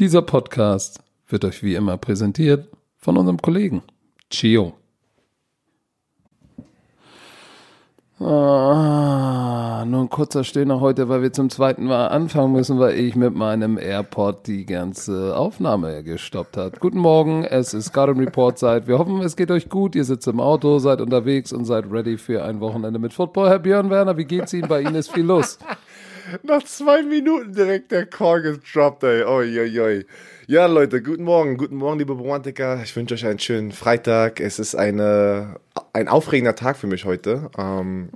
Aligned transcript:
Dieser 0.00 0.22
Podcast 0.22 0.98
wird 1.28 1.44
euch 1.44 1.62
wie 1.62 1.76
immer 1.76 1.96
präsentiert 1.96 2.68
von 2.96 3.16
unserem 3.16 3.40
Kollegen 3.40 3.80
Chio. 4.28 4.72
Ah, 8.18 9.84
nur 9.86 10.00
ein 10.00 10.10
kurzer 10.10 10.42
Stöhner 10.42 10.80
heute, 10.80 11.08
weil 11.08 11.22
wir 11.22 11.32
zum 11.32 11.48
zweiten 11.48 11.84
Mal 11.84 12.08
anfangen 12.08 12.54
müssen, 12.54 12.80
weil 12.80 12.98
ich 12.98 13.14
mit 13.14 13.36
meinem 13.36 13.78
AirPod 13.78 14.48
die 14.48 14.66
ganze 14.66 15.36
Aufnahme 15.36 16.02
gestoppt 16.02 16.56
hat. 16.56 16.80
Guten 16.80 16.98
Morgen, 16.98 17.44
es 17.44 17.72
ist 17.72 17.92
Garden 17.92 18.18
Report 18.18 18.58
Zeit. 18.58 18.88
Wir 18.88 18.98
hoffen, 18.98 19.20
es 19.20 19.36
geht 19.36 19.52
euch 19.52 19.68
gut. 19.68 19.94
Ihr 19.94 20.04
sitzt 20.04 20.26
im 20.26 20.40
Auto, 20.40 20.80
seid 20.80 21.00
unterwegs 21.00 21.52
und 21.52 21.66
seid 21.66 21.84
ready 21.88 22.18
für 22.18 22.42
ein 22.42 22.58
Wochenende 22.58 22.98
mit 22.98 23.12
Football. 23.12 23.48
Herr 23.48 23.60
Björn 23.60 23.90
Werner, 23.90 24.16
wie 24.16 24.24
geht's 24.24 24.52
Ihnen? 24.54 24.66
Bei 24.66 24.80
Ihnen 24.80 24.96
ist 24.96 25.12
viel 25.12 25.24
los. 25.24 25.60
Nach 26.42 26.62
zwei 26.62 27.02
Minuten 27.02 27.52
direkt 27.52 27.92
der 27.92 28.06
Call 28.06 28.42
gedroppt, 28.42 29.02
ey. 29.04 29.24
Oi, 29.24 29.60
oi, 29.60 29.80
oi. 29.80 30.06
Ja, 30.46 30.66
Leute, 30.66 31.02
guten 31.02 31.24
Morgen. 31.24 31.58
Guten 31.58 31.76
Morgen, 31.76 31.98
liebe 31.98 32.14
Romantiker. 32.14 32.82
Ich 32.82 32.96
wünsche 32.96 33.14
euch 33.14 33.26
einen 33.26 33.38
schönen 33.38 33.72
Freitag. 33.72 34.40
Es 34.40 34.58
ist 34.58 34.74
eine, 34.74 35.56
ein 35.92 36.08
aufregender 36.08 36.54
Tag 36.54 36.78
für 36.78 36.86
mich 36.86 37.04
heute. 37.04 37.50
Ähm, 37.58 38.08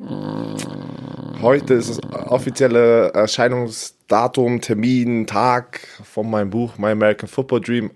heute 1.42 1.74
ist 1.74 1.90
das 1.90 2.00
offizielle 2.30 3.12
Erscheinungsdatum, 3.12 4.62
Termin, 4.62 5.26
Tag 5.26 5.80
von 6.02 6.30
meinem 6.30 6.50
Buch 6.50 6.78
My 6.78 6.88
American 6.90 7.28
Football 7.28 7.60
Dream. 7.60 7.90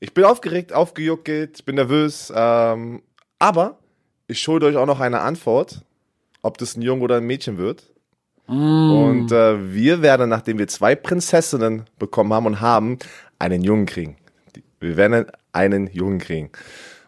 Ich 0.00 0.14
bin 0.14 0.24
aufgeregt, 0.24 0.72
aufgejuckelt, 0.72 1.58
ich 1.58 1.64
bin 1.64 1.74
nervös. 1.74 2.32
Ähm, 2.34 3.02
aber 3.38 3.78
ich 4.28 4.40
schulde 4.40 4.66
euch 4.66 4.76
auch 4.76 4.86
noch 4.86 5.00
eine 5.00 5.20
Antwort, 5.20 5.82
ob 6.40 6.56
das 6.56 6.74
ein 6.74 6.82
Junge 6.82 7.02
oder 7.02 7.18
ein 7.18 7.26
Mädchen 7.26 7.58
wird. 7.58 7.91
Und 8.52 9.32
äh, 9.32 9.72
wir 9.72 10.02
werden, 10.02 10.28
nachdem 10.28 10.58
wir 10.58 10.68
zwei 10.68 10.94
Prinzessinnen 10.94 11.84
bekommen 11.98 12.32
haben 12.32 12.46
und 12.46 12.60
haben, 12.60 12.98
einen 13.38 13.62
Jungen 13.62 13.86
kriegen. 13.86 14.16
Wir 14.80 14.96
werden 14.96 15.26
einen 15.52 15.88
Jungen 15.92 16.18
kriegen. 16.18 16.50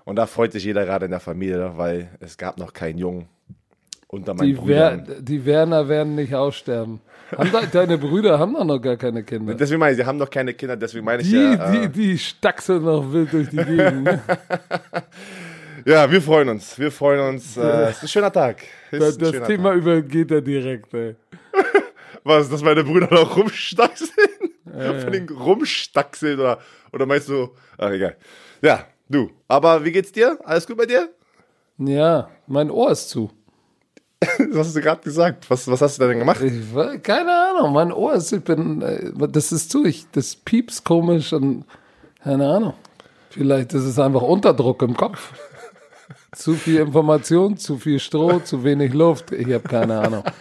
Und 0.05 0.17
da 0.17 0.27
freut 0.27 0.53
sich 0.53 0.65
jeder 0.65 0.85
gerade 0.85 1.07
in 1.07 1.11
der 1.11 1.21
Familie, 1.21 1.73
weil 1.77 2.09
es 2.21 2.37
gab 2.37 2.59
noch 2.59 2.73
keinen 2.73 2.99
Jungen 2.99 3.29
unter 4.09 4.35
meinen 4.35 4.49
Die, 4.49 4.67
Wer 4.67 4.99
Brüdern. 4.99 5.25
die 5.25 5.45
Werner 5.45 5.89
werden 5.89 6.15
nicht 6.15 6.35
aussterben. 6.35 7.01
De 7.33 7.67
deine 7.73 7.99
Brüder 7.99 8.39
haben 8.39 8.55
doch 8.55 8.65
noch 8.65 8.79
gar 8.79 8.97
keine 8.97 9.23
Kinder. 9.25 9.55
Deswegen 9.59 9.81
meine 9.81 9.93
ich, 9.93 9.99
sie 9.99 10.07
haben 10.07 10.19
noch 10.19 10.31
keine 10.31 10.55
Kinder, 10.55 10.77
deswegen 10.77 11.05
meine 11.05 11.23
ich 11.23 11.29
Die, 11.31 11.37
ja. 11.37 11.71
die, 11.71 11.79
Äh, 11.79 11.89
die 11.89 12.19
staxeln 12.19 12.85
noch 12.85 13.13
wild 13.13 13.33
durch 13.33 13.49
die 13.49 13.57
Gegend. 13.57 14.05
Ne? 14.05 14.21
ja, 15.87 16.11
wir 16.11 16.21
freuen 16.23 16.51
uns. 16.51 16.79
Wir 16.79 16.91
freuen 16.93 17.35
uns. 17.35 17.57
Äh, 17.57 17.61
es 17.89 17.97
ist 17.97 18.03
ein 18.05 18.09
schöner 18.09 18.33
Tag. 18.33 18.59
Das, 18.91 19.15
ein 19.15 19.19
das 19.19 19.31
schöner 19.31 19.47
Thema 19.47 19.71
Tag. 19.71 19.79
übergeht 19.79 20.31
er 20.31 20.43
direkt, 20.43 20.95
ey. 20.95 21.17
Was, 22.25 22.49
dass 22.49 22.63
meine 22.63 22.83
Brüder 22.83 23.09
noch 23.13 23.37
rumstaxeln? 23.37 24.11
Von 24.65 25.13
den 25.13 25.29
rumstaxeln 25.29 26.41
oder, 26.41 26.59
oder 26.93 27.07
meinst 27.07 27.29
du, 27.29 27.51
ach 27.79 27.91
egal. 27.91 28.17
Ja, 28.63 28.87
du. 29.09 29.31
Aber 29.47 29.85
wie 29.85 29.93
geht's 29.93 30.11
dir? 30.11 30.39
Alles 30.43 30.67
gut 30.67 30.77
bei 30.77 30.87
dir? 30.87 31.11
Ja, 31.79 32.29
mein 32.47 32.71
Ohr 32.71 32.91
ist 32.91 33.11
zu. 33.11 33.31
Was 34.39 34.69
hast 34.69 34.77
du 34.77 34.81
gerade 34.81 35.03
gesagt? 35.03 35.49
Was, 35.51 35.69
was 35.69 35.83
hast 35.83 36.01
du 36.01 36.09
denn 36.09 36.19
gemacht? 36.19 36.41
Ich, 36.41 37.03
keine 37.03 37.33
Ahnung, 37.33 37.73
mein 37.73 37.93
Ohr 37.93 38.15
ist, 38.15 38.33
ich 38.33 38.43
bin, 38.43 38.81
äh, 38.81 39.13
das 39.29 39.53
ist 39.53 39.71
zu, 39.71 39.85
ich, 39.85 40.07
das 40.13 40.35
pieps 40.35 40.83
komisch 40.83 41.33
und 41.33 41.65
keine 42.23 42.49
Ahnung. 42.49 42.75
Vielleicht 43.31 43.75
ist 43.75 43.85
es 43.85 43.99
einfach 43.99 44.23
Unterdruck 44.23 44.81
im 44.83 44.97
Kopf. 44.97 45.33
Zu 46.35 46.55
viel 46.55 46.81
Information, 46.81 47.57
zu 47.57 47.79
viel 47.79 47.99
Stroh, 47.99 48.41
zu 48.41 48.65
wenig 48.65 48.93
Luft. 48.93 49.33
Ich 49.33 49.53
habe 49.53 49.69
keine 49.69 50.01
Ahnung. 50.01 50.25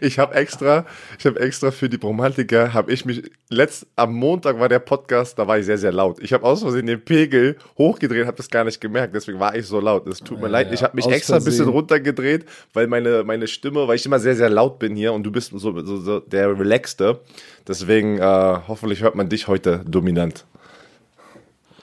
Ich 0.00 0.18
habe 0.18 0.34
extra, 0.34 0.84
ich 1.18 1.26
habe 1.26 1.40
extra 1.40 1.70
für 1.70 1.88
die 1.88 1.96
Romantiker, 1.96 2.72
habe 2.72 2.92
ich 2.92 3.04
mich, 3.04 3.30
letzt, 3.48 3.86
am 3.96 4.14
Montag 4.14 4.58
war 4.60 4.68
der 4.68 4.78
Podcast, 4.78 5.38
da 5.38 5.46
war 5.46 5.58
ich 5.58 5.66
sehr, 5.66 5.78
sehr 5.78 5.92
laut. 5.92 6.20
Ich 6.20 6.32
habe 6.32 6.44
aus 6.44 6.62
Versehen 6.62 6.86
den 6.86 7.04
Pegel 7.04 7.56
hochgedreht, 7.76 8.26
habe 8.26 8.36
das 8.36 8.50
gar 8.50 8.64
nicht 8.64 8.80
gemerkt, 8.80 9.14
deswegen 9.14 9.40
war 9.40 9.54
ich 9.56 9.66
so 9.66 9.80
laut. 9.80 10.06
Es 10.06 10.18
tut 10.18 10.40
mir 10.40 10.48
leid, 10.48 10.72
ich 10.72 10.82
habe 10.82 10.94
mich 10.94 11.06
extra 11.06 11.36
ein 11.36 11.44
bisschen 11.44 11.68
runtergedreht, 11.68 12.44
weil 12.74 12.86
meine, 12.86 13.24
meine 13.24 13.46
Stimme, 13.46 13.88
weil 13.88 13.96
ich 13.96 14.06
immer 14.06 14.18
sehr, 14.18 14.36
sehr 14.36 14.50
laut 14.50 14.78
bin 14.78 14.94
hier 14.94 15.12
und 15.12 15.22
du 15.22 15.32
bist 15.32 15.50
so, 15.50 15.58
so, 15.58 15.96
so 15.96 16.20
der 16.20 16.58
Relaxte. 16.58 17.20
Deswegen, 17.66 18.18
äh, 18.18 18.58
hoffentlich 18.68 19.02
hört 19.02 19.14
man 19.14 19.28
dich 19.28 19.48
heute 19.48 19.82
dominant. 19.86 20.44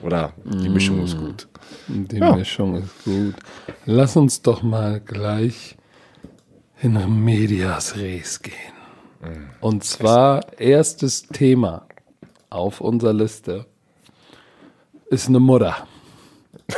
Oder 0.06 0.32
die 0.44 0.68
Mischung 0.68 1.02
ist 1.02 1.18
gut. 1.18 1.48
Die 1.88 2.18
Ja. 2.18 2.36
Mischung 2.36 2.76
ist 2.76 3.04
gut. 3.04 3.34
Lass 3.86 4.16
uns 4.16 4.40
doch 4.40 4.62
mal 4.62 5.00
gleich 5.00 5.76
in 6.80 7.24
Medias 7.24 7.96
Res 7.96 8.40
gehen. 8.40 8.54
Und 9.60 9.82
zwar 9.82 10.58
erstes 10.60 11.26
Thema 11.26 11.86
auf 12.50 12.80
unserer 12.80 13.12
Liste 13.12 13.66
ist 15.10 15.28
eine 15.28 15.40
Mutter. 15.40 15.76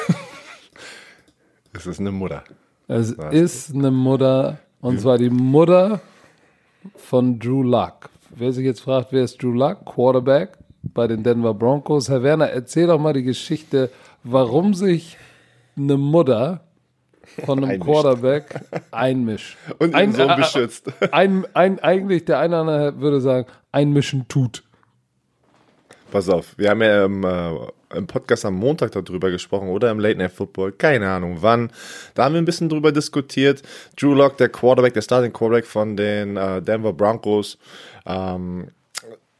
Es 1.74 1.86
ist 1.86 2.00
eine 2.00 2.10
Mutter. 2.10 2.42
Es 2.88 3.12
ist 3.30 3.72
eine 3.74 3.90
Mutter 3.92 4.58
und 4.80 5.00
zwar 5.00 5.16
die 5.18 5.30
Mutter 5.30 6.00
von 6.96 7.38
Drew 7.38 7.62
Luck. 7.62 8.08
Wer 8.30 8.52
sich 8.52 8.64
jetzt 8.64 8.80
fragt, 8.80 9.12
wer 9.12 9.22
ist 9.22 9.40
Drew 9.42 9.52
Luck? 9.52 9.84
Quarterback 9.84 10.58
bei 10.82 11.06
den 11.06 11.22
Denver 11.22 11.54
Broncos. 11.54 12.08
Herr 12.08 12.22
Werner, 12.22 12.50
erzähl 12.50 12.86
doch 12.86 12.98
mal 12.98 13.12
die 13.12 13.22
Geschichte, 13.22 13.90
warum 14.22 14.74
sich 14.74 15.16
eine 15.76 15.96
Mutter 15.96 16.60
von 17.44 17.58
einem 17.58 17.70
Einmischt. 17.70 17.84
Quarterback 17.84 18.60
einmischt. 18.90 19.56
Und 19.78 19.96
ihn 19.96 20.12
so 20.12 20.26
beschützt. 20.26 20.90
Ein, 21.12 21.46
ein, 21.54 21.78
eigentlich, 21.78 22.24
der 22.24 22.38
eine 22.38 22.60
oder 22.62 22.72
andere 22.72 23.00
würde 23.00 23.20
sagen, 23.20 23.46
einmischen 23.70 24.26
tut. 24.28 24.64
Pass 26.10 26.28
auf, 26.30 26.56
wir 26.56 26.70
haben 26.70 26.80
ja 26.80 27.04
im, 27.04 27.22
äh, 27.22 27.50
im 27.94 28.06
Podcast 28.06 28.46
am 28.46 28.54
Montag 28.54 28.92
darüber 28.92 29.30
gesprochen 29.30 29.68
oder 29.68 29.90
im 29.90 29.98
Late 29.98 30.16
Night 30.16 30.32
Football, 30.32 30.72
keine 30.72 31.10
Ahnung 31.10 31.38
wann. 31.40 31.70
Da 32.14 32.24
haben 32.24 32.32
wir 32.32 32.40
ein 32.40 32.46
bisschen 32.46 32.70
drüber 32.70 32.92
diskutiert. 32.92 33.62
Drew 34.00 34.14
Lock, 34.14 34.38
der 34.38 34.48
Quarterback, 34.48 34.94
der 34.94 35.02
Starting 35.02 35.34
Quarterback 35.34 35.66
von 35.66 35.96
den 35.96 36.38
äh, 36.38 36.62
Denver 36.62 36.94
Broncos, 36.94 37.58
ähm, 38.06 38.68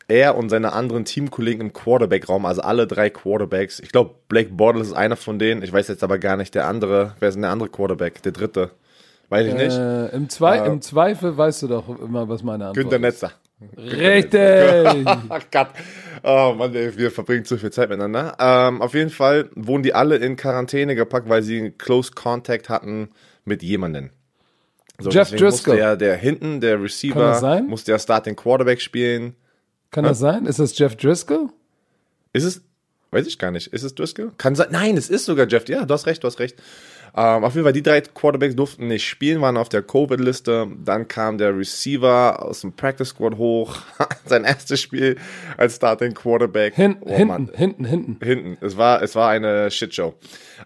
er 0.08 0.36
und 0.36 0.48
seine 0.48 0.72
anderen 0.72 1.04
Teamkollegen 1.04 1.60
im 1.60 1.72
Quarterback-Raum, 1.72 2.46
also 2.46 2.62
alle 2.62 2.86
drei 2.86 3.10
Quarterbacks. 3.10 3.78
Ich 3.80 3.90
glaube, 3.90 4.14
Blake 4.28 4.50
Bortles 4.50 4.88
ist 4.88 4.94
einer 4.94 5.16
von 5.16 5.38
denen. 5.38 5.62
Ich 5.62 5.72
weiß 5.72 5.88
jetzt 5.88 6.02
aber 6.02 6.18
gar 6.18 6.36
nicht 6.36 6.54
der 6.54 6.66
andere. 6.66 7.14
Wer 7.20 7.28
ist 7.28 7.34
denn 7.34 7.42
der 7.42 7.50
andere 7.50 7.68
Quarterback? 7.68 8.22
Der 8.22 8.32
dritte? 8.32 8.70
Weiß 9.28 9.46
ich 9.46 9.54
nicht. 9.54 9.76
Äh, 9.76 10.08
im, 10.08 10.30
Zwei, 10.30 10.66
Im 10.66 10.80
Zweifel 10.80 11.36
weißt 11.36 11.62
du 11.62 11.68
doch 11.68 11.88
immer, 12.00 12.28
was 12.28 12.42
meine 12.42 12.68
Antwort 12.68 12.90
Günther 12.90 12.96
ist. 12.96 13.22
Netzer. 13.22 13.32
Richtig. 13.76 15.06
Ach 15.28 15.44
Gott. 15.50 15.68
Oh 16.22 16.54
Mann, 16.56 16.74
ey, 16.74 16.96
wir 16.96 17.10
verbringen 17.10 17.44
zu 17.44 17.58
viel 17.58 17.70
Zeit 17.70 17.90
miteinander. 17.90 18.36
Ähm, 18.38 18.80
auf 18.80 18.94
jeden 18.94 19.10
Fall 19.10 19.50
wurden 19.54 19.82
die 19.82 19.94
alle 19.94 20.16
in 20.16 20.36
Quarantäne 20.36 20.94
gepackt, 20.94 21.28
weil 21.28 21.42
sie 21.42 21.72
Close 21.76 22.12
Contact 22.12 22.68
hatten 22.68 23.10
mit 23.44 23.62
jemandem. 23.62 24.10
So, 25.00 25.10
Jeff 25.10 25.30
Driscoll. 25.30 25.74
Musste 25.74 25.76
der, 25.76 25.96
der 25.96 26.16
hinten, 26.16 26.60
der 26.60 26.82
Receiver, 26.82 27.62
musste 27.62 27.92
der 27.92 27.98
Starting 27.98 28.34
Quarterback 28.34 28.80
spielen. 28.80 29.34
Kann 29.90 30.04
das 30.04 30.18
sein? 30.18 30.46
Ist 30.46 30.58
das 30.58 30.76
Jeff 30.78 30.96
Driscoll? 30.96 31.48
Ist 32.32 32.44
es, 32.44 32.62
weiß 33.10 33.26
ich 33.26 33.38
gar 33.38 33.50
nicht, 33.50 33.68
ist 33.72 33.82
es 33.82 33.94
Driscoll? 33.94 34.32
Kann 34.38 34.54
sein, 34.54 34.68
nein, 34.70 34.96
es 34.96 35.08
ist 35.08 35.24
sogar 35.24 35.46
Jeff, 35.48 35.68
ja, 35.68 35.84
du 35.84 35.94
hast 35.94 36.06
recht, 36.06 36.22
du 36.22 36.26
hast 36.26 36.38
recht. 36.40 36.56
Ähm, 37.16 37.42
auf 37.42 37.54
jeden 37.54 37.64
Fall, 37.64 37.72
die 37.72 37.82
drei 37.82 38.02
Quarterbacks 38.02 38.54
durften 38.54 38.86
nicht 38.88 39.08
spielen, 39.08 39.40
waren 39.40 39.56
auf 39.56 39.70
der 39.70 39.82
Covid-Liste. 39.82 40.68
Dann 40.84 41.08
kam 41.08 41.38
der 41.38 41.56
Receiver 41.56 42.44
aus 42.44 42.60
dem 42.60 42.74
Practice 42.74 43.08
Squad 43.08 43.38
hoch, 43.38 43.78
sein 44.26 44.44
erstes 44.44 44.78
Spiel 44.82 45.16
als 45.56 45.76
Starting 45.76 46.12
Quarterback. 46.12 46.74
Hin, 46.74 46.96
Oh, 47.00 47.24
Mann. 47.24 47.50
hinten, 47.54 47.86
hinten, 47.86 48.18
hinten. 48.20 48.24
Hinten. 48.24 48.64
Es 48.64 48.76
war, 48.76 49.02
es 49.02 49.14
war 49.14 49.30
eine 49.30 49.70
Shitshow. 49.70 50.14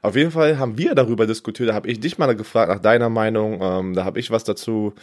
Auf 0.03 0.17
jeden 0.17 0.33
Fall 0.33 0.59
haben 0.59 0.77
wir 0.77 0.97
darüber 0.97 1.29
diskutiert. 1.29 1.69
Da 1.69 1.75
habe 1.75 1.89
ich 1.89 2.01
dich 2.01 2.19
mal 2.19 2.35
gefragt 2.35 2.73
nach 2.73 2.81
deiner 2.81 3.09
Meinung. 3.09 3.61
Ähm, 3.63 3.95
da 3.95 4.05
habe 4.05 4.19
ich 4.19 4.33
was 4.33 4.43
dazu, 4.43 4.95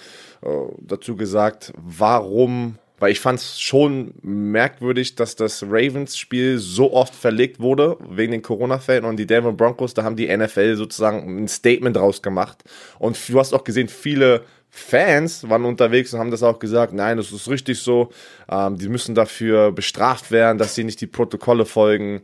äh, 0.42 0.48
dazu 0.82 1.16
gesagt, 1.16 1.72
warum. 1.78 2.78
Weil 3.00 3.12
ich 3.12 3.20
fand 3.20 3.40
es 3.40 3.60
schon 3.60 4.14
merkwürdig, 4.22 5.16
dass 5.16 5.36
das 5.36 5.64
Ravens-Spiel 5.64 6.58
so 6.58 6.94
oft 6.94 7.16
verlegt 7.16 7.60
wurde 7.60 7.98
wegen 8.10 8.32
den 8.32 8.42
Corona-Fällen 8.42 9.06
und 9.06 9.18
die 9.18 9.26
Denver 9.26 9.54
Broncos, 9.54 9.94
da 9.94 10.04
haben 10.04 10.16
die 10.16 10.36
NFL 10.36 10.76
sozusagen 10.76 11.44
ein 11.44 11.48
Statement 11.48 11.96
draus 11.96 12.22
gemacht. 12.22 12.64
Und 13.00 13.18
du 13.30 13.40
hast 13.40 13.54
auch 13.54 13.64
gesehen, 13.64 13.88
viele 13.88 14.44
Fans 14.70 15.50
waren 15.50 15.66
unterwegs 15.66 16.14
und 16.14 16.20
haben 16.20 16.32
das 16.32 16.44
auch 16.44 16.60
gesagt, 16.60 16.94
nein, 16.94 17.18
das 17.18 17.32
ist 17.32 17.50
richtig 17.50 17.80
so, 17.80 18.10
ähm, 18.50 18.78
die 18.78 18.88
müssen 18.88 19.16
dafür 19.16 19.72
bestraft 19.72 20.32
werden, 20.32 20.58
dass 20.58 20.76
sie 20.76 20.84
nicht 20.84 21.02
die 21.02 21.08
Protokolle 21.08 21.66
folgen 21.66 22.22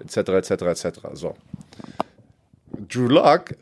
etc., 0.00 0.16
etc., 0.30 0.50
etc. 0.50 1.00
So. 1.14 1.34
Drew 2.88 3.08
Lock 3.08 3.54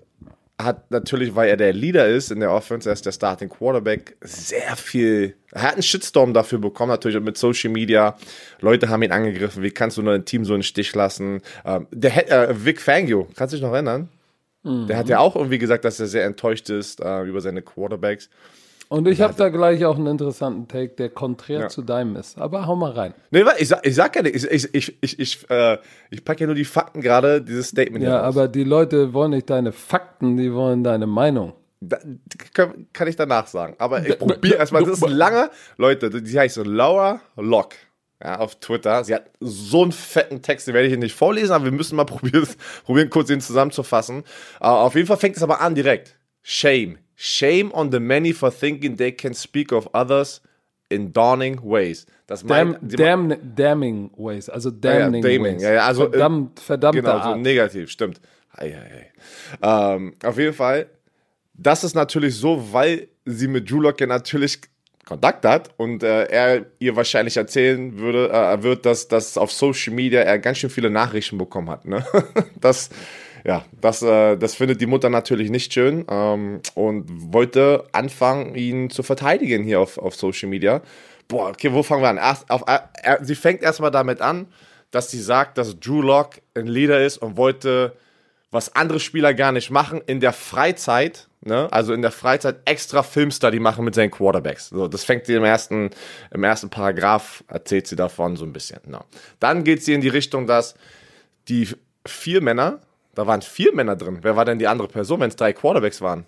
hat 0.61 0.91
natürlich, 0.91 1.35
weil 1.37 1.49
er 1.49 1.57
der 1.57 1.73
Leader 1.73 2.09
ist 2.09 2.33
in 2.33 2.41
der 2.41 2.53
Offense, 2.53 2.89
er 2.89 2.93
ist 2.93 3.07
der 3.07 3.13
Starting 3.13 3.49
Quarterback, 3.49 4.17
sehr 4.21 4.75
viel, 4.77 5.37
er 5.53 5.63
hat 5.63 5.75
einen 5.75 5.83
Shitstorm 5.83 6.35
dafür 6.35 6.59
bekommen, 6.59 6.91
natürlich 6.91 7.21
mit 7.21 7.39
Social 7.39 7.71
Media. 7.71 8.17
Leute 8.61 8.89
haben 8.89 9.03
ihn 9.03 9.13
angegriffen, 9.13 9.63
wie 9.63 9.71
kannst 9.71 9.97
du 9.97 10.03
nur 10.03 10.15
ein 10.15 10.25
Team 10.25 10.45
so 10.45 10.55
einen 10.55 10.65
Stich 10.65 10.95
lassen? 10.95 11.43
Ähm, 11.65 11.87
der 11.93 12.51
äh, 12.51 12.65
Vic 12.65 12.81
Fangio, 12.81 13.29
kannst 13.37 13.53
du 13.53 13.57
dich 13.57 13.65
noch 13.65 13.73
erinnern? 13.73 14.09
Der 14.89 14.97
hat 14.97 15.09
ja 15.09 15.21
auch 15.21 15.37
irgendwie 15.37 15.59
gesagt, 15.59 15.85
dass 15.85 16.01
er 16.01 16.09
sehr 16.09 16.25
enttäuscht 16.25 16.69
ist 16.69 17.01
äh, 17.01 17.23
über 17.23 17.41
seine 17.41 17.63
Quarterbacks. 17.63 18.29
Und 18.89 19.07
ich 19.07 19.21
habe 19.21 19.35
da 19.35 19.51
gleich 19.51 19.85
auch 19.85 19.97
einen 19.97 20.07
interessanten 20.07 20.67
Take, 20.67 20.95
der 20.95 21.11
konträr 21.11 21.61
ja. 21.61 21.69
zu 21.69 21.83
deinem 21.83 22.17
ist. 22.17 22.39
Aber 22.39 22.67
hau 22.67 22.75
mal 22.75 22.93
rein. 22.93 23.15
Nee, 23.31 23.45
ich 23.59 23.69
sag, 23.69 23.87
ich 23.87 23.95
sag 23.95 24.17
ja 24.17 24.23
nicht, 24.23 24.35
ich, 24.35 24.75
ich, 24.75 24.97
ich, 25.03 25.19
ich, 25.19 25.51
äh, 25.51 25.77
ich 26.11 26.25
packe 26.25 26.41
ja 26.41 26.47
nur 26.47 26.55
die 26.55 26.65
Fakten 26.65 27.03
gerade, 27.03 27.43
dieses 27.43 27.69
Statement 27.69 28.03
Ja, 28.03 28.23
aber 28.23 28.49
die 28.49 28.65
Leute 28.65 29.13
wollen 29.13 29.33
nicht 29.33 29.51
deine 29.51 29.73
Fakten, 29.73 30.39
die 30.39 30.53
wollen 30.55 30.85
deine 30.85 31.07
Meinung. 31.07 31.53
Da, 31.81 31.99
kann, 32.55 32.87
kann, 32.93 33.09
ich 33.09 33.17
danach 33.17 33.47
sagen. 33.47 33.77
Aber 33.79 34.05
ich 34.05 34.19
probiere 34.19 34.57
erstmal. 34.57 34.83
Das 34.83 34.99
ist 34.99 35.09
lange. 35.09 35.51
Leute, 35.77 36.11
die 36.11 36.39
heißt 36.39 36.57
Laura 36.65 37.21
Lock. 37.37 37.75
Ja, 38.23 38.41
auf 38.41 38.57
Twitter. 38.57 39.05
Sie 39.05 39.15
hat 39.15 39.31
so 39.39 39.83
einen 39.83 39.93
fetten 39.93 40.43
Text, 40.43 40.67
den 40.67 40.75
werde 40.75 40.89
ich 40.89 40.91
hier 40.91 40.99
nicht 40.99 41.15
vorlesen, 41.15 41.53
aber 41.53 41.67
wir 41.67 41.73
müssen 41.73 41.95
mal 41.95 42.05
probieren, 42.05 42.49
probieren 42.85 43.11
kurz 43.11 43.31
ihn 43.31 43.41
zusammenzufassen. 43.41 44.25
Uh, 44.61 44.65
auf 44.65 44.97
jeden 44.97 45.07
Fall 45.07 45.19
fängt 45.19 45.37
es 45.37 45.43
aber 45.43 45.61
an 45.61 45.77
direkt. 45.77 46.19
Shame. 46.43 46.99
Shame 47.21 47.73
on 47.73 47.91
the 47.91 47.99
many 47.99 48.33
for 48.33 48.49
thinking 48.49 48.97
they 48.97 49.11
can 49.11 49.35
speak 49.35 49.73
of 49.73 49.89
others 49.93 50.41
in 50.89 51.13
dawning 51.13 51.59
ways. 51.65 52.07
Das 52.29 52.45
meint, 52.45 52.79
Damn, 52.81 53.29
damn, 53.29 53.55
damning 53.57 54.11
ways, 54.17 54.49
also 54.49 54.71
damning 54.71 55.25
ja, 55.25 55.31
ja, 55.31 55.43
ways. 55.43 55.63
Ja, 55.63 55.87
also, 55.87 56.07
äh, 56.07 56.11
Verdammt, 56.11 56.61
verdammt. 56.61 56.95
Genau, 56.95 57.11
Art. 57.11 57.25
so 57.25 57.35
negativ, 57.35 57.91
stimmt. 57.91 58.21
Ei, 58.53 58.73
ei, 58.73 59.11
ei. 59.61 59.95
Ähm, 59.97 60.15
auf 60.23 60.39
jeden 60.39 60.55
Fall, 60.55 60.87
das 61.55 61.83
ist 61.83 61.97
natürlich 61.97 62.37
so, 62.37 62.73
weil 62.73 63.09
sie 63.25 63.49
mit 63.49 63.69
Drew 63.69 63.81
Lock 63.81 64.01
ja 64.01 64.07
natürlich 64.07 64.61
Kontakt 65.05 65.45
hat 65.45 65.71
und 65.77 66.05
äh, 66.05 66.27
er 66.27 66.67
ihr 66.79 66.95
wahrscheinlich 66.95 67.37
erzählen 67.37 67.99
würde, 67.99 68.31
äh, 68.31 68.63
wird, 68.63 68.87
dass, 68.87 69.09
dass 69.09 69.37
auf 69.37 69.51
Social 69.51 69.93
Media 69.93 70.21
er 70.21 70.39
ganz 70.39 70.59
schön 70.59 70.71
viele 70.71 70.91
Nachrichten 70.91 71.37
bekommen 71.37 71.69
hat. 71.69 71.85
Ne? 71.85 72.05
das 72.61 72.91
ja, 73.45 73.65
das, 73.81 74.03
äh, 74.03 74.37
das 74.37 74.55
findet 74.55 74.81
die 74.81 74.87
Mutter 74.87 75.11
natürlich 75.11 75.51
nicht 75.51 75.73
schön 75.73 76.05
ähm, 76.11 76.61
und 76.75 77.33
wollte 77.33 77.85
anfangen, 77.93 78.55
ihn 78.55 78.91
zu 78.91 79.03
verteidigen 79.03 79.65
hier 79.65 79.81
auf, 79.81 79.99
auf 79.99 80.15
Social 80.15 80.49
Media. 80.49 80.83
Boah, 81.29 81.51
okay, 81.51 81.73
wo 81.73 81.83
fangen 81.83 82.03
wir 82.03 82.09
an? 82.09 82.17
Erst 82.17 82.51
auf, 82.51 82.65
äh, 82.67 83.19
sie 83.23 83.35
fängt 83.35 83.63
erstmal 83.63 83.91
damit 83.91 84.21
an, 84.21 84.47
dass 84.91 85.11
sie 85.11 85.21
sagt, 85.21 85.59
dass 85.59 85.79
Drew 85.79 86.01
Lock 86.01 86.37
ein 86.55 86.67
Leader 86.67 87.05
ist 87.05 87.19
und 87.19 87.37
wollte, 87.37 87.95
was 88.51 88.75
andere 88.75 89.01
Spieler 89.01 89.35
gar 89.35 89.53
nicht 89.53 89.71
machen, 89.71 90.01
in 90.07 90.21
der 90.21 90.33
Freizeit, 90.33 91.29
ne, 91.43 91.71
also 91.71 91.93
in 91.93 92.01
der 92.01 92.11
Freizeit 92.11 92.57
extra 92.65 93.03
Filmstudy 93.03 93.61
machen 93.61 93.85
mit 93.85 93.95
seinen 93.95 94.11
Quarterbacks. 94.11 94.71
So, 94.71 94.89
das 94.89 95.05
fängt 95.05 95.27
sie 95.27 95.35
im 95.35 95.45
ersten, 95.45 95.91
im 96.33 96.45
ersten 96.45 96.71
Paragraph, 96.71 97.45
erzählt 97.49 97.87
sie 97.87 97.97
davon 97.97 98.37
so 98.37 98.47
ein 98.47 98.55
bisschen. 98.55 98.81
No. 98.87 99.05
Dann 99.39 99.65
geht 99.65 99.85
sie 99.85 99.93
in 99.93 100.01
die 100.01 100.09
Richtung, 100.09 100.47
dass 100.47 100.75
die 101.49 101.69
vier 102.07 102.41
Männer, 102.41 102.81
da 103.19 103.27
waren 103.27 103.43
vier 103.43 103.75
Männer 103.75 103.97
drin. 103.97 104.21
Wer 104.23 104.37
war 104.37 104.45
denn 104.45 104.61
die 104.61 104.69
andere 104.69 104.87
Person, 104.87 105.19
wenn 105.19 105.29
es 105.29 105.35
drei 105.35 105.53
Quarterbacks 105.53 106.01
waren? 106.01 106.25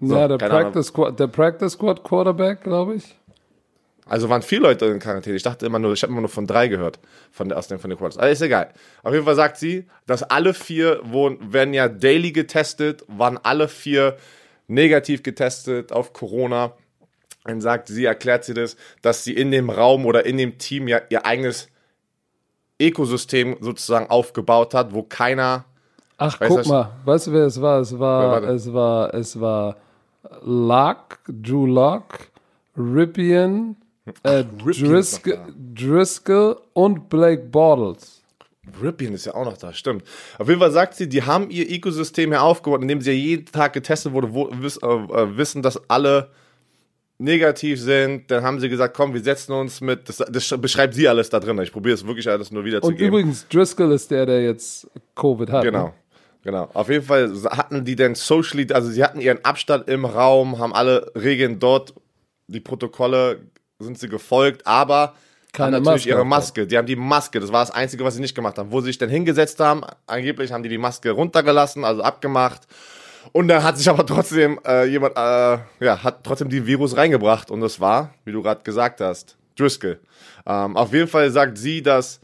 So, 0.00 0.16
ja, 0.16 0.26
der 0.26 0.38
Practice, 0.38 0.86
Squad, 0.86 1.20
der 1.20 1.26
Practice 1.26 1.72
Squad 1.74 2.02
Quarterback, 2.02 2.62
glaube 2.62 2.94
ich. 2.94 3.14
Also 4.06 4.30
waren 4.30 4.40
vier 4.40 4.60
Leute 4.60 4.86
in 4.86 5.00
Quarantäne. 5.00 5.36
Ich 5.36 5.42
dachte 5.42 5.66
immer 5.66 5.78
nur, 5.78 5.92
ich 5.92 6.02
habe 6.02 6.10
immer 6.10 6.22
nur 6.22 6.30
von 6.30 6.46
drei 6.46 6.68
gehört, 6.68 6.98
von 7.30 7.50
der, 7.50 7.58
aus 7.58 7.68
den, 7.68 7.78
von 7.78 7.90
den 7.90 7.98
Quarters. 7.98 8.16
Aber 8.16 8.30
ist 8.30 8.40
egal. 8.40 8.70
Auf 9.02 9.12
jeden 9.12 9.26
Fall 9.26 9.34
sagt 9.34 9.58
sie, 9.58 9.84
dass 10.06 10.22
alle 10.22 10.54
vier 10.54 11.00
wurden, 11.04 11.52
werden 11.52 11.74
ja 11.74 11.88
daily 11.88 12.32
getestet, 12.32 13.04
waren 13.06 13.38
alle 13.42 13.68
vier 13.68 14.16
negativ 14.66 15.22
getestet 15.22 15.92
auf 15.92 16.14
Corona. 16.14 16.72
Dann 17.44 17.60
sagt 17.60 17.88
sie, 17.88 18.06
erklärt 18.06 18.44
sie 18.44 18.54
das, 18.54 18.78
dass 19.02 19.24
sie 19.24 19.34
in 19.34 19.50
dem 19.50 19.68
Raum 19.68 20.06
oder 20.06 20.24
in 20.24 20.38
dem 20.38 20.56
Team 20.56 20.88
ja 20.88 21.02
ihr 21.10 21.26
eigenes 21.26 21.68
Ökosystem 22.80 23.58
sozusagen 23.60 24.08
aufgebaut 24.08 24.72
hat, 24.72 24.94
wo 24.94 25.02
keiner 25.02 25.66
Ach, 26.26 26.40
weißt 26.40 26.56
guck 26.56 26.66
mal, 26.66 26.90
weißt 27.04 27.26
du, 27.26 27.32
wer 27.32 27.46
es 27.46 27.60
war? 27.60 27.80
Es 27.80 27.98
war, 27.98 28.42
es 28.44 28.72
war, 28.72 29.14
es 29.14 29.40
war 29.40 29.76
Luck, 30.42 31.18
Drew 31.28 31.66
Lock, 31.66 32.30
Ripien, 32.76 33.76
äh, 34.22 34.44
Driscoll, 34.58 35.38
Driscoll 35.74 36.56
und 36.72 37.08
Blake 37.08 37.42
Bortles. 37.42 38.22
Ripien 38.82 39.12
ist 39.12 39.26
ja 39.26 39.34
auch 39.34 39.44
noch 39.44 39.58
da, 39.58 39.72
stimmt. 39.72 40.04
Auf 40.38 40.48
jeden 40.48 40.60
Fall 40.60 40.70
sagt 40.70 40.94
sie, 40.94 41.08
die 41.08 41.22
haben 41.22 41.50
ihr 41.50 41.70
Ökosystem 41.70 42.30
hier 42.30 42.42
aufgebaut, 42.42 42.80
indem 42.80 43.00
sie 43.00 43.10
ja 43.10 43.16
jeden 43.16 43.46
Tag 43.46 43.74
getestet 43.74 44.12
wurde, 44.12 44.32
wo, 44.32 44.48
wiss, 44.52 44.78
äh, 44.78 44.86
äh, 44.86 45.36
wissen, 45.36 45.62
dass 45.62 45.78
alle 45.90 46.30
negativ 47.18 47.80
sind. 47.80 48.30
Dann 48.30 48.42
haben 48.42 48.60
sie 48.60 48.68
gesagt, 48.68 48.96
komm, 48.96 49.12
wir 49.12 49.20
setzen 49.20 49.52
uns 49.52 49.80
mit, 49.80 50.08
das, 50.08 50.16
das 50.16 50.60
beschreibt 50.60 50.94
sie 50.94 51.06
alles 51.06 51.28
da 51.28 51.40
drin. 51.40 51.58
Ich 51.60 51.72
probiere 51.72 51.94
es 51.94 52.06
wirklich 52.06 52.28
alles 52.28 52.50
nur 52.50 52.64
wiederzugeben. 52.64 53.02
Und 53.02 53.08
übrigens, 53.08 53.46
Driscoll 53.48 53.92
ist 53.92 54.10
der, 54.10 54.24
der 54.26 54.42
jetzt 54.42 54.88
Covid 55.14 55.50
hat. 55.50 55.62
Genau. 55.62 55.86
Ne? 55.88 55.92
Genau. 56.44 56.68
Auf 56.74 56.90
jeden 56.90 57.04
Fall 57.04 57.32
hatten 57.50 57.84
die 57.84 57.96
denn 57.96 58.14
socially, 58.14 58.70
also 58.72 58.90
sie 58.90 59.02
hatten 59.02 59.20
ihren 59.20 59.44
Abstand 59.44 59.88
im 59.88 60.04
Raum, 60.04 60.58
haben 60.58 60.74
alle 60.74 61.10
Regeln 61.16 61.58
dort, 61.58 61.94
die 62.46 62.60
Protokolle 62.60 63.40
sind 63.78 63.98
sie 63.98 64.08
gefolgt, 64.08 64.66
aber 64.66 65.14
keine 65.52 65.76
haben 65.76 65.84
natürlich 65.84 66.06
Maske 66.06 66.08
ihre 66.10 66.26
Maske. 66.26 66.66
Die 66.66 66.76
haben 66.76 66.86
die 66.86 66.96
Maske, 66.96 67.40
das 67.40 67.50
war 67.50 67.64
das 67.64 67.70
Einzige, 67.70 68.04
was 68.04 68.14
sie 68.14 68.20
nicht 68.20 68.34
gemacht 68.34 68.58
haben. 68.58 68.70
Wo 68.72 68.80
sie 68.80 68.86
sich 68.86 68.98
dann 68.98 69.08
hingesetzt 69.08 69.58
haben, 69.60 69.82
angeblich 70.06 70.52
haben 70.52 70.62
die 70.62 70.68
die 70.68 70.78
Maske 70.78 71.12
runtergelassen, 71.12 71.84
also 71.84 72.02
abgemacht. 72.02 72.62
Und 73.32 73.48
dann 73.48 73.62
hat 73.62 73.78
sich 73.78 73.88
aber 73.88 74.04
trotzdem 74.04 74.60
äh, 74.66 74.84
jemand, 74.84 75.16
äh, 75.16 75.58
ja, 75.80 76.02
hat 76.02 76.24
trotzdem 76.24 76.50
die 76.50 76.66
Virus 76.66 76.96
reingebracht. 76.96 77.50
Und 77.50 77.62
das 77.62 77.80
war, 77.80 78.12
wie 78.24 78.32
du 78.32 78.42
gerade 78.42 78.62
gesagt 78.62 79.00
hast, 79.00 79.36
Driscoll. 79.56 79.98
Ähm, 80.44 80.76
auf 80.76 80.92
jeden 80.92 81.08
Fall 81.08 81.30
sagt 81.30 81.56
sie, 81.56 81.82
dass 81.82 82.20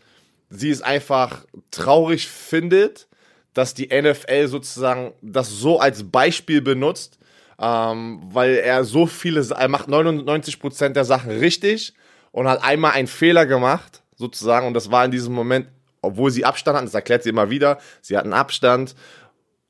sie 0.50 0.70
es 0.70 0.82
einfach 0.82 1.44
traurig 1.70 2.28
findet, 2.28 3.06
dass 3.54 3.74
die 3.74 3.88
NFL 3.88 4.48
sozusagen 4.48 5.12
das 5.22 5.50
so 5.50 5.80
als 5.80 6.10
Beispiel 6.10 6.60
benutzt, 6.60 7.18
ähm, 7.60 8.20
weil 8.32 8.56
er 8.56 8.84
so 8.84 9.06
viele, 9.06 9.44
er 9.50 9.68
macht 9.68 9.88
99% 9.88 10.90
der 10.90 11.04
Sachen 11.04 11.30
richtig 11.30 11.94
und 12.32 12.48
hat 12.48 12.62
einmal 12.62 12.92
einen 12.92 13.08
Fehler 13.08 13.46
gemacht, 13.46 14.02
sozusagen, 14.16 14.66
und 14.66 14.74
das 14.74 14.90
war 14.90 15.04
in 15.04 15.10
diesem 15.10 15.34
Moment, 15.34 15.66
obwohl 16.02 16.30
sie 16.30 16.44
Abstand 16.44 16.76
hatten, 16.76 16.86
das 16.86 16.94
erklärt 16.94 17.22
sie 17.22 17.30
immer 17.30 17.50
wieder, 17.50 17.78
sie 18.00 18.16
hatten 18.16 18.32
Abstand, 18.32 18.94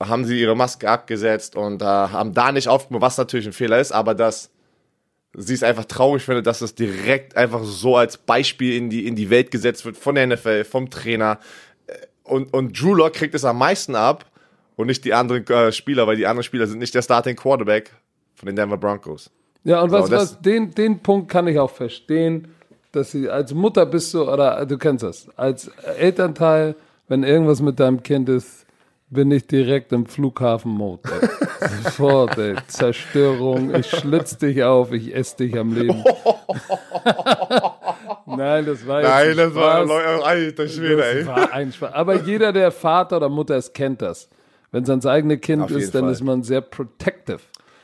haben 0.01 0.25
sie 0.25 0.41
ihre 0.41 0.57
Maske 0.57 0.89
abgesetzt 0.89 1.57
und 1.57 1.83
äh, 1.83 1.85
haben 1.85 2.33
da 2.33 2.53
nicht 2.53 2.69
aufgemacht, 2.69 3.03
was 3.03 3.19
natürlich 3.19 3.47
ein 3.47 3.53
Fehler 3.53 3.81
ist, 3.81 3.93
aber 3.93 4.15
dass 4.15 4.51
sie 5.35 5.55
es 5.55 5.63
einfach 5.63 5.85
traurig 5.85 6.23
findet, 6.23 6.47
dass 6.47 6.61
es 6.61 6.75
direkt 6.75 7.37
einfach 7.37 7.63
so 7.63 7.97
als 7.97 8.17
Beispiel 8.17 8.77
in 8.77 8.91
die, 8.91 9.07
in 9.07 9.15
die 9.15 9.31
Welt 9.31 9.51
gesetzt 9.51 9.85
wird 9.85 9.97
von 9.97 10.15
der 10.15 10.27
NFL, 10.27 10.65
vom 10.65 10.91
Trainer, 10.91 11.39
und, 12.31 12.53
und 12.55 12.81
Drew 12.81 12.95
Lock 12.95 13.15
kriegt 13.15 13.35
es 13.35 13.45
am 13.45 13.59
meisten 13.59 13.95
ab 13.95 14.25
und 14.77 14.87
nicht 14.87 15.05
die 15.05 15.13
anderen 15.13 15.47
äh, 15.49 15.73
Spieler, 15.73 16.07
weil 16.07 16.17
die 16.17 16.27
anderen 16.27 16.45
Spieler 16.45 16.67
sind 16.67 16.79
nicht 16.79 16.95
der 16.95 17.03
Starting 17.03 17.37
Quarterback 17.37 17.91
von 18.35 18.47
den 18.47 18.57
Denver 18.57 18.79
Broncos. 18.79 19.31
Ja, 19.65 19.83
und 19.83 19.91
so, 19.91 19.99
was, 19.99 20.11
was, 20.11 20.41
den, 20.41 20.71
den 20.71 21.01
Punkt 21.01 21.31
kann 21.31 21.47
ich 21.47 21.59
auch 21.59 21.71
verstehen, 21.71 22.49
dass 22.93 23.11
sie 23.11 23.29
als 23.29 23.53
Mutter 23.53 23.85
bist 23.87 24.15
du, 24.15 24.31
oder 24.31 24.65
du 24.65 24.79
kennst 24.79 25.05
das, 25.05 25.29
als 25.37 25.69
Elternteil, 25.99 26.75
wenn 27.09 27.23
irgendwas 27.23 27.61
mit 27.61 27.79
deinem 27.79 28.03
Kind 28.03 28.29
ist, 28.29 28.67
bin 29.11 29.31
ich 29.33 29.47
direkt 29.47 29.93
im 29.93 30.07
Flughafen-Mode. 30.07 31.03
Sofort, 31.83 32.39
ey. 32.39 32.55
Zerstörung, 32.69 33.75
ich 33.75 33.91
schlitz 33.91 34.39
dich 34.39 34.63
auf, 34.63 34.93
ich 34.93 35.15
esse 35.15 35.37
dich 35.39 35.59
am 35.59 35.75
Leben. 35.75 36.03
Nein, 38.27 38.67
das 38.67 38.87
war 38.87 39.01
jetzt 39.01 39.11
Nein, 39.11 39.37
das 39.37 39.53
Spaß. 39.53 39.89
war 39.89 40.25
alter 40.27 40.69
Schwede, 40.69 41.05
ey. 41.05 41.27
War 41.27 41.53
ein 41.53 41.73
Spaß. 41.73 41.93
Aber 41.93 42.23
jeder, 42.23 42.53
der 42.53 42.71
Vater 42.71 43.17
oder 43.17 43.29
Mutter 43.29 43.57
ist, 43.57 43.75
kennt 43.75 44.03
das. 44.03 44.29
Wenn 44.73 44.85
es 44.85 44.91
ans 44.91 45.07
eigene 45.07 45.39
Kind 45.39 45.63
Auf 45.63 45.71
ist, 45.71 45.95
dann 45.95 46.05
Fall. 46.05 46.13
ist 46.13 46.23
man 46.23 46.43
sehr 46.43 46.61
protective. 46.61 47.41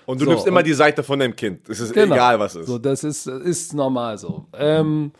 Und 0.06 0.20
du 0.20 0.24
so, 0.24 0.30
nimmst 0.30 0.46
immer 0.46 0.62
die 0.62 0.72
Seite 0.72 1.02
von 1.02 1.18
deinem 1.18 1.34
Kind. 1.34 1.68
Es 1.68 1.80
ist 1.80 1.92
genau. 1.92 2.14
egal, 2.14 2.38
was 2.38 2.54
ist. 2.54 2.66
So, 2.66 2.78
das 2.78 3.02
ist, 3.02 3.26
ist 3.26 3.74
normal 3.74 4.18
so. 4.18 4.46
Ähm, 4.56 5.10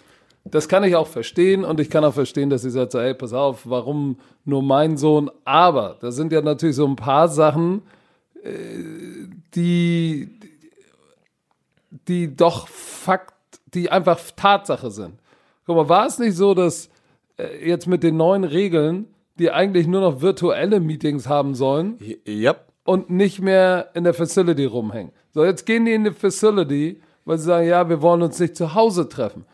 das 0.45 0.69
kann 0.69 0.85
ich 0.85 0.95
auch 0.95 1.09
verstehen 1.09 1.65
und 1.65 1.81
ich 1.81 1.91
kann 1.91 2.05
auch 2.05 2.15
verstehen, 2.15 2.51
dass 2.51 2.63
sie 2.63 2.71
sagt, 2.71 2.93
so, 2.93 3.01
hey, 3.01 3.15
pass 3.15 3.33
auf, 3.33 3.63
warum 3.65 4.19
nur 4.45 4.63
mein 4.63 4.97
Sohn? 4.97 5.29
Aber 5.45 5.97
da 6.01 6.13
sind 6.13 6.33
ja 6.33 6.41
natürlich 6.41 6.77
so 6.77 6.87
ein 6.87 6.95
paar 6.95 7.29
Sachen, 7.29 7.83
äh, 8.45 8.51
die, 9.57 10.39
die 12.07 12.37
doch 12.37 12.69
Fakt, 12.69 13.35
die 13.67 13.91
einfach 13.91 14.19
Tatsache 14.37 14.91
sind. 14.91 15.15
Guck 15.67 15.77
mal, 15.77 15.89
war 15.89 16.07
es 16.07 16.19
nicht 16.19 16.37
so, 16.37 16.55
dass 16.55 16.89
äh, 17.39 17.69
jetzt 17.69 17.87
mit 17.87 18.03
den 18.03 18.17
neuen 18.17 18.45
Regeln, 18.45 19.07
die 19.39 19.51
eigentlich 19.51 19.87
nur 19.87 20.01
noch 20.01 20.21
virtuelle 20.21 20.81
Meetings 20.81 21.29
haben 21.29 21.55
sollen, 21.55 21.99
yep. 22.27 22.67
und 22.85 23.11
nicht 23.11 23.41
mehr 23.41 23.91
in 23.95 24.05
der 24.05 24.15
Facility 24.15 24.65
rumhängen? 24.65 25.13
So, 25.35 25.45
jetzt 25.45 25.67
gehen 25.67 25.85
die 25.85 25.93
in 25.93 26.05
die 26.05 26.13
Facility, 26.13 27.01
weil 27.25 27.39
sie 27.39 27.45
sagen, 27.45 27.67
ja, 27.67 27.89
wir 27.89 28.01
wollen 28.01 28.23
uns 28.23 28.39
nicht 28.39 28.57
zu 28.57 28.75
Hause 28.75 29.09
treffen. 29.09 29.45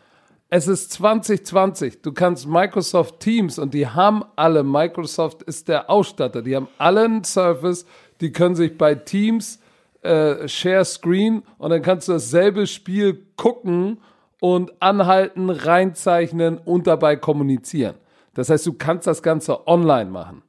Es 0.55 0.69
ist 0.69 0.93
2020. 0.93 2.03
Du 2.03 2.13
kannst 2.13 2.47
Microsoft 2.47 3.21
Teams 3.21 3.59
und 3.59 3.73
die 3.73 3.87
haben 3.87 4.23
alle. 4.37 4.63
Microsoft 4.63 5.43
ist 5.43 5.69
der 5.69 5.89
Ausstatter. 5.89 6.43
Die 6.43 6.55
haben 6.55 6.69
alle 6.77 7.05
einen 7.05 7.25
Surface. 7.25 7.87
Die 8.21 8.33
können 8.33 8.55
sich 8.55 8.77
bei 8.77 8.95
Teams 8.95 9.61
äh, 10.03 10.47
Share 10.47 10.85
Screen 10.85 11.43
und 11.57 11.71
dann 11.71 11.81
kannst 11.81 12.09
du 12.09 12.13
dasselbe 12.13 12.67
Spiel 12.67 13.25
gucken 13.43 13.99
und 14.41 14.81
anhalten, 14.81 15.51
reinzeichnen 15.51 16.59
und 16.59 16.87
dabei 16.87 17.17
kommunizieren. 17.17 17.97
Das 18.35 18.51
heißt, 18.51 18.65
du 18.67 18.75
kannst 18.75 19.09
das 19.09 19.21
Ganze 19.21 19.67
online 19.67 20.09
machen. 20.09 20.45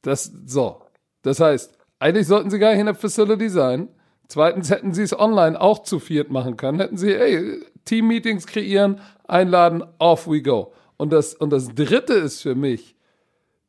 Das, 0.00 0.32
so. 0.46 0.80
Das 1.20 1.38
heißt, 1.38 1.76
eigentlich 1.98 2.26
sollten 2.26 2.48
sie 2.48 2.58
gar 2.58 2.70
nicht 2.70 2.80
in 2.80 2.86
der 2.86 2.94
Facility 2.94 3.50
sein. 3.50 3.88
Zweitens 4.26 4.70
hätten 4.70 4.94
sie 4.94 5.02
es 5.02 5.18
online 5.18 5.60
auch 5.60 5.82
zu 5.82 5.98
viert 5.98 6.30
machen 6.30 6.56
können. 6.56 6.80
Hätten 6.80 6.96
sie, 6.96 7.14
ey, 7.14 7.60
Team-Meetings 7.84 8.46
kreieren, 8.46 9.02
einladen, 9.26 9.84
off 9.98 10.26
we 10.26 10.40
go. 10.40 10.72
Und 10.96 11.12
das, 11.12 11.34
und 11.34 11.50
das 11.50 11.74
dritte 11.74 12.14
ist 12.14 12.40
für 12.40 12.54
mich, 12.54 12.96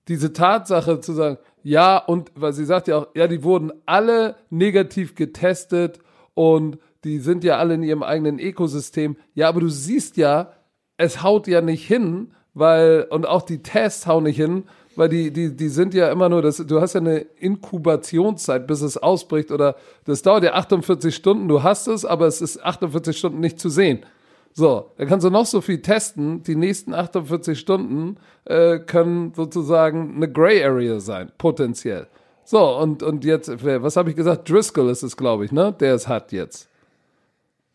diese 0.08 0.32
Tatsache 0.32 1.02
zu 1.02 1.12
sagen, 1.12 1.40
ja, 1.62 1.98
und 1.98 2.32
weil 2.36 2.54
sie 2.54 2.64
sagt 2.64 2.88
ja 2.88 3.00
auch, 3.00 3.08
ja, 3.16 3.28
die 3.28 3.44
wurden 3.44 3.74
alle 3.86 4.38
negativ 4.50 5.16
getestet 5.16 6.00
und 6.36 6.78
die 7.04 7.20
sind 7.20 7.44
ja 7.44 7.58
alle 7.58 7.76
in 7.76 7.84
ihrem 7.84 8.04
eigenen 8.04 8.40
Ökosystem. 8.40 9.18
Ja, 9.34 9.50
aber 9.50 9.62
du 9.62 9.70
siehst 9.70 10.18
ja, 10.18 10.54
es 10.98 11.24
haut 11.24 11.48
ja 11.48 11.62
nicht 11.62 11.88
hin, 11.88 12.32
weil, 12.54 13.08
und 13.10 13.26
auch 13.26 13.42
die 13.42 13.64
Tests 13.64 14.06
hauen 14.06 14.24
nicht 14.24 14.36
hin, 14.36 14.64
weil 14.96 15.08
die, 15.08 15.32
die, 15.32 15.56
die 15.56 15.70
sind 15.70 15.94
ja 15.94 16.12
immer 16.12 16.28
nur, 16.28 16.42
das, 16.42 16.58
du 16.58 16.82
hast 16.82 16.94
ja 16.94 17.00
eine 17.00 17.20
Inkubationszeit, 17.20 18.68
bis 18.68 18.82
es 18.82 18.98
ausbricht 18.98 19.52
oder 19.52 19.76
das 20.04 20.24
dauert 20.24 20.44
ja 20.44 20.54
48 20.54 21.16
Stunden, 21.16 21.48
du 21.48 21.64
hast 21.64 21.88
es, 21.88 22.04
aber 22.04 22.28
es 22.28 22.42
ist 22.42 22.62
48 22.62 23.18
Stunden 23.18 23.40
nicht 23.40 23.60
zu 23.60 23.70
sehen. 23.70 24.06
So, 24.54 24.92
da 24.98 25.06
kannst 25.06 25.26
du 25.26 25.30
noch 25.30 25.46
so 25.46 25.62
viel 25.62 25.82
testen. 25.82 26.44
Die 26.44 26.56
nächsten 26.56 26.94
48 26.94 27.58
Stunden 27.58 28.18
äh, 28.46 28.80
können 28.80 29.34
sozusagen 29.34 30.16
eine 30.16 30.30
Gray 30.30 30.64
Area 30.64 31.00
sein, 31.00 31.32
potenziell. 31.38 32.08
So, 32.44 32.78
und, 32.78 33.04
und 33.04 33.24
jetzt, 33.24 33.64
was 33.64 33.96
habe 33.96 34.10
ich 34.10 34.16
gesagt? 34.16 34.50
Driscoll 34.50 34.90
ist 34.90 35.04
es, 35.04 35.16
glaube 35.16 35.46
ich, 35.46 35.52
ne? 35.52 35.74
Der 35.80 35.94
es 35.94 36.08
hat 36.08 36.32
jetzt. 36.32 36.68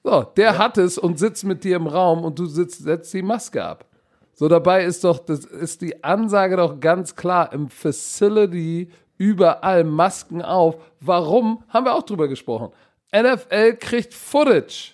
So, 0.04 0.22
der 0.22 0.52
ja. 0.52 0.58
hat 0.58 0.76
es 0.76 0.98
und 0.98 1.18
sitzt 1.18 1.44
mit 1.44 1.64
dir 1.64 1.76
im 1.76 1.86
Raum 1.86 2.24
und 2.24 2.38
du 2.38 2.44
sitzt, 2.44 2.82
setzt 2.82 3.12
die 3.14 3.22
Maske 3.22 3.64
ab. 3.64 3.86
So, 4.34 4.48
dabei 4.48 4.84
ist 4.84 5.02
doch, 5.02 5.18
das 5.18 5.46
ist 5.46 5.80
die 5.80 6.04
Ansage 6.04 6.56
doch 6.56 6.78
ganz 6.78 7.16
klar 7.16 7.52
im 7.52 7.68
Facility 7.68 8.90
überall 9.16 9.82
Masken 9.84 10.42
auf. 10.42 10.76
Warum? 11.00 11.64
Haben 11.68 11.86
wir 11.86 11.94
auch 11.94 12.02
drüber 12.02 12.28
gesprochen. 12.28 12.70
NFL 13.16 13.76
kriegt 13.76 14.12
Footage. 14.12 14.92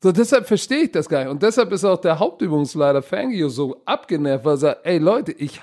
So, 0.00 0.12
deshalb 0.12 0.46
verstehe 0.46 0.84
ich 0.84 0.92
das 0.92 1.08
gar 1.08 1.20
nicht. 1.20 1.30
Und 1.30 1.42
deshalb 1.42 1.72
ist 1.72 1.84
auch 1.84 2.00
der 2.00 2.20
Hauptübungsleiter 2.20 3.02
Fangio 3.02 3.48
so 3.48 3.82
abgenervt, 3.86 4.44
weil 4.44 4.54
er 4.54 4.58
sagt, 4.58 4.86
ey 4.86 4.98
Leute, 4.98 5.32
ich, 5.32 5.60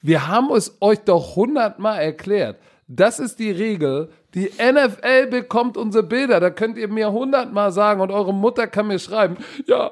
wir 0.00 0.26
haben 0.26 0.50
es 0.52 0.78
euch 0.80 1.00
doch 1.00 1.36
hundertmal 1.36 2.00
erklärt. 2.00 2.58
Das 2.88 3.18
ist 3.18 3.38
die 3.38 3.50
Regel. 3.50 4.08
Die 4.36 4.50
NFL 4.60 5.26
bekommt 5.28 5.76
unsere 5.76 6.04
Bilder. 6.04 6.38
Da 6.38 6.50
könnt 6.50 6.78
ihr 6.78 6.86
mir 6.86 7.10
hundertmal 7.10 7.72
sagen 7.72 8.00
und 8.00 8.12
eure 8.12 8.32
Mutter 8.32 8.68
kann 8.68 8.86
mir 8.86 9.00
schreiben, 9.00 9.38
ja, 9.66 9.90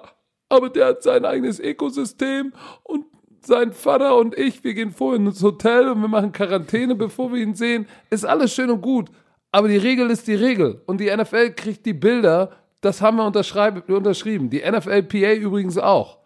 aber 0.48 0.68
der 0.68 0.86
hat 0.86 1.02
sein 1.02 1.24
eigenes 1.24 1.58
Ökosystem 1.58 2.52
und 2.84 3.06
sein 3.40 3.72
Vater 3.72 4.16
und 4.16 4.38
ich, 4.38 4.62
wir 4.62 4.74
gehen 4.74 4.92
vorhin 4.92 5.26
ins 5.26 5.42
Hotel 5.42 5.88
und 5.88 6.00
wir 6.00 6.08
machen 6.08 6.30
Quarantäne, 6.30 6.94
bevor 6.94 7.32
wir 7.32 7.42
ihn 7.42 7.56
sehen. 7.56 7.86
Ist 8.10 8.24
alles 8.24 8.54
schön 8.54 8.70
und 8.70 8.82
gut. 8.82 9.10
Aber 9.50 9.66
die 9.66 9.76
Regel 9.76 10.10
ist 10.10 10.28
die 10.28 10.34
Regel. 10.34 10.82
Und 10.86 11.00
die 11.00 11.14
NFL 11.14 11.50
kriegt 11.50 11.84
die 11.84 11.92
Bilder 11.92 12.50
das 12.84 13.00
haben 13.00 13.16
wir 13.16 13.24
unterschrieben. 13.24 14.50
Die 14.50 14.60
NFLPA 14.60 15.32
übrigens 15.34 15.78
auch. 15.78 16.18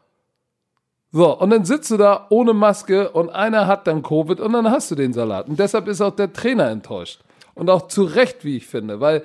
So, 1.10 1.38
und 1.38 1.50
dann 1.50 1.64
sitzt 1.64 1.90
du 1.90 1.96
da 1.96 2.26
ohne 2.30 2.52
Maske 2.52 3.10
und 3.10 3.30
einer 3.30 3.66
hat 3.66 3.87
dann 3.87 4.02
Covid 4.02 4.40
und 4.40 4.52
dann 4.52 4.70
hast 4.70 4.90
du 4.90 4.94
den 4.94 5.12
Salat. 5.12 5.48
Und 5.48 5.58
deshalb 5.58 5.88
ist 5.88 6.00
auch 6.00 6.14
der 6.14 6.32
Trainer 6.32 6.68
enttäuscht. 6.68 7.20
Und 7.58 7.70
auch 7.70 7.88
zu 7.88 8.04
Recht, 8.04 8.44
wie 8.44 8.56
ich 8.56 8.66
finde, 8.66 9.00
weil, 9.00 9.24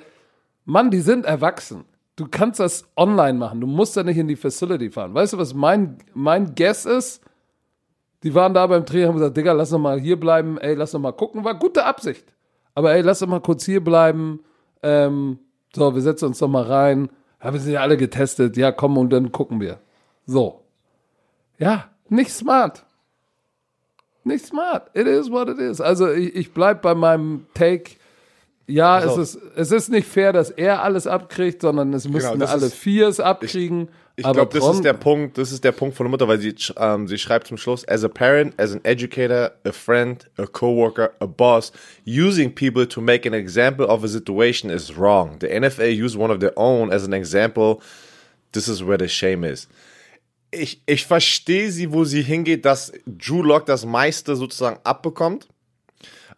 Mann, 0.64 0.90
die 0.90 1.00
sind 1.00 1.24
erwachsen. 1.24 1.84
Du 2.16 2.26
kannst 2.30 2.60
das 2.60 2.84
online 2.96 3.38
machen. 3.38 3.60
Du 3.60 3.66
musst 3.66 3.96
da 3.96 4.02
nicht 4.02 4.18
in 4.18 4.28
die 4.28 4.36
Facility 4.36 4.90
fahren. 4.90 5.14
Weißt 5.14 5.32
du, 5.32 5.38
was 5.38 5.54
mein, 5.54 5.98
mein 6.12 6.54
Guess 6.54 6.84
ist? 6.84 7.22
Die 8.22 8.34
waren 8.34 8.54
da 8.54 8.66
beim 8.66 8.86
Trainer 8.86 9.06
und 9.06 9.08
haben 9.14 9.18
gesagt, 9.18 9.36
Digga, 9.36 9.52
lass 9.52 9.70
doch 9.70 9.78
mal 9.78 10.00
hier 10.00 10.18
bleiben. 10.18 10.58
Ey, 10.58 10.74
lass 10.74 10.92
doch 10.92 11.00
mal 11.00 11.12
gucken. 11.12 11.44
War 11.44 11.58
gute 11.58 11.84
Absicht. 11.84 12.24
Aber 12.74 12.94
ey, 12.94 13.02
lass 13.02 13.18
doch 13.18 13.26
mal 13.26 13.40
kurz 13.40 13.64
hier 13.64 13.82
bleiben. 13.82 14.40
Ähm, 14.82 15.38
so, 15.74 15.94
wir 15.94 16.02
setzen 16.02 16.26
uns 16.26 16.38
doch 16.38 16.48
mal 16.48 16.62
rein 16.62 17.10
wir 17.52 17.60
sind 17.60 17.72
ja 17.72 17.80
alle 17.80 17.96
getestet. 17.96 18.56
Ja, 18.56 18.72
komm 18.72 18.96
und 18.96 19.10
dann 19.10 19.32
gucken 19.32 19.60
wir. 19.60 19.78
So. 20.26 20.62
Ja, 21.58 21.90
nicht 22.08 22.30
smart. 22.30 22.84
Nicht 24.24 24.46
smart. 24.46 24.90
It 24.94 25.06
is 25.06 25.30
what 25.30 25.48
it 25.48 25.58
is. 25.58 25.80
Also 25.80 26.10
ich, 26.10 26.34
ich 26.34 26.54
bleib 26.54 26.80
bei 26.80 26.94
meinem 26.94 27.46
Take. 27.52 27.96
Ja, 28.66 28.94
also, 28.94 29.20
es, 29.20 29.34
ist, 29.34 29.42
es 29.56 29.72
ist 29.72 29.88
nicht 29.90 30.08
fair, 30.08 30.32
dass 30.32 30.50
er 30.50 30.82
alles 30.82 31.06
abkriegt, 31.06 31.60
sondern 31.60 31.92
es 31.92 32.04
genau, 32.04 32.16
müssten 32.16 32.38
genau, 32.38 32.46
alle 32.46 32.66
ist, 32.66 32.74
vier 32.74 33.08
es 33.08 33.20
abkriegen. 33.20 33.88
Ich, 34.16 34.24
ich 34.24 34.32
glaube, 34.32 34.58
das 34.58 34.76
ist 34.76 34.84
der 34.84 34.94
Punkt, 34.94 35.36
das 35.36 35.52
ist 35.52 35.64
der 35.64 35.72
Punkt 35.72 35.96
von 35.96 36.04
der 36.04 36.10
Mutter, 36.10 36.28
weil 36.28 36.38
sie, 36.38 36.54
ähm, 36.78 37.06
sie 37.06 37.18
schreibt 37.18 37.48
zum 37.48 37.58
Schluss, 37.58 37.86
as 37.86 38.04
a 38.04 38.08
parent, 38.08 38.54
as 38.58 38.72
an 38.72 38.80
educator, 38.84 39.52
a 39.64 39.72
friend, 39.72 40.30
a 40.38 40.46
coworker, 40.46 41.12
a 41.20 41.26
boss, 41.26 41.72
using 42.06 42.54
people 42.54 42.86
to 42.86 43.00
make 43.00 43.26
an 43.26 43.34
example 43.34 43.86
of 43.86 44.02
a 44.02 44.08
situation 44.08 44.70
is 44.70 44.96
wrong. 44.96 45.38
The 45.40 45.48
NFL 45.48 45.92
used 45.92 46.16
one 46.16 46.30
of 46.32 46.40
their 46.40 46.56
own 46.56 46.90
as 46.90 47.04
an 47.04 47.12
example. 47.12 47.82
This 48.52 48.68
is 48.68 48.82
where 48.82 48.98
the 48.98 49.08
shame 49.08 49.44
is. 49.44 49.68
Ich, 50.52 50.80
ich 50.86 51.04
verstehe 51.04 51.70
sie, 51.70 51.92
wo 51.92 52.04
sie 52.04 52.22
hingeht, 52.22 52.64
dass 52.64 52.92
Drew 53.06 53.42
Lock 53.42 53.66
das 53.66 53.84
meiste 53.84 54.36
sozusagen 54.36 54.78
abbekommt. 54.84 55.48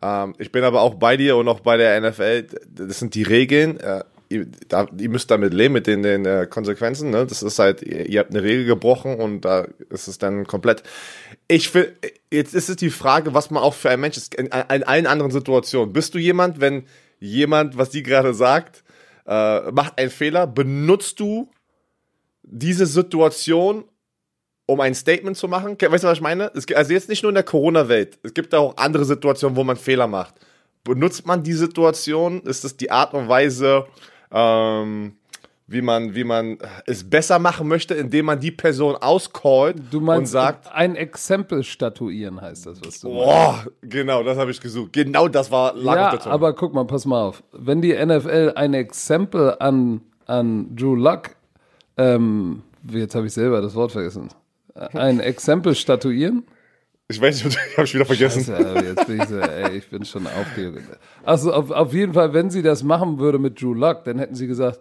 Ähm, 0.07 0.35
ich 0.39 0.53
bin 0.53 0.65
aber 0.65 0.83
auch 0.83 0.95
bei 0.95 1.17
dir 1.17 1.37
und 1.37 1.49
auch 1.49 1.61
bei 1.61 1.77
der 1.77 2.01
NFL. 2.01 2.47
Das 2.71 2.99
sind 2.99 3.15
die 3.15 3.25
Regeln. 3.25 3.81
Äh, 3.81 4.05
ihr, 4.29 4.47
da, 4.69 4.87
ihr 4.97 5.09
müsst 5.09 5.31
damit 5.31 5.53
leben, 5.53 5.75
mit 5.75 5.87
den, 5.87 6.03
den 6.03 6.25
äh, 6.25 6.47
Konsequenzen. 6.49 7.11
Ne? 7.11 7.27
Das 7.27 7.43
ist 7.43 7.59
halt, 7.59 7.83
ihr, 7.83 8.07
ihr 8.07 8.21
habt 8.21 8.31
eine 8.31 8.43
Regel 8.43 8.67
gebrochen 8.67 9.17
und 9.17 9.41
da 9.43 9.67
ist 9.91 10.07
es 10.07 10.19
dann 10.19 10.47
komplett. 10.47 10.83
Ich 11.49 11.73
will, 11.75 11.97
jetzt 12.31 12.55
ist 12.55 12.69
es 12.69 12.77
die 12.77 12.91
Frage, 12.91 13.35
was 13.35 13.51
man 13.51 13.63
auch 13.63 13.75
für 13.75 13.91
ein 13.91 14.01
Mensch 14.01 14.17
ist, 14.17 14.35
in, 14.35 14.47
in 14.47 14.53
allen 14.85 15.07
anderen 15.07 15.33
Situationen. 15.33 15.93
Bist 15.93 16.15
du 16.15 16.19
jemand, 16.19 16.61
wenn 16.61 16.85
jemand, 17.19 17.77
was 17.77 17.91
die 17.91 18.03
gerade 18.03 18.35
sagt, 18.35 18.85
äh, 19.27 19.71
macht 19.73 19.99
einen 19.99 20.11
Fehler, 20.11 20.47
benutzt 20.47 21.19
du 21.19 21.51
diese 22.43 22.87
Situation, 22.87 23.85
um 24.67 24.81
ein 24.81 24.95
Statement 24.95 25.37
zu 25.37 25.49
machen? 25.49 25.77
Weißt 25.81 26.05
du, 26.05 26.09
was 26.09 26.19
ich 26.19 26.23
meine? 26.23 26.51
Es, 26.55 26.67
also 26.75 26.93
jetzt 26.93 27.09
nicht 27.09 27.23
nur 27.23 27.31
in 27.31 27.35
der 27.35 27.45
Corona-Welt. 27.45 28.19
Es 28.23 28.35
gibt 28.35 28.55
auch 28.55 28.77
andere 28.77 29.05
Situationen, 29.05 29.57
wo 29.57 29.65
man 29.65 29.77
Fehler 29.77 30.07
macht. 30.07 30.35
Benutzt 30.85 31.27
man 31.27 31.43
die 31.43 31.53
Situation? 31.53 32.43
Ist 32.43 32.65
das 32.65 32.77
die 32.77 32.91
Art 32.91 33.15
und 33.15 33.29
Weise, 33.29 33.87
ähm, 34.31 35.17
wie 35.69 35.83
man, 35.83 36.15
wie 36.15 36.23
man 36.23 36.59
es 36.87 37.09
besser 37.09 37.39
machen 37.41 37.67
möchte, 37.67 37.95
indem 37.95 38.27
man 38.27 38.39
die 38.39 38.53
Person 38.53 38.95
auscallt 38.95 39.77
du 39.91 40.01
meinst, 40.01 40.21
und 40.21 40.27
sagt. 40.27 40.73
Ein 40.73 40.95
Exempel 40.95 41.65
statuieren 41.65 42.41
heißt 42.41 42.67
das, 42.67 42.81
was 42.85 43.01
du 43.01 43.09
Boah, 43.09 43.53
meinst. 43.53 43.71
genau, 43.83 44.23
das 44.23 44.39
habe 44.39 44.53
ich 44.53 44.61
gesucht. 44.61 44.93
Genau 44.93 45.27
das 45.27 45.51
war 45.51 45.75
lag 45.75 46.25
Ja, 46.25 46.31
aber 46.31 46.55
guck 46.55 46.73
mal, 46.73 46.85
pass 46.85 47.05
mal 47.05 47.21
auf. 47.23 47.43
Wenn 47.53 47.83
die 47.83 47.93
NFL 47.93 48.53
ein 48.55 48.75
Exempel 48.75 49.57
an, 49.59 50.03
an 50.27 50.75
Drew 50.77 50.95
Luck, 50.95 51.31
ähm, 51.97 52.63
jetzt 52.89 53.17
habe 53.17 53.27
ich 53.27 53.33
selber 53.33 53.61
das 53.61 53.75
Wort 53.75 53.91
vergessen, 53.91 54.29
ein 54.93 55.21
Exempel 55.21 55.75
statuieren, 55.75 56.45
ich 57.09 57.21
weiß 57.21 57.45
nicht, 57.45 57.59
ich 57.71 57.77
habe 57.77 57.87
schon 57.87 58.01
wieder 58.01 58.07
vergessen. 58.07 58.45
Scheiße, 58.45 58.87
jetzt 58.87 59.07
bin 59.07 59.21
ich 59.21 59.29
so, 59.29 59.39
ey, 59.39 59.77
ich 59.77 59.89
bin 59.89 60.05
schon 60.05 60.27
aufgeregt. 60.27 60.89
Also 61.25 61.53
auf, 61.53 61.71
auf 61.71 61.93
jeden 61.93 62.15
Fall, 62.15 62.33
wenn 62.33 62.51
sie 62.51 62.63
das 62.63 62.83
machen 62.83 63.19
würde 63.19 63.39
mit 63.39 63.61
Drew 63.61 63.75
Luck, 63.75 64.05
dann 64.05 64.19
hätten 64.19 64.35
sie 64.35 64.47
gesagt, 64.47 64.81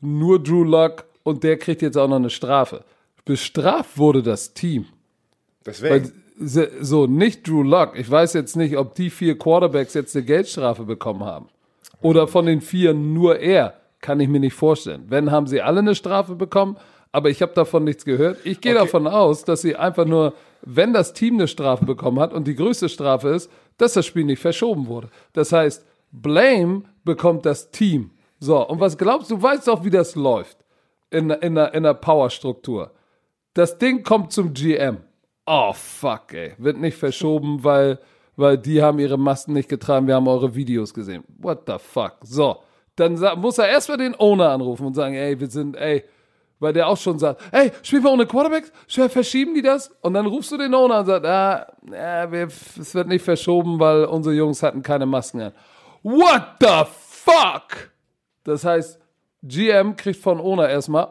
nur 0.00 0.42
Drew 0.42 0.64
Luck 0.64 1.04
und 1.22 1.42
der 1.42 1.56
kriegt 1.56 1.82
jetzt 1.82 1.96
auch 1.96 2.08
noch 2.08 2.16
eine 2.16 2.30
Strafe. 2.30 2.84
Bestraft 3.24 3.96
wurde 3.96 4.22
das 4.22 4.52
Team. 4.52 4.86
Deswegen. 5.64 5.94
Weil, 5.94 6.12
so, 6.36 7.06
nicht 7.06 7.48
Drew 7.48 7.62
Luck. 7.62 7.92
Ich 7.96 8.10
weiß 8.10 8.32
jetzt 8.34 8.56
nicht, 8.56 8.76
ob 8.76 8.96
die 8.96 9.08
vier 9.08 9.38
Quarterbacks 9.38 9.94
jetzt 9.94 10.16
eine 10.16 10.24
Geldstrafe 10.24 10.82
bekommen 10.82 11.24
haben. 11.24 11.46
Oder 12.02 12.26
von 12.26 12.44
den 12.44 12.60
vier 12.60 12.92
nur 12.92 13.38
er. 13.38 13.74
Kann 14.00 14.20
ich 14.20 14.28
mir 14.28 14.40
nicht 14.40 14.54
vorstellen. 14.54 15.04
Wenn, 15.08 15.30
haben 15.30 15.46
sie 15.46 15.62
alle 15.62 15.78
eine 15.78 15.94
Strafe 15.94 16.34
bekommen, 16.34 16.76
aber 17.14 17.30
ich 17.30 17.42
habe 17.42 17.52
davon 17.54 17.84
nichts 17.84 18.04
gehört. 18.04 18.38
Ich 18.44 18.60
gehe 18.60 18.72
okay. 18.72 18.84
davon 18.84 19.06
aus, 19.06 19.44
dass 19.44 19.62
sie 19.62 19.76
einfach 19.76 20.04
nur 20.04 20.34
wenn 20.66 20.92
das 20.92 21.12
Team 21.12 21.34
eine 21.34 21.46
Strafe 21.46 21.84
bekommen 21.84 22.18
hat 22.18 22.32
und 22.32 22.46
die 22.46 22.54
größte 22.54 22.88
Strafe 22.88 23.28
ist, 23.28 23.50
dass 23.76 23.92
das 23.92 24.06
Spiel 24.06 24.24
nicht 24.24 24.40
verschoben 24.40 24.86
wurde. 24.86 25.10
Das 25.32 25.52
heißt, 25.52 25.84
Blame 26.10 26.82
bekommt 27.04 27.46
das 27.46 27.70
Team. 27.70 28.10
So, 28.40 28.66
und 28.66 28.80
was 28.80 28.96
glaubst 28.98 29.30
du, 29.30 29.40
weißt 29.40 29.68
doch, 29.68 29.84
wie 29.84 29.90
das 29.90 30.14
läuft 30.14 30.58
in, 31.10 31.30
in, 31.30 31.56
in 31.56 31.82
der 31.82 31.94
Powerstruktur. 31.94 32.92
Das 33.52 33.78
Ding 33.78 34.02
kommt 34.02 34.32
zum 34.32 34.52
GM. 34.52 34.98
Oh, 35.46 35.72
fuck, 35.72 36.32
ey. 36.32 36.54
Wird 36.58 36.78
nicht 36.78 36.96
verschoben, 36.96 37.62
weil, 37.62 37.98
weil 38.36 38.58
die 38.58 38.82
haben 38.82 38.98
ihre 38.98 39.18
Masken 39.18 39.52
nicht 39.52 39.68
getragen, 39.68 40.06
wir 40.06 40.14
haben 40.14 40.26
eure 40.26 40.54
Videos 40.54 40.92
gesehen. 40.92 41.22
What 41.38 41.62
the 41.66 41.76
fuck? 41.78 42.14
So, 42.22 42.56
dann 42.96 43.20
muss 43.38 43.58
er 43.58 43.68
erstmal 43.68 43.98
den 43.98 44.18
Owner 44.18 44.50
anrufen 44.50 44.86
und 44.86 44.94
sagen, 44.94 45.14
ey, 45.14 45.38
wir 45.38 45.48
sind, 45.48 45.76
ey, 45.76 46.04
weil 46.64 46.72
der 46.72 46.88
auch 46.88 46.96
schon 46.96 47.18
sagt, 47.20 47.40
hey, 47.52 47.70
spielen 47.82 48.02
wir 48.02 48.10
ohne 48.10 48.26
Quarterbacks? 48.26 48.72
Verschieben 48.88 49.54
die 49.54 49.62
das? 49.62 49.92
Und 50.00 50.14
dann 50.14 50.26
rufst 50.26 50.50
du 50.50 50.56
den 50.56 50.74
Owner 50.74 51.00
und 51.00 51.06
sagst, 51.06 51.26
ah, 51.26 51.66
ja, 51.92 52.32
wir, 52.32 52.46
es 52.46 52.94
wird 52.94 53.06
nicht 53.06 53.24
verschoben, 53.24 53.78
weil 53.78 54.06
unsere 54.06 54.34
Jungs 54.34 54.62
hatten 54.62 54.82
keine 54.82 55.06
Masken 55.06 55.42
an. 55.42 55.52
What 56.02 56.42
the 56.60 56.84
fuck? 57.00 57.90
Das 58.42 58.64
heißt, 58.64 58.98
GM 59.42 59.94
kriegt 59.94 60.20
von 60.20 60.40
Owner 60.40 60.68
erstmal. 60.68 61.08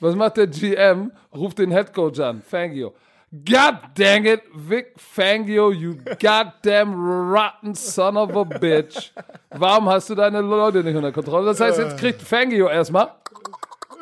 Was 0.00 0.14
macht 0.14 0.36
der 0.36 0.46
GM? 0.46 1.12
Ruft 1.34 1.58
den 1.58 1.70
Headcoach 1.70 2.20
an, 2.20 2.42
Fangio. 2.42 2.94
God 3.32 3.78
dang 3.94 4.26
it, 4.26 4.42
Vic 4.54 4.92
Fangio, 4.98 5.70
you 5.70 5.96
goddamn 6.20 6.92
rotten 7.32 7.74
son 7.74 8.18
of 8.18 8.36
a 8.36 8.44
bitch. 8.44 9.10
Warum 9.48 9.88
hast 9.88 10.10
du 10.10 10.14
deine 10.14 10.42
Leute 10.42 10.84
nicht 10.84 10.94
unter 10.94 11.12
Kontrolle? 11.12 11.46
Das 11.46 11.58
heißt, 11.58 11.78
jetzt 11.78 11.98
kriegt 11.98 12.20
Fangio 12.20 12.68
erstmal. 12.68 13.12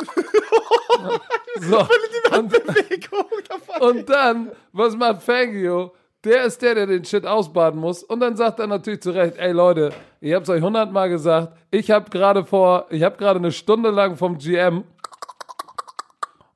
So. 1.61 1.87
Und, 2.37 2.55
und 3.81 4.09
dann, 4.09 4.53
was 4.73 4.97
macht 4.97 5.23
Fangio? 5.23 5.93
Der 6.25 6.45
ist 6.45 6.63
der, 6.63 6.75
der 6.75 6.87
den 6.87 7.05
Shit 7.05 7.27
ausbaden 7.27 7.81
muss. 7.81 8.03
Und 8.03 8.21
dann 8.21 8.37
sagt 8.37 8.61
er 8.61 8.67
natürlich 8.67 9.01
zu 9.01 9.11
Recht, 9.11 9.37
ey 9.37 9.53
Leute, 9.53 9.93
ich 10.21 10.33
hab's 10.35 10.49
euch 10.49 10.63
hundertmal 10.63 11.09
gesagt, 11.09 11.57
ich 11.71 11.91
hab 11.91 12.11
gerade 12.11 12.45
vor, 12.45 12.87
ich 12.91 13.03
hab 13.03 13.19
gerade 13.19 13.39
eine 13.39 13.53
Stunde 13.53 13.91
lang 13.91 14.17
vom 14.17 14.39
GM 14.39 14.85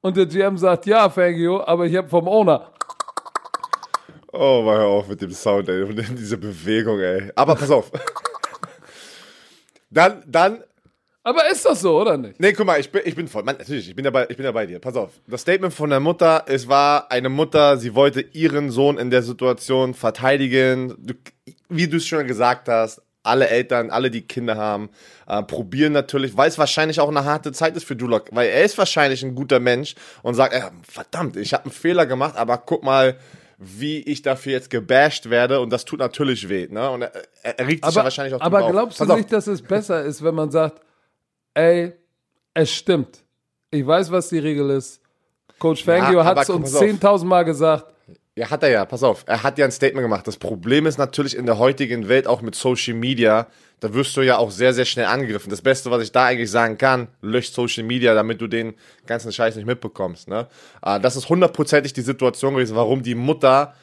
und 0.00 0.16
der 0.16 0.26
GM 0.26 0.58
sagt, 0.58 0.86
ja, 0.86 1.08
Fangio, 1.08 1.64
aber 1.64 1.86
ich 1.86 1.96
hab 1.96 2.10
vom 2.10 2.28
Owner. 2.28 2.70
Oh, 4.32 4.62
mal 4.62 4.76
hör 4.78 4.88
auf 4.88 5.08
mit 5.08 5.22
dem 5.22 5.30
Sound, 5.30 5.68
ey, 5.68 5.82
und 5.82 5.96
diese 6.18 6.36
Bewegung, 6.36 7.00
ey. 7.00 7.32
Aber 7.34 7.54
pass 7.54 7.70
auf. 7.70 7.90
dann, 9.90 10.22
dann 10.26 10.62
aber 11.24 11.50
ist 11.50 11.64
das 11.64 11.80
so, 11.80 12.00
oder 12.00 12.16
nicht? 12.18 12.38
Nee, 12.38 12.52
guck 12.52 12.66
mal, 12.66 12.78
ich 12.78 12.92
bin, 12.92 13.02
ich 13.04 13.16
bin 13.16 13.28
voll. 13.28 13.42
Mann, 13.42 13.56
natürlich, 13.56 13.88
ich 13.88 13.96
bin, 13.96 14.04
ja 14.04 14.10
bei, 14.10 14.26
ich 14.28 14.36
bin 14.36 14.44
ja 14.44 14.52
bei 14.52 14.66
dir. 14.66 14.78
Pass 14.78 14.94
auf. 14.94 15.10
Das 15.26 15.40
Statement 15.40 15.72
von 15.72 15.90
der 15.90 16.00
Mutter, 16.00 16.44
es 16.46 16.68
war 16.68 17.10
eine 17.10 17.30
Mutter, 17.30 17.78
sie 17.78 17.94
wollte 17.94 18.20
ihren 18.20 18.70
Sohn 18.70 18.98
in 18.98 19.10
der 19.10 19.22
Situation 19.22 19.94
verteidigen. 19.94 20.94
Du, 20.98 21.14
wie 21.70 21.88
du 21.88 21.96
es 21.96 22.06
schon 22.06 22.26
gesagt 22.26 22.68
hast, 22.68 23.00
alle 23.22 23.48
Eltern, 23.48 23.90
alle, 23.90 24.10
die 24.10 24.22
Kinder 24.22 24.56
haben, 24.56 24.90
äh, 25.26 25.42
probieren 25.42 25.92
natürlich, 25.92 26.36
weil 26.36 26.48
es 26.48 26.58
wahrscheinlich 26.58 27.00
auch 27.00 27.08
eine 27.08 27.24
harte 27.24 27.52
Zeit 27.52 27.74
ist 27.76 27.84
für 27.84 27.96
Dulok, 27.96 28.28
weil 28.32 28.48
er 28.48 28.62
ist 28.62 28.76
wahrscheinlich 28.76 29.22
ein 29.24 29.34
guter 29.34 29.60
Mensch 29.60 29.94
und 30.22 30.34
sagt, 30.34 30.52
äh, 30.52 30.60
verdammt, 30.86 31.36
ich 31.36 31.54
habe 31.54 31.64
einen 31.64 31.72
Fehler 31.72 32.06
gemacht, 32.06 32.36
aber 32.36 32.58
guck 32.58 32.84
mal, 32.84 33.16
wie 33.56 34.00
ich 34.00 34.20
dafür 34.22 34.52
jetzt 34.52 34.68
gebasht 34.68 35.30
werde 35.30 35.60
und 35.60 35.70
das 35.70 35.84
tut 35.86 36.00
natürlich 36.00 36.48
weh, 36.48 36.68
ne? 36.68 36.90
Und 36.90 37.02
er, 37.02 37.12
er 37.42 37.66
regt 37.66 37.84
sich 37.84 37.84
aber, 37.84 37.96
ja 37.96 38.04
wahrscheinlich 38.04 38.34
auch 38.34 38.40
Aber 38.40 38.70
glaubst 38.70 39.00
du 39.00 39.14
nicht, 39.14 39.32
dass 39.32 39.46
es 39.46 39.62
besser 39.62 40.02
ist, 40.02 40.22
wenn 40.22 40.34
man 40.34 40.50
sagt, 40.50 40.82
ey, 41.54 41.92
es 42.52 42.72
stimmt. 42.72 43.24
Ich 43.70 43.86
weiß, 43.86 44.10
was 44.10 44.28
die 44.28 44.38
Regel 44.38 44.70
ist. 44.70 45.00
Coach 45.58 45.84
Fangio 45.84 46.18
ja, 46.18 46.24
hat 46.24 46.38
es 46.38 46.50
uns 46.50 46.74
10.000 46.74 47.24
Mal 47.24 47.44
gesagt. 47.44 47.92
Ja, 48.36 48.50
hat 48.50 48.62
er 48.64 48.70
ja. 48.70 48.84
Pass 48.84 49.02
auf. 49.04 49.24
Er 49.26 49.42
hat 49.42 49.58
ja 49.58 49.64
ein 49.64 49.70
Statement 49.70 50.04
gemacht. 50.04 50.26
Das 50.26 50.36
Problem 50.36 50.86
ist 50.86 50.98
natürlich 50.98 51.36
in 51.36 51.46
der 51.46 51.58
heutigen 51.58 52.08
Welt, 52.08 52.26
auch 52.26 52.42
mit 52.42 52.56
Social 52.56 52.94
Media, 52.94 53.46
da 53.80 53.92
wirst 53.94 54.16
du 54.16 54.22
ja 54.22 54.38
auch 54.38 54.50
sehr, 54.50 54.72
sehr 54.72 54.86
schnell 54.86 55.06
angegriffen. 55.06 55.50
Das 55.50 55.62
Beste, 55.62 55.90
was 55.90 56.02
ich 56.02 56.10
da 56.10 56.24
eigentlich 56.24 56.50
sagen 56.50 56.78
kann, 56.78 57.08
löscht 57.20 57.54
Social 57.54 57.84
Media, 57.84 58.14
damit 58.14 58.40
du 58.40 58.46
den 58.46 58.74
ganzen 59.06 59.30
Scheiß 59.30 59.56
nicht 59.56 59.66
mitbekommst. 59.66 60.26
Ne? 60.26 60.48
Ah, 60.80 60.98
das 60.98 61.16
ist 61.16 61.28
hundertprozentig 61.28 61.92
die 61.92 62.00
Situation 62.00 62.54
gewesen, 62.54 62.76
warum 62.76 63.02
die 63.02 63.14
Mutter 63.14 63.74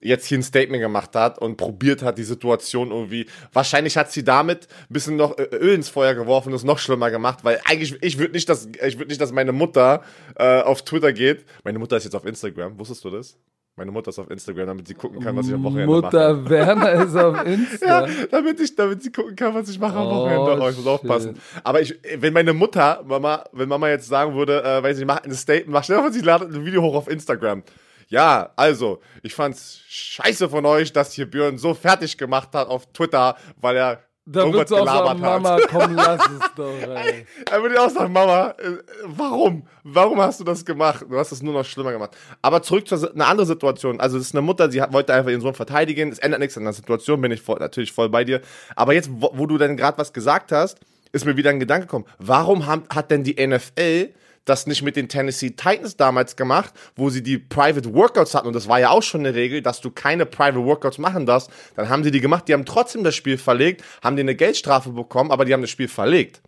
jetzt 0.00 0.26
hier 0.26 0.38
ein 0.38 0.42
Statement 0.42 0.80
gemacht 0.80 1.14
hat 1.14 1.38
und 1.38 1.56
probiert 1.56 2.02
hat, 2.02 2.18
die 2.18 2.24
Situation 2.24 2.90
irgendwie. 2.90 3.26
Wahrscheinlich 3.52 3.96
hat 3.96 4.12
sie 4.12 4.24
damit 4.24 4.68
ein 4.88 4.92
bisschen 4.92 5.16
noch 5.16 5.36
äh, 5.38 5.44
Öl 5.52 5.74
ins 5.74 5.88
Feuer 5.88 6.14
geworfen 6.14 6.50
und 6.50 6.54
es 6.54 6.64
noch 6.64 6.78
schlimmer 6.78 7.10
gemacht, 7.10 7.40
weil 7.42 7.60
eigentlich, 7.64 7.96
ich 8.02 8.18
würde 8.18 8.32
nicht, 8.32 8.48
dass, 8.48 8.66
ich 8.66 8.98
würde 8.98 9.08
nicht, 9.08 9.20
dass 9.20 9.32
meine 9.32 9.52
Mutter 9.52 10.02
äh, 10.36 10.60
auf 10.60 10.82
Twitter 10.82 11.12
geht. 11.12 11.44
Meine 11.64 11.78
Mutter 11.78 11.96
ist 11.96 12.04
jetzt 12.04 12.14
auf 12.14 12.24
Instagram, 12.24 12.78
wusstest 12.78 13.04
du 13.04 13.10
das? 13.10 13.36
Meine 13.78 13.92
Mutter 13.92 14.08
ist 14.08 14.18
auf 14.18 14.28
Instagram, 14.28 14.66
damit 14.66 14.88
sie 14.88 14.94
gucken 14.94 15.20
kann, 15.20 15.36
was 15.36 15.46
ich 15.46 15.54
am 15.54 15.62
Wochenende 15.62 15.86
Mutter 15.86 16.34
mache. 16.34 16.34
Mutter 16.34 16.50
Werner 16.50 16.92
ist 17.04 17.16
auf 17.16 17.46
Insta. 17.46 18.06
ja, 18.06 18.14
damit 18.28 18.58
ich, 18.58 18.74
damit 18.74 19.04
sie 19.04 19.12
gucken 19.12 19.36
kann, 19.36 19.54
was 19.54 19.68
ich 19.68 19.78
mache 19.78 19.96
am 19.96 20.08
oh, 20.08 20.10
Wochenende. 20.10 20.60
Oh, 20.60 20.68
ich 20.68 20.76
muss 20.76 20.86
aufpassen. 20.88 21.38
Aber 21.62 21.80
ich, 21.80 21.94
wenn 22.16 22.32
meine 22.32 22.52
Mutter, 22.52 23.04
Mama, 23.06 23.44
wenn 23.52 23.68
Mama 23.68 23.88
jetzt 23.88 24.08
sagen 24.08 24.34
würde, 24.34 24.64
äh, 24.64 24.82
weiß 24.82 24.98
ich, 24.98 25.06
mach 25.06 25.22
ein 25.22 25.32
Statement, 25.32 25.68
mach 25.68 25.84
schnell, 25.84 26.12
sie 26.12 26.22
ladet 26.22 26.52
ein 26.52 26.66
Video 26.66 26.82
hoch 26.82 26.96
auf 26.96 27.06
Instagram. 27.06 27.62
Ja, 28.08 28.52
also, 28.56 29.00
ich 29.22 29.34
fand's 29.34 29.80
scheiße 29.86 30.48
von 30.48 30.64
euch, 30.64 30.92
dass 30.92 31.12
hier 31.12 31.30
Björn 31.30 31.58
so 31.58 31.74
fertig 31.74 32.16
gemacht 32.16 32.50
hat 32.54 32.68
auf 32.68 32.90
Twitter, 32.92 33.36
weil 33.60 33.76
er 33.76 34.02
da 34.30 34.52
wird 34.52 34.70
auch 34.70 34.84
sagen, 34.84 35.20
Mama, 35.20 35.58
komm, 35.70 35.94
lass 35.94 36.20
es 36.20 36.50
doch, 36.56 36.74
ey. 36.82 37.24
er 37.50 37.62
würde 37.62 37.80
auch 37.80 37.88
sagen, 37.88 38.12
Mama, 38.12 38.54
äh, 38.58 38.76
warum? 39.04 39.66
Warum 39.84 40.20
hast 40.20 40.40
du 40.40 40.44
das 40.44 40.66
gemacht? 40.66 41.06
Du 41.08 41.18
hast 41.18 41.32
es 41.32 41.42
nur 41.42 41.54
noch 41.54 41.64
schlimmer 41.64 41.92
gemacht. 41.92 42.14
Aber 42.42 42.60
zurück 42.60 42.86
zu 42.86 43.10
einer 43.10 43.26
anderen 43.26 43.48
Situation. 43.48 43.98
Also, 44.00 44.18
es 44.18 44.26
ist 44.26 44.34
eine 44.34 44.42
Mutter, 44.42 44.70
sie 44.70 44.82
hat, 44.82 44.92
wollte 44.92 45.14
einfach 45.14 45.30
ihren 45.30 45.40
Sohn 45.40 45.54
verteidigen. 45.54 46.12
Es 46.12 46.18
ändert 46.18 46.40
nichts 46.40 46.58
an 46.58 46.64
der 46.64 46.74
Situation, 46.74 47.22
bin 47.22 47.32
ich 47.32 47.40
voll, 47.40 47.58
natürlich 47.58 47.92
voll 47.92 48.10
bei 48.10 48.24
dir. 48.24 48.42
Aber 48.76 48.92
jetzt, 48.92 49.08
wo, 49.10 49.30
wo 49.32 49.46
du 49.46 49.56
denn 49.56 49.78
gerade 49.78 49.96
was 49.96 50.12
gesagt 50.12 50.52
hast, 50.52 50.78
ist 51.12 51.24
mir 51.24 51.38
wieder 51.38 51.48
ein 51.48 51.60
Gedanke 51.60 51.86
gekommen. 51.86 52.04
Warum 52.18 52.66
haben, 52.66 52.84
hat 52.90 53.10
denn 53.10 53.24
die 53.24 53.34
NFL 53.46 54.10
das 54.44 54.66
nicht 54.66 54.82
mit 54.82 54.96
den 54.96 55.08
Tennessee 55.08 55.50
Titans 55.50 55.96
damals 55.96 56.36
gemacht, 56.36 56.72
wo 56.96 57.10
sie 57.10 57.22
die 57.22 57.38
Private 57.38 57.92
Workouts 57.92 58.34
hatten 58.34 58.46
und 58.46 58.54
das 58.54 58.68
war 58.68 58.80
ja 58.80 58.90
auch 58.90 59.02
schon 59.02 59.20
eine 59.20 59.34
Regel, 59.34 59.62
dass 59.62 59.80
du 59.80 59.90
keine 59.90 60.26
Private 60.26 60.64
Workouts 60.64 60.98
machen 60.98 61.26
darfst. 61.26 61.50
Dann 61.76 61.88
haben 61.88 62.04
sie 62.04 62.10
die 62.10 62.20
gemacht, 62.20 62.48
die 62.48 62.54
haben 62.54 62.64
trotzdem 62.64 63.04
das 63.04 63.14
Spiel 63.14 63.38
verlegt, 63.38 63.84
haben 64.02 64.16
die 64.16 64.22
eine 64.22 64.34
Geldstrafe 64.34 64.90
bekommen, 64.90 65.30
aber 65.30 65.44
die 65.44 65.52
haben 65.52 65.60
das 65.60 65.70
Spiel 65.70 65.88
verlegt. 65.88 66.42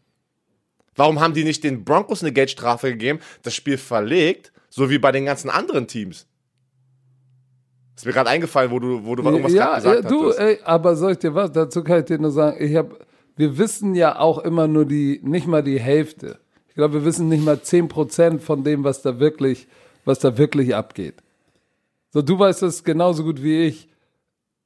Warum 0.96 1.20
haben 1.20 1.34
die 1.34 1.44
nicht 1.44 1.64
den 1.64 1.84
Broncos 1.84 2.22
eine 2.22 2.32
Geldstrafe 2.32 2.90
gegeben, 2.90 3.20
das 3.42 3.54
Spiel 3.54 3.78
verlegt, 3.78 4.52
so 4.68 4.90
wie 4.90 4.98
bei 4.98 5.12
den 5.12 5.24
ganzen 5.24 5.50
anderen 5.50 5.86
Teams? 5.86 6.26
Ist 8.00 8.06
mir 8.06 8.12
gerade 8.12 8.30
eingefallen, 8.30 8.70
wo 8.70 8.78
du, 8.78 9.04
wo 9.04 9.14
du 9.14 9.22
irgendwas 9.22 9.52
ja, 9.52 9.76
gesagt 9.76 10.04
ja, 10.04 10.08
du, 10.08 10.30
ey, 10.30 10.58
aber 10.64 10.96
soll 10.96 11.12
ich 11.12 11.18
dir 11.18 11.34
was? 11.34 11.52
Dazu 11.52 11.84
kann 11.84 11.98
ich 11.98 12.06
dir 12.06 12.18
nur 12.18 12.30
sagen, 12.30 12.56
ich 12.58 12.74
habe, 12.74 12.98
wir 13.36 13.58
wissen 13.58 13.94
ja 13.94 14.18
auch 14.18 14.38
immer 14.38 14.66
nur 14.68 14.86
die, 14.86 15.20
nicht 15.22 15.46
mal 15.46 15.62
die 15.62 15.78
Hälfte. 15.78 16.38
Ich 16.70 16.76
glaube, 16.76 16.94
wir 16.94 17.04
wissen 17.04 17.28
nicht 17.28 17.44
mal 17.44 17.56
10% 17.56 18.38
von 18.38 18.64
dem, 18.64 18.84
was 18.84 19.02
da 19.02 19.18
wirklich, 19.18 19.66
was 20.04 20.20
da 20.20 20.38
wirklich 20.38 20.74
abgeht. 20.74 21.16
So, 22.10 22.22
du 22.22 22.38
weißt 22.38 22.62
es 22.62 22.82
genauso 22.84 23.24
gut 23.24 23.42
wie 23.42 23.66
ich. 23.66 23.88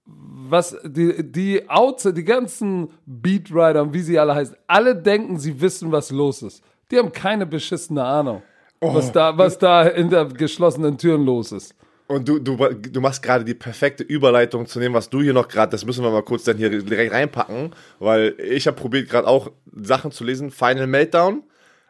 Was 0.06 0.76
die, 0.84 1.32
die 1.32 1.68
Outs, 1.68 2.02
die 2.14 2.24
ganzen 2.24 2.88
Beatwriter 3.06 3.92
wie 3.94 4.02
sie 4.02 4.18
alle 4.18 4.34
heißen, 4.34 4.56
alle 4.66 4.94
denken, 4.94 5.38
sie 5.38 5.58
wissen, 5.62 5.90
was 5.92 6.10
los 6.10 6.42
ist. 6.42 6.62
Die 6.90 6.98
haben 6.98 7.10
keine 7.10 7.46
beschissene 7.46 8.04
Ahnung, 8.04 8.42
oh. 8.80 8.94
was, 8.94 9.10
da, 9.10 9.36
was 9.38 9.58
da 9.58 9.84
hinter 9.84 10.26
geschlossenen 10.26 10.98
Türen 10.98 11.24
los 11.24 11.52
ist. 11.52 11.74
Und 12.06 12.28
du, 12.28 12.38
du, 12.38 12.56
du 12.56 13.00
machst 13.00 13.22
gerade 13.22 13.46
die 13.46 13.54
perfekte 13.54 14.02
Überleitung 14.02 14.66
zu 14.66 14.78
dem, 14.78 14.92
was 14.92 15.08
du 15.08 15.22
hier 15.22 15.32
noch 15.32 15.48
gerade, 15.48 15.70
das 15.70 15.86
müssen 15.86 16.04
wir 16.04 16.10
mal 16.10 16.22
kurz 16.22 16.44
dann 16.44 16.58
hier 16.58 16.68
direkt 16.68 17.14
reinpacken, 17.14 17.74
weil 17.98 18.34
ich 18.38 18.66
habe 18.66 18.76
probiert 18.76 19.08
gerade 19.08 19.26
auch 19.26 19.50
Sachen 19.74 20.10
zu 20.10 20.22
lesen. 20.22 20.50
Final 20.50 20.86
Meltdown 20.86 21.44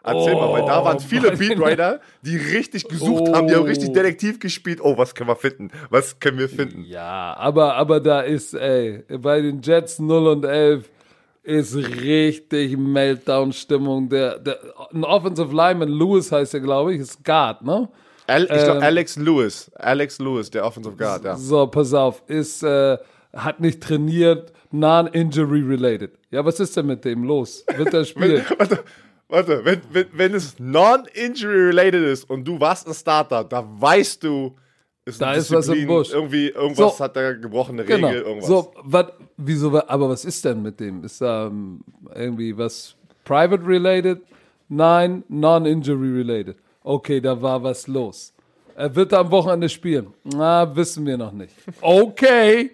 Erzähl 0.06 0.34
oh, 0.34 0.40
mal, 0.40 0.52
weil 0.52 0.66
da 0.66 0.84
waren 0.84 1.00
viele 1.00 1.34
Beatwriter, 1.34 2.00
die 2.20 2.36
richtig 2.36 2.86
gesucht 2.86 3.24
oh. 3.28 3.34
haben, 3.34 3.48
die 3.48 3.54
haben 3.54 3.64
richtig 3.64 3.88
oh. 3.88 3.94
Detektiv 3.94 4.38
gespielt. 4.38 4.80
Oh, 4.82 4.98
was 4.98 5.14
können 5.14 5.30
wir 5.30 5.36
finden? 5.36 5.70
Was 5.88 6.20
können 6.20 6.38
wir 6.38 6.50
finden? 6.50 6.84
Ja, 6.84 7.34
aber, 7.38 7.74
aber 7.76 8.00
da 8.00 8.20
ist, 8.20 8.52
ey, 8.52 9.02
bei 9.08 9.40
den 9.40 9.62
Jets 9.62 9.98
0 9.98 10.26
und 10.26 10.44
11 10.44 10.90
ist 11.42 11.74
richtig 11.74 12.76
Meltdown-Stimmung. 12.76 14.10
Der, 14.10 14.38
der, 14.38 14.58
ein 14.92 15.04
Offensive 15.04 15.54
Lineman, 15.54 15.88
Lewis 15.88 16.30
heißt 16.30 16.52
er, 16.52 16.60
glaube 16.60 16.94
ich, 16.94 17.00
ist 17.00 17.24
Guard, 17.24 17.62
ne? 17.62 17.88
Al, 18.26 18.42
ich 18.42 18.48
glaube, 18.48 18.78
ähm, 18.78 18.82
Alex 18.82 19.16
Lewis. 19.16 19.70
Alex 19.74 20.18
Lewis, 20.18 20.50
der 20.50 20.66
Offensive 20.66 20.96
Guard, 20.96 21.24
ja. 21.24 21.36
So, 21.36 21.66
pass 21.66 21.94
auf, 21.94 22.22
ist, 22.26 22.62
äh, 22.62 22.98
hat 23.32 23.58
nicht 23.60 23.82
trainiert, 23.82 24.52
non-injury 24.70 25.62
related. 25.62 26.12
Ja, 26.30 26.44
was 26.44 26.60
ist 26.60 26.76
denn 26.76 26.86
mit 26.86 27.06
dem 27.06 27.24
los? 27.24 27.64
Wird 27.74 27.94
er 27.94 28.04
spielen? 28.04 28.44
Warte, 29.34 29.64
wenn, 29.64 29.80
wenn, 29.90 30.06
wenn 30.12 30.34
es 30.34 30.58
non-injury 30.58 31.68
related 31.68 32.04
ist 32.04 32.28
und 32.30 32.44
du 32.44 32.58
warst 32.58 32.86
ein 32.86 32.94
Starter, 32.94 33.44
da 33.44 33.64
weißt 33.66 34.22
du, 34.22 34.54
ist 35.04 35.20
da 35.20 35.34
ist 35.34 35.52
was 35.52 35.68
im 35.68 35.86
Busch. 35.86 36.12
Irgendwie, 36.12 36.48
irgendwas 36.48 36.96
so, 36.96 37.04
hat 37.04 37.16
da 37.16 37.32
gebrochene 37.32 37.82
Regel, 37.82 37.96
genau. 37.96 38.10
irgendwas. 38.10 38.48
So, 38.48 38.72
wat, 38.82 39.12
wieso, 39.36 39.68
aber 39.86 40.08
was 40.08 40.24
ist 40.24 40.44
denn 40.44 40.62
mit 40.62 40.80
dem? 40.80 41.04
Ist 41.04 41.20
da 41.20 41.48
um, 41.48 41.84
irgendwie 42.14 42.56
was 42.56 42.96
private 43.24 43.66
related? 43.66 44.20
Nein, 44.68 45.22
non-injury 45.28 46.16
related. 46.16 46.56
Okay, 46.82 47.20
da 47.20 47.40
war 47.40 47.62
was 47.62 47.86
los. 47.86 48.32
Er 48.76 48.94
wird 48.94 49.12
am 49.12 49.30
Wochenende 49.30 49.68
spielen. 49.68 50.14
Na, 50.24 50.74
wissen 50.74 51.04
wir 51.06 51.16
noch 51.16 51.32
nicht. 51.32 51.54
Okay, 51.80 52.70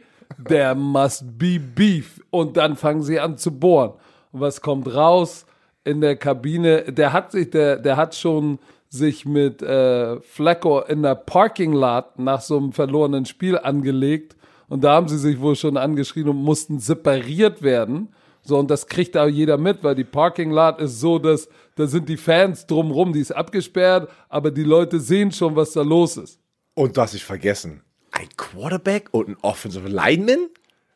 there 0.48 0.74
must 0.74 1.36
be 1.36 1.58
beef. 1.58 2.20
Und 2.30 2.56
dann 2.56 2.76
fangen 2.76 3.02
sie 3.02 3.18
an 3.18 3.36
zu 3.36 3.50
bohren. 3.50 3.92
Und 4.32 4.40
was 4.40 4.60
kommt 4.60 4.92
raus? 4.94 5.46
In 5.84 6.00
der 6.00 6.16
Kabine, 6.16 6.92
der 6.92 7.12
hat 7.12 7.32
sich, 7.32 7.50
der, 7.50 7.76
der 7.76 7.96
hat 7.96 8.14
schon 8.14 8.58
sich 8.88 9.24
mit 9.24 9.62
äh, 9.62 10.20
Flacco 10.20 10.80
in 10.80 11.02
der 11.02 11.14
Parking 11.14 11.72
Lot 11.72 12.18
nach 12.18 12.40
so 12.40 12.56
einem 12.56 12.72
verlorenen 12.72 13.24
Spiel 13.24 13.56
angelegt. 13.56 14.36
Und 14.68 14.84
da 14.84 14.94
haben 14.94 15.08
sie 15.08 15.18
sich 15.18 15.40
wohl 15.40 15.56
schon 15.56 15.76
angeschrien 15.76 16.28
und 16.28 16.36
mussten 16.36 16.80
separiert 16.80 17.62
werden. 17.62 18.08
So, 18.42 18.58
und 18.58 18.70
das 18.70 18.86
kriegt 18.86 19.16
auch 19.16 19.28
jeder 19.28 19.58
mit, 19.58 19.82
weil 19.84 19.94
die 19.94 20.04
Parking 20.04 20.50
Lot 20.50 20.80
ist 20.80 21.00
so, 21.00 21.18
dass 21.18 21.48
da 21.76 21.86
sind 21.86 22.08
die 22.08 22.16
Fans 22.16 22.66
drumrum, 22.66 23.12
die 23.12 23.20
ist 23.20 23.32
abgesperrt, 23.32 24.10
aber 24.28 24.50
die 24.50 24.64
Leute 24.64 24.98
sehen 25.00 25.30
schon, 25.30 25.56
was 25.56 25.72
da 25.72 25.82
los 25.82 26.16
ist. 26.16 26.40
Und 26.74 26.96
das 26.96 27.14
ich 27.14 27.24
vergessen. 27.24 27.82
Ein 28.12 28.28
Quarterback 28.36 29.08
und 29.12 29.28
ein 29.28 29.36
Offensive 29.42 29.88
Lineman? 29.88 30.48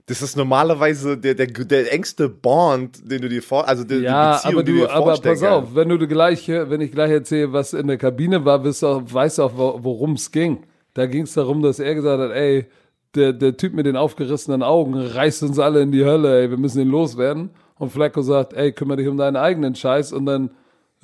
Das 0.06 0.20
ist 0.20 0.36
normalerweise 0.36 1.16
der, 1.16 1.34
der, 1.34 1.46
der 1.46 1.92
engste 1.92 2.28
Bond, 2.28 3.10
den 3.10 3.22
du 3.22 3.28
dir 3.28 3.42
vor, 3.42 3.66
also 3.66 3.84
die, 3.84 3.96
ja, 3.96 4.36
die 4.36 4.54
Beziehung, 4.54 4.54
aber 4.54 4.62
du, 4.62 4.72
die 4.72 4.78
du 4.78 4.86
dir 4.86 4.92
aber 4.92 5.18
pass 5.18 5.42
auf, 5.42 5.74
wenn 5.74 5.88
du 5.88 6.06
gleich, 6.06 6.46
wenn 6.48 6.80
ich 6.82 6.92
gleich 6.92 7.10
erzähle, 7.10 7.52
was 7.54 7.72
in 7.72 7.86
der 7.86 7.96
Kabine 7.96 8.44
war, 8.44 8.62
weißt 8.62 8.82
du 8.82 8.86
auch, 8.86 9.02
weißt 9.06 9.38
du 9.38 9.42
auch 9.44 9.52
worum 9.56 10.12
es 10.12 10.30
ging. 10.30 10.64
Da 10.92 11.06
ging 11.06 11.22
es 11.22 11.32
darum, 11.32 11.62
dass 11.62 11.80
er 11.80 11.94
gesagt 11.94 12.20
hat, 12.20 12.32
ey, 12.32 12.66
der, 13.14 13.32
der 13.32 13.56
Typ 13.56 13.74
mit 13.74 13.86
den 13.86 13.96
aufgerissenen 13.96 14.62
Augen 14.62 14.94
reißt 14.94 15.42
uns 15.42 15.58
alle 15.58 15.82
in 15.82 15.92
die 15.92 16.04
Hölle, 16.04 16.42
ey, 16.42 16.50
wir 16.50 16.58
müssen 16.58 16.82
ihn 16.82 16.90
loswerden. 16.90 17.50
Und 17.76 17.90
Flacco 17.90 18.22
sagt, 18.22 18.52
ey, 18.52 18.72
kümmere 18.72 18.98
dich 18.98 19.08
um 19.08 19.16
deinen 19.16 19.36
eigenen 19.36 19.74
Scheiß. 19.74 20.12
Und 20.12 20.26
dann, 20.26 20.50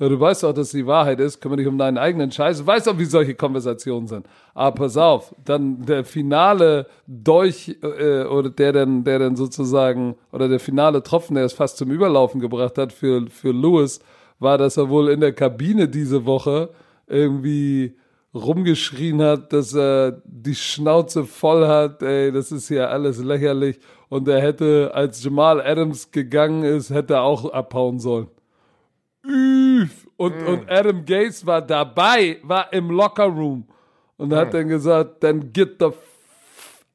du 0.09 0.19
weißt 0.19 0.43
doch, 0.43 0.53
dass 0.53 0.71
die 0.71 0.87
Wahrheit 0.87 1.19
ist, 1.19 1.39
kümmere 1.41 1.57
dich 1.57 1.67
um 1.67 1.77
deinen 1.77 1.97
eigenen 1.97 2.31
Scheiß. 2.31 2.59
Du 2.59 2.67
weißt 2.67 2.87
doch, 2.87 2.97
wie 2.97 3.05
solche 3.05 3.35
Konversationen 3.35 4.07
sind. 4.07 4.25
Aber 4.53 4.75
pass 4.75 4.97
auf, 4.97 5.35
dann 5.45 5.85
der 5.85 6.03
finale 6.03 6.87
Dolch, 7.05 7.77
äh, 7.83 8.23
oder 8.23 8.49
der 8.49 8.73
dann, 8.73 9.03
der 9.03 9.19
dann 9.19 9.35
sozusagen, 9.35 10.15
oder 10.31 10.47
der 10.47 10.59
finale 10.59 11.03
Tropfen, 11.03 11.35
der 11.35 11.45
es 11.45 11.53
fast 11.53 11.77
zum 11.77 11.91
Überlaufen 11.91 12.41
gebracht 12.41 12.77
hat 12.77 12.93
für, 12.93 13.27
für 13.29 13.51
Lewis, 13.51 13.99
war, 14.39 14.57
dass 14.57 14.77
er 14.77 14.89
wohl 14.89 15.09
in 15.09 15.19
der 15.19 15.33
Kabine 15.33 15.87
diese 15.87 16.25
Woche 16.25 16.69
irgendwie 17.07 17.95
rumgeschrien 18.33 19.21
hat, 19.21 19.53
dass 19.53 19.75
er 19.75 20.21
die 20.25 20.55
Schnauze 20.55 21.25
voll 21.25 21.67
hat, 21.67 22.01
ey, 22.01 22.31
das 22.31 22.51
ist 22.51 22.69
hier 22.69 22.89
alles 22.89 23.19
lächerlich. 23.19 23.79
Und 24.09 24.27
er 24.27 24.41
hätte, 24.41 24.91
als 24.93 25.23
Jamal 25.23 25.61
Adams 25.61 26.11
gegangen 26.11 26.63
ist, 26.63 26.89
hätte 26.89 27.15
er 27.15 27.23
auch 27.23 27.51
abhauen 27.51 27.99
sollen. 27.99 28.27
Üff. 29.25 30.07
Und, 30.17 30.41
mm. 30.41 30.47
und 30.47 30.69
Adam 30.69 31.05
Gates 31.05 31.45
war 31.45 31.61
dabei, 31.61 32.37
war 32.43 32.71
im 32.73 32.89
Locker 32.89 33.25
Room 33.25 33.65
und 34.17 34.29
mm. 34.29 34.35
hat 34.35 34.53
dann 34.53 34.67
gesagt, 34.67 35.23
dann 35.23 35.51
get 35.51 35.77
the 35.79 35.87
f 35.87 35.95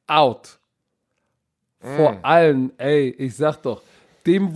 out. 0.07 0.57
Vor 1.79 2.13
mm. 2.13 2.19
allen, 2.21 2.71
ey, 2.77 3.09
ich 3.17 3.35
sag 3.35 3.57
doch, 3.61 3.81
dem, 4.25 4.53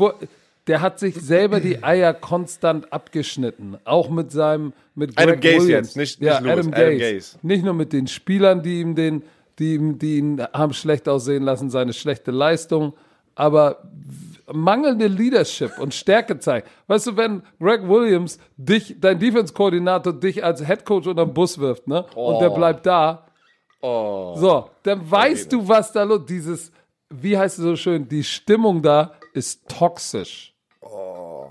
der 0.68 0.82
hat 0.82 1.00
sich 1.00 1.16
selber 1.16 1.60
die 1.60 1.84
Eier 1.84 2.14
konstant 2.14 2.92
abgeschnitten. 2.92 3.78
Auch 3.86 4.10
mit 4.10 4.32
seinem, 4.32 4.74
mit 4.96 5.16
Greg 5.16 5.28
Adam 5.28 5.40
Gaze 5.40 5.72
jetzt, 5.72 5.98
nicht, 5.98 6.20
nicht 6.22 6.28
ja, 6.28 6.40
Lewis, 6.40 6.68
Adam, 6.68 6.74
Adam 6.74 6.98
Gaze. 6.98 7.38
Nicht 7.42 7.64
nur 7.64 7.74
mit 7.74 7.94
den 7.94 8.08
Spielern, 8.08 8.62
die 8.64 8.82
ihm 8.82 8.96
den, 8.96 9.24
die, 9.60 9.76
ihm, 9.76 10.00
die 10.00 10.18
ihn 10.18 10.42
haben 10.54 10.74
schlecht 10.74 11.08
aussehen 11.08 11.44
lassen, 11.44 11.70
seine 11.70 11.94
schlechte 11.94 12.32
Leistung, 12.32 12.94
aber 13.36 13.84
mangelnde 14.54 15.08
Leadership 15.08 15.78
und 15.80 15.94
Stärke 15.94 16.40
zeigt. 16.40 16.70
Weißt 16.88 17.08
du, 17.08 17.18
wenn 17.18 17.44
Greg 17.60 17.88
Williams 17.88 18.40
dich, 18.58 18.96
dein 19.00 19.20
Defense-Koordinator, 19.20 20.14
dich 20.14 20.44
als 20.44 20.66
Headcoach 20.66 21.08
unter 21.08 21.26
den 21.26 21.34
Bus 21.34 21.60
wirft, 21.60 21.88
ne? 21.88 22.06
Oh. 22.16 22.34
Und 22.34 22.40
der 22.40 22.52
oh. 22.52 22.56
bleibt 22.56 22.86
da. 22.86 23.28
Oh. 23.82 24.34
So, 24.36 24.70
dann 24.84 25.10
weißt 25.10 25.52
du, 25.52 25.68
was 25.68 25.92
da 25.92 26.04
los 26.04 26.26
Dieses, 26.26 26.72
wie 27.10 27.38
heißt 27.38 27.60
es 27.60 27.64
so 27.64 27.76
schön, 27.76 28.08
die 28.08 28.24
Stimmung 28.24 28.82
da 28.82 29.14
ist 29.34 29.68
toxisch. 29.68 30.54
Oh. 30.82 31.48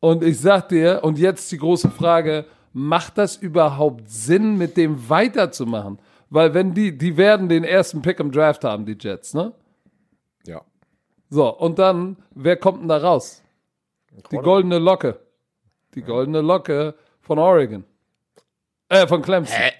Und 0.00 0.22
ich 0.22 0.40
sag 0.40 0.68
dir, 0.68 1.00
und 1.02 1.18
jetzt 1.18 1.50
die 1.52 1.58
große 1.58 1.90
Frage, 1.90 2.44
macht 2.72 3.18
das 3.18 3.36
überhaupt 3.36 4.08
Sinn, 4.08 4.56
mit 4.56 4.76
dem 4.76 5.08
weiterzumachen? 5.08 5.98
Weil 6.30 6.54
wenn 6.54 6.74
die, 6.74 6.96
die 6.96 7.16
werden 7.16 7.48
den 7.48 7.64
ersten 7.64 8.02
Pick 8.02 8.20
im 8.20 8.30
Draft 8.30 8.64
haben, 8.64 8.84
die 8.84 8.96
Jets, 8.98 9.34
ne? 9.34 9.52
So, 11.30 11.54
und 11.56 11.78
dann, 11.78 12.16
wer 12.34 12.56
kommt 12.56 12.80
denn 12.80 12.88
da 12.88 12.98
raus? 12.98 13.42
Die 14.30 14.36
goldene 14.36 14.78
Locke. 14.78 15.18
Die 15.94 16.02
goldene 16.02 16.40
Locke 16.40 16.94
von 17.20 17.38
Oregon. 17.38 17.84
Äh, 18.88 19.06
von 19.06 19.22
Clemson. 19.22 19.56
Hä? 19.56 19.72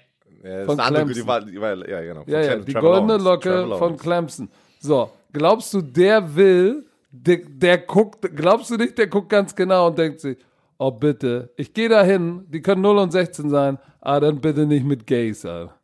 Ja, 0.43 0.65
von 0.65 0.77
Clemson. 0.77 1.13
Die 1.13 1.27
war, 1.27 1.41
die 1.41 1.59
war, 1.59 1.89
ja, 1.89 2.01
genau. 2.01 2.23
Ja, 2.27 2.41
ja, 2.41 2.55
die 2.57 2.73
goldene 2.73 3.17
Locke 3.17 3.75
von 3.77 3.97
Clemson. 3.97 4.49
So, 4.79 5.09
glaubst 5.33 5.73
du, 5.73 5.81
der 5.81 6.35
will, 6.35 6.85
der, 7.11 7.37
der 7.47 7.79
guckt, 7.79 8.35
glaubst 8.35 8.69
du 8.69 8.77
nicht, 8.77 8.97
der 8.97 9.07
guckt 9.07 9.29
ganz 9.29 9.55
genau 9.55 9.87
und 9.87 9.97
denkt 9.97 10.19
sich, 10.19 10.37
oh 10.77 10.91
bitte, 10.91 11.51
ich 11.57 11.73
gehe 11.73 11.89
da 11.89 12.03
hin, 12.03 12.45
die 12.47 12.61
können 12.61 12.81
0 12.81 12.97
und 12.99 13.11
16 13.11 13.49
sein, 13.49 13.79
aber 13.99 14.27
dann 14.27 14.39
bitte 14.39 14.65
nicht 14.65 14.85
mit 14.85 15.05
Gays, 15.05 15.45
Alter. 15.45 15.75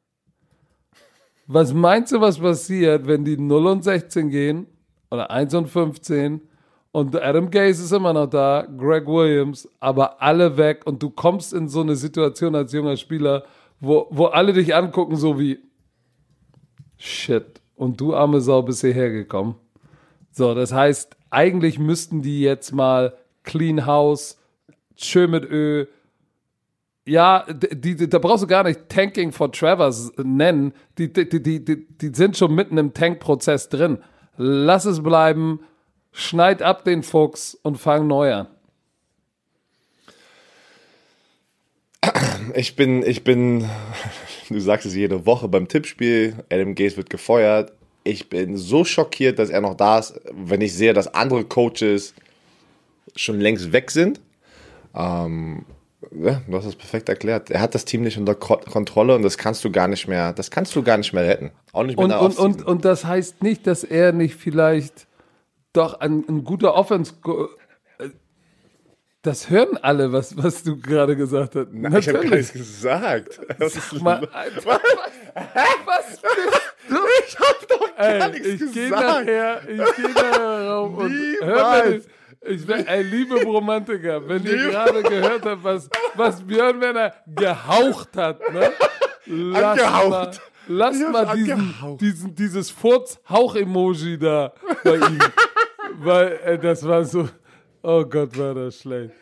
Was 1.47 1.73
meinst 1.73 2.12
du, 2.12 2.21
was 2.21 2.39
passiert, 2.39 3.06
wenn 3.06 3.25
die 3.25 3.38
0 3.38 3.67
und 3.67 3.84
16 3.84 4.30
gehen 4.30 4.67
oder 5.15 5.32
1 5.32 5.54
und 5.56 5.67
15 5.67 6.41
und 6.95 7.13
Adam 7.21 7.51
Gaze 7.51 7.84
ist 7.84 7.91
immer 7.91 8.13
noch 8.13 8.28
da, 8.28 8.65
Greg 8.78 9.06
Williams, 9.06 9.67
aber 9.82 10.21
alle 10.21 10.56
weg 10.56 10.84
und 10.86 11.04
du 11.04 11.10
kommst 11.10 11.51
in 11.51 11.67
so 11.67 11.82
eine 11.82 11.97
Situation 11.97 12.56
als 12.56 12.71
junger 12.71 12.95
Spieler, 12.95 13.43
wo, 13.82 14.08
wo 14.12 14.28
alle 14.28 14.54
dich 14.54 14.73
angucken, 14.73 15.17
so 15.17 15.38
wie 15.38 15.60
Shit. 16.97 17.60
Und 17.75 17.99
du 17.99 18.15
arme 18.15 18.39
Sau 18.39 18.62
bist 18.62 18.80
hierher 18.80 19.10
gekommen. 19.10 19.56
So, 20.32 20.54
das 20.54 20.71
heißt, 20.71 21.17
eigentlich 21.30 21.80
müssten 21.80 22.21
die 22.21 22.39
jetzt 22.39 22.71
mal 22.71 23.17
Clean 23.43 23.86
House, 23.86 24.39
schön 24.95 25.32
mit 25.32 25.43
Ö, 25.43 25.88
ja, 27.06 27.45
die, 27.51 27.97
die, 27.97 28.10
da 28.10 28.19
brauchst 28.19 28.43
du 28.43 28.47
gar 28.47 28.63
nicht 28.63 28.88
Tanking 28.88 29.34
for 29.34 29.51
Travers 29.51 30.13
nennen. 30.17 30.73
Die, 30.97 31.12
die, 31.12 31.28
die, 31.28 31.63
die, 31.63 31.88
die 31.88 32.15
sind 32.15 32.38
schon 32.38 32.56
mitten 32.56 32.78
im 32.78 32.93
Tankprozess 32.93 33.67
drin. 33.67 33.99
Lass 34.38 34.86
es 34.86 35.02
bleiben, 35.02 35.60
schneid 36.12 36.62
ab 36.62 36.84
den 36.84 37.04
Fuchs 37.04 37.58
und 37.62 37.78
fang 37.78 38.08
neu 38.08 38.34
an. 38.34 38.48
Ich 42.54 42.76
bin, 42.76 43.04
ich 43.04 43.24
bin, 43.24 43.69
du 44.50 44.60
sagst 44.60 44.86
es 44.86 44.95
jede 44.95 45.26
Woche 45.26 45.48
beim 45.48 45.67
Tippspiel, 45.67 46.36
Adam 46.50 46.76
Gaze 46.76 46.98
wird 46.98 47.10
gefeuert. 47.10 47.74
Ich 48.04 48.30
bin 48.30 48.56
so 48.56 48.86
schockiert, 48.86 49.39
dass 49.39 49.50
er 49.50 49.62
noch 49.62 49.74
da 49.74 50.00
ist, 50.00 50.19
wenn 50.32 50.62
ich 50.62 50.74
sehe, 50.74 50.93
dass 50.93 51.13
andere 51.13 51.43
Coaches 51.43 52.13
schon 53.15 53.39
längst 53.39 53.71
weg 53.71 53.89
sind. 53.89 54.21
Ähm, 54.93 55.65
ja, 56.17 56.41
du 56.47 56.58
hast 56.58 56.65
es 56.65 56.75
perfekt 56.75 57.10
erklärt. 57.10 57.49
Er 57.51 57.62
hat 57.62 57.75
das 57.75 57.86
Team 57.86 58.01
nicht 58.01 58.17
unter 58.17 58.36
Kontrolle 58.36 59.15
und 59.15 59.23
das 59.23 59.38
kannst 59.38 59.63
du 59.63 59.71
gar 59.71 59.88
nicht 59.88 60.08
mehr, 60.08 60.34
das 60.34 60.51
kannst 60.51 60.75
du 60.75 60.84
gar 60.84 60.97
nicht 60.97 61.13
mehr 61.13 61.28
retten. 61.28 61.51
Auch 61.73 61.84
nicht 61.84 61.97
mit 61.97 62.06
und, 62.06 62.13
und, 62.13 62.38
und, 62.38 62.63
und 62.63 62.86
das 62.86 63.06
heißt 63.06 63.43
nicht, 63.43 63.67
dass 63.67 63.84
er 63.84 64.12
nicht 64.12 64.36
vielleicht 64.36 65.08
doch 65.73 65.99
ein, 65.99 66.23
ein 66.28 66.43
guter 66.43 66.75
Offense 66.75 67.13
äh, 67.25 68.10
das 69.21 69.49
hören 69.49 69.78
alle, 69.82 70.13
was, 70.13 70.38
was 70.38 70.63
du 70.63 70.80
gerade 70.80 71.15
gesagt 71.15 71.56
hast. 71.56 71.67
Nein, 71.71 71.97
ich 71.97 72.08
habe 72.08 72.19
gar 72.19 72.36
nichts 72.36 72.54
gesagt. 72.54 73.39
Was 73.58 73.91
mal, 73.99 74.21
was, 74.21 74.65
was, 74.65 74.80
was 75.86 76.21
du? 76.21 76.28
Ich 77.28 77.39
habe 77.39 77.67
doch 77.67 77.95
gar 77.95 78.06
Ey, 78.06 78.32
nichts 78.32 78.47
ich 78.47 78.60
gesagt. 78.60 78.73
Geh 78.73 78.89
nachher, 78.89 79.62
ich 79.67 79.95
gehe 79.95 80.13
nachher 80.13 80.69
rauf 80.69 80.97
und 80.97 81.13
hör 81.41 81.86
mir 81.86 82.01
ich 82.45 82.65
bin 82.65 82.88
ein 82.88 83.10
liebe 83.10 83.41
Romantiker, 83.43 84.27
wenn 84.27 84.43
ihr 84.43 84.69
gerade 84.69 85.03
gehört 85.03 85.45
habt, 85.45 85.63
was, 85.63 85.89
was 86.15 86.41
Björn 86.41 86.79
Werner 86.79 87.13
gehaucht 87.27 88.15
hat, 88.15 88.39
ne? 88.53 88.71
Lass 89.27 90.10
mal, 90.10 90.31
lass 90.67 90.99
mal 91.12 91.36
diesen, 91.36 91.97
diesen, 91.99 92.36
dieses 92.36 92.69
Furz-Hauch-Emoji 92.71 94.17
da 94.19 94.53
bei 94.84 94.95
ihm. 94.95 95.19
Weil 95.99 96.39
äh, 96.45 96.60
das 96.60 96.88
war 96.88 97.03
so, 97.03 97.27
oh 97.81 98.03
Gott, 98.03 98.38
war 98.38 98.53
das 98.53 98.81
schlecht. 98.81 99.13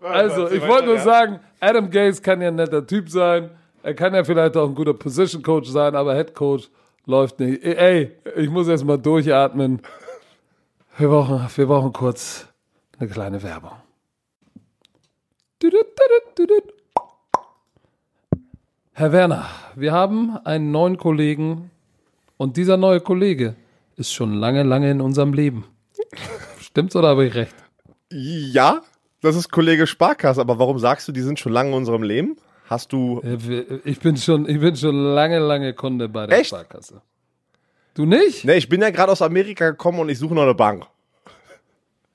Also, 0.00 0.48
ich 0.50 0.66
wollte 0.66 0.86
nur 0.86 0.98
sagen, 0.98 1.40
Adam 1.58 1.90
Gaze 1.90 2.22
kann 2.22 2.40
ja 2.40 2.48
ein 2.48 2.54
netter 2.54 2.86
Typ 2.86 3.08
sein. 3.08 3.50
Er 3.82 3.94
kann 3.94 4.14
ja 4.14 4.22
vielleicht 4.22 4.56
auch 4.56 4.68
ein 4.68 4.74
guter 4.74 4.94
Position 4.94 5.42
Coach 5.42 5.68
sein, 5.68 5.96
aber 5.96 6.14
Head 6.14 6.34
Coach 6.34 6.68
läuft 7.06 7.40
nicht. 7.40 7.64
Ey, 7.64 8.12
ich 8.36 8.48
muss 8.48 8.68
erst 8.68 8.84
mal 8.84 8.98
durchatmen. 8.98 9.80
Wir 10.98 11.08
brauchen, 11.08 11.48
wir 11.54 11.66
brauchen 11.66 11.92
kurz 11.92 12.47
eine 12.98 13.08
kleine 13.08 13.42
Werbung. 13.42 13.72
Herr 18.92 19.12
Werner, 19.12 19.46
wir 19.76 19.92
haben 19.92 20.36
einen 20.44 20.70
neuen 20.70 20.96
Kollegen 20.96 21.70
und 22.36 22.56
dieser 22.56 22.76
neue 22.76 23.00
Kollege 23.00 23.54
ist 23.96 24.12
schon 24.12 24.34
lange, 24.34 24.62
lange 24.62 24.90
in 24.90 25.00
unserem 25.00 25.32
Leben. 25.32 25.64
Stimmt's 26.60 26.96
oder 26.96 27.08
habe 27.08 27.26
ich 27.26 27.34
recht? 27.34 27.54
Ja, 28.10 28.82
das 29.20 29.36
ist 29.36 29.50
Kollege 29.50 29.86
Sparkasse, 29.86 30.40
aber 30.40 30.58
warum 30.58 30.78
sagst 30.78 31.06
du, 31.08 31.12
die 31.12 31.20
sind 31.22 31.38
schon 31.38 31.52
lange 31.52 31.70
in 31.70 31.76
unserem 31.76 32.02
Leben? 32.02 32.36
Hast 32.68 32.92
du. 32.92 33.20
Äh, 33.22 33.80
ich 33.84 33.98
bin 34.00 34.16
schon, 34.16 34.48
ich 34.48 34.60
bin 34.60 34.76
schon 34.76 34.94
lange, 34.94 35.38
lange 35.38 35.74
Kunde 35.74 36.08
bei 36.08 36.26
der 36.26 36.38
Echt? 36.38 36.48
Sparkasse. 36.48 37.02
Du 37.94 38.04
nicht? 38.04 38.44
Nee, 38.44 38.54
ich 38.54 38.68
bin 38.68 38.80
ja 38.80 38.90
gerade 38.90 39.10
aus 39.10 39.22
Amerika 39.22 39.70
gekommen 39.70 39.98
und 40.00 40.08
ich 40.08 40.18
suche 40.18 40.34
noch 40.34 40.42
eine 40.42 40.54
Bank. 40.54 40.86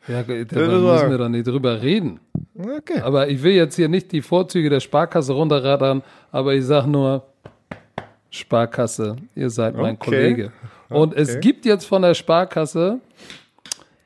Ja, 0.07 0.21
da 0.23 0.33
müssen 0.33 1.09
wir 1.11 1.17
doch 1.17 1.29
nicht 1.29 1.47
drüber 1.47 1.81
reden. 1.81 2.19
Okay. 2.57 2.99
Aber 2.99 3.29
ich 3.29 3.41
will 3.41 3.53
jetzt 3.53 3.75
hier 3.75 3.87
nicht 3.87 4.11
die 4.11 4.21
Vorzüge 4.21 4.69
der 4.69 4.79
Sparkasse 4.79 5.33
runterrattern, 5.33 6.03
aber 6.31 6.53
ich 6.53 6.65
sage 6.65 6.89
nur, 6.89 7.23
Sparkasse, 8.29 9.15
ihr 9.35 9.49
seid 9.49 9.75
mein 9.75 9.95
okay. 9.95 10.09
Kollege. 10.09 10.51
Und 10.89 11.13
okay. 11.13 11.21
es 11.21 11.39
gibt 11.39 11.65
jetzt 11.65 11.85
von 11.85 12.01
der 12.01 12.13
Sparkasse 12.13 12.99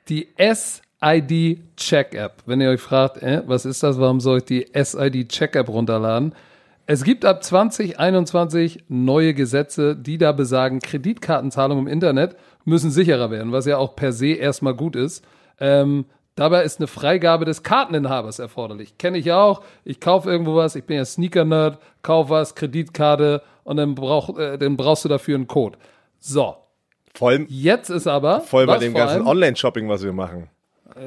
die 0.10 0.28
SID 0.38 1.60
Check 1.76 2.14
App. 2.14 2.44
Wenn 2.46 2.62
ihr 2.62 2.70
euch 2.70 2.82
fragt, 2.82 3.22
äh, 3.22 3.42
was 3.46 3.66
ist 3.66 3.84
das, 3.84 4.00
warum 4.00 4.20
soll 4.20 4.40
ich 4.40 4.46
die 4.46 4.68
SID 4.74 5.30
Check 5.30 5.56
App 5.56 5.70
runterladen? 5.70 6.34
Es 6.86 7.04
gibt 7.04 7.26
ab 7.26 7.44
2021 7.44 8.86
neue 8.88 9.34
Gesetze, 9.34 9.96
die 9.96 10.18
da 10.18 10.32
besagen, 10.32 10.80
Kreditkartenzahlungen 10.80 11.88
im 11.88 11.92
Internet 11.92 12.38
müssen 12.64 12.92
sicherer 12.92 13.30
werden, 13.32 13.52
was 13.52 13.66
ja 13.66 13.78
auch 13.78 13.96
per 13.96 14.14
se 14.14 14.28
erstmal 14.28 14.74
gut 14.74 14.96
ist. 14.96 15.26
Ähm, 15.60 16.06
Dabei 16.36 16.62
ist 16.62 16.80
eine 16.80 16.86
Freigabe 16.86 17.46
des 17.46 17.64
Karteninhabers 17.64 18.38
erforderlich. 18.38 19.00
Kenne 19.00 19.18
ich 19.18 19.32
auch. 19.32 19.64
Ich 19.84 20.00
kaufe 20.00 20.30
irgendwo 20.30 20.56
was, 20.56 20.76
ich 20.76 20.84
bin 20.84 20.98
ja 20.98 21.04
Sneaker-Nerd, 21.04 21.80
kaufe 22.04 22.30
was, 22.30 22.54
Kreditkarte 22.54 23.42
und 23.64 23.78
dann, 23.78 23.96
brauch, 23.96 24.38
äh, 24.38 24.56
dann 24.60 24.78
brauchst 24.78 25.04
du 25.04 25.10
dafür 25.10 25.34
einen 25.34 25.48
Code. 25.48 25.80
So. 26.20 26.56
Voll, 27.16 27.48
Jetzt 27.50 27.90
ist 27.90 28.06
aber. 28.06 28.42
voll 28.42 28.68
bei 28.68 28.78
dem 28.78 28.94
ganzen? 28.94 29.26
Online-Shopping, 29.26 29.90
was 29.90 30.04
wir 30.04 30.14
machen. 30.14 30.48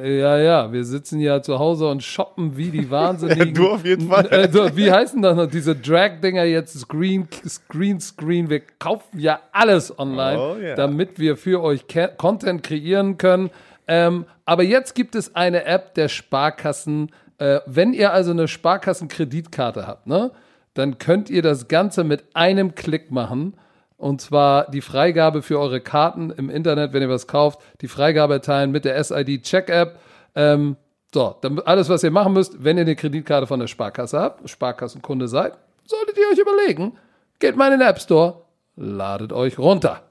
Ja, 0.02 0.36
ja, 0.36 0.72
wir 0.72 0.84
sitzen 0.84 1.20
ja 1.20 1.40
zu 1.42 1.60
Hause 1.60 1.86
und 1.86 2.02
shoppen 2.02 2.56
wie 2.56 2.70
die 2.70 2.90
Wahnsinnigen. 2.90 3.54
Du 3.54 3.68
auf 3.70 3.84
jeden 3.84 4.08
Fall. 4.08 4.26
Äh, 4.32 4.50
so, 4.50 4.76
wie 4.76 4.90
heißen 4.90 5.22
das 5.22 5.36
noch? 5.36 5.46
Diese 5.46 5.76
Drag-Dinger 5.76 6.42
jetzt, 6.42 6.76
Screen, 6.76 7.28
Screen, 7.48 8.00
Screen. 8.00 8.50
Wir 8.50 8.62
kaufen 8.80 9.20
ja 9.20 9.38
alles 9.52 9.96
online, 9.96 10.40
Oh, 10.40 10.56
ja. 10.60 10.74
damit 10.74 11.20
wir 11.20 11.36
für 11.36 11.62
euch 11.62 11.84
Content 12.16 12.64
kreieren 12.64 13.16
können. 13.16 13.50
Ähm, 13.90 14.24
aber 14.44 14.62
jetzt 14.62 14.94
gibt 14.94 15.16
es 15.16 15.34
eine 15.34 15.64
App 15.64 15.94
der 15.94 16.08
Sparkassen. 16.08 17.10
Äh, 17.38 17.58
wenn 17.66 17.92
ihr 17.92 18.12
also 18.12 18.30
eine 18.30 18.46
Sparkassen-Kreditkarte 18.46 19.84
habt, 19.84 20.06
ne, 20.06 20.30
dann 20.74 20.98
könnt 20.98 21.28
ihr 21.28 21.42
das 21.42 21.66
Ganze 21.66 22.04
mit 22.04 22.24
einem 22.34 22.76
Klick 22.76 23.10
machen. 23.10 23.54
Und 23.96 24.20
zwar 24.20 24.70
die 24.70 24.80
Freigabe 24.80 25.42
für 25.42 25.58
eure 25.58 25.80
Karten 25.80 26.30
im 26.30 26.50
Internet, 26.50 26.92
wenn 26.92 27.02
ihr 27.02 27.08
was 27.08 27.26
kauft, 27.26 27.60
die 27.80 27.88
Freigabe 27.88 28.34
erteilen 28.34 28.70
mit 28.70 28.84
der 28.84 29.02
SID 29.02 29.42
Check 29.42 29.68
App. 29.68 29.98
Ähm, 30.36 30.76
so, 31.12 31.34
dann 31.40 31.58
alles, 31.58 31.88
was 31.88 32.04
ihr 32.04 32.12
machen 32.12 32.32
müsst, 32.32 32.62
wenn 32.62 32.78
ihr 32.78 32.82
eine 32.82 32.94
Kreditkarte 32.94 33.48
von 33.48 33.58
der 33.58 33.66
Sparkasse 33.66 34.20
habt, 34.20 34.48
Sparkassenkunde 34.48 35.26
seid, 35.26 35.54
solltet 35.84 36.16
ihr 36.16 36.28
euch 36.32 36.38
überlegen, 36.38 36.96
geht 37.40 37.56
mal 37.56 37.72
in 37.72 37.80
den 37.80 37.88
App 37.88 38.00
Store, 38.00 38.44
ladet 38.76 39.32
euch 39.32 39.58
runter. 39.58 40.04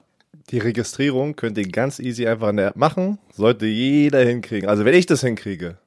Die 0.50 0.58
Registrierung 0.58 1.36
könnt 1.36 1.56
ihr 1.58 1.68
ganz 1.68 2.00
easy 2.00 2.26
einfach 2.26 2.48
in 2.48 2.56
der 2.56 2.68
App 2.68 2.76
machen. 2.76 3.18
Sollte 3.32 3.66
jeder 3.66 4.20
hinkriegen. 4.20 4.68
Also 4.68 4.84
wenn 4.84 4.94
ich 4.94 5.06
das 5.06 5.20
hinkriege 5.20 5.78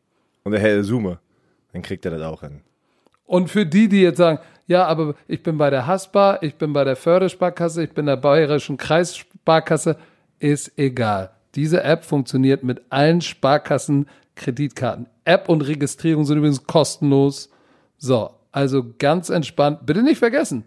und 0.43 0.53
der 0.53 0.61
Herr 0.61 0.81
zoome, 0.83 1.19
dann 1.73 1.81
kriegt 1.81 2.05
er 2.05 2.11
das 2.11 2.21
auch 2.21 2.41
hin. 2.41 2.61
Und 3.25 3.49
für 3.49 3.65
die, 3.65 3.89
die 3.89 4.01
jetzt 4.01 4.17
sagen, 4.17 4.39
ja, 4.67 4.85
aber 4.85 5.15
ich 5.27 5.43
bin 5.43 5.57
bei 5.57 5.69
der 5.69 5.85
Haspa, 5.85 6.39
ich 6.41 6.55
bin 6.55 6.71
bei 6.71 6.83
der 6.83 6.95
Fördersparkasse, 6.95 7.83
ich 7.83 7.91
bin 7.91 8.05
der 8.05 8.15
Bayerischen 8.15 8.77
Kreissparkasse, 8.77 9.97
ist 10.39 10.77
egal. 10.77 11.31
Diese 11.55 11.83
App 11.83 12.03
funktioniert 12.05 12.63
mit 12.63 12.81
allen 12.89 13.21
Sparkassen 13.21 14.07
Kreditkarten. 14.35 15.07
App 15.25 15.49
und 15.49 15.61
Registrierung 15.61 16.25
sind 16.25 16.37
übrigens 16.37 16.65
kostenlos. 16.65 17.49
So, 17.97 18.31
also 18.51 18.93
ganz 18.97 19.29
entspannt. 19.29 19.85
Bitte 19.85 20.03
nicht 20.03 20.19
vergessen. 20.19 20.63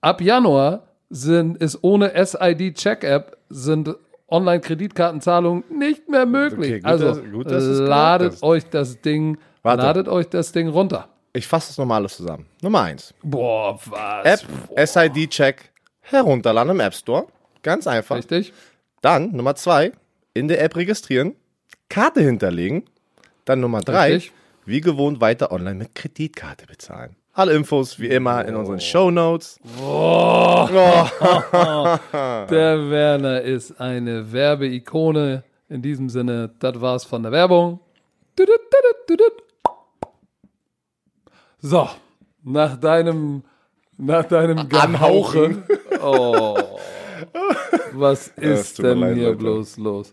Ab 0.00 0.20
Januar 0.20 0.87
sind, 1.10 1.56
ist 1.58 1.78
ohne 1.82 2.12
SID-Check-App 2.14 3.36
sind 3.48 3.94
Online-Kreditkartenzahlungen 4.30 5.64
nicht 5.70 6.08
mehr 6.08 6.26
möglich. 6.26 6.70
Okay, 6.70 6.80
gut, 6.80 6.86
also 6.86 7.06
dass- 7.06 7.22
gut, 7.32 7.50
dass 7.50 7.64
ladet 7.78 8.42
euch 8.42 8.64
das 8.68 9.00
Ding, 9.00 9.38
Warte. 9.62 9.82
ladet 9.82 10.08
euch 10.08 10.28
das 10.28 10.52
Ding 10.52 10.68
runter. 10.68 11.08
Ich 11.32 11.46
fasse 11.46 11.68
das 11.68 11.78
nochmal 11.78 12.00
alles 12.00 12.16
zusammen. 12.16 12.46
Nummer 12.62 12.82
eins. 12.82 13.14
Boah, 13.22 13.78
was? 13.86 14.42
App, 14.42 14.88
SID-Check 14.88 15.70
herunterladen 16.00 16.72
im 16.72 16.80
App 16.80 16.94
Store. 16.94 17.26
Ganz 17.62 17.86
einfach. 17.86 18.16
Richtig? 18.16 18.52
Dann 19.00 19.32
Nummer 19.32 19.54
zwei, 19.54 19.92
in 20.34 20.48
der 20.48 20.62
App 20.62 20.76
registrieren, 20.76 21.34
Karte 21.88 22.20
hinterlegen. 22.20 22.84
Dann 23.44 23.60
Nummer 23.60 23.80
drei, 23.80 24.14
Richtig. 24.14 24.32
wie 24.66 24.80
gewohnt 24.80 25.20
weiter 25.20 25.52
online 25.52 25.76
mit 25.76 25.94
Kreditkarte 25.94 26.66
bezahlen. 26.66 27.16
Alle 27.38 27.54
Infos 27.54 28.00
wie 28.00 28.08
immer 28.08 28.44
in 28.46 28.56
unseren 28.56 28.80
Show 28.80 29.12
Notes. 29.12 29.60
Der 32.50 32.90
Werner 32.90 33.42
ist 33.42 33.80
eine 33.80 34.32
Werbeikone. 34.32 35.44
In 35.68 35.80
diesem 35.80 36.08
Sinne, 36.08 36.50
das 36.58 36.80
war's 36.80 37.04
von 37.04 37.22
der 37.22 37.30
Werbung. 37.30 37.78
So, 41.60 41.88
nach 42.42 42.76
deinem, 42.76 43.44
nach 43.96 44.24
deinem 44.24 44.68
Gehauche. 44.68 45.62
Oh, 46.02 46.58
was 47.92 48.26
ist 48.34 48.82
denn 48.82 48.98
leid, 48.98 49.14
hier 49.14 49.26
Leute. 49.26 49.36
bloß 49.36 49.76
los? 49.76 50.12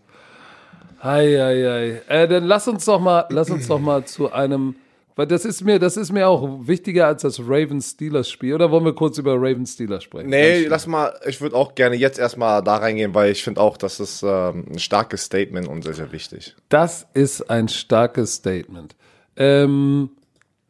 Hei, 1.02 1.26
hei, 1.40 2.02
hei. 2.08 2.14
Äh, 2.22 2.28
dann 2.28 2.44
lass 2.44 2.68
uns 2.68 2.84
doch 2.84 3.00
mal, 3.00 3.26
lass 3.30 3.50
uns 3.50 3.66
doch 3.66 3.80
mal 3.80 4.04
zu 4.04 4.30
einem, 4.32 4.76
weil 5.16 5.26
das 5.26 5.46
ist 5.46 5.64
mir, 5.64 5.78
das 5.78 5.96
ist 5.96 6.12
mir 6.12 6.28
auch 6.28 6.66
wichtiger 6.66 7.06
als 7.06 7.22
das 7.22 7.40
Ravens 7.40 7.92
Steelers 7.92 8.28
Spiel. 8.30 8.54
Oder 8.54 8.70
wollen 8.70 8.84
wir 8.84 8.94
kurz 8.94 9.16
über 9.16 9.34
Ravens 9.34 9.72
Steelers 9.72 10.04
sprechen? 10.04 10.28
Nee, 10.28 10.66
lass 10.66 10.86
mal, 10.86 11.18
ich 11.26 11.40
würde 11.40 11.56
auch 11.56 11.74
gerne 11.74 11.96
jetzt 11.96 12.18
erstmal 12.18 12.62
da 12.62 12.76
reingehen, 12.76 13.14
weil 13.14 13.32
ich 13.32 13.42
finde 13.42 13.62
auch, 13.62 13.78
das 13.78 13.98
ist 13.98 14.22
ähm, 14.22 14.66
ein 14.70 14.78
starkes 14.78 15.24
Statement 15.24 15.68
und 15.68 15.82
sehr, 15.82 15.94
sehr 15.94 16.12
wichtig. 16.12 16.54
Das 16.68 17.06
ist 17.14 17.48
ein 17.48 17.68
starkes 17.68 18.34
Statement. 18.34 18.94
Ähm, 19.36 20.10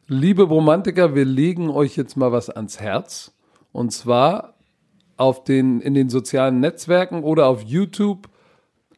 liebe 0.07 0.43
Romantiker, 0.43 1.13
wir 1.13 1.25
legen 1.25 1.69
euch 1.69 1.97
jetzt 1.97 2.15
mal 2.15 2.31
was 2.31 2.49
ans 2.49 2.79
Herz. 2.79 3.33
Und 3.73 3.91
zwar 3.91 4.53
auf 5.17 5.43
den, 5.43 5.81
in 5.81 5.93
den 5.93 6.09
sozialen 6.09 6.61
Netzwerken 6.61 7.23
oder 7.23 7.47
auf 7.47 7.63
YouTube. 7.63 8.29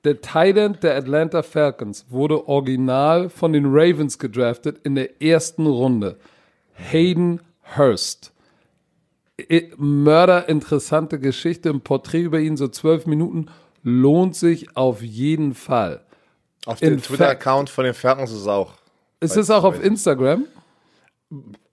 Der 0.06 0.22
Titan 0.22 0.78
der 0.82 0.96
Atlanta 0.96 1.44
Falcons 1.44 2.06
wurde 2.10 2.48
original 2.48 3.30
von 3.30 3.52
den 3.54 3.66
Ravens 3.66 4.18
gedraftet 4.18 4.80
in 4.84 4.96
der 4.96 5.22
ersten 5.22 5.66
Runde. 5.68 6.18
Hayden 6.74 7.42
Hurst. 7.78 8.32
I- 9.40 9.72
Mörderinteressante 9.78 11.20
Geschichte, 11.20 11.70
ein 11.70 11.82
Porträt 11.82 12.22
über 12.22 12.40
ihn, 12.40 12.56
so 12.58 12.68
zwölf 12.70 13.06
Minuten, 13.06 13.48
lohnt 13.84 14.36
sich 14.36 14.76
auf 14.76 15.02
jeden 15.02 15.54
Fall. 15.54 16.02
Auf 16.66 16.80
dem 16.80 17.02
Twitter-Account 17.02 17.70
von 17.70 17.86
den 17.86 17.94
Falcons 17.94 18.32
ist 18.32 18.42
es 18.42 18.48
auch. 18.48 18.74
Ist 19.22 19.38
es 19.38 19.50
auch 19.50 19.64
auf 19.64 19.84
Instagram? 19.84 20.46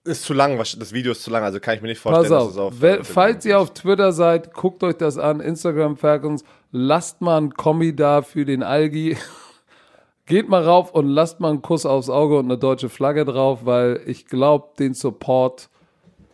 Ist 0.07 0.23
zu 0.23 0.33
lang, 0.33 0.57
das 0.57 0.93
Video 0.93 1.11
ist 1.11 1.21
zu 1.23 1.29
lang, 1.31 1.43
also 1.43 1.59
kann 1.59 1.75
ich 1.75 1.81
mir 1.81 1.89
nicht 1.89 1.99
vorstellen, 1.99 2.29
Pass 2.29 2.43
dass 2.45 2.51
es 2.53 2.57
auf, 2.57 2.73
auf. 2.73 2.81
Wer- 2.81 3.01
auf- 3.01 3.07
falls 3.07 3.45
ihr 3.45 3.59
auf 3.59 3.73
Twitter 3.73 4.11
seid, 4.11 4.53
guckt 4.53 4.83
euch 4.83 4.95
das 4.95 5.17
an, 5.17 5.39
Instagram 5.41 5.97
Falcons, 5.97 6.43
lasst 6.71 7.21
mal 7.21 7.37
einen 7.37 7.53
Kommi 7.53 7.95
da 7.95 8.21
für 8.21 8.45
den 8.45 8.63
Algi. 8.63 9.17
Geht 10.25 10.49
mal 10.49 10.63
rauf 10.63 10.91
und 10.91 11.07
lasst 11.07 11.39
mal 11.39 11.49
einen 11.51 11.61
Kuss 11.61 11.85
aufs 11.85 12.09
Auge 12.09 12.37
und 12.37 12.45
eine 12.45 12.57
deutsche 12.57 12.89
Flagge 12.89 13.23
drauf, 13.23 13.59
weil 13.63 14.01
ich 14.05 14.25
glaube, 14.27 14.67
den 14.77 14.93
Support, 14.93 15.69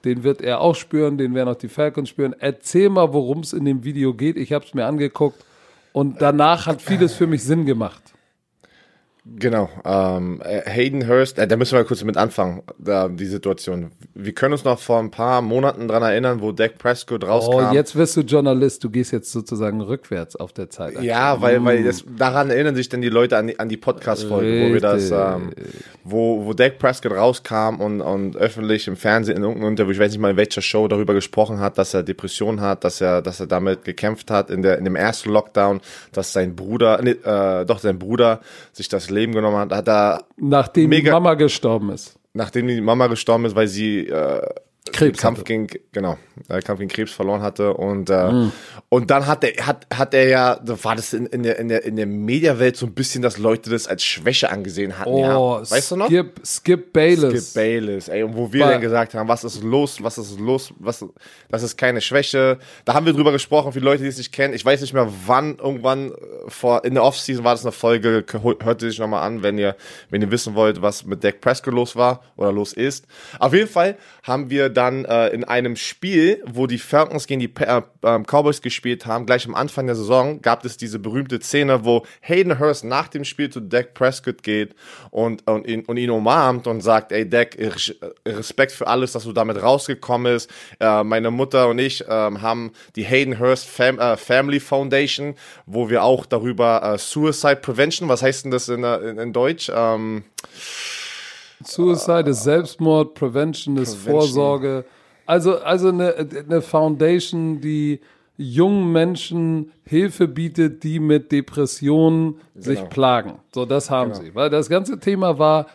den 0.03 0.23
wird 0.23 0.41
er 0.41 0.62
auch 0.62 0.75
spüren, 0.75 1.17
den 1.17 1.36
werden 1.36 1.49
auch 1.49 1.55
die 1.55 1.67
Falcons 1.67 2.09
spüren. 2.09 2.36
Erzähl 2.39 2.89
mal, 2.89 3.13
worum 3.13 3.41
es 3.41 3.53
in 3.53 3.65
dem 3.65 3.83
Video 3.83 4.13
geht. 4.15 4.38
Ich 4.38 4.51
habe 4.51 4.65
es 4.65 4.73
mir 4.73 4.86
angeguckt 4.86 5.43
und 5.91 6.21
danach 6.21 6.65
hat 6.65 6.81
vieles 6.81 7.13
für 7.13 7.27
mich 7.27 7.43
Sinn 7.43 7.65
gemacht. 7.65 8.12
Genau. 9.25 9.69
Ähm, 9.86 10.41
äh, 10.43 10.69
Hayden 10.69 11.07
Hurst, 11.07 11.39
äh, 11.39 11.47
da 11.47 11.55
müssen 11.55 11.77
wir 11.77 11.86
kurz 11.86 12.03
mit 12.03 12.17
anfangen, 12.17 12.62
da, 12.77 13.07
die 13.07 13.25
Situation. 13.25 13.91
Wir 14.13 14.33
können 14.33 14.51
uns 14.51 14.65
noch 14.65 14.79
vor 14.79 14.99
ein 14.99 15.12
paar 15.12 15.41
Monaten 15.41 15.88
dran 15.88 16.03
erinnern, 16.03 16.41
wo 16.41 16.51
Dak 16.51 16.77
Prescott 16.77 17.23
rauskam. 17.23 17.69
Oh, 17.71 17.73
jetzt 17.73 17.95
wirst 17.95 18.17
du 18.17 18.21
Journalist, 18.21 18.83
du 18.83 18.89
gehst 18.89 19.13
jetzt 19.13 19.31
sozusagen 19.31 19.79
rückwärts 19.79 20.36
auf 20.36 20.51
der 20.51 20.69
Zeit. 20.69 21.01
Ja, 21.01 21.39
weil, 21.39 21.63
weil 21.63 21.86
das, 21.86 22.03
daran 22.17 22.49
erinnern 22.49 22.75
sich 22.75 22.89
dann 22.89 23.01
die 23.01 23.07
Leute 23.07 23.38
an 23.38 23.47
die, 23.47 23.57
an 23.59 23.69
die 23.69 23.77
Podcast-Folge, 23.77 24.67
wo 24.67 24.73
wir 24.73 24.81
das, 24.81 25.09
ähm, 25.09 25.51
wo, 26.03 26.45
wo 26.45 26.53
Dak 26.53 26.77
Prescott 26.77 27.13
rauskam 27.13 27.79
und, 27.79 28.01
und 28.01 28.36
öffentlich 28.36 28.89
im 28.89 28.97
Fernsehen 28.97 29.38
in 29.38 29.43
irgendeinem 29.43 29.69
Interview, 29.69 29.93
ich 29.93 29.99
weiß 29.99 30.12
nicht 30.12 30.19
mal 30.19 30.31
in 30.31 30.38
welcher 30.38 30.62
Show, 30.62 30.89
darüber 30.89 31.13
gesprochen 31.13 31.62
hat, 31.62 31.77
dass 31.77 31.93
er 31.93 32.03
Depressionen 32.03 32.59
hat, 32.59 32.83
dass 32.83 32.99
er, 32.99 33.21
dass 33.21 33.39
er 33.39 33.47
damit 33.47 33.86
gekämpft 33.86 34.29
hat 34.29 34.49
in 34.49 34.63
der, 34.63 34.77
in 34.79 34.83
dem 34.83 34.97
ersten 34.97 35.29
Lockdown, 35.29 35.79
dass 36.12 36.33
sein 36.33 36.57
Bruder, 36.57 36.99
nee, 37.01 37.12
äh, 37.12 37.63
doch 37.65 37.79
sein 37.79 37.99
Bruder 37.99 38.41
sich 38.73 38.89
das 38.89 39.12
Leben 39.13 39.34
genommen 39.34 39.58
hat, 39.58 39.71
hat 39.71 39.88
er, 39.88 40.23
Nachdem 40.38 40.89
die 40.89 40.97
Mega- 40.97 41.12
Mama 41.13 41.34
gestorben 41.36 41.89
ist. 41.91 42.19
nachdem 42.34 42.67
die 42.67 42.82
Mama 42.82 43.08
gestorben 43.08 43.45
ist, 43.45 43.56
weil 43.56 43.67
sie, 43.67 44.08
äh, 44.08 44.41
Krebs 44.91 45.19
Kampf 45.19 45.39
hatte. 45.39 45.45
gegen 45.45 45.67
genau 45.91 46.17
äh, 46.49 46.59
Kampf 46.61 46.79
gegen 46.79 46.91
Krebs 46.91 47.11
verloren 47.11 47.41
hatte 47.41 47.73
und 47.73 48.09
äh, 48.09 48.49
und 48.89 49.09
dann 49.11 49.27
hat 49.27 49.43
er 49.43 49.65
hat 49.65 49.87
hat 49.93 50.13
er 50.13 50.27
ja 50.27 50.55
da 50.55 50.83
war 50.83 50.95
das 50.95 51.13
in, 51.13 51.25
in 51.27 51.43
der 51.43 51.57
in 51.59 51.69
der 51.69 51.83
in 51.85 51.95
der 51.95 52.05
Mediawelt 52.05 52.75
so 52.75 52.85
ein 52.85 52.93
bisschen 52.93 53.21
dass 53.21 53.37
Leute 53.37 53.69
das 53.69 53.87
als 53.87 54.03
Schwäche 54.03 54.49
angesehen 54.51 54.99
hatten 54.99 55.17
ja 55.17 55.37
Oh, 55.37 55.61
weißt 55.61 55.91
du 55.91 55.95
noch 55.95 56.07
Skip, 56.07 56.41
Skip 56.45 56.93
Bayless. 56.93 57.51
Skip 57.51 57.53
Bayless, 57.55 58.07
ey, 58.07 58.23
und 58.23 58.35
wo 58.35 58.51
wir 58.51 58.65
dann 58.65 58.81
gesagt 58.81 59.13
haben, 59.13 59.27
was 59.27 59.43
ist 59.43 59.63
los, 59.63 60.01
was 60.01 60.17
ist 60.17 60.39
los, 60.39 60.73
was, 60.79 61.05
das 61.49 61.63
ist 61.63 61.77
keine 61.77 62.01
Schwäche. 62.01 62.57
Da 62.85 62.93
haben 62.93 63.05
wir 63.05 63.13
drüber 63.13 63.31
gesprochen, 63.31 63.71
für 63.71 63.79
die 63.79 63.85
Leute, 63.85 64.03
die 64.03 64.09
es 64.09 64.17
nicht 64.17 64.31
kennen. 64.31 64.53
Ich 64.53 64.63
weiß 64.63 64.81
nicht 64.81 64.93
mehr, 64.93 65.11
wann, 65.25 65.57
irgendwann, 65.57 66.11
äh, 66.11 66.15
vor, 66.47 66.83
in 66.85 66.93
der 66.93 67.03
Offseason 67.03 67.43
war 67.43 67.53
das 67.53 67.65
eine 67.65 67.71
Folge, 67.71 68.25
hört 68.31 68.81
sich 68.81 68.99
nochmal 68.99 69.23
an, 69.23 69.43
wenn 69.43 69.57
ihr, 69.57 69.75
wenn 70.09 70.21
ihr 70.21 70.31
wissen 70.31 70.55
wollt, 70.55 70.81
was 70.81 71.05
mit 71.05 71.23
Dak 71.23 71.41
Prescott 71.41 71.73
los 71.73 71.95
war 71.95 72.21
oder 72.35 72.51
los 72.51 72.73
ist. 72.73 73.05
Auf 73.39 73.53
jeden 73.53 73.69
Fall 73.69 73.97
haben 74.23 74.49
wir 74.49 74.69
dann 74.73 75.05
äh, 75.05 75.29
in 75.29 75.43
einem 75.43 75.75
Spiel, 75.75 76.43
wo 76.45 76.67
die 76.67 76.77
Falcons 76.77 77.27
gegen 77.27 77.39
die 77.39 77.53
äh, 77.59 77.81
ähm, 78.03 78.25
Cowboys 78.25 78.62
gespielt 78.62 79.05
haben, 79.05 79.25
gleich 79.25 79.45
am 79.47 79.55
Anfang 79.55 79.86
der 79.86 79.95
Saison, 79.95 80.41
gab 80.41 80.65
es 80.65 80.77
diese 80.77 80.99
berühmte 80.99 81.39
Szene, 81.39 81.86
wo 81.86 82.05
Hayden 82.21 82.59
Hurst 82.59 82.83
nach 82.83 83.07
dem 83.07 83.23
Spiel 83.23 83.49
zu 83.49 83.59
Dak 83.59 83.93
Prescott 83.93 84.43
geht 84.43 84.75
und, 85.12 85.47
und, 85.47 85.67
ihn, 85.67 85.86
und 85.86 85.97
ihn 85.97 86.09
umarmt 86.09 86.67
und 86.67 86.81
sagt, 86.81 87.12
ey 87.12 87.27
Dak, 87.27 87.57
Respekt 88.27 88.71
für 88.71 88.88
alles, 88.88 89.13
dass 89.13 89.23
du 89.23 89.33
damit 89.33 89.62
rausgekommen 89.62 90.33
bist. 90.33 90.49
Äh, 90.79 91.03
meine 91.03 91.31
Mutter 91.31 91.67
und 91.67 91.79
ich 91.79 92.01
äh, 92.01 92.07
haben 92.07 92.71
die 92.95 93.03
Hayden 93.03 93.39
Hurst 93.39 93.67
Fam 93.67 93.99
äh, 93.99 94.17
Family 94.17 94.59
Foundation, 94.59 95.36
wo 95.65 95.89
wir 95.89 96.03
auch 96.03 96.25
darüber 96.25 96.93
äh, 96.93 96.97
Suicide 96.97 97.57
Prevention, 97.57 98.09
was 98.09 98.21
heißt 98.21 98.45
denn 98.45 98.51
das 98.51 98.69
in, 98.69 98.83
in, 98.83 99.17
in 99.17 99.33
Deutsch? 99.33 99.71
Ähm, 99.73 100.23
Suicide 101.63 102.30
ist 102.30 102.43
Selbstmord, 102.43 103.13
Prevention 103.13 103.78
ist 103.78 104.04
Prevention. 104.04 104.21
Vorsorge. 104.21 104.86
Also, 105.26 105.60
also 105.60 105.89
eine, 105.89 106.15
eine 106.15 106.62
Foundation, 106.62 107.62
die 107.62 107.99
jungen 108.38 108.91
Menschen 108.91 109.71
Hilfe 109.86 110.28
bietet, 110.28 110.84
die 110.84 110.99
mit 110.99 111.32
Depressionen 111.32 112.36
genau. 112.54 112.65
sich 112.65 112.89
plagen. 112.89 113.39
So, 113.54 113.65
das 113.65 113.89
haben 113.89 114.12
genau. 114.12 114.23
sie. 114.23 114.36
Weil 114.36 114.49
das 114.49 114.69
ganze 114.69 114.99
Thema 114.99 115.38
war, 115.38 115.67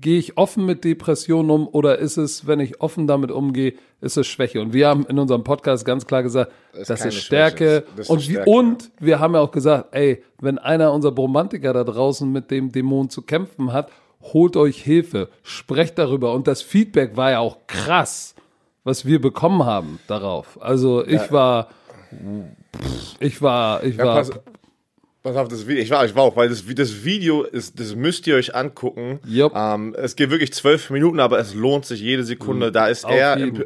gehe 0.00 0.18
ich 0.18 0.36
offen 0.36 0.66
mit 0.66 0.84
Depressionen 0.84 1.50
um 1.50 1.68
oder 1.68 1.98
ist 1.98 2.16
es, 2.16 2.46
wenn 2.46 2.60
ich 2.60 2.80
offen 2.80 3.06
damit 3.06 3.30
umgehe, 3.30 3.74
ist 4.00 4.16
es 4.16 4.26
Schwäche? 4.26 4.60
Und 4.60 4.72
wir 4.72 4.88
haben 4.88 5.06
in 5.06 5.18
unserem 5.18 5.44
Podcast 5.44 5.84
ganz 5.84 6.06
klar 6.06 6.22
gesagt, 6.22 6.52
das, 6.72 6.88
das 6.88 7.04
ist 7.04 7.14
Stärke. 7.16 7.84
Das 7.96 8.06
ist 8.06 8.10
und, 8.10 8.22
Stärke. 8.22 8.50
und 8.50 8.90
wir 8.98 9.20
haben 9.20 9.34
ja 9.34 9.40
auch 9.40 9.52
gesagt, 9.52 9.94
ey, 9.94 10.22
wenn 10.40 10.58
einer 10.58 10.92
unserer 10.92 11.14
Romantiker 11.14 11.72
da 11.72 11.84
draußen 11.84 12.30
mit 12.30 12.50
dem 12.50 12.72
Dämon 12.72 13.10
zu 13.10 13.22
kämpfen 13.22 13.72
hat 13.72 13.90
holt 14.22 14.56
euch 14.56 14.82
Hilfe, 14.82 15.28
sprecht 15.42 15.98
darüber. 15.98 16.32
Und 16.32 16.46
das 16.46 16.62
Feedback 16.62 17.16
war 17.16 17.30
ja 17.30 17.38
auch 17.40 17.58
krass, 17.66 18.34
was 18.84 19.04
wir 19.04 19.20
bekommen 19.20 19.64
haben 19.64 19.98
darauf. 20.06 20.60
Also 20.60 21.04
ich 21.04 21.12
ja. 21.12 21.30
war, 21.30 21.68
ich 23.18 23.40
war, 23.42 23.82
ich 23.84 23.96
ja, 23.96 24.04
war. 24.04 24.16
Pass, 24.16 24.30
pass, 25.22 25.36
auf 25.36 25.48
das 25.48 25.66
Video, 25.66 25.82
ich 25.82 25.90
war, 25.90 26.04
ich 26.04 26.14
war 26.14 26.22
auch, 26.22 26.36
weil 26.36 26.48
das, 26.48 26.64
das 26.66 27.04
Video 27.04 27.42
ist, 27.42 27.78
das 27.78 27.94
müsst 27.94 28.26
ihr 28.26 28.36
euch 28.36 28.54
angucken. 28.54 29.20
Yep. 29.28 29.52
Ähm, 29.54 29.94
es 29.98 30.16
geht 30.16 30.30
wirklich 30.30 30.52
zwölf 30.52 30.90
Minuten, 30.90 31.20
aber 31.20 31.38
es 31.38 31.54
lohnt 31.54 31.86
sich 31.86 32.00
jede 32.00 32.24
Sekunde. 32.24 32.68
Mhm. 32.68 32.72
Da 32.72 32.88
ist 32.88 33.04
auf 33.04 33.12
er 33.12 33.36
im, 33.36 33.64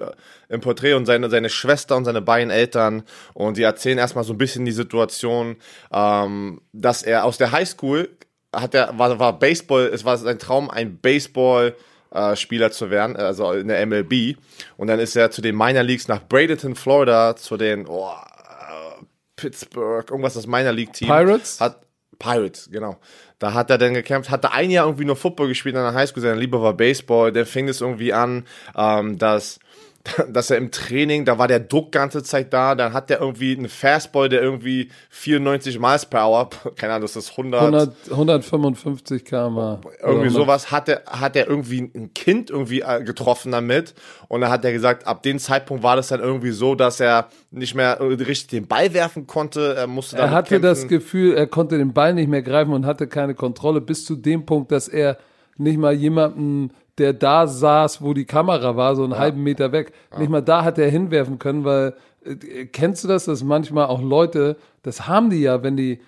im, 0.48 0.60
Porträt 0.60 0.94
und 0.94 1.06
seine, 1.06 1.30
seine 1.30 1.48
Schwester 1.48 1.96
und 1.96 2.04
seine 2.04 2.22
beiden 2.22 2.50
Eltern 2.50 3.02
und 3.34 3.56
die 3.56 3.62
erzählen 3.62 3.98
erstmal 3.98 4.24
so 4.24 4.34
ein 4.34 4.38
bisschen 4.38 4.64
die 4.64 4.72
Situation, 4.72 5.56
ähm, 5.92 6.60
dass 6.72 7.02
er 7.02 7.24
aus 7.24 7.38
der 7.38 7.52
Highschool 7.52 8.08
hat 8.54 8.74
er, 8.74 8.98
war, 8.98 9.18
war 9.18 9.38
Baseball, 9.38 9.90
es 9.92 10.04
war 10.04 10.16
sein 10.16 10.38
Traum, 10.38 10.70
ein 10.70 10.98
Baseball, 10.98 11.74
äh, 12.10 12.36
Spieler 12.36 12.70
zu 12.70 12.90
werden, 12.90 13.16
also 13.16 13.52
in 13.52 13.68
der 13.68 13.84
MLB. 13.86 14.36
Und 14.76 14.86
dann 14.88 15.00
ist 15.00 15.16
er 15.16 15.30
zu 15.30 15.42
den 15.42 15.56
Minor 15.56 15.82
Leagues 15.82 16.08
nach 16.08 16.22
Bradenton, 16.26 16.74
Florida, 16.74 17.36
zu 17.36 17.56
den 17.56 17.86
oh, 17.86 18.08
äh, 18.08 19.04
Pittsburgh, 19.36 20.08
irgendwas 20.10 20.34
das 20.34 20.46
Minor 20.46 20.72
League 20.72 20.92
Team. 20.92 21.08
Pirates? 21.08 21.60
Hat, 21.60 21.80
Pirates, 22.18 22.68
genau. 22.70 22.98
Da 23.38 23.52
hat 23.52 23.70
er 23.70 23.78
dann 23.78 23.94
gekämpft, 23.94 24.30
hatte 24.30 24.52
ein 24.52 24.70
Jahr 24.70 24.86
irgendwie 24.86 25.04
nur 25.04 25.16
Football 25.16 25.48
gespielt 25.48 25.74
in 25.74 25.82
der 25.82 25.92
Highschool, 25.92 26.22
seine 26.22 26.40
Liebe 26.40 26.62
war 26.62 26.74
Baseball. 26.74 27.32
Der 27.32 27.46
fing 27.46 27.68
es 27.68 27.80
irgendwie 27.80 28.12
an, 28.12 28.46
ähm, 28.76 29.18
dass 29.18 29.58
dass 30.28 30.50
er 30.50 30.58
im 30.58 30.70
Training, 30.70 31.24
da 31.24 31.38
war 31.38 31.48
der 31.48 31.60
Druck 31.60 31.90
ganze 31.90 32.22
Zeit 32.22 32.52
da, 32.52 32.74
dann 32.74 32.92
hat 32.92 33.10
er 33.10 33.20
irgendwie 33.20 33.56
einen 33.56 33.70
Fastball, 33.70 34.28
der 34.28 34.42
irgendwie 34.42 34.90
94 35.08 35.78
Miles 35.78 36.04
per 36.04 36.26
Hour, 36.26 36.50
keine 36.76 36.92
Ahnung, 36.92 37.02
das 37.02 37.16
ist 37.16 37.30
100, 37.30 37.62
100 38.10 38.10
155 38.10 39.24
km 39.24 39.78
Irgendwie 40.02 40.28
sowas 40.28 40.70
hat 40.70 40.90
er, 40.90 41.02
hat 41.06 41.36
er 41.36 41.48
irgendwie 41.48 41.90
ein 41.94 42.12
Kind 42.12 42.50
irgendwie 42.50 42.82
äh, 42.82 43.02
getroffen 43.02 43.52
damit. 43.52 43.94
Und 44.28 44.42
dann 44.42 44.50
hat 44.50 44.64
er 44.64 44.72
gesagt, 44.72 45.06
ab 45.06 45.22
dem 45.22 45.38
Zeitpunkt 45.38 45.82
war 45.82 45.96
das 45.96 46.08
dann 46.08 46.20
irgendwie 46.20 46.50
so, 46.50 46.74
dass 46.74 47.00
er 47.00 47.28
nicht 47.50 47.74
mehr 47.74 47.98
richtig 48.00 48.48
den 48.48 48.66
Ball 48.66 48.92
werfen 48.92 49.26
konnte, 49.26 49.74
er 49.74 49.86
musste 49.86 50.18
Er 50.18 50.30
hatte 50.30 50.60
kämpfen. 50.60 50.62
das 50.62 50.86
Gefühl, 50.86 51.34
er 51.34 51.46
konnte 51.46 51.78
den 51.78 51.94
Ball 51.94 52.12
nicht 52.12 52.28
mehr 52.28 52.42
greifen 52.42 52.74
und 52.74 52.84
hatte 52.84 53.06
keine 53.06 53.34
Kontrolle 53.34 53.80
bis 53.80 54.04
zu 54.04 54.16
dem 54.16 54.44
Punkt, 54.44 54.70
dass 54.70 54.88
er 54.88 55.16
nicht 55.56 55.78
mal 55.78 55.94
jemanden 55.94 56.72
der 56.98 57.12
da 57.12 57.46
saß, 57.46 58.02
wo 58.02 58.14
die 58.14 58.24
Kamera 58.24 58.76
war, 58.76 58.96
so 58.96 59.02
einen 59.02 59.12
ja. 59.12 59.18
halben 59.18 59.42
Meter 59.42 59.72
weg. 59.72 59.92
Ja. 60.12 60.18
Nicht 60.18 60.30
mal 60.30 60.42
da 60.42 60.64
hat 60.64 60.78
er 60.78 60.88
hinwerfen 60.88 61.38
können, 61.38 61.64
weil 61.64 61.94
äh, 62.24 62.66
kennst 62.66 63.04
du 63.04 63.08
das, 63.08 63.24
dass 63.24 63.42
manchmal 63.42 63.86
auch 63.86 64.02
Leute, 64.02 64.56
das 64.82 65.06
haben 65.06 65.30
die 65.30 65.40
ja, 65.40 65.62
wenn 65.62 65.76
die 65.76 66.00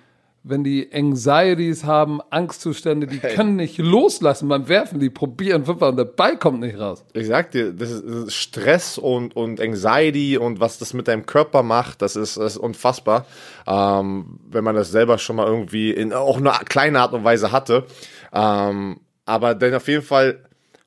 wenn 0.48 0.62
die 0.62 0.88
Anxieties 0.92 1.82
haben, 1.82 2.20
Angstzustände, 2.30 3.08
die 3.08 3.18
hey. 3.18 3.34
können 3.34 3.56
nicht 3.56 3.78
loslassen 3.78 4.48
beim 4.48 4.68
Werfen, 4.68 5.00
die 5.00 5.10
probieren 5.10 5.64
fünfmal 5.64 5.90
und 5.90 5.96
der 5.96 6.04
Ball 6.04 6.38
kommt 6.38 6.60
nicht 6.60 6.78
raus. 6.78 7.04
Ich 7.14 7.26
sag 7.26 7.50
dir, 7.50 7.72
das 7.72 7.90
ist, 7.90 8.32
Stress 8.32 8.96
und, 8.96 9.34
und 9.34 9.60
Anxiety 9.60 10.38
und 10.38 10.60
was 10.60 10.78
das 10.78 10.94
mit 10.94 11.08
deinem 11.08 11.26
Körper 11.26 11.64
macht, 11.64 12.00
das 12.00 12.14
ist, 12.14 12.36
das 12.36 12.52
ist 12.52 12.58
unfassbar. 12.58 13.26
Ähm, 13.66 14.38
wenn 14.48 14.62
man 14.62 14.76
das 14.76 14.92
selber 14.92 15.18
schon 15.18 15.34
mal 15.34 15.48
irgendwie 15.48 15.90
in 15.90 16.12
auch 16.12 16.36
eine 16.36 16.52
kleine 16.64 17.00
Art 17.00 17.12
und 17.12 17.24
Weise 17.24 17.50
hatte. 17.50 17.84
Ähm, 18.32 19.00
aber 19.24 19.56
dann 19.56 19.74
auf 19.74 19.88
jeden 19.88 20.04
Fall 20.04 20.45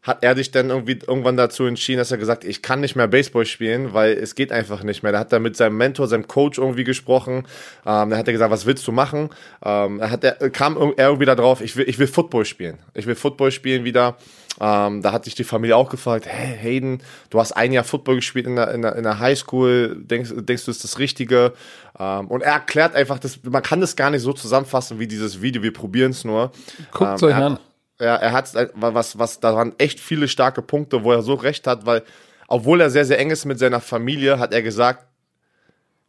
hat 0.10 0.24
er 0.24 0.36
sich 0.36 0.52
dann 0.52 0.72
irgendwie 0.72 1.00
irgendwann 1.08 1.38
dazu 1.38 1.66
entschieden, 1.66 2.00
dass 2.00 2.12
er 2.12 2.18
gesagt, 2.18 2.44
ich 2.44 2.62
kann 2.62 2.82
nicht 2.82 2.96
mehr 2.96 3.08
Baseball 3.08 3.46
spielen, 3.46 3.94
weil 3.94 4.14
es 4.14 4.36
geht 4.36 4.52
einfach 4.52 4.84
nicht 4.84 5.04
mehr. 5.04 5.12
Da 5.12 5.20
hat 5.20 5.32
er 5.32 5.40
mit 5.40 5.56
seinem 5.56 5.78
Mentor, 5.78 6.08
seinem 6.08 6.28
Coach 6.28 6.58
irgendwie 6.58 6.84
gesprochen. 6.84 7.46
Ähm, 7.86 8.10
da 8.10 8.18
hat 8.18 8.28
er 8.28 8.34
gesagt, 8.34 8.52
was 8.52 8.66
willst 8.66 8.86
du 8.88 8.92
machen? 8.92 9.30
Ähm, 9.64 10.00
da 10.00 10.10
hat 10.10 10.24
er, 10.24 10.50
kam 10.50 10.78
er 10.98 11.08
irgendwie 11.08 11.26
da 11.26 11.36
drauf, 11.36 11.62
ich 11.62 11.78
will, 11.78 11.88
ich 11.88 12.00
will 12.00 12.08
Football 12.08 12.44
spielen. 12.46 12.80
Ich 12.96 13.06
will 13.06 13.16
Football 13.16 13.52
spielen 13.52 13.86
wieder. 13.86 14.18
Ähm, 14.60 15.02
da 15.02 15.12
hat 15.12 15.26
sich 15.26 15.36
die 15.36 15.44
Familie 15.44 15.78
auch 15.78 15.90
gefragt, 15.90 16.26
hey 16.28 16.58
Hayden, 16.58 17.02
du 17.30 17.40
hast 17.40 17.54
ein 17.54 17.72
Jahr 17.72 17.84
Football 17.86 18.16
gespielt 18.16 18.48
in 18.48 18.56
der, 18.56 18.74
in 18.74 18.82
der, 18.82 18.96
in 18.96 19.04
der 19.04 19.20
Highschool, 19.20 19.96
denkst, 19.96 20.32
denkst 20.36 20.66
du, 20.66 20.72
ist 20.72 20.84
das 20.84 21.00
Richtige? 21.00 21.54
Ähm, 21.98 22.28
und 22.28 22.42
er 22.42 22.54
erklärt 22.54 22.96
einfach, 22.96 23.20
das, 23.20 23.40
man 23.44 23.64
kann 23.64 23.80
das 23.80 23.96
gar 23.96 24.10
nicht 24.10 24.22
so 24.22 24.34
zusammenfassen 24.34 25.00
wie 25.00 25.08
dieses 25.08 25.42
Video, 25.42 25.62
wir 25.62 25.72
probieren 25.72 26.12
es 26.12 26.26
nur. 26.26 26.52
Guckt 26.92 27.22
ähm, 27.22 27.30
euch 27.30 27.36
an. 27.36 27.60
Ja, 28.00 28.16
er 28.16 28.32
hat 28.32 28.54
was, 28.74 29.20
was 29.20 29.40
daran 29.40 29.74
echt 29.78 30.00
viele 30.00 30.28
starke 30.28 30.62
Punkte, 30.62 31.04
wo 31.04 31.12
er 31.12 31.22
so 31.22 31.34
recht 31.34 31.68
hat, 31.68 31.86
weil, 31.86 32.04
obwohl 32.48 32.80
er 32.82 32.90
sehr, 32.90 33.06
sehr 33.06 33.20
eng 33.20 33.32
ist 33.32 33.46
mit 33.46 33.60
seiner 33.60 33.82
Familie, 33.82 34.40
hat 34.40 34.54
er 34.54 34.62
gesagt, 34.62 35.06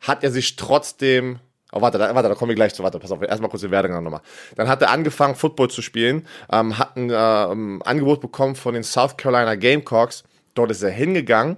hat 0.00 0.22
er 0.22 0.30
sich 0.30 0.56
trotzdem 0.56 1.40
Oh, 1.72 1.80
warte, 1.80 1.98
da, 1.98 2.12
warte, 2.14 2.28
da 2.28 2.34
kommen 2.34 2.48
wir 2.48 2.56
gleich 2.56 2.74
zu. 2.74 2.82
Warte, 2.82 2.98
pass 2.98 3.12
auf, 3.12 3.22
erstmal 3.22 3.48
kurz 3.48 3.62
die 3.62 3.70
Werdegang 3.70 4.02
nochmal. 4.02 4.22
Dann 4.56 4.68
hat 4.68 4.82
er 4.82 4.90
angefangen, 4.90 5.36
Football 5.36 5.70
zu 5.70 5.82
spielen, 5.82 6.26
ähm, 6.50 6.78
hat 6.78 6.96
ein 6.96 7.10
ähm, 7.14 7.82
Angebot 7.84 8.20
bekommen 8.20 8.56
von 8.56 8.74
den 8.74 8.82
South 8.82 9.16
Carolina 9.16 9.54
Gamecocks. 9.54 10.24
Dort 10.54 10.72
ist 10.72 10.82
er 10.82 10.90
hingegangen. 10.90 11.56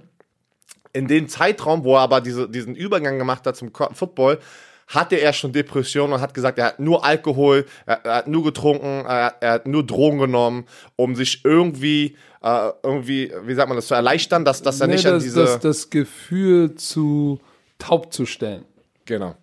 In 0.91 1.07
dem 1.07 1.27
Zeitraum, 1.27 1.83
wo 1.83 1.95
er 1.95 2.01
aber 2.01 2.21
diese, 2.21 2.47
diesen 2.47 2.75
Übergang 2.75 3.17
gemacht 3.17 3.47
hat 3.47 3.55
zum 3.55 3.71
Football, 3.73 4.39
hatte 4.87 5.15
er 5.15 5.33
schon 5.33 5.51
Depressionen 5.51 6.13
und 6.13 6.21
hat 6.21 6.33
gesagt, 6.33 6.57
er 6.59 6.65
hat 6.65 6.79
nur 6.79 7.05
Alkohol, 7.05 7.65
er, 7.85 8.05
er 8.05 8.15
hat 8.15 8.27
nur 8.27 8.43
getrunken, 8.43 9.05
er, 9.05 9.35
er, 9.39 9.51
hat 9.53 9.67
nur 9.67 9.85
Drogen 9.85 10.19
genommen, 10.19 10.65
um 10.95 11.15
sich 11.15 11.43
irgendwie, 11.43 12.17
äh, 12.41 12.69
irgendwie, 12.83 13.31
wie 13.45 13.53
sagt 13.55 13.69
man 13.69 13.77
das, 13.77 13.87
zu 13.87 13.95
erleichtern, 13.95 14.45
dass, 14.45 14.61
dass 14.61 14.81
er 14.81 14.87
nee, 14.87 14.93
nicht 14.93 15.05
das, 15.05 15.13
an 15.13 15.19
diese... 15.19 15.41
Das, 15.41 15.59
das 15.59 15.89
Gefühl 15.89 16.75
zu 16.75 17.39
taub 17.79 18.13
zu 18.13 18.25
stellen. 18.25 18.65
Genau. 19.05 19.35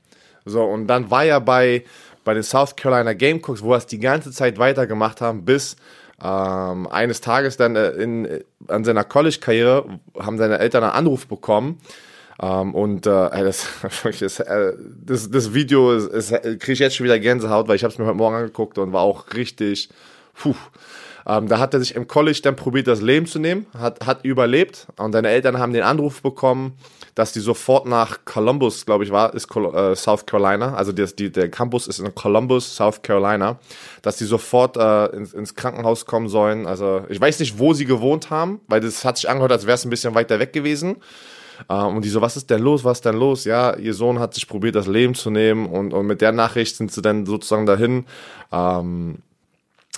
So, 0.45 0.65
und 0.65 0.87
dann 0.87 1.11
war 1.11 1.25
er 1.25 1.41
bei, 1.41 1.85
bei 2.25 2.35
den 2.35 2.43
South 2.43 2.77
Carolina 2.77 3.13
Gamecocks, 3.13 3.63
wo 3.63 3.73
er 3.73 3.79
es 3.79 3.87
die 3.87 3.99
ganze 3.99 4.33
Zeit 4.33 4.59
weitergemacht 4.59 5.21
haben, 5.21 5.45
bis 5.45 5.77
ähm, 6.23 6.87
eines 6.89 7.21
Tages 7.21 7.57
dann 7.57 7.77
äh, 7.77 7.91
in, 7.91 8.45
an 8.69 8.85
seiner 8.85 9.05
College-Karriere 9.05 10.01
haben 10.19 10.39
seine 10.39 10.59
Eltern 10.59 10.85
einen 10.85 10.93
Anruf 10.93 11.27
bekommen, 11.27 11.79
ähm, 12.43 12.75
und 12.75 13.07
äh, 13.07 13.11
das, 13.11 14.41
äh, 14.41 14.73
das, 15.05 15.31
das 15.31 15.55
Video 15.55 15.99
kriege 16.09 16.73
ich 16.73 16.79
jetzt 16.79 16.97
schon 16.97 17.05
wieder 17.05 17.19
Gänsehaut, 17.19 17.69
weil 17.69 17.77
ich 17.77 17.85
habe 17.85 17.93
es 17.93 17.99
mir 17.99 18.07
heute 18.07 18.17
Morgen 18.17 18.37
angeguckt 18.37 18.79
und 18.79 18.93
war 18.93 19.03
auch 19.03 19.27
richtig. 19.35 19.91
Puh. 20.35 20.55
Ähm, 21.27 21.49
da 21.49 21.59
hat 21.59 21.75
er 21.75 21.81
sich 21.81 21.95
im 21.95 22.09
College 22.09 22.41
dann 22.43 22.57
probiert, 22.57 22.87
das 22.87 23.03
Leben 23.03 23.27
zu 23.27 23.39
nehmen, 23.39 23.67
hat, 23.79 24.07
hat 24.07 24.25
überlebt 24.25 24.87
und 24.97 25.13
seine 25.13 25.29
Eltern 25.29 25.59
haben 25.59 25.75
den 25.75 25.83
Anruf 25.83 26.23
bekommen, 26.23 26.73
dass 27.15 27.33
die 27.33 27.41
sofort 27.41 27.87
nach 27.87 28.25
Columbus, 28.25 28.87
glaube 28.87 29.05
ich, 29.05 29.11
war, 29.11 29.35
ist 29.35 29.55
äh, 29.55 29.95
South 29.95 30.25
Carolina, 30.25 30.75
also 30.75 30.93
das, 30.93 31.15
die, 31.15 31.31
der 31.31 31.51
Campus 31.51 31.89
ist 31.89 31.99
in 31.99 32.15
Columbus, 32.15 32.75
South 32.75 33.03
Carolina, 33.03 33.59
dass 34.01 34.17
die 34.17 34.25
sofort 34.25 34.79
äh, 34.79 35.07
ins, 35.15 35.35
ins 35.35 35.55
Krankenhaus 35.55 36.07
kommen 36.07 36.29
sollen. 36.29 36.67
Also 36.67 37.05
ich 37.11 37.21
weiß 37.21 37.39
nicht, 37.41 37.59
wo 37.59 37.75
sie 37.75 37.85
gewohnt 37.85 38.31
haben, 38.31 38.61
weil 38.67 38.81
das 38.81 39.05
hat 39.05 39.19
sich 39.19 39.29
angehört, 39.29 39.53
als 39.53 39.67
wäre 39.67 39.75
es 39.75 39.85
ein 39.85 39.91
bisschen 39.91 40.15
weiter 40.15 40.39
weg 40.39 40.55
gewesen. 40.55 40.97
Ähm, 41.71 41.97
und 41.97 42.05
die 42.05 42.09
so, 42.09 42.21
was 42.21 42.37
ist 42.37 42.51
denn 42.51 42.61
los, 42.61 42.85
was 42.85 42.99
ist 42.99 43.05
denn 43.05 43.17
los? 43.17 43.45
Ja, 43.45 43.77
ihr 43.77 43.95
Sohn 43.95 44.19
hat 44.19 44.35
sich 44.35 44.49
probiert, 44.49 44.75
das 44.75 44.89
Leben 44.89 45.15
zu 45.15 45.31
nehmen 45.31 45.67
und, 45.67 45.95
und 45.95 46.07
mit 46.07 46.21
der 46.21 46.33
Nachricht 46.33 46.77
sind 46.77 46.91
sie 46.91 47.01
dann 47.01 47.25
sozusagen 47.25 47.67
dahin. 47.67 48.07
Ähm, 48.53 49.19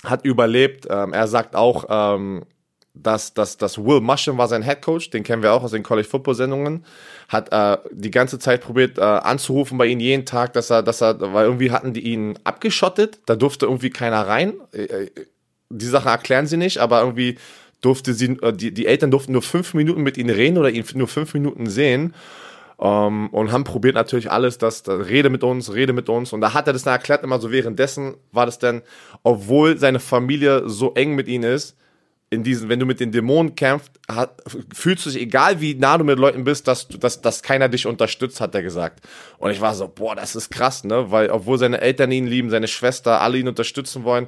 hat 0.03 0.25
überlebt. 0.25 0.87
Ähm, 0.89 1.13
er 1.13 1.27
sagt 1.27 1.55
auch, 1.55 1.85
ähm, 1.89 2.43
dass, 2.93 3.33
dass, 3.33 3.57
dass 3.57 3.77
Will 3.83 4.01
Musham 4.01 4.37
war 4.37 4.47
sein 4.47 4.61
Head 4.61 4.81
Coach, 4.83 5.09
den 5.09 5.23
kennen 5.23 5.41
wir 5.41 5.53
auch 5.53 5.63
aus 5.63 5.71
den 5.71 5.81
College 5.81 6.07
Football 6.07 6.35
Sendungen, 6.35 6.85
hat 7.27 7.51
äh, 7.51 7.77
die 7.91 8.11
ganze 8.11 8.37
Zeit 8.37 8.61
probiert 8.61 8.99
äh, 8.99 9.01
anzurufen 9.01 9.77
bei 9.77 9.87
ihnen 9.87 10.01
jeden 10.01 10.25
Tag, 10.25 10.53
dass 10.53 10.69
er, 10.69 10.83
dass 10.83 11.01
er, 11.01 11.19
weil 11.33 11.45
irgendwie 11.45 11.71
hatten 11.71 11.93
die 11.93 12.01
ihn 12.01 12.37
abgeschottet, 12.43 13.21
da 13.25 13.35
durfte 13.35 13.65
irgendwie 13.65 13.89
keiner 13.89 14.27
rein. 14.27 14.53
Äh, 14.73 14.83
äh 14.83 15.11
die 15.75 15.87
Sache 15.87 16.09
erklären 16.09 16.45
sie 16.45 16.57
nicht, 16.57 16.77
aber 16.77 17.01
irgendwie 17.01 17.39
durfte 17.83 18.13
sie, 18.13 18.37
äh, 18.41 18.53
die, 18.53 18.73
die 18.73 18.87
Eltern 18.87 19.11
durften 19.11 19.33
nur 19.33 19.41
fünf 19.41 19.73
Minuten 19.73 20.01
mit 20.01 20.17
ihm 20.17 20.29
reden 20.29 20.57
oder 20.57 20.69
ihn 20.69 20.85
nur 20.95 21.07
fünf 21.07 21.33
Minuten 21.33 21.67
sehen. 21.67 22.13
Um, 22.75 22.89
ähm, 22.89 23.29
und 23.29 23.51
haben 23.51 23.63
probiert 23.63 23.93
natürlich 23.93 24.31
alles, 24.31 24.57
dass, 24.57 24.81
dass 24.81 25.07
rede 25.07 25.29
mit 25.29 25.43
uns, 25.43 25.73
rede 25.73 25.93
mit 25.93 26.09
uns. 26.09 26.33
Und 26.33 26.41
da 26.41 26.53
hat 26.53 26.65
er 26.67 26.73
das 26.73 26.83
dann 26.83 26.93
erklärt, 26.93 27.23
immer 27.23 27.39
so 27.39 27.51
währenddessen 27.51 28.15
war 28.31 28.47
das 28.47 28.57
dann, 28.57 28.81
obwohl 29.21 29.77
seine 29.77 29.99
Familie 29.99 30.67
so 30.67 30.93
eng 30.95 31.13
mit 31.13 31.27
ihm 31.27 31.43
ist, 31.43 31.77
in 32.33 32.43
diesen, 32.43 32.67
wenn 32.67 32.79
du 32.79 32.87
mit 32.87 32.99
den 32.99 33.11
Dämonen 33.11 33.53
kämpfst, 33.53 33.91
hat, 34.09 34.41
fühlst 34.73 35.05
du 35.05 35.11
dich, 35.11 35.21
egal 35.21 35.61
wie 35.61 35.75
nah 35.75 35.97
du 35.99 36.03
mit 36.03 36.17
Leuten 36.17 36.43
bist, 36.43 36.67
dass, 36.67 36.87
dass, 36.87 37.21
dass 37.21 37.43
keiner 37.43 37.69
dich 37.69 37.85
unterstützt, 37.85 38.41
hat 38.41 38.55
er 38.55 38.63
gesagt. 38.63 39.05
Und 39.37 39.51
ich 39.51 39.61
war 39.61 39.75
so, 39.75 39.87
boah, 39.87 40.15
das 40.15 40.35
ist 40.35 40.49
krass, 40.49 40.83
ne? 40.83 41.11
Weil, 41.11 41.29
obwohl 41.29 41.59
seine 41.59 41.79
Eltern 41.79 42.11
ihn 42.11 42.25
lieben, 42.25 42.49
seine 42.49 42.67
Schwester, 42.67 43.21
alle 43.21 43.37
ihn 43.37 43.47
unterstützen 43.47 44.03
wollen, 44.03 44.27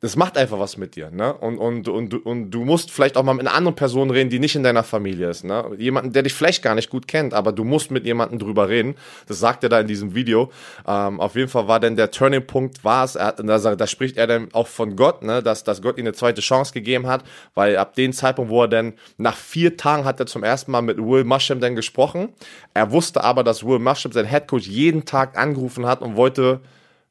das 0.00 0.14
macht 0.14 0.38
einfach 0.38 0.60
was 0.60 0.76
mit 0.76 0.94
dir, 0.94 1.10
ne? 1.10 1.34
Und, 1.34 1.58
und, 1.58 1.88
und, 1.88 2.24
und 2.24 2.50
du 2.52 2.64
musst 2.64 2.92
vielleicht 2.92 3.16
auch 3.16 3.24
mal 3.24 3.34
mit 3.34 3.44
einer 3.46 3.56
anderen 3.56 3.74
Person 3.74 4.10
reden, 4.10 4.30
die 4.30 4.38
nicht 4.38 4.54
in 4.54 4.62
deiner 4.62 4.84
Familie 4.84 5.28
ist, 5.28 5.44
ne? 5.44 5.72
Jemanden, 5.76 6.12
der 6.12 6.22
dich 6.22 6.34
vielleicht 6.34 6.62
gar 6.62 6.76
nicht 6.76 6.88
gut 6.88 7.08
kennt, 7.08 7.34
aber 7.34 7.50
du 7.50 7.64
musst 7.64 7.90
mit 7.90 8.06
jemandem 8.06 8.38
drüber 8.38 8.68
reden. 8.68 8.94
Das 9.26 9.40
sagt 9.40 9.64
er 9.64 9.68
da 9.70 9.80
in 9.80 9.88
diesem 9.88 10.14
Video. 10.14 10.52
Ähm, 10.86 11.18
auf 11.18 11.34
jeden 11.34 11.48
Fall 11.48 11.66
war 11.66 11.80
denn 11.80 11.96
der 11.96 12.12
Turning 12.12 12.46
Punkt 12.46 12.84
war 12.84 13.04
es, 13.04 13.16
er, 13.16 13.32
da, 13.32 13.58
da 13.74 13.86
spricht 13.88 14.16
er 14.16 14.28
dann 14.28 14.48
auch 14.52 14.68
von 14.68 14.94
Gott, 14.94 15.22
ne? 15.22 15.42
Dass, 15.42 15.64
dass 15.64 15.82
Gott 15.82 15.98
ihm 15.98 16.06
eine 16.06 16.12
zweite 16.12 16.42
Chance 16.42 16.72
gegeben 16.72 17.08
hat, 17.08 17.24
weil 17.54 17.76
ab 17.76 17.96
dem 17.96 18.12
Zeitpunkt, 18.12 18.52
wo 18.52 18.62
er 18.62 18.68
dann 18.68 18.92
nach 19.16 19.36
vier 19.36 19.76
Tagen 19.76 20.04
hat 20.04 20.20
er 20.20 20.26
zum 20.26 20.44
ersten 20.44 20.70
Mal 20.70 20.82
mit 20.82 20.98
Will 20.98 21.24
Muschamp 21.24 21.60
dann 21.60 21.74
gesprochen. 21.74 22.28
Er 22.72 22.92
wusste 22.92 23.24
aber, 23.24 23.42
dass 23.42 23.66
Will 23.66 23.80
Muschamp, 23.80 24.14
sein 24.14 24.26
Headcoach, 24.26 24.68
jeden 24.68 25.06
Tag 25.06 25.36
angerufen 25.36 25.86
hat 25.86 26.02
und 26.02 26.14
wollte 26.14 26.60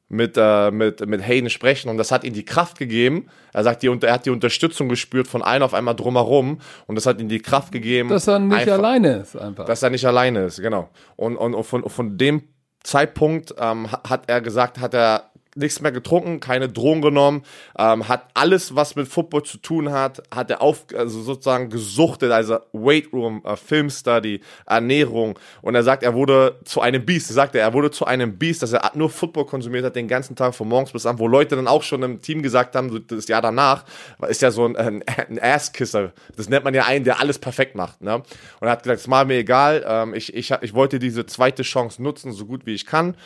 mit, 0.08 0.36
äh, 0.36 0.70
mit, 0.70 1.06
mit 1.06 1.26
Hayden 1.26 1.50
sprechen 1.50 1.90
und 1.90 1.98
das 1.98 2.10
hat 2.10 2.24
ihm 2.24 2.32
die 2.32 2.44
Kraft 2.44 2.78
gegeben. 2.78 3.28
Er 3.52 3.64
sagt, 3.64 3.82
die, 3.82 3.88
er 3.88 4.12
hat 4.12 4.26
die 4.26 4.30
Unterstützung 4.30 4.88
gespürt 4.88 5.28
von 5.28 5.42
allen 5.42 5.62
auf 5.62 5.74
einmal 5.74 5.94
drumherum 5.94 6.60
und 6.86 6.94
das 6.94 7.06
hat 7.06 7.20
ihm 7.20 7.28
die 7.28 7.40
Kraft 7.40 7.72
gegeben. 7.72 8.08
Dass 8.08 8.26
er 8.26 8.38
nicht 8.38 8.56
einfach, 8.56 8.72
alleine 8.74 9.16
ist 9.18 9.36
einfach. 9.36 9.66
Dass 9.66 9.82
er 9.82 9.90
nicht 9.90 10.06
alleine 10.06 10.44
ist, 10.44 10.60
genau. 10.60 10.88
Und, 11.16 11.36
und, 11.36 11.54
und 11.54 11.64
von, 11.64 11.88
von 11.88 12.16
dem 12.16 12.42
Zeitpunkt 12.82 13.54
ähm, 13.58 13.90
hat 13.90 14.24
er 14.28 14.40
gesagt, 14.40 14.80
hat 14.80 14.94
er 14.94 15.30
nichts 15.54 15.80
mehr 15.80 15.92
getrunken, 15.92 16.40
keine 16.40 16.68
Drogen 16.68 17.02
genommen, 17.02 17.42
ähm, 17.78 18.08
hat 18.08 18.28
alles, 18.34 18.74
was 18.74 18.96
mit 18.96 19.08
Football 19.08 19.42
zu 19.42 19.58
tun 19.58 19.90
hat, 19.90 20.22
hat 20.34 20.50
er 20.50 20.62
auf, 20.62 20.86
also 20.94 21.22
sozusagen 21.22 21.70
gesuchtet, 21.70 22.30
also 22.30 22.58
Weight 22.72 23.12
Room, 23.12 23.42
äh, 23.44 23.56
Film 23.56 23.90
Study, 23.90 24.40
Ernährung. 24.66 25.38
Und 25.62 25.74
er 25.74 25.82
sagt, 25.82 26.02
er 26.02 26.14
wurde 26.14 26.56
zu 26.64 26.80
einem 26.80 27.04
Biest. 27.04 27.30
Er 27.30 27.34
sagte, 27.34 27.58
er 27.58 27.72
wurde 27.72 27.90
zu 27.90 28.04
einem 28.04 28.38
Biest, 28.38 28.62
dass 28.62 28.72
er 28.72 28.90
nur 28.94 29.10
Football 29.10 29.46
konsumiert 29.46 29.84
hat 29.84 29.96
den 29.96 30.08
ganzen 30.08 30.36
Tag 30.36 30.54
von 30.54 30.68
morgens 30.68 30.92
bis 30.92 31.06
abends, 31.06 31.20
wo 31.20 31.26
Leute 31.26 31.56
dann 31.56 31.68
auch 31.68 31.82
schon 31.82 32.02
im 32.02 32.20
Team 32.22 32.42
gesagt 32.42 32.76
haben, 32.76 33.04
das 33.06 33.28
Jahr 33.28 33.42
danach, 33.42 33.84
ist 34.28 34.42
ja 34.42 34.50
so 34.50 34.66
ein, 34.66 34.76
ein, 34.76 35.02
ein 35.06 35.40
Asskisser. 35.40 36.12
Das 36.36 36.48
nennt 36.48 36.64
man 36.64 36.74
ja 36.74 36.84
einen, 36.84 37.04
der 37.04 37.20
alles 37.20 37.38
perfekt 37.38 37.74
macht. 37.74 38.00
Ne? 38.00 38.14
Und 38.14 38.24
er 38.60 38.70
hat 38.70 38.82
gesagt, 38.82 39.00
es 39.00 39.10
war 39.10 39.24
mir 39.24 39.38
egal, 39.38 39.84
ähm, 39.86 40.14
ich, 40.14 40.34
ich, 40.34 40.52
ich 40.60 40.74
wollte 40.74 40.98
diese 40.98 41.26
zweite 41.26 41.62
Chance 41.62 42.02
nutzen, 42.02 42.32
so 42.32 42.46
gut 42.46 42.66
wie 42.66 42.74
ich 42.74 42.86
kann 42.86 43.16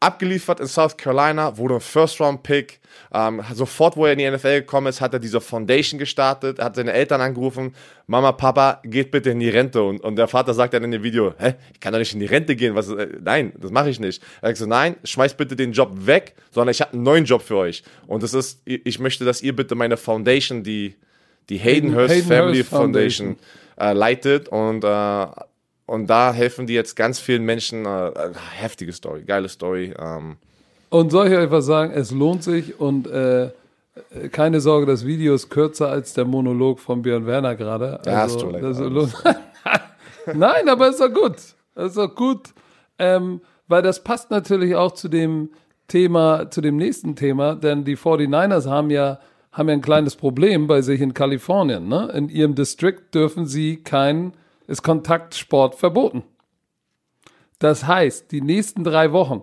abgeliefert 0.00 0.60
in 0.60 0.66
South 0.66 0.96
Carolina, 0.96 1.56
wurde 1.58 1.74
ein 1.74 1.80
First-Round-Pick. 1.80 2.80
Ähm, 3.12 3.42
sofort, 3.52 3.96
wo 3.96 4.06
er 4.06 4.12
in 4.12 4.18
die 4.18 4.30
NFL 4.30 4.60
gekommen 4.60 4.86
ist, 4.86 5.00
hat 5.00 5.12
er 5.12 5.20
diese 5.20 5.40
Foundation 5.40 5.98
gestartet, 5.98 6.58
hat 6.58 6.74
seine 6.74 6.92
Eltern 6.92 7.20
angerufen, 7.20 7.74
Mama, 8.06 8.32
Papa, 8.32 8.80
geht 8.82 9.10
bitte 9.10 9.30
in 9.30 9.40
die 9.40 9.50
Rente. 9.50 9.82
Und, 9.82 10.00
und 10.00 10.16
der 10.16 10.26
Vater 10.26 10.54
sagt 10.54 10.74
dann 10.74 10.84
in 10.84 10.90
dem 10.90 11.02
Video, 11.02 11.34
hä, 11.38 11.54
ich 11.72 11.80
kann 11.80 11.92
doch 11.92 11.98
nicht 11.98 12.14
in 12.14 12.20
die 12.20 12.26
Rente 12.26 12.56
gehen. 12.56 12.74
Was, 12.74 12.88
äh, 12.88 13.08
nein, 13.20 13.52
das 13.58 13.70
mache 13.70 13.90
ich 13.90 14.00
nicht. 14.00 14.22
Er 14.40 14.48
sagt 14.48 14.58
so, 14.58 14.66
nein, 14.66 14.96
schmeiß 15.04 15.34
bitte 15.34 15.54
den 15.54 15.72
Job 15.72 15.90
weg, 16.06 16.34
sondern 16.50 16.72
ich 16.72 16.80
habe 16.80 16.94
einen 16.94 17.02
neuen 17.02 17.24
Job 17.26 17.42
für 17.42 17.56
euch. 17.56 17.84
Und 18.06 18.22
das 18.22 18.32
ist, 18.32 18.62
ich 18.64 18.98
möchte, 18.98 19.24
dass 19.24 19.42
ihr 19.42 19.54
bitte 19.54 19.74
meine 19.74 19.98
Foundation, 19.98 20.62
die, 20.62 20.96
die 21.50 21.58
Hayden 21.58 21.94
Hurst 21.94 22.14
Hayden 22.14 22.28
Family 22.28 22.58
Hurst 22.58 22.70
Foundation, 22.70 23.36
Foundation 23.36 23.60
äh, 23.80 23.92
leitet 23.92 24.48
und 24.48 24.82
äh, 24.82 25.26
und 25.90 26.06
da 26.06 26.32
helfen 26.32 26.68
die 26.68 26.74
jetzt 26.74 26.94
ganz 26.94 27.18
vielen 27.18 27.44
Menschen. 27.44 27.84
Äh, 27.84 28.12
heftige 28.52 28.92
Story, 28.92 29.24
geile 29.24 29.48
Story. 29.48 29.92
Ähm. 29.98 30.36
Und 30.88 31.10
soll 31.10 31.26
ich 31.26 31.36
euch 31.36 31.50
was 31.50 31.66
sagen? 31.66 31.92
Es 31.92 32.12
lohnt 32.12 32.44
sich 32.44 32.78
und 32.78 33.08
äh, 33.08 33.50
keine 34.30 34.60
Sorge, 34.60 34.86
das 34.86 35.04
Video 35.04 35.34
ist 35.34 35.50
kürzer 35.50 35.88
als 35.88 36.14
der 36.14 36.26
Monolog 36.26 36.78
von 36.78 37.02
Björn 37.02 37.26
Werner 37.26 37.56
gerade. 37.56 37.98
Also, 37.98 38.10
ja, 38.10 38.16
hast 38.18 38.40
du 38.40 38.50
lecker. 38.50 38.88
lohnt 38.88 39.12
Nein, 40.32 40.68
aber 40.68 40.90
ist 40.90 41.00
doch 41.00 41.12
gut. 41.12 41.34
Das 41.74 41.86
ist 41.88 41.96
doch 41.96 42.14
gut. 42.14 42.50
Ähm, 43.00 43.40
weil 43.66 43.82
das 43.82 44.04
passt 44.04 44.30
natürlich 44.30 44.76
auch 44.76 44.92
zu 44.92 45.08
dem 45.08 45.50
Thema, 45.88 46.52
zu 46.52 46.60
dem 46.60 46.76
nächsten 46.76 47.16
Thema, 47.16 47.56
denn 47.56 47.84
die 47.84 47.96
49ers 47.96 48.68
haben 48.68 48.90
ja, 48.90 49.18
haben 49.50 49.68
ja 49.68 49.74
ein 49.74 49.80
kleines 49.80 50.14
Problem 50.14 50.68
bei 50.68 50.82
sich 50.82 51.00
in 51.00 51.14
Kalifornien. 51.14 51.88
Ne? 51.88 52.12
In 52.14 52.28
ihrem 52.28 52.54
District 52.54 53.00
dürfen 53.12 53.46
sie 53.46 53.78
kein 53.78 54.34
ist 54.70 54.82
Kontaktsport 54.82 55.74
verboten. 55.74 56.22
Das 57.58 57.86
heißt, 57.86 58.30
die 58.30 58.40
nächsten 58.40 58.84
drei 58.84 59.12
Wochen 59.12 59.42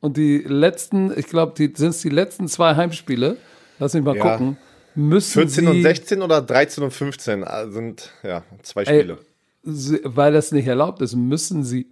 und 0.00 0.16
die 0.16 0.38
letzten, 0.38 1.16
ich 1.16 1.26
glaube, 1.26 1.52
die 1.56 1.72
sind 1.76 1.90
es 1.90 2.00
die 2.00 2.08
letzten 2.08 2.48
zwei 2.48 2.74
Heimspiele, 2.74 3.36
lass 3.78 3.94
mich 3.94 4.02
mal 4.02 4.16
ja. 4.16 4.22
gucken, 4.22 4.56
müssen 4.94 5.42
14 5.48 5.64
sie, 5.64 5.70
und 5.70 5.82
16 5.82 6.22
oder 6.22 6.40
13 6.40 6.84
und 6.84 6.90
15 6.90 7.42
äh, 7.42 7.70
sind 7.70 8.10
ja 8.22 8.42
zwei 8.62 8.84
Spiele. 8.84 9.18
Ey, 9.64 10.00
weil 10.04 10.32
das 10.32 10.50
nicht 10.50 10.66
erlaubt 10.66 11.02
ist, 11.02 11.14
müssen 11.14 11.62
sie 11.62 11.88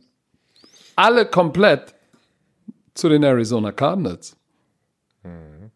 alle 0.97 1.27
komplett 1.27 1.95
zu 2.95 3.09
den 3.09 3.23
Arizona 3.23 3.71
Cardinals. 3.73 4.37
Mhm. 5.23 5.71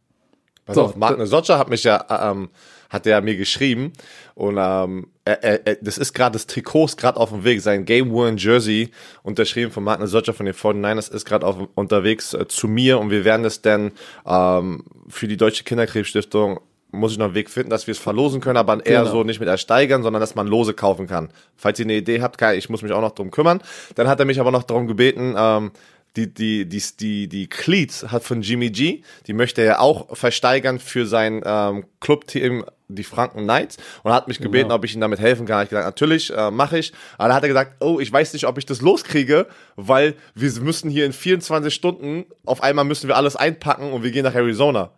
Pass 0.65 0.75
so, 0.75 0.85
auf, 0.85 0.97
Martin 0.97 1.27
Socha 1.27 1.59
hat 1.59 1.69
mich 1.69 1.85
ja 1.85 2.05
ähm, 2.31 2.49
hat 2.91 3.07
er 3.07 3.20
mir 3.20 3.37
geschrieben 3.37 3.93
und 4.35 4.57
ähm, 4.59 5.09
er, 5.24 5.66
er, 5.66 5.76
das 5.76 5.99
ist 5.99 6.12
gerade 6.12 6.35
das 6.35 6.47
Trikot 6.47 6.87
ist 6.87 6.97
gerade 6.99 7.18
auf 7.18 7.30
dem 7.30 7.45
Weg, 7.45 7.61
sein 7.61 7.85
Game 7.85 8.11
Worn 8.11 8.37
Jersey 8.37 8.91
unterschrieben 9.22 9.70
von 9.70 9.85
Martin 9.85 10.07
Socha 10.07 10.32
von 10.32 10.47
den 10.47 10.55
49ers 10.55 11.12
ist 11.12 11.24
gerade 11.24 11.47
unterwegs 11.74 12.35
äh, 12.35 12.47
zu 12.49 12.68
mir 12.68 12.99
und 12.99 13.11
wir 13.11 13.24
werden 13.24 13.45
es 13.45 13.62
dann 13.62 13.93
ähm, 14.26 14.85
für 15.09 15.28
die 15.28 15.37
Deutsche 15.37 15.64
Kinderkrebsstiftung 15.64 16.61
muss 16.95 17.12
ich 17.12 17.18
noch 17.18 17.26
einen 17.26 17.35
Weg 17.35 17.51
finden, 17.51 17.70
dass 17.70 17.87
wir 17.87 17.93
es 17.93 17.99
verlosen 17.99 18.41
können, 18.41 18.57
aber 18.57 18.85
eher 18.85 19.01
genau. 19.01 19.11
so 19.11 19.24
nicht 19.24 19.41
mit 19.41 19.49
ersteigern, 19.49 20.03
sondern 20.03 20.20
dass 20.20 20.35
man 20.35 20.47
Lose 20.47 20.74
kaufen 20.74 21.07
kann. 21.07 21.28
Falls 21.57 21.78
ihr 21.78 21.87
eine 21.87 21.95
Idee 21.95 22.22
habt, 22.22 22.41
ich 22.41 22.70
muss 22.70 22.82
mich 22.82 22.93
auch 22.93 23.01
noch 23.01 23.14
drum 23.14 23.30
kümmern. 23.30 23.61
Dann 23.97 24.09
hat 24.09 24.20
er 24.20 24.26
mich 24.26 24.41
aber 24.41 24.51
noch 24.51 24.62
darum 24.62 24.87
gebeten, 24.87 25.35
ähm, 25.37 25.72
die, 26.17 26.33
die, 26.33 26.69
die, 26.69 26.83
die, 27.01 27.29
die 27.29 27.49
Cleats 27.49 28.07
hat 28.12 28.23
von 28.23 28.43
Jimmy 28.43 28.71
G, 28.71 29.03
die 29.27 29.33
möchte 29.33 29.62
er 29.62 29.81
auch 29.81 30.17
versteigern 30.17 30.79
für 30.79 31.07
sein 31.07 31.43
ähm, 31.45 31.87
Clubteam, 32.01 32.65
die 32.89 33.03
Franken 33.03 33.43
Knights, 33.43 33.79
und 34.05 34.12
hat 34.12 34.29
mich 34.29 34.39
gebeten, 34.39 34.65
genau. 34.65 34.77
ob 34.77 34.85
ich 34.85 34.95
ihm 34.95 35.01
damit 35.01 35.19
helfen 35.19 35.47
kann. 35.47 35.65
Ich 35.65 35.71
gesagt, 35.71 35.87
natürlich 35.87 36.33
äh, 36.37 36.51
mache 36.51 36.79
ich. 36.79 36.93
Aber 37.19 37.29
dann 37.29 37.37
hat 37.37 37.43
er 37.43 37.49
gesagt, 37.49 37.83
oh, 37.83 37.99
ich 37.99 38.12
weiß 38.12 38.33
nicht, 38.33 38.47
ob 38.47 38.59
ich 38.59 38.67
das 38.67 38.81
loskriege, 38.81 39.47
weil 39.75 40.15
wir 40.35 40.53
müssen 40.61 40.89
hier 40.89 41.05
in 41.05 41.12
24 41.12 41.75
Stunden, 41.75 42.27
auf 42.45 42.62
einmal 42.62 42.85
müssen 42.85 43.09
wir 43.09 43.17
alles 43.17 43.35
einpacken 43.35 43.93
und 43.93 44.05
wir 44.05 44.12
gehen 44.12 44.25
nach 44.25 44.35
Arizona. 44.35 44.93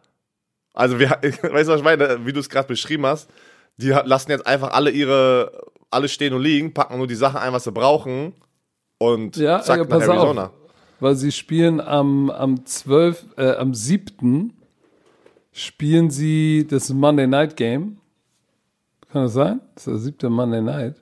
Also 0.74 0.98
wir, 0.98 1.10
weißt 1.22 1.42
du, 1.42 1.72
was 1.72 1.78
ich 1.78 1.84
meine, 1.84 2.26
wie 2.26 2.32
du 2.32 2.40
es 2.40 2.50
gerade 2.50 2.68
beschrieben 2.68 3.06
hast, 3.06 3.30
die 3.78 3.88
lassen 3.88 4.30
jetzt 4.30 4.46
einfach 4.46 4.72
alle 4.72 4.90
ihre, 4.90 5.64
alles 5.90 6.12
stehen 6.12 6.34
und 6.34 6.42
liegen, 6.42 6.74
packen 6.74 6.98
nur 6.98 7.06
die 7.06 7.14
Sachen 7.14 7.38
ein, 7.38 7.52
was 7.54 7.64
sie 7.64 7.72
brauchen 7.72 8.34
und 8.98 9.36
ja, 9.36 9.62
zack, 9.62 9.78
ja, 9.78 9.84
nach 9.84 10.00
Arizona. 10.02 10.44
Auf 10.44 10.65
weil 11.00 11.14
sie 11.14 11.32
spielen 11.32 11.80
am, 11.80 12.30
am 12.30 12.64
12., 12.64 13.26
äh, 13.36 13.52
am 13.52 13.74
7. 13.74 14.52
spielen 15.52 16.10
sie 16.10 16.66
das 16.68 16.90
Monday 16.90 17.26
Night 17.26 17.56
Game. 17.56 17.98
Kann 19.12 19.24
das 19.24 19.34
sein? 19.34 19.60
Das 19.74 19.86
ist 19.86 19.92
der 19.92 19.98
siebte 19.98 20.30
Monday 20.30 20.62
Night. 20.62 20.96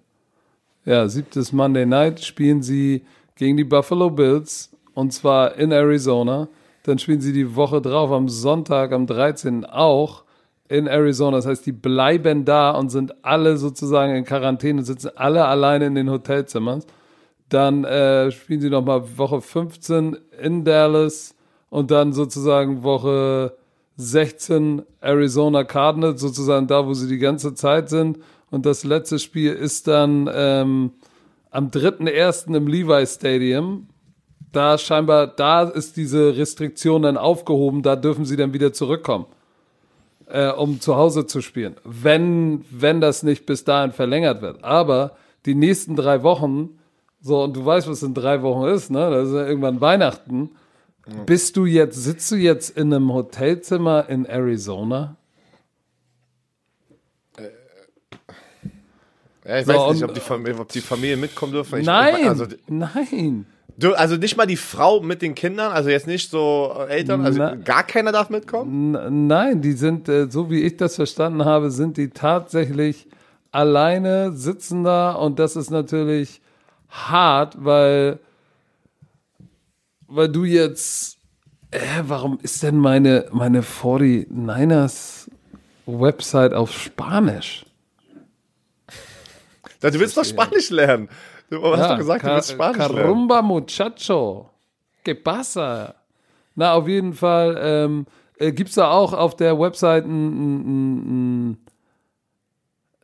Ja, 0.84 1.09
siebtes 1.09 1.53
Monday 1.53 1.86
Night 1.86 2.22
spielen 2.22 2.62
sie 2.62 3.05
gegen 3.36 3.57
die 3.57 3.64
Buffalo 3.64 4.11
Bills 4.11 4.70
und 4.95 5.12
zwar 5.12 5.57
in 5.57 5.72
Arizona. 5.72 6.49
Dann 6.84 6.99
spielen 6.99 7.20
sie 7.20 7.32
die 7.32 7.57
Woche 7.57 7.80
drauf 7.80 8.12
am 8.12 8.28
Sonntag, 8.28 8.92
am 8.92 9.07
13. 9.07 9.64
auch 9.64 10.24
in 10.68 10.86
Arizona. 10.86 11.38
Das 11.38 11.47
heißt, 11.47 11.64
die 11.66 11.72
bleiben 11.72 12.45
da 12.45 12.72
und 12.72 12.90
sind 12.90 13.24
alle 13.24 13.57
sozusagen 13.57 14.14
in 14.14 14.24
Quarantäne, 14.24 14.82
sitzen 14.82 15.11
alle 15.16 15.47
alleine 15.47 15.86
in 15.86 15.95
den 15.95 16.11
Hotelzimmern. 16.11 16.82
Dann 17.55 17.85
äh, 17.85 18.33
spielen 18.33 18.61
sie 18.61 18.69
nochmal 18.69 19.17
Woche 19.17 19.41
15 19.41 20.19
in 20.43 20.65
Dallas 20.65 21.37
und 21.71 21.93
dann 21.93 22.13
sozusagen 22.13 22.83
Woche 22.83 23.57
16 23.97 24.83
Arizona 25.01 25.63
Cardinals, 25.63 26.21
sozusagen 26.21 26.67
da, 26.67 26.85
wo 26.85 26.95
sie 26.95 27.07
die 27.07 27.19
ganze 27.19 27.55
Zeit 27.55 27.91
sind. 27.91 28.19
Und 28.51 28.67
das 28.67 28.83
letzte 28.83 29.21
Spiel 29.21 29.53
ist 29.53 29.87
dann 29.87 30.29
ähm, 30.35 30.95
am 31.53 31.69
3.1. 31.69 32.57
im 32.57 32.67
Levi 32.67 33.07
Stadium. 33.07 33.87
Da 34.51 34.77
scheinbar, 34.77 35.29
da 35.29 35.63
ist 35.63 35.97
diese 35.97 36.37
Restriktion 36.37 37.03
dann 37.03 37.17
aufgehoben, 37.17 37.85
da 37.85 37.95
dürfen 37.95 38.25
sie 38.25 38.37
dann 38.37 38.53
wieder 38.53 38.73
zurückkommen, 38.73 39.27
äh, 40.27 40.51
um 40.51 40.81
zu 40.81 40.97
Hause 40.97 41.29
zu 41.29 41.41
spielen. 41.41 41.77
Wenn, 41.85 42.65
wenn 42.69 43.01
das 43.01 43.23
nicht 43.23 43.47
bis 43.47 43.63
dahin 43.63 43.93
verlängert 43.93 44.43
wird. 44.43 44.65
Aber 44.65 45.13
die 45.47 45.55
nächsten 45.55 45.95
drei 45.95 46.25
Wochen 46.25 46.81
so, 47.27 47.43
und 47.45 47.57
du 47.57 47.64
weißt, 47.64 47.89
was 47.89 48.03
in 48.03 48.12
drei 48.12 48.43
Wochen 48.43 48.68
ist, 48.68 48.91
ne? 48.91 49.11
Das 49.11 49.29
ist 49.29 49.35
ja 49.35 49.47
irgendwann 49.47 49.81
Weihnachten. 49.81 50.51
Ja. 51.07 51.22
Bist 51.25 51.57
du 51.57 51.64
jetzt, 51.64 51.97
sitzt 51.97 52.31
du 52.31 52.37
jetzt 52.37 52.77
in 52.77 52.93
einem 52.93 53.11
Hotelzimmer 53.14 54.07
in 54.11 54.27
Arizona? 54.27 55.16
Äh, 57.39 57.49
Ja, 59.47 59.59
ich 59.61 59.66
So, 59.66 59.72
weiß 59.72 59.95
nicht, 59.95 60.05
ob 60.05 60.12
die, 60.14 60.20
Familie, 60.20 60.61
ob 60.61 60.68
die 60.68 60.81
Familie 60.83 61.16
mitkommen 61.16 61.53
dürfen. 61.53 61.81
Ich, 61.81 61.87
Nein, 61.87 62.29
also, 62.29 62.47
nein. 62.68 63.47
du, 63.79 63.95
also 63.95 64.16
nicht 64.16 64.37
mal 64.37 64.47
die 64.47 64.57
Frau 64.57 65.01
mit 65.01 65.22
den 65.22 65.35
Kindern, 65.35 65.72
also 65.72 65.89
jetzt 65.91 66.07
nicht 66.07 66.31
so 66.31 66.75
Eltern, 66.89 67.25
also 67.25 67.39
Na- 67.39 67.55
gar 67.55 67.85
keiner 67.85 68.12
darf 68.12 68.29
mitkommen? 68.31 69.27
Nein, 69.27 69.62
die 69.62 69.72
sind, 69.72 70.09
äh, 70.11 70.31
so 70.31 70.51
wie 70.51 70.61
ich 70.62 70.77
das 70.77 70.97
verstanden 70.97 71.45
habe, 71.47 71.70
sind 71.70 71.97
die 71.97 72.11
tatsächlich 72.11 73.07
alleine 73.51 74.33
sitzen 74.33 74.85
da 74.85 75.12
und 75.12 75.39
das 75.39 75.57
ist 75.57 75.70
natürlich 75.70 76.41
hart, 76.95 77.57
weil, 77.59 78.20
weil 80.07 80.28
du 80.28 80.45
jetzt, 80.45 81.18
äh, 81.70 82.03
warum 82.03 82.38
ist 82.40 82.62
denn 82.62 82.78
meine, 82.78 83.26
meine 83.32 83.62
49ers 83.62 85.28
Website 85.86 86.55
auf 86.55 86.72
Spanisch? 86.72 87.66
Du 89.80 90.01
willst 90.01 90.16
doch 90.16 90.24
Spanisch 90.24 90.70
lernen. 90.70 91.09
Du 91.51 91.62
hast 91.76 91.90
doch 91.90 91.99
gesagt, 91.99 92.24
du 92.24 92.28
willst 92.28 92.53
Spanisch 92.53 92.78
lernen. 92.78 92.97
Carumba, 92.97 93.42
muchacho. 93.42 94.51
¿Qué 95.05 95.14
pasa? 95.14 95.95
Na, 96.55 96.72
auf 96.72 96.88
jeden 96.88 97.12
Fall 97.12 97.59
ähm, 97.61 98.07
äh, 98.38 98.53
gibt 98.53 98.70
es 98.70 98.76
da 98.76 98.90
auch 98.90 99.12
auf 99.12 99.36
der 99.36 99.59
Website 99.59 100.07
ein, 100.07 100.28
ein, 100.28 100.61
ein, 100.64 101.51
ein, 101.51 101.59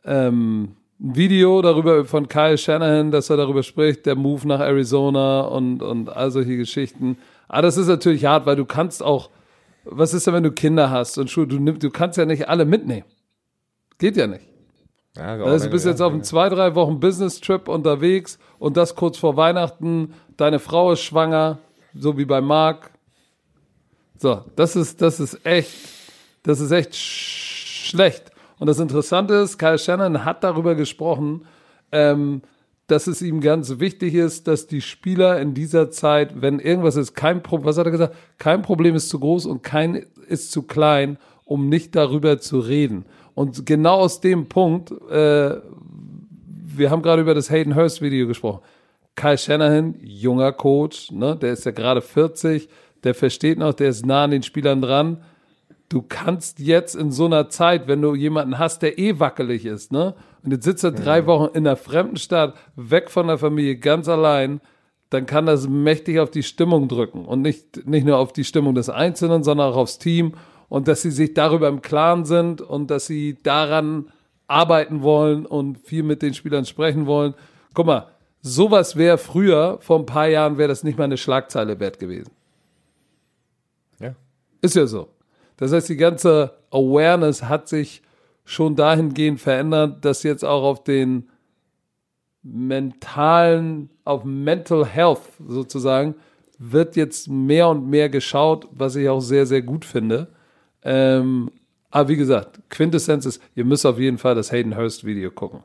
ähm, 0.05 0.75
ein 1.01 1.15
Video 1.15 1.61
darüber 1.61 2.05
von 2.05 2.27
Kyle 2.27 2.57
Shanahan, 2.57 3.11
dass 3.11 3.29
er 3.29 3.37
darüber 3.37 3.63
spricht, 3.63 4.05
der 4.05 4.15
Move 4.15 4.47
nach 4.47 4.59
Arizona 4.59 5.41
und, 5.41 5.81
und 5.81 6.09
all 6.09 6.29
solche 6.29 6.57
Geschichten. 6.57 7.17
Aber 7.47 7.63
das 7.63 7.77
ist 7.77 7.87
natürlich 7.87 8.25
hart, 8.25 8.45
weil 8.45 8.55
du 8.55 8.65
kannst 8.65 9.01
auch, 9.01 9.29
was 9.83 10.13
ist 10.13 10.27
denn, 10.27 10.35
wenn 10.35 10.43
du 10.43 10.51
Kinder 10.51 10.91
hast 10.91 11.17
und 11.17 11.29
Schuhe, 11.29 11.47
du, 11.47 11.57
nimm, 11.57 11.79
du 11.79 11.89
kannst 11.89 12.17
ja 12.17 12.25
nicht 12.25 12.47
alle 12.47 12.65
mitnehmen. 12.65 13.05
Geht 13.97 14.15
ja 14.15 14.27
nicht. 14.27 14.45
Ja, 15.17 15.35
Also 15.43 15.65
du 15.65 15.71
bist 15.71 15.85
jetzt 15.85 16.01
auf 16.01 16.13
einem 16.13 16.23
zwei, 16.23 16.49
drei 16.49 16.75
Wochen 16.75 16.99
Business-Trip 16.99 17.67
unterwegs 17.67 18.39
und 18.59 18.77
das 18.77 18.95
kurz 18.95 19.17
vor 19.17 19.35
Weihnachten. 19.35 20.13
Deine 20.37 20.59
Frau 20.59 20.91
ist 20.91 21.01
schwanger, 21.01 21.57
so 21.93 22.17
wie 22.17 22.25
bei 22.25 22.41
Marc. 22.41 22.91
So, 24.17 24.45
das 24.55 24.75
ist, 24.75 25.01
das 25.01 25.19
ist 25.19 25.45
echt, 25.45 25.75
das 26.43 26.59
ist 26.59 26.71
echt 26.71 26.95
sch 26.95 27.89
schlecht. 27.89 28.30
Und 28.61 28.67
das 28.67 28.79
Interessante 28.79 29.33
ist, 29.33 29.57
Kyle 29.57 29.79
Shannon 29.79 30.23
hat 30.23 30.43
darüber 30.43 30.75
gesprochen, 30.75 31.45
ähm, 31.91 32.43
dass 32.85 33.07
es 33.07 33.23
ihm 33.23 33.41
ganz 33.41 33.79
wichtig 33.79 34.13
ist, 34.13 34.47
dass 34.47 34.67
die 34.67 34.81
Spieler 34.81 35.41
in 35.41 35.55
dieser 35.55 35.89
Zeit, 35.89 36.43
wenn 36.43 36.59
irgendwas 36.59 36.95
ist, 36.95 37.15
kein 37.15 37.41
Problem, 37.41 37.65
was 37.65 37.79
hat 37.79 37.87
er 37.87 37.91
gesagt? 37.91 38.15
Kein 38.37 38.61
Problem 38.61 38.93
ist 38.93 39.09
zu 39.09 39.19
groß 39.19 39.47
und 39.47 39.63
kein 39.63 40.05
ist 40.27 40.51
zu 40.51 40.61
klein, 40.61 41.17
um 41.43 41.69
nicht 41.69 41.95
darüber 41.95 42.37
zu 42.37 42.59
reden. 42.59 43.05
Und 43.33 43.65
genau 43.65 43.95
aus 43.95 44.21
dem 44.21 44.47
Punkt, 44.47 44.91
äh, 45.09 45.55
wir 46.75 46.91
haben 46.91 47.01
gerade 47.01 47.23
über 47.23 47.33
das 47.33 47.49
Hayden 47.49 47.75
Hurst 47.75 47.99
Video 48.03 48.27
gesprochen. 48.27 48.61
Kyle 49.15 49.39
Shanahan, 49.39 49.95
junger 50.03 50.51
Coach, 50.51 51.09
ne, 51.11 51.35
der 51.35 51.53
ist 51.53 51.65
ja 51.65 51.71
gerade 51.71 52.03
40, 52.03 52.69
der 53.03 53.15
versteht 53.15 53.57
noch, 53.57 53.73
der 53.73 53.89
ist 53.89 54.05
nah 54.05 54.25
an 54.25 54.29
den 54.29 54.43
Spielern 54.43 54.83
dran. 54.83 55.23
Du 55.91 56.01
kannst 56.01 56.59
jetzt 56.59 56.95
in 56.95 57.11
so 57.11 57.25
einer 57.25 57.49
Zeit, 57.49 57.89
wenn 57.89 58.01
du 58.01 58.15
jemanden 58.15 58.57
hast, 58.57 58.81
der 58.81 58.97
eh 58.97 59.19
wackelig 59.19 59.65
ist, 59.65 59.91
ne, 59.91 60.15
und 60.41 60.51
jetzt 60.51 60.63
sitzt 60.63 60.85
er 60.85 60.91
drei 60.91 61.25
Wochen 61.25 61.53
in 61.53 61.67
einer 61.67 61.75
fremden 61.75 62.15
Stadt, 62.15 62.55
weg 62.77 63.11
von 63.11 63.27
der 63.27 63.37
Familie, 63.37 63.75
ganz 63.75 64.07
allein, 64.07 64.61
dann 65.09 65.25
kann 65.25 65.45
das 65.45 65.67
mächtig 65.67 66.19
auf 66.21 66.31
die 66.31 66.43
Stimmung 66.43 66.87
drücken 66.87 67.25
und 67.25 67.41
nicht, 67.41 67.85
nicht 67.85 68.05
nur 68.05 68.19
auf 68.19 68.31
die 68.31 68.45
Stimmung 68.45 68.73
des 68.73 68.89
Einzelnen, 68.89 69.43
sondern 69.43 69.73
auch 69.73 69.75
aufs 69.75 69.99
Team 69.99 70.35
und 70.69 70.87
dass 70.87 71.01
sie 71.01 71.11
sich 71.11 71.33
darüber 71.33 71.67
im 71.67 71.81
Klaren 71.81 72.23
sind 72.23 72.61
und 72.61 72.89
dass 72.89 73.07
sie 73.07 73.37
daran 73.43 74.09
arbeiten 74.47 75.01
wollen 75.01 75.45
und 75.45 75.77
viel 75.79 76.03
mit 76.03 76.21
den 76.21 76.33
Spielern 76.33 76.63
sprechen 76.63 77.05
wollen. 77.05 77.33
Guck 77.73 77.87
mal, 77.87 78.07
sowas 78.39 78.95
wäre 78.95 79.17
früher, 79.17 79.79
vor 79.81 79.99
ein 79.99 80.05
paar 80.05 80.29
Jahren 80.29 80.57
wäre 80.57 80.69
das 80.69 80.85
nicht 80.85 80.97
mal 80.97 81.03
eine 81.03 81.17
Schlagzeile 81.17 81.81
wert 81.81 81.99
gewesen. 81.99 82.31
Ja. 83.99 84.15
Ist 84.61 84.77
ja 84.77 84.87
so. 84.87 85.09
Das 85.61 85.71
heißt, 85.71 85.89
die 85.89 85.95
ganze 85.95 86.55
Awareness 86.71 87.43
hat 87.43 87.67
sich 87.67 88.01
schon 88.45 88.75
dahingehend 88.75 89.39
verändert, 89.39 90.03
dass 90.03 90.23
jetzt 90.23 90.43
auch 90.43 90.63
auf 90.63 90.83
den 90.83 91.29
mentalen, 92.41 93.91
auf 94.03 94.23
Mental 94.23 94.83
Health 94.83 95.21
sozusagen, 95.47 96.15
wird 96.57 96.95
jetzt 96.95 97.29
mehr 97.29 97.69
und 97.69 97.87
mehr 97.87 98.09
geschaut, 98.09 98.67
was 98.71 98.95
ich 98.95 99.07
auch 99.07 99.19
sehr, 99.19 99.45
sehr 99.45 99.61
gut 99.61 99.85
finde. 99.85 100.29
Ähm, 100.81 101.51
aber 101.91 102.09
wie 102.09 102.17
gesagt, 102.17 102.59
Quintessenz 102.71 103.27
ist, 103.27 103.39
ihr 103.53 103.63
müsst 103.63 103.85
auf 103.85 103.99
jeden 103.99 104.17
Fall 104.17 104.33
das 104.33 104.51
Hayden 104.51 104.75
Hurst 104.75 105.05
Video 105.05 105.29
gucken. 105.29 105.59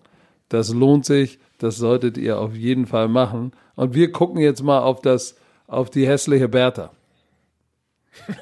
Das 0.51 0.75
lohnt 0.75 1.07
sich, 1.07 1.39
das 1.57 1.79
solltet 1.79 2.19
ihr 2.19 2.39
auf 2.39 2.55
jeden 2.55 2.85
Fall 2.85 3.09
machen. 3.09 3.53
Und 3.77 3.95
wir 3.95 4.13
gucken 4.13 4.43
jetzt 4.43 4.63
mal 4.63 4.81
auf 4.81 5.01
das, 5.01 5.37
auf 5.67 5.89
die 5.89 6.07
hässliche 6.07 6.51
Bertha. 6.51 6.91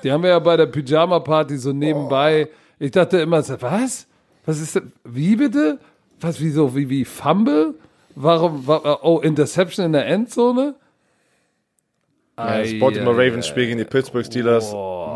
Die 0.03 0.11
haben 0.12 0.22
wir 0.22 0.31
ja 0.31 0.39
bei 0.39 0.57
der 0.57 0.66
Pyjama-Party 0.66 1.57
so 1.59 1.72
nebenbei. 1.72 2.49
Ich 2.79 2.91
dachte 2.91 3.18
immer, 3.18 3.39
was? 3.61 4.07
Was 4.47 4.61
ist 4.61 4.75
denn? 4.77 4.93
Wie 5.05 5.37
bitte? 5.37 5.79
Was, 6.20 6.41
wieso? 6.41 6.75
Wie, 6.77 6.89
wie 6.89 7.05
Fumble? 7.05 7.75
Warum? 8.14 8.66
wa- 8.66 8.99
Oh, 9.03 9.18
Interception 9.20 9.87
in 9.87 9.93
der 9.93 10.07
Endzone? 10.07 10.75
Ja, 12.37 12.59
das 12.61 12.79
Baltimore 12.81 13.16
Ravens 13.16 13.47
Spiel 13.47 13.66
gegen 13.66 13.79
die 13.79 13.85
Pittsburgh 13.85 14.27
Steelers. 14.27 14.75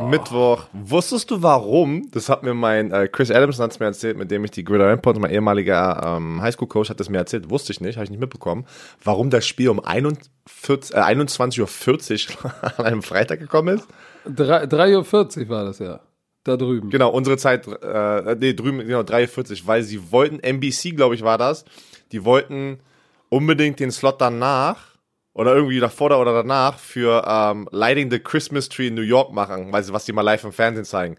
Mittwoch. 0.09 0.66
Wusstest 0.72 1.28
du 1.32 1.42
warum? 1.42 2.09
Das 2.12 2.28
hat 2.28 2.44
mir 2.44 2.54
mein 2.54 2.92
äh, 2.92 3.09
Chris 3.09 3.32
Adams 3.32 3.59
hat 3.59 3.72
es 3.72 3.80
mir 3.80 3.86
erzählt, 3.86 4.16
mit 4.16 4.30
dem 4.30 4.44
ich 4.44 4.52
die 4.52 4.62
Gridiron 4.62 4.90
Report, 4.92 5.18
mein 5.18 5.32
ehemaliger 5.32 6.00
ähm, 6.16 6.40
Highschool-Coach, 6.40 6.88
hat 6.90 7.00
es 7.00 7.09
mir 7.09 7.18
erzählt. 7.18 7.50
Wusste 7.50 7.72
ich 7.72 7.80
nicht, 7.80 7.96
habe 7.96 8.04
ich 8.04 8.11
nicht 8.11 8.20
mitbekommen. 8.20 8.64
Warum 9.02 9.30
das 9.30 9.44
Spiel 9.46 9.68
um 9.68 9.80
41, 9.84 10.94
äh, 10.94 11.00
21.40 11.00 12.44
Uhr 12.44 12.52
an 12.78 12.84
einem 12.86 13.02
Freitag 13.02 13.40
gekommen 13.40 13.76
ist? 13.78 13.88
Drei- 14.26 14.64
3.40 14.64 15.42
Uhr 15.42 15.48
war 15.48 15.64
das 15.64 15.78
ja. 15.78 16.00
Da 16.44 16.56
drüben. 16.56 16.88
Genau, 16.90 17.10
unsere 17.10 17.36
Zeit, 17.36 17.66
äh, 17.66 18.36
nee, 18.36 18.54
drüben, 18.54 18.78
genau, 18.78 19.02
43, 19.02 19.66
weil 19.66 19.82
sie 19.82 20.10
wollten, 20.12 20.40
NBC, 20.40 20.92
glaube 20.96 21.14
ich, 21.14 21.22
war 21.22 21.36
das, 21.36 21.64
die 22.12 22.24
wollten 22.24 22.80
unbedingt 23.28 23.80
den 23.80 23.90
Slot 23.90 24.20
danach 24.20 24.96
oder 25.34 25.54
irgendwie 25.54 25.78
davor 25.80 26.18
oder 26.18 26.32
danach 26.32 26.78
für 26.78 27.24
ähm, 27.26 27.68
Lighting 27.70 28.10
the 28.10 28.18
Christmas 28.18 28.68
Tree 28.68 28.88
in 28.88 28.94
New 28.94 29.02
York 29.02 29.32
machen, 29.32 29.72
weil 29.72 29.82
sie, 29.82 29.92
was 29.92 30.04
die 30.04 30.12
mal 30.12 30.22
live 30.22 30.44
im 30.44 30.52
Fernsehen 30.52 30.84
zeigen. 30.84 31.16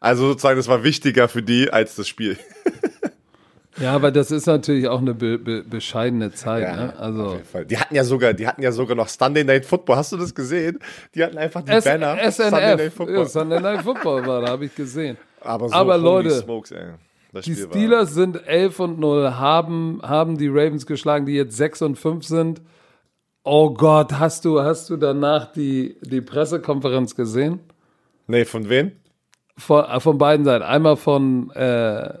Also 0.00 0.28
sozusagen, 0.28 0.56
das 0.56 0.66
war 0.68 0.82
wichtiger 0.82 1.28
für 1.28 1.42
die 1.42 1.70
als 1.70 1.94
das 1.96 2.08
Spiel. 2.08 2.36
Ja, 3.80 3.92
aber 3.92 4.10
das 4.12 4.30
ist 4.30 4.46
natürlich 4.46 4.86
auch 4.88 5.00
eine 5.00 5.14
be 5.14 5.38
be 5.38 5.62
bescheidene 5.64 6.32
Zeit. 6.32 6.76
ne? 6.76 6.92
auf 6.94 7.00
Also 7.00 7.32
jeden 7.32 7.44
Fall. 7.44 7.64
Die 7.66 7.76
hatten 7.78 7.94
ja 7.94 8.04
sogar, 8.04 8.32
die 8.32 8.46
hatten 8.46 8.62
ja 8.62 8.70
sogar 8.72 8.96
noch 8.96 9.08
Sunday 9.08 9.42
Night 9.44 9.66
Football. 9.66 9.96
Hast 9.96 10.12
du 10.12 10.16
das 10.16 10.34
gesehen? 10.34 10.78
Die 11.14 11.24
hatten 11.24 11.36
einfach 11.38 11.62
die 11.62 11.72
S 11.72 11.84
Banner. 11.84 12.16
SNF. 12.30 12.98
Ja, 13.08 13.24
Sunday 13.26 13.60
Night 13.60 13.82
Football 13.82 14.26
war 14.26 14.40
da, 14.42 14.48
habe 14.50 14.66
ich 14.66 14.74
gesehen. 14.74 15.16
Aber, 15.40 15.68
so 15.68 15.74
Aber 15.74 15.98
Leute, 15.98 16.30
Smokes, 16.30 16.70
ey. 16.70 16.84
Die 17.34 17.40
Spiel 17.42 17.64
war- 17.64 17.70
Steelers 17.72 18.14
sind 18.14 18.46
11 18.46 18.78
und 18.78 19.00
0, 19.00 19.32
haben, 19.34 20.00
haben 20.02 20.38
die 20.38 20.46
Ravens 20.48 20.86
geschlagen, 20.86 21.26
die 21.26 21.34
jetzt 21.34 21.56
6 21.56 21.82
und 21.82 21.98
5 21.98 22.24
sind. 22.24 22.62
Oh 23.42 23.74
Gott, 23.74 24.12
hast 24.20 24.44
du, 24.44 24.60
hast 24.62 24.88
du 24.88 24.96
danach 24.96 25.50
die, 25.52 25.96
die 26.02 26.20
Pressekonferenz 26.20 27.16
gesehen? 27.16 27.58
Nee, 28.28 28.44
von 28.44 28.68
wem? 28.68 28.92
Von, 29.58 29.84
äh, 29.84 29.98
von 30.00 30.16
beiden 30.16 30.44
Seiten. 30.46 30.62
Einmal 30.64 30.96
von, 30.96 31.50
äh, 31.50 32.14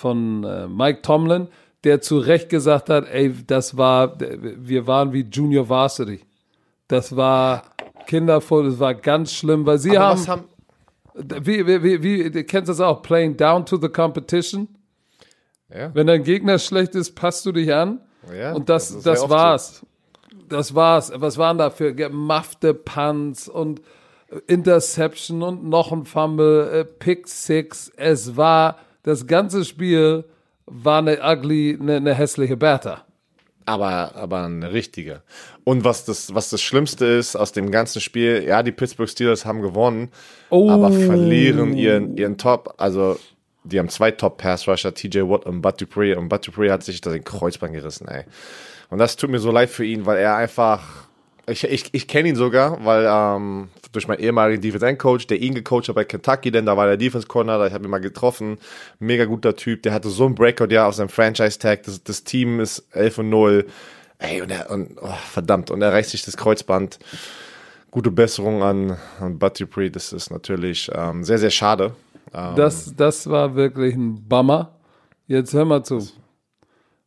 von 0.00 0.44
äh, 0.44 0.66
Mike 0.66 1.02
Tomlin, 1.02 1.48
der 1.84 2.00
zu 2.00 2.18
Recht 2.18 2.48
gesagt 2.48 2.90
hat, 2.90 3.08
ey, 3.08 3.34
das 3.46 3.76
war, 3.76 4.18
wir 4.18 4.86
waren 4.86 5.12
wie 5.12 5.22
Junior 5.22 5.68
Varsity. 5.68 6.20
Das 6.88 7.14
war 7.16 7.62
kindervoll, 8.06 8.64
das 8.64 8.78
war 8.80 8.94
ganz 8.94 9.32
schlimm, 9.32 9.64
weil 9.66 9.78
sie 9.78 9.98
haben, 9.98 10.26
haben, 10.26 10.44
wie, 11.14 11.66
wie, 11.66 11.82
wie, 11.82 12.02
wie, 12.02 12.30
du 12.30 12.44
kennst 12.44 12.68
das 12.68 12.80
auch, 12.80 13.02
playing 13.02 13.36
down 13.36 13.64
to 13.64 13.76
the 13.76 13.88
competition. 13.88 14.68
ja, 15.72 15.94
Wenn 15.94 16.06
dein 16.06 16.24
Gegner 16.24 16.58
schlecht 16.58 16.94
ist, 16.94 17.14
passt 17.14 17.46
du 17.46 17.52
dich 17.52 17.72
an. 17.72 18.00
ja, 18.36 18.52
Und 18.52 18.68
das, 18.68 19.00
das, 19.02 19.22
oft 19.22 19.30
war's. 19.30 19.86
Das 20.48 20.74
war's. 20.74 21.12
Was 21.14 21.38
waren 21.38 21.58
da 21.58 21.70
für 21.70 21.94
gemaffte 21.94 22.74
Punts 22.74 23.48
und 23.48 23.80
Interception 24.46 25.42
und 25.42 25.64
noch 25.64 25.92
ein 25.92 26.04
Fumble, 26.04 26.70
äh, 26.70 26.84
Pick 26.84 27.26
Six. 27.28 27.92
Es 27.96 28.36
war, 28.36 28.78
das 29.02 29.26
ganze 29.26 29.64
Spiel 29.64 30.24
war 30.66 30.98
eine 30.98 31.18
ugly, 31.22 31.76
eine, 31.80 31.96
eine 31.96 32.14
hässliche 32.14 32.56
Bertha. 32.56 33.04
Aber, 33.66 34.14
aber 34.16 34.44
eine 34.44 34.72
richtige. 34.72 35.22
Und 35.64 35.84
was 35.84 36.04
das, 36.04 36.34
was 36.34 36.50
das 36.50 36.60
Schlimmste 36.62 37.04
ist 37.06 37.36
aus 37.36 37.52
dem 37.52 37.70
ganzen 37.70 38.00
Spiel, 38.00 38.42
ja, 38.44 38.62
die 38.62 38.72
Pittsburgh 38.72 39.08
Steelers 39.08 39.44
haben 39.44 39.62
gewonnen, 39.62 40.10
Oh. 40.48 40.70
aber 40.70 40.90
verlieren 40.90 41.74
ihren, 41.76 42.16
ihren 42.16 42.36
Top, 42.36 42.74
also 42.78 43.18
die 43.62 43.78
haben 43.78 43.88
zwei 43.90 44.10
Top-Pass-Rusher, 44.10 44.94
TJ 44.94 45.20
Watt 45.20 45.44
und 45.46 45.60
Bud 45.60 45.80
Dupree, 45.80 46.14
und 46.14 46.28
Bud 46.28 46.46
Dupree 46.46 46.70
hat 46.70 46.82
sich 46.82 47.00
da 47.00 47.10
den 47.10 47.22
Kreuzband 47.24 47.74
gerissen, 47.74 48.08
ey. 48.08 48.24
Und 48.88 48.98
das 48.98 49.16
tut 49.16 49.30
mir 49.30 49.38
so 49.38 49.52
leid 49.52 49.70
für 49.70 49.84
ihn, 49.84 50.06
weil 50.06 50.18
er 50.18 50.34
einfach, 50.36 51.08
Ich, 51.46 51.64
ich, 51.64 51.88
ich 51.92 52.06
kenne 52.08 52.28
ihn 52.28 52.36
sogar, 52.36 52.84
weil 52.84 53.06
ähm, 53.08 53.68
durch 53.92 54.06
meinen 54.08 54.20
ehemaligen 54.20 54.60
Defense 54.62 54.86
End 54.86 54.98
Coach, 54.98 55.26
der 55.26 55.40
ihn 55.40 55.54
gecoacht 55.54 55.88
hat 55.88 55.94
bei 55.94 56.04
Kentucky, 56.04 56.50
denn 56.50 56.66
da 56.66 56.76
war 56.76 56.86
der 56.86 56.96
Defense 56.96 57.26
Corner, 57.26 57.58
da 57.58 57.66
ich 57.66 57.72
habe 57.72 57.84
ihn 57.84 57.90
mal 57.90 57.98
getroffen. 57.98 58.58
Mega 58.98 59.24
guter 59.24 59.56
Typ, 59.56 59.82
der 59.82 59.92
hatte 59.92 60.10
so 60.10 60.26
ein 60.26 60.34
Breakout 60.34 60.70
ja 60.70 60.86
auf 60.86 60.94
seinem 60.94 61.08
Franchise 61.08 61.58
Tag. 61.58 61.82
Das, 61.84 62.02
das 62.04 62.24
Team 62.24 62.60
ist 62.60 62.86
11 62.92 63.18
und 63.18 63.30
0. 63.30 63.66
Ey, 64.18 64.42
und 64.42 64.50
er, 64.50 64.70
und, 64.70 64.98
oh, 65.00 65.08
verdammt, 65.30 65.70
und 65.70 65.80
er 65.82 65.92
reißt 65.92 66.10
sich 66.10 66.24
das 66.24 66.36
Kreuzband. 66.36 66.98
Gute 67.90 68.10
Besserung 68.10 68.62
an, 68.62 68.98
an 69.18 69.38
Bud 69.38 69.58
Dupree, 69.58 69.90
das 69.90 70.12
ist 70.12 70.30
natürlich 70.30 70.90
ähm, 70.94 71.24
sehr, 71.24 71.38
sehr 71.38 71.50
schade. 71.50 71.96
Ähm, 72.32 72.54
Das, 72.54 72.94
das 72.94 73.28
war 73.28 73.56
wirklich 73.56 73.94
ein 73.94 74.28
Bummer. 74.28 74.76
Jetzt 75.26 75.54
hör 75.54 75.64
mal 75.64 75.82
zu. 75.82 76.06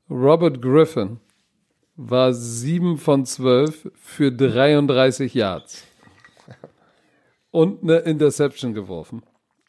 Robert 0.09 0.61
Griffin 0.61 1.19
war 1.95 2.33
7 2.33 2.97
von 2.97 3.25
12 3.25 3.91
für 3.95 4.31
33 4.31 5.33
Yards. 5.33 5.83
Und 7.51 7.83
eine 7.83 7.97
Interception 7.99 8.73
geworfen. 8.73 9.21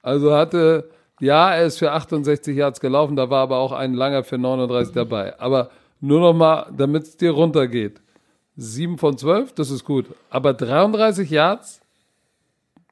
Also 0.02 0.32
hatte, 0.34 0.90
ja, 1.20 1.54
er 1.54 1.66
ist 1.66 1.78
für 1.78 1.92
68 1.92 2.56
Yards 2.56 2.80
gelaufen, 2.80 3.14
da 3.16 3.28
war 3.28 3.42
aber 3.42 3.58
auch 3.58 3.72
ein 3.72 3.92
langer 3.94 4.24
für 4.24 4.38
39 4.38 4.94
dabei. 4.94 5.38
Aber 5.38 5.70
nur 6.00 6.20
noch 6.20 6.32
mal, 6.34 6.70
damit 6.74 7.02
es 7.04 7.16
dir 7.16 7.32
runtergeht. 7.32 8.00
7 8.56 8.96
von 8.98 9.18
12, 9.18 9.52
das 9.52 9.70
ist 9.70 9.84
gut. 9.84 10.06
Aber 10.30 10.54
33 10.54 11.28
Yards 11.28 11.80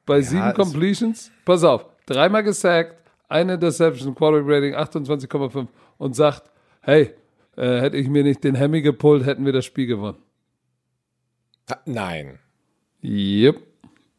bei 0.05 0.21
sieben 0.21 0.49
es- 0.49 0.55
Completions? 0.55 1.31
Pass 1.45 1.63
auf, 1.63 1.85
dreimal 2.05 2.43
gesackt, 2.43 2.97
eine 3.29 3.55
Interception, 3.55 4.13
Quarterback 4.13 4.55
Rating 4.55 4.75
28,5 4.75 5.67
und 5.97 6.15
sagt, 6.15 6.43
hey, 6.81 7.13
äh, 7.57 7.81
hätte 7.81 7.97
ich 7.97 8.07
mir 8.07 8.23
nicht 8.23 8.43
den 8.43 8.55
Hemmy 8.55 8.81
gepullt, 8.81 9.25
hätten 9.25 9.45
wir 9.45 9.53
das 9.53 9.65
Spiel 9.65 9.87
gewonnen. 9.87 10.17
Nein. 11.85 12.39
Yep, 13.03 13.57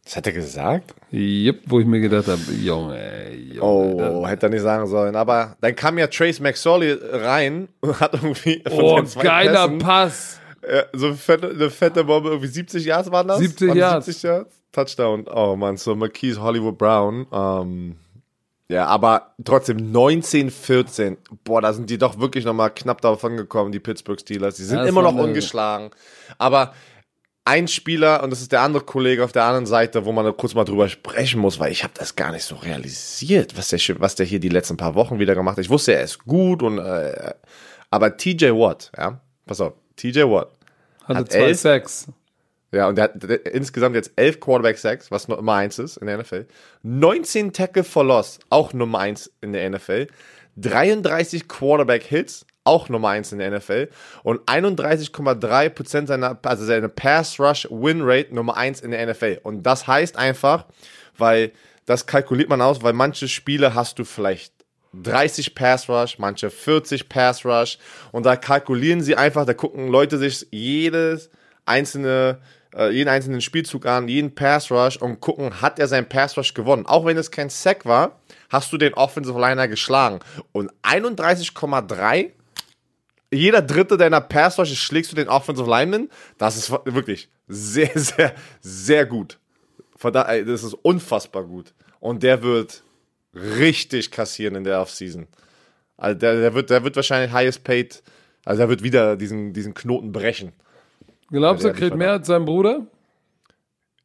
Das 0.04 0.16
hat 0.16 0.26
er 0.26 0.32
gesagt? 0.32 0.94
yep, 1.12 1.62
wo 1.66 1.80
ich 1.80 1.86
mir 1.86 2.00
gedacht 2.00 2.26
habe, 2.28 2.40
Junge, 2.60 3.32
Junge. 3.34 3.62
Oh, 3.62 4.26
hätte 4.26 4.46
er 4.46 4.50
nicht 4.50 4.62
sagen 4.62 4.86
sollen. 4.86 5.16
Aber 5.16 5.56
dann 5.60 5.74
kam 5.74 5.96
ja 5.98 6.06
Trace 6.06 6.40
McSorley 6.40 6.98
rein 7.00 7.68
und 7.80 7.98
hat 8.00 8.14
irgendwie 8.14 8.62
oh 8.70 9.02
geiler 9.20 9.68
Pässen, 9.68 9.78
Pass. 9.78 10.40
äh, 10.62 10.84
so 10.92 11.06
eine 11.06 11.14
fette, 11.16 11.48
eine 11.50 11.70
fette 11.70 12.04
Bombe, 12.04 12.30
irgendwie 12.30 12.48
70 12.48 12.84
Yards 12.84 13.10
waren 13.10 13.28
das? 13.28 13.38
70 13.38 13.68
Waren 13.68 13.78
Yards. 13.78 14.06
70 14.06 14.22
Yards? 14.22 14.60
Touchdown. 14.72 15.26
Oh 15.32 15.56
man, 15.56 15.76
so 15.76 15.94
McKees 15.94 16.38
Hollywood 16.38 16.76
Brown. 16.76 17.26
Ähm, 17.32 17.96
ja, 18.68 18.86
aber 18.86 19.34
trotzdem 19.44 19.92
19-14. 19.92 21.18
Boah, 21.44 21.60
da 21.60 21.72
sind 21.72 21.90
die 21.90 21.98
doch 21.98 22.18
wirklich 22.18 22.44
nochmal 22.44 22.70
knapp 22.70 23.00
davon 23.00 23.36
gekommen, 23.36 23.72
die 23.72 23.80
Pittsburgh 23.80 24.18
Steelers. 24.20 24.56
Die 24.56 24.64
sind 24.64 24.78
Ja, 24.78 24.84
immer 24.84 25.02
noch 25.02 25.14
ungeschlagen. 25.14 25.90
Aber 26.38 26.72
ein 27.44 27.68
Spieler, 27.68 28.22
und 28.22 28.30
das 28.30 28.40
ist 28.40 28.52
der 28.52 28.62
andere 28.62 28.82
Kollege 28.82 29.22
auf 29.22 29.32
der 29.32 29.44
anderen 29.44 29.66
Seite, 29.66 30.06
wo 30.06 30.12
man 30.12 30.34
kurz 30.36 30.54
mal 30.54 30.64
drüber 30.64 30.88
sprechen 30.88 31.40
muss, 31.40 31.60
weil 31.60 31.72
ich 31.72 31.84
habe 31.84 31.92
das 31.94 32.16
gar 32.16 32.32
nicht 32.32 32.44
so 32.44 32.54
realisiert, 32.54 33.56
was 33.58 33.68
der, 33.68 33.80
was 34.00 34.14
der 34.14 34.24
hier 34.24 34.40
die 34.40 34.48
letzten 34.48 34.78
paar 34.78 34.94
Wochen 34.94 35.18
wieder 35.18 35.34
gemacht 35.34 35.58
hat. 35.58 35.64
Ich 35.64 35.70
wusste, 35.70 35.94
er 35.94 36.04
ist 36.04 36.24
gut 36.24 36.62
und 36.62 36.78
äh, 36.78 37.34
aber 37.90 38.16
TJ 38.16 38.46
Watt, 38.46 38.90
ja, 38.96 39.20
pass 39.44 39.60
auf, 39.60 39.74
TJ 39.96 40.22
Watt, 40.22 40.52
Hatte 41.04 41.18
Hat 41.18 41.32
zwei 41.32 41.38
elf. 41.40 41.60
Sacks. 41.60 42.06
Ja, 42.74 42.88
und 42.88 42.96
der 42.96 43.04
hat 43.04 43.24
insgesamt 43.24 43.94
jetzt 43.94 44.12
elf 44.16 44.40
Quarterback 44.40 44.78
Sacks, 44.78 45.10
was 45.10 45.28
Nummer 45.28 45.54
eins 45.54 45.78
ist 45.78 45.96
in 45.96 46.06
der 46.06 46.18
NFL. 46.18 46.46
19 46.82 47.52
Tackle 47.52 47.84
for 47.84 48.04
Loss, 48.04 48.40
auch 48.50 48.72
Nummer 48.72 48.98
eins 48.98 49.30
in 49.40 49.52
der 49.52 49.68
NFL. 49.70 50.08
33 50.56 51.48
Quarterback 51.48 52.02
Hits, 52.04 52.46
auch 52.64 52.88
Nummer 52.88 53.10
eins 53.10 53.32
in 53.32 53.38
der 53.38 53.50
NFL. 53.50 53.88
Und 54.22 54.42
31,3% 54.48 56.06
seiner, 56.06 56.38
also 56.42 56.64
seine 56.64 56.88
Pass 56.88 57.38
Rush 57.38 57.68
Win 57.70 58.00
Rate 58.02 58.34
Nummer 58.34 58.56
eins 58.56 58.80
in 58.80 58.90
der 58.90 59.06
NFL. 59.06 59.40
Und 59.42 59.62
das 59.64 59.86
heißt 59.86 60.16
einfach, 60.16 60.66
weil 61.16 61.52
das 61.86 62.06
kalkuliert 62.06 62.48
man 62.48 62.62
aus, 62.62 62.82
weil 62.82 62.92
manche 62.92 63.28
Spiele 63.28 63.74
hast 63.74 63.98
du 63.98 64.04
vielleicht 64.04 64.52
30 64.94 65.54
Pass 65.54 65.88
Rush, 65.88 66.18
manche 66.18 66.50
40 66.50 67.08
Pass 67.08 67.44
Rush 67.44 67.78
und 68.12 68.24
da 68.24 68.36
kalkulieren 68.36 69.00
sie 69.00 69.16
einfach, 69.16 69.44
da 69.44 69.54
gucken 69.54 69.88
Leute 69.88 70.18
sich 70.18 70.46
jedes 70.50 71.30
einzelne 71.66 72.38
äh, 72.76 72.90
jeden 72.90 73.08
einzelnen 73.08 73.40
Spielzug 73.40 73.86
an, 73.86 74.08
jeden 74.08 74.34
Pass 74.34 74.70
Rush 74.70 74.96
und 74.96 75.20
gucken, 75.20 75.60
hat 75.60 75.78
er 75.78 75.88
seinen 75.88 76.08
Pass 76.08 76.36
Rush 76.36 76.54
gewonnen. 76.54 76.86
Auch 76.86 77.04
wenn 77.04 77.16
es 77.16 77.30
kein 77.30 77.50
Sack 77.50 77.84
war, 77.84 78.20
hast 78.50 78.72
du 78.72 78.78
den 78.78 78.94
Offensive 78.94 79.38
Liner 79.38 79.68
geschlagen 79.68 80.20
und 80.52 80.72
31,3 80.82 82.30
jeder 83.34 83.62
dritte 83.62 83.96
deiner 83.96 84.20
Pass 84.20 84.58
Rushes 84.58 84.78
schlägst 84.78 85.12
du 85.12 85.16
den 85.16 85.28
Offensive 85.28 85.68
Lineman, 85.68 86.08
das 86.38 86.56
ist 86.56 86.70
wirklich 86.70 87.28
sehr, 87.48 87.90
sehr, 87.94 88.34
sehr 88.60 89.06
gut. 89.06 89.38
Ey, 90.02 90.44
Das 90.44 90.62
ist 90.62 90.74
unfassbar 90.74 91.44
gut. 91.44 91.72
Und 92.00 92.22
der 92.22 92.42
wird 92.42 92.82
richtig 93.34 94.10
kassieren 94.10 94.54
in 94.54 94.64
der 94.64 94.80
Offseason. 94.80 95.26
Also 95.96 96.18
der, 96.18 96.40
der, 96.40 96.54
wird, 96.54 96.70
der 96.70 96.84
wird 96.84 96.96
wahrscheinlich 96.96 97.32
highest 97.32 97.64
paid, 97.64 98.02
also 98.44 98.58
der 98.58 98.68
wird 98.68 98.82
wieder 98.82 99.16
diesen, 99.16 99.52
diesen 99.52 99.74
Knoten 99.74 100.12
brechen. 100.12 100.52
Glaubst 101.34 101.64
du, 101.64 101.68
er 101.68 101.74
kriegt 101.74 101.96
mehr 101.96 102.12
als 102.12 102.26
sein 102.26 102.44
Bruder? 102.44 102.86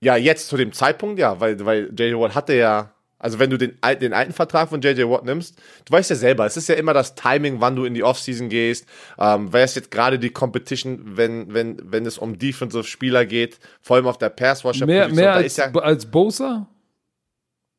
Ja, 0.02 0.16
jetzt 0.16 0.48
zu 0.48 0.58
dem 0.58 0.72
Zeitpunkt, 0.72 1.20
ja, 1.20 1.40
weil, 1.40 1.64
weil 1.66 1.92
JJ 1.98 2.16
Watt 2.16 2.36
hatte 2.36 2.54
ja, 2.54 2.94
also 3.18 3.38
wenn 3.40 3.50
du 3.50 3.58
den, 3.58 3.78
den 4.02 4.14
alten 4.14 4.32
Vertrag 4.32 4.70
von 4.70 4.82
JJ 4.82 5.04
Watt 5.04 5.26
nimmst, 5.26 5.60
du 5.86 5.94
weißt 5.94 6.10
ja 6.10 6.16
selber, 6.16 6.46
es 6.46 6.56
ist 6.56 6.70
ja 6.70 6.76
immer 6.76 6.94
das 6.94 7.16
Timing, 7.16 7.60
wann 7.60 7.76
du 7.76 7.86
in 7.86 7.94
die 7.94 8.04
Offseason 8.04 8.48
gehst, 8.48 8.86
ähm, 9.18 9.52
wer 9.52 9.66
ist 9.66 9.76
jetzt 9.76 9.92
gerade 9.92 10.18
die 10.18 10.30
Competition, 10.30 11.02
wenn, 11.18 11.54
wenn, 11.54 11.78
wenn 11.84 12.06
es 12.06 12.18
um 12.18 12.40
Defensive-Spieler 12.40 13.26
geht, 13.26 13.60
vor 13.82 13.98
allem 13.98 14.08
auf 14.08 14.18
der 14.18 14.30
Pass-Rusher-Position. 14.30 14.88
Mehr, 14.88 15.10
mehr 15.10 15.34
als, 15.34 15.58
ja, 15.58 15.72
als 15.72 16.06
Bosa? 16.06 16.68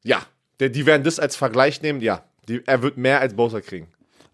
ja, 0.03 0.23
der, 0.59 0.69
die 0.69 0.87
werden 0.87 1.05
das 1.05 1.19
als 1.19 1.37
Vergleich 1.37 1.83
nehmen, 1.83 2.01
ja, 2.01 2.25
die, 2.49 2.63
er 2.67 2.83
wird 2.83 2.97
mehr 2.97 3.21
als 3.21 3.35
Bowser 3.35 3.61
kriegen. 3.61 3.89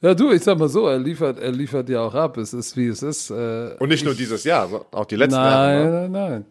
Ja, 0.07 0.15
du, 0.15 0.31
ich 0.31 0.45
sag 0.45 0.57
mal 0.57 0.69
so, 0.69 0.87
er 0.87 1.01
liefert, 1.01 1.41
er 1.41 1.51
liefert 1.51 1.89
ja 1.89 2.01
auch 2.01 2.15
ab. 2.15 2.37
Es 2.37 2.55
ist, 2.55 2.77
wie 2.77 2.87
es 2.87 3.03
ist. 3.03 3.29
Äh, 3.29 3.75
Und 3.81 3.89
nicht 3.89 4.05
nur 4.05 4.15
dieses 4.15 4.45
Jahr, 4.45 4.87
auch 4.93 5.05
die 5.05 5.17
letzten 5.17 5.35
Jahre. 5.35 5.75
Nein, 5.75 5.85
ne? 5.85 6.09
nein, 6.09 6.31
nein. 6.31 6.45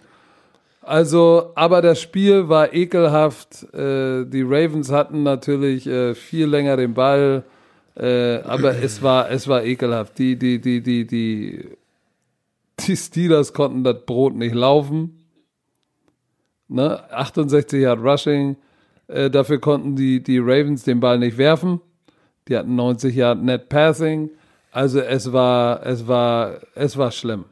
Also, 0.82 1.54
aber 1.56 1.82
das 1.82 2.02
Spiel 2.02 2.50
war 2.50 2.74
ekelhaft. 2.74 3.64
Äh, 3.74 4.26
die 4.26 4.42
Ravens 4.42 4.92
hatten 4.92 5.24
natürlich 5.24 5.88
äh, 5.88 6.16
viel 6.16 6.48
länger 6.48 6.76
den 6.76 6.96
Ball, 6.96 7.46
äh, 7.96 8.40
aber 8.40 8.76
es 8.76 9.02
war, 9.02 9.32
es 9.32 9.48
war 9.48 9.64
ekelhaft. 9.64 10.20
Die, 10.20 10.38
die, 10.38 10.60
die, 10.60 10.82
die, 10.82 11.08
die, 11.08 11.70
die 12.82 12.98
Steelers 12.98 13.54
konnten 13.54 13.86
das 13.86 14.06
Brot 14.06 14.36
nicht 14.36 14.54
laufen. 14.54 15.30
Ne? 16.68 17.10
68 17.10 17.84
Yard 17.84 18.02
Rushing. 18.02 18.58
Äh, 19.08 19.30
dafür 19.30 19.62
konnten 19.62 19.96
die, 19.96 20.22
die 20.22 20.40
Ravens 20.40 20.84
den 20.84 21.00
Ball 21.00 21.20
nicht 21.20 21.38
werfen. 21.38 21.80
Die 22.48 22.58
hatten 22.58 22.76
90 22.76 23.16
Yard 23.16 23.44
Net 23.44 23.70
Passing. 23.70 24.30
Also 24.72 25.00
es 25.00 25.32
war, 25.32 25.86
es 25.86 26.08
war, 26.08 26.60
es 26.76 26.98
war 26.98 27.12
schlimm. 27.12 27.46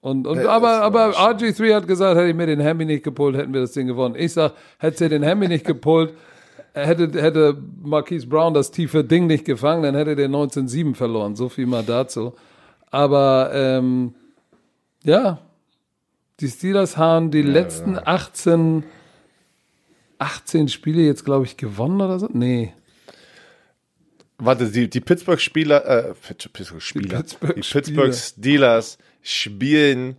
Und, 0.00 0.26
und 0.26 0.38
aber, 0.46 0.82
aber 0.82 1.10
RG3 1.10 1.74
hat 1.74 1.88
gesagt, 1.88 2.16
hätte 2.16 2.28
ich 2.28 2.36
mir 2.36 2.46
den 2.46 2.60
Hemi 2.60 2.84
nicht 2.84 3.02
gepullt, 3.02 3.36
hätten 3.36 3.52
wir 3.52 3.62
das 3.62 3.72
Ding 3.72 3.88
gewonnen. 3.88 4.14
Ich 4.16 4.34
sag, 4.34 4.52
hätte 4.78 4.98
sie 4.98 5.08
den 5.08 5.24
Hemi 5.24 5.48
nicht 5.48 5.64
gepullt, 5.64 6.12
hätte, 6.74 7.10
hätte 7.20 7.56
Marquise 7.82 8.26
Brown 8.28 8.54
das 8.54 8.70
tiefe 8.70 9.02
Ding 9.02 9.26
nicht 9.26 9.44
gefangen, 9.44 9.82
dann 9.82 9.96
hätte 9.96 10.14
der 10.14 10.28
19-7 10.28 10.94
verloren. 10.94 11.34
So 11.34 11.48
viel 11.48 11.66
mal 11.66 11.82
dazu. 11.82 12.34
Aber 12.90 13.50
ähm, 13.52 14.14
ja, 15.02 15.38
die 16.40 16.48
Steelers 16.48 16.96
haben 16.96 17.30
die 17.30 17.42
letzten 17.42 17.98
18, 17.98 18.84
18 20.18 20.68
Spiele 20.68 21.02
jetzt, 21.02 21.24
glaube 21.24 21.46
ich, 21.46 21.56
gewonnen 21.56 22.00
oder 22.00 22.18
so. 22.18 22.28
Nee. 22.32 22.74
Warte, 24.38 24.70
die, 24.70 24.88
die 24.90 25.00
Pittsburgh-Spieler, 25.00 25.84
äh, 25.86 26.14
Pitt- 26.14 26.52
Pittsburgh-Spieler, 26.52 27.18
Pittsburgh 27.18 27.54
die 27.54 27.60
Pittsburgh 27.62 28.14
Steelers 28.14 28.98
spielen 29.22 30.16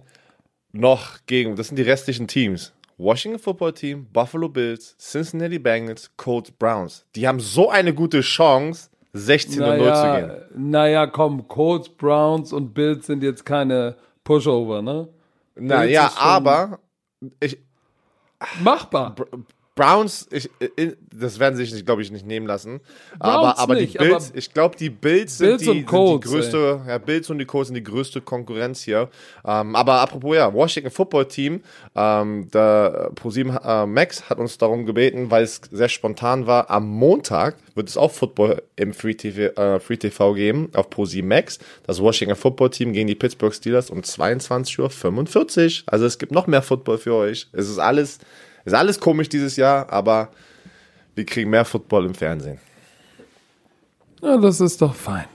noch 0.72 1.20
gegen, 1.28 1.56
das 1.56 1.68
sind 1.68 1.76
die 1.78 1.84
restlichen 1.84 2.28
Teams. 2.28 2.74
Washington 2.98 3.40
Football 3.40 3.74
Team, 3.74 4.08
Buffalo 4.12 4.50
Bills, 4.50 4.96
Cincinnati 4.98 5.60
Bengals, 5.60 6.10
Colts 6.18 6.50
Browns. 6.52 7.06
Die 7.16 7.28
haben 7.28 7.40
so 7.40 7.70
eine 7.70 7.94
gute 7.94 8.22
Chance, 8.22 8.90
16 9.14 9.62
und 9.62 9.70
0 9.70 9.78
zu 9.78 9.84
gehen. 9.84 9.92
Naja, 9.94 10.40
naja, 10.56 11.08
komm, 11.08 11.48
Colts, 11.48 11.90
Browns 11.90 12.52
und 12.54 12.74
Bills 12.74 13.06
sind 13.06 13.22
jetzt 13.22 13.46
keine 13.46 13.96
Pushover, 14.24 14.82
ne? 14.82 15.08
Naja, 15.56 16.06
Bills 16.08 16.18
aber 16.18 16.80
ich, 17.40 17.58
Machbar. 18.64 19.16
Browns, 19.78 20.28
ich, 20.32 20.50
das 21.14 21.40
werden 21.40 21.56
sie 21.56 21.66
sich, 21.66 21.86
glaube 21.86 22.02
ich, 22.02 22.12
nicht 22.12 22.26
nehmen 22.26 22.48
lassen. 22.48 22.82
Browns 23.20 23.60
aber 23.60 23.60
aber 23.60 23.76
nicht, 23.76 23.94
die 23.94 23.98
Bills, 24.00 24.30
aber 24.30 24.38
ich 24.38 24.54
glaube, 24.54 24.76
die 24.76 24.90
Bills 24.90 25.38
sind, 25.38 25.48
Bills 25.48 25.62
die, 25.62 25.70
und 25.70 25.76
sind 25.78 25.86
Colts, 25.86 26.26
die 26.26 26.30
größte, 26.32 26.82
ja, 26.88 26.98
Bills 26.98 27.30
und 27.30 27.38
die 27.38 27.46
Colts 27.46 27.68
sind 27.68 27.76
die 27.76 27.84
größte 27.84 28.22
Konkurrenz 28.22 28.82
hier. 28.82 29.10
Ähm, 29.46 29.76
aber 29.76 30.02
apropos, 30.02 30.36
ja, 30.36 30.54
Washington 30.54 30.92
Football 30.92 31.28
Team, 31.28 31.62
ähm, 31.96 32.50
der 32.52 33.12
ProSieben 33.16 33.56
äh, 33.56 33.86
Max 33.86 34.30
hat 34.30 34.40
uns 34.40 34.58
darum 34.58 34.86
gebeten, 34.86 35.30
weil 35.30 35.44
es 35.44 35.62
sehr 35.72 35.90
spontan 35.90 36.48
war, 36.48 36.70
am 36.70 36.90
Montag 36.90 37.56
wird 37.76 37.88
es 37.88 37.96
auch 37.96 38.12
Football 38.12 38.64
im 38.76 38.94
Free 38.94 39.14
TV, 39.14 39.54
äh, 39.62 39.80
Free 39.80 39.98
TV 39.98 40.34
geben, 40.34 40.70
auf 40.74 40.90
ProSieben 40.90 41.30
Max. 41.30 41.60
Das 41.86 42.02
Washington 42.02 42.36
Football 42.36 42.72
Team 42.72 42.94
gegen 42.94 43.08
die 43.08 43.16
Pittsburgh 43.16 43.54
Steelers 43.54 43.90
um 43.90 44.02
22.45 44.02 44.80
Uhr. 44.80 45.84
Also 45.86 46.06
es 46.06 46.18
gibt 46.18 46.32
noch 46.32 46.48
mehr 46.48 46.64
Football 46.64 46.98
für 46.98 47.14
euch. 47.14 47.48
Es 47.54 47.70
ist 47.70 47.78
alles, 47.78 48.20
ist 48.68 48.74
alles 48.74 49.00
komisch 49.00 49.30
dieses 49.30 49.56
Jahr, 49.56 49.90
aber 49.92 50.30
wir 51.16 51.26
kriegen 51.26 51.50
mehr 51.50 51.66
Football 51.66 52.06
im 52.06 52.14
Fernsehen. 52.14 52.60
Ja, 54.22 54.38
das 54.38 54.60
ist 54.60 54.82
doch 54.82 54.94
fein. 54.94 55.26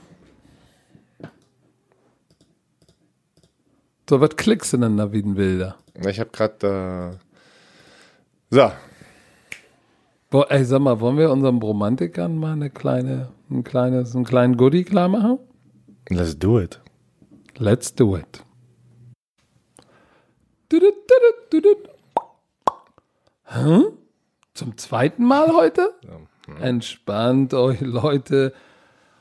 So, 4.07 4.21
was 4.21 4.35
klickst 4.35 4.73
du 4.73 4.77
denn 4.77 4.97
da 4.97 5.11
wie 5.11 5.21
ein 5.21 5.35
Wilder? 5.35 5.77
Ich 6.07 6.19
habe 6.19 6.29
gerade. 6.31 7.17
Äh 7.17 7.17
so. 8.49 8.71
Boah, 10.29 10.51
ey, 10.51 10.63
sag 10.63 10.81
mal, 10.81 10.99
wollen 10.99 11.17
wir 11.17 11.31
unseren 11.31 11.59
Bromantikern 11.59 12.37
mal 12.37 12.53
eine 12.53 12.69
kleine, 12.69 13.29
ein 13.49 13.63
kleines, 13.63 14.15
einen 14.15 14.25
kleinen 14.25 14.57
Goodie 14.57 14.83
klar 14.83 15.07
machen? 15.07 15.39
Let's 16.09 16.37
do 16.37 16.59
it. 16.59 16.79
Let's 17.57 17.95
do 17.95 18.17
it. 18.17 18.43
Dudut, 20.69 20.93
dudut, 21.07 21.53
dudut. 21.53 21.92
Hm? 23.53 23.85
Zum 24.55 24.77
zweiten 24.77 25.23
Mal 25.25 25.53
heute? 25.53 25.93
Entspannt 26.59 27.53
euch, 27.53 27.81
Leute. 27.81 28.53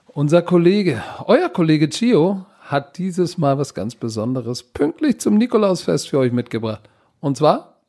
Unser 0.07 0.43
Kollege, 0.43 1.03
euer 1.27 1.49
Kollege 1.49 1.89
Chio, 1.89 2.47
hat 2.63 2.97
dieses 2.99 3.37
Mal 3.37 3.59
was 3.59 3.75
ganz 3.75 3.95
Besonderes 3.95 4.63
pünktlich 4.63 5.21
zum 5.21 5.37
Nikolausfest 5.37 6.09
für 6.09 6.19
euch 6.19 6.33
mitgebracht. 6.33 6.89
Und 7.21 7.37
zwar 7.37 7.81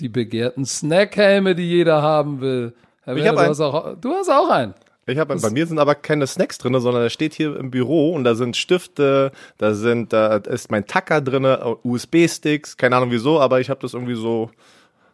die 0.00 0.08
begehrten 0.08 0.64
Snackhelme, 0.64 1.54
die 1.54 1.68
jeder 1.68 2.02
haben 2.02 2.40
will. 2.40 2.74
Herr 3.02 3.16
Ich 3.16 3.24
Werner, 3.24 3.38
hab 3.40 3.46
du, 3.46 3.50
hast 3.50 3.60
auch, 3.60 3.96
du 4.00 4.12
hast 4.12 4.30
auch 4.30 4.48
einen. 4.48 4.74
Ich 5.06 5.18
habe 5.18 5.34
bei 5.34 5.50
mir 5.50 5.66
sind 5.66 5.80
aber 5.80 5.96
keine 5.96 6.28
Snacks 6.28 6.58
drin, 6.58 6.78
sondern 6.78 7.02
er 7.02 7.10
steht 7.10 7.34
hier 7.34 7.56
im 7.56 7.72
Büro 7.72 8.12
und 8.14 8.22
da 8.22 8.36
sind 8.36 8.56
Stifte, 8.56 9.32
da 9.58 9.74
sind 9.74 10.12
da 10.12 10.36
ist 10.36 10.70
mein 10.70 10.86
Tacker 10.86 11.20
drin, 11.20 11.44
USB-Sticks, 11.82 12.76
keine 12.76 12.96
Ahnung 12.96 13.10
wieso, 13.10 13.40
aber 13.40 13.60
ich 13.60 13.68
habe 13.68 13.80
das 13.80 13.94
irgendwie 13.94 14.14
so 14.14 14.50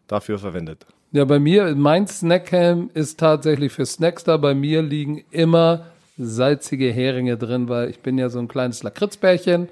dafür 0.09 0.39
verwendet. 0.39 0.87
Ja, 1.13 1.25
bei 1.25 1.39
mir, 1.39 1.75
mein 1.75 2.07
Snackhelm 2.07 2.91
ist 2.93 3.19
tatsächlich 3.19 3.73
für 3.73 3.87
Snacks 3.87 4.25
da. 4.25 4.37
Bei 4.37 4.55
mir 4.55 4.83
liegen 4.83 5.25
immer 5.31 5.87
salzige 6.19 6.91
Heringe 6.91 7.39
drin, 7.39 7.69
weil 7.69 7.89
ich 7.89 8.01
bin 8.01 8.19
ja 8.19 8.29
so 8.29 8.39
ein 8.39 8.49
kleines 8.49 8.83
Lakritzbärchen. 8.83 9.69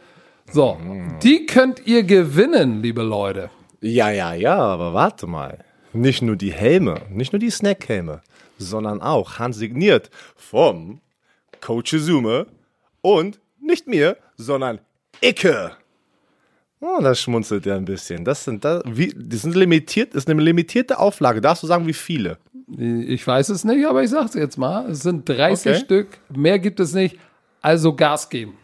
So, 0.52 0.78
die 1.22 1.44
könnt 1.46 1.86
ihr 1.86 2.04
gewinnen, 2.04 2.80
liebe 2.82 3.02
Leute. 3.02 3.50
Ja, 3.80 4.10
ja, 4.10 4.32
ja, 4.32 4.56
aber 4.56 4.94
warte 4.94 5.26
mal. 5.26 5.58
Nicht 5.92 6.22
nur 6.22 6.36
die 6.36 6.52
Helme, 6.52 7.02
nicht 7.10 7.32
nur 7.32 7.40
die 7.40 7.50
Snackhelme, 7.50 8.22
sondern 8.58 9.02
auch 9.02 9.38
handsigniert 9.38 10.10
vom 10.36 11.00
Coach 11.60 11.92
Izume 11.94 12.46
und 13.00 13.40
nicht 13.60 13.86
mir, 13.86 14.16
sondern 14.36 14.78
Icke. 15.20 15.72
Oh, 16.80 16.98
da 17.00 17.14
schmunzelt 17.14 17.66
er 17.66 17.76
ein 17.76 17.84
bisschen. 17.86 18.24
Das 18.24 18.44
sind, 18.44 18.64
da, 18.64 18.82
wie, 18.84 19.12
die 19.16 19.36
sind 19.36 19.54
limitiert, 19.54 20.14
ist 20.14 20.28
eine 20.28 20.42
limitierte 20.42 20.98
Auflage. 20.98 21.40
Darfst 21.40 21.62
du 21.62 21.66
sagen, 21.66 21.86
wie 21.86 21.94
viele? 21.94 22.38
Ich 22.76 23.26
weiß 23.26 23.48
es 23.48 23.64
nicht, 23.64 23.86
aber 23.86 24.02
ich 24.02 24.10
sag's 24.10 24.34
jetzt 24.34 24.58
mal. 24.58 24.90
Es 24.90 25.00
sind 25.00 25.28
30 25.28 25.72
Okay. 25.72 25.84
Stück. 25.84 26.18
Mehr 26.34 26.58
gibt 26.58 26.80
es 26.80 26.92
nicht. 26.92 27.16
Also 27.62 27.94
Gas 27.94 28.28
geben. 28.28 28.54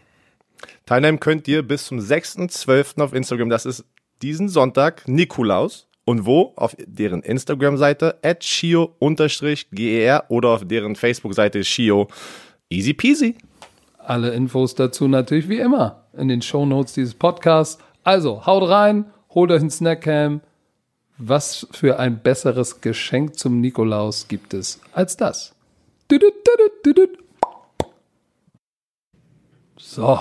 Teilnehmen 0.87 1.21
könnt 1.21 1.49
ihr 1.49 1.63
bis 1.63 1.87
zum 1.87 1.99
6.12. 1.99 3.01
auf 3.01 3.15
Instagram. 3.15 3.49
Das 3.49 3.65
ist 3.65 3.85
diesen 4.21 4.49
Sonntag 4.49 5.07
Nikolaus. 5.09 5.87
Und 6.05 6.27
wo? 6.27 6.53
Auf 6.57 6.75
deren 6.85 7.23
Instagram-Seite 7.23 8.19
at 8.23 8.43
shio-ger 8.43 10.25
oder 10.29 10.49
auf 10.49 10.65
deren 10.67 10.97
Facebook-Seite 10.97 11.63
shio. 11.63 12.09
Easy 12.69 12.93
peasy. 12.93 13.37
Alle 13.99 14.31
Infos 14.33 14.75
dazu 14.75 15.07
natürlich 15.07 15.49
wie 15.49 15.59
immer 15.59 16.07
in 16.19 16.27
den 16.27 16.43
Shownotes 16.43 16.95
dieses 16.95 17.15
Podcasts. 17.15 17.79
Also, 18.05 18.47
haut 18.47 18.69
rein, 18.69 19.13
holt 19.31 19.51
euch 19.51 19.63
ein 19.63 19.71
Snackhelm. 19.71 20.41
Was 21.19 21.69
für 21.71 21.99
ein 21.99 22.21
besseres 22.21 22.81
Geschenk 22.81 23.39
zum 23.39 23.61
Nikolaus 23.61 24.27
gibt 24.27 24.55
es 24.55 24.81
als 24.93 25.17
das? 25.17 25.55
So, 29.77 30.19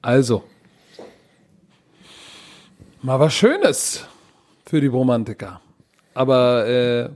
also. 0.00 0.44
Mal 3.02 3.18
was 3.18 3.34
Schönes 3.34 4.04
für 4.64 4.80
die 4.80 4.86
Romantiker. 4.86 5.60
Aber 6.14 6.66
äh, 6.66 7.10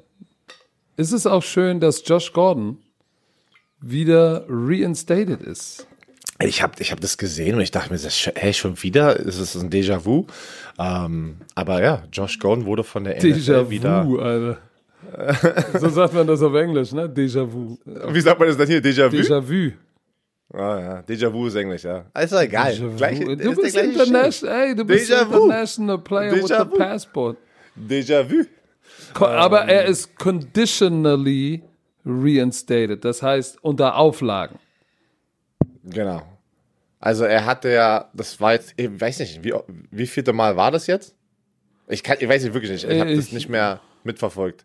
ist 0.97 1.13
es 1.13 1.27
auch 1.27 1.43
schön, 1.43 1.81
dass 1.81 2.03
Josh 2.07 2.33
Gordon 2.33 2.79
wieder 3.81 4.45
reinstated 4.49 5.43
ist? 5.43 5.87
Ich 6.45 6.63
habe 6.63 6.75
ich 6.81 6.93
hab 6.93 7.01
das 7.01 7.17
gesehen 7.19 7.55
und 7.57 7.61
ich 7.61 7.71
dachte 7.71 7.91
mir, 7.91 7.97
das 7.97 8.05
ist 8.07 8.19
schon- 8.19 8.33
hey, 8.37 8.53
schon 8.53 8.81
wieder? 8.83 9.17
Ist 9.19 9.39
es 9.39 9.55
ein 9.55 9.71
Déjà-vu? 9.71 10.27
Ähm, 10.79 11.37
aber 11.55 11.83
ja, 11.83 12.03
Josh 12.13 12.39
Gordon 12.39 12.67
wurde 12.67 12.85
von 12.85 13.05
der 13.05 13.17
NFL 13.17 13.71
wieder. 13.71 14.03
Déjà-vu, 14.03 14.19
Alter. 14.19 14.59
so 15.79 15.89
sagt 15.89 16.15
man 16.15 16.27
das 16.27 16.43
auf 16.43 16.55
Englisch, 16.55 16.93
ne? 16.93 17.09
Déjà-vu. 17.09 17.77
Wie 17.85 18.21
sagt 18.21 18.39
man 18.39 18.49
das 18.49 18.57
denn 18.57 18.67
hier? 18.69 18.81
Déjà-vu? 18.83 19.17
Déjà-vu. 19.17 19.73
ah, 20.55 20.81
ja. 20.81 21.01
Déjà-vu 21.01 21.47
ist 21.47 21.55
Englisch, 21.57 21.85
ja. 21.85 22.05
Also 22.15 22.39
egal. 22.39 22.73
Déjà-vu. 22.73 22.97
Gleiche- 22.97 23.25
Du 23.25 23.33
ist 23.33 23.41
der 23.41 23.63
bist 23.63 23.77
international, 23.77 24.61
ey, 24.69 24.75
du 24.75 24.85
bist 24.85 25.11
international 25.11 25.99
player 25.99 26.33
with 26.33 26.47
the 26.49 26.77
passport. 26.79 27.37
Déjà-vu. 27.77 28.45
Ko- 29.15 29.27
Aber 29.27 29.63
er 29.67 29.85
ist 29.87 30.17
conditionally 30.19 31.63
reinstated. 32.05 33.05
Das 33.05 33.23
heißt, 33.23 33.59
unter 33.63 33.97
Auflagen. 33.97 34.59
Genau. 35.85 36.23
Also 37.03 37.25
er 37.25 37.45
hatte 37.47 37.69
ja, 37.69 38.09
das 38.15 38.41
war 38.41 38.53
jetzt, 38.53 38.75
ich 38.77 38.89
weiß 39.01 39.19
nicht, 39.19 39.43
wie, 39.43 39.53
wie 39.91 40.07
vierte 40.07 40.33
Mal 40.33 40.57
war 40.57 40.71
das 40.71 40.87
jetzt? 40.87 41.15
Ich, 41.89 42.03
kann, 42.05 42.17
ich 42.21 42.29
weiß 42.29 42.45
nicht 42.45 42.55
wirklich 42.55 42.71
nicht. 42.71 42.85
Ich 42.89 43.01
habe 43.01 43.15
das 43.15 43.27
Ich- 43.27 43.33
nicht 43.33 43.49
mehr 43.49 43.81
mitverfolgt. 44.05 44.65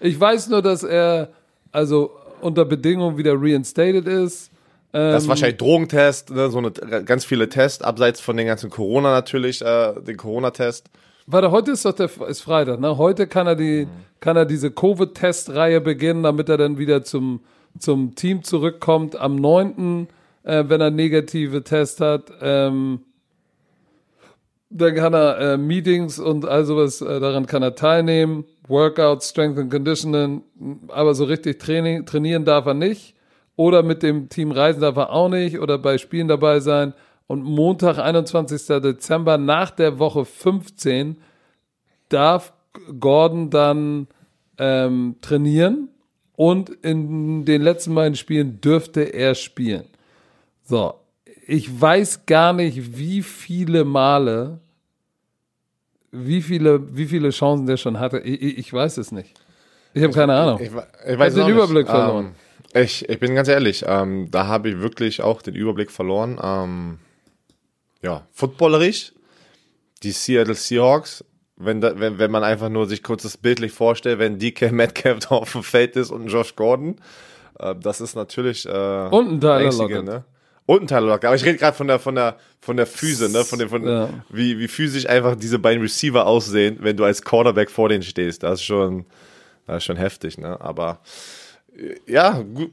Ich 0.00 0.18
weiß 0.18 0.48
nur, 0.48 0.62
dass 0.62 0.82
er 0.82 1.28
also 1.72 2.10
unter 2.40 2.64
Bedingungen 2.64 3.18
wieder 3.18 3.34
reinstated 3.36 4.06
ist. 4.08 4.50
Das 4.92 5.12
Ähm, 5.12 5.16
ist 5.18 5.28
wahrscheinlich 5.28 5.58
Drogentest, 5.58 6.30
ne, 6.30 6.48
so 6.50 6.58
eine, 6.58 6.70
ganz 7.04 7.26
viele 7.26 7.48
Tests, 7.50 7.82
abseits 7.82 8.20
von 8.20 8.36
den 8.38 8.46
ganzen 8.46 8.70
Corona 8.70 9.10
natürlich, 9.12 9.60
äh, 9.60 9.94
den 10.00 10.16
Corona-Test. 10.16 10.88
Warte, 11.26 11.50
heute 11.50 11.72
ist 11.72 11.84
doch 11.84 11.92
der 11.92 12.08
ist 12.28 12.40
Freitag, 12.40 12.80
ne? 12.80 12.96
Heute 12.96 13.26
kann 13.26 13.46
er 13.46 13.56
die, 13.56 13.86
kann 14.20 14.36
er 14.36 14.46
diese 14.46 14.70
Covid-Testreihe 14.70 15.80
beginnen, 15.82 16.22
damit 16.22 16.48
er 16.48 16.56
dann 16.56 16.78
wieder 16.78 17.02
zum, 17.04 17.40
zum 17.78 18.14
Team 18.14 18.42
zurückkommt. 18.44 19.16
Am 19.16 19.36
9., 19.36 20.08
äh, 20.46 20.64
wenn 20.68 20.80
er 20.80 20.90
negative 20.90 21.62
Tests 21.62 22.00
hat, 22.00 22.32
ähm, 22.40 23.00
dann 24.70 24.94
kann 24.94 25.14
er 25.14 25.38
äh, 25.38 25.56
Meetings 25.56 26.18
und 26.18 26.46
all 26.46 26.64
sowas, 26.64 27.00
äh, 27.00 27.20
daran 27.20 27.46
kann 27.46 27.62
er 27.62 27.74
teilnehmen. 27.74 28.44
Workout, 28.68 29.22
Strength 29.22 29.58
and 29.58 29.70
Conditioning, 29.70 30.42
aber 30.88 31.14
so 31.14 31.24
richtig 31.24 31.60
Training, 31.60 32.06
trainieren 32.06 32.44
darf 32.44 32.66
er 32.66 32.74
nicht. 32.74 33.14
Oder 33.56 33.82
mit 33.82 34.02
dem 34.02 34.28
Team 34.28 34.50
reisen 34.50 34.80
darf 34.80 34.96
er 34.96 35.10
auch 35.10 35.28
nicht 35.28 35.58
oder 35.60 35.78
bei 35.78 35.98
Spielen 35.98 36.28
dabei 36.28 36.60
sein. 36.60 36.94
Und 37.26 37.42
Montag, 37.42 37.98
21. 37.98 38.66
Dezember, 38.80 39.38
nach 39.38 39.70
der 39.70 39.98
Woche 39.98 40.24
15, 40.24 41.16
darf 42.08 42.52
Gordon 43.00 43.50
dann 43.50 44.08
ähm, 44.58 45.16
trainieren 45.22 45.88
und 46.36 46.70
in 46.70 47.44
den 47.44 47.62
letzten 47.62 47.94
beiden 47.94 48.14
Spielen 48.14 48.60
dürfte 48.60 49.00
er 49.02 49.34
spielen. 49.34 49.86
So, 50.68 50.94
ich 51.46 51.80
weiß 51.80 52.26
gar 52.26 52.52
nicht, 52.52 52.98
wie 52.98 53.22
viele 53.22 53.84
Male, 53.84 54.58
wie 56.10 56.42
viele, 56.42 56.96
wie 56.96 57.06
viele 57.06 57.30
Chancen 57.30 57.66
der 57.66 57.76
schon 57.76 57.98
hatte. 58.00 58.18
Ich, 58.18 58.42
ich, 58.42 58.58
ich 58.58 58.72
weiß 58.72 58.96
es 58.98 59.12
nicht. 59.12 59.32
Ich 59.94 60.02
habe 60.02 60.12
keine 60.12 60.34
Ahnung. 60.34 60.60
Ich, 60.60 60.72
we- 60.74 60.86
ich 61.08 61.18
weiß 61.18 61.34
den 61.34 61.42
auch 61.44 61.46
nicht. 61.46 61.56
Überblick 61.56 61.86
verloren. 61.86 62.34
Ähm, 62.74 62.82
ich, 62.82 63.08
ich 63.08 63.18
bin 63.20 63.34
ganz 63.34 63.48
ehrlich, 63.48 63.84
ähm, 63.86 64.28
da 64.30 64.46
habe 64.48 64.70
ich 64.70 64.80
wirklich 64.80 65.22
auch 65.22 65.40
den 65.40 65.54
Überblick 65.54 65.90
verloren. 65.90 66.38
Ähm, 66.42 66.98
ja, 68.02 68.26
footballerisch, 68.32 69.12
die 70.02 70.10
Seattle 70.10 70.54
Seahawks, 70.54 71.24
wenn, 71.56 71.80
da, 71.80 71.98
wenn, 71.98 72.18
wenn 72.18 72.30
man 72.30 72.44
einfach 72.44 72.68
nur 72.68 72.86
sich 72.86 73.02
kurz 73.02 73.22
das 73.22 73.36
bildlich 73.36 73.72
vorstellt, 73.72 74.18
wenn 74.18 74.38
DK 74.38 74.72
Metcalf 74.72 75.20
da 75.28 75.36
auf 75.36 75.52
dem 75.52 75.62
Feld 75.62 75.96
ist 75.96 76.10
und 76.10 76.22
ein 76.24 76.28
Josh 76.28 76.56
Gordon, 76.56 76.96
äh, 77.60 77.74
das 77.80 78.00
ist 78.00 78.14
natürlich 78.16 78.66
äh, 78.66 79.08
Und 79.10 79.28
ein 79.28 79.40
Tyler 79.40 79.72
Lockett. 79.72 80.04
Ne? 80.04 80.24
Und 80.66 80.82
ein 80.82 80.86
Tyler 80.88 81.06
Lockett. 81.06 81.24
Aber 81.26 81.36
ich 81.36 81.44
rede 81.44 81.58
gerade 81.58 81.76
von 81.76 81.86
der, 81.86 81.98
von 82.00 82.14
der, 82.16 82.36
von 82.60 82.76
der 82.76 82.86
Füße, 82.86 83.30
ne? 83.30 83.44
von 83.44 83.58
dem, 83.58 83.68
von, 83.68 83.86
Ja. 83.86 84.08
wie, 84.30 84.58
wie 84.58 84.66
physisch 84.68 85.08
einfach 85.08 85.36
diese 85.36 85.58
beiden 85.60 85.80
Receiver 85.80 86.26
aussehen, 86.26 86.78
wenn 86.80 86.96
du 86.96 87.04
als 87.04 87.22
Cornerback 87.22 87.70
vor 87.70 87.88
denen 87.88 88.02
stehst. 88.02 88.42
Das 88.42 88.54
ist 88.60 88.64
schon, 88.64 89.06
Das 89.66 89.78
ist 89.78 89.84
schon 89.84 89.96
heftig, 89.96 90.38
ne? 90.38 90.60
Aber 90.60 91.00
äh, 91.76 91.94
ja, 92.10 92.42
gut. 92.42 92.72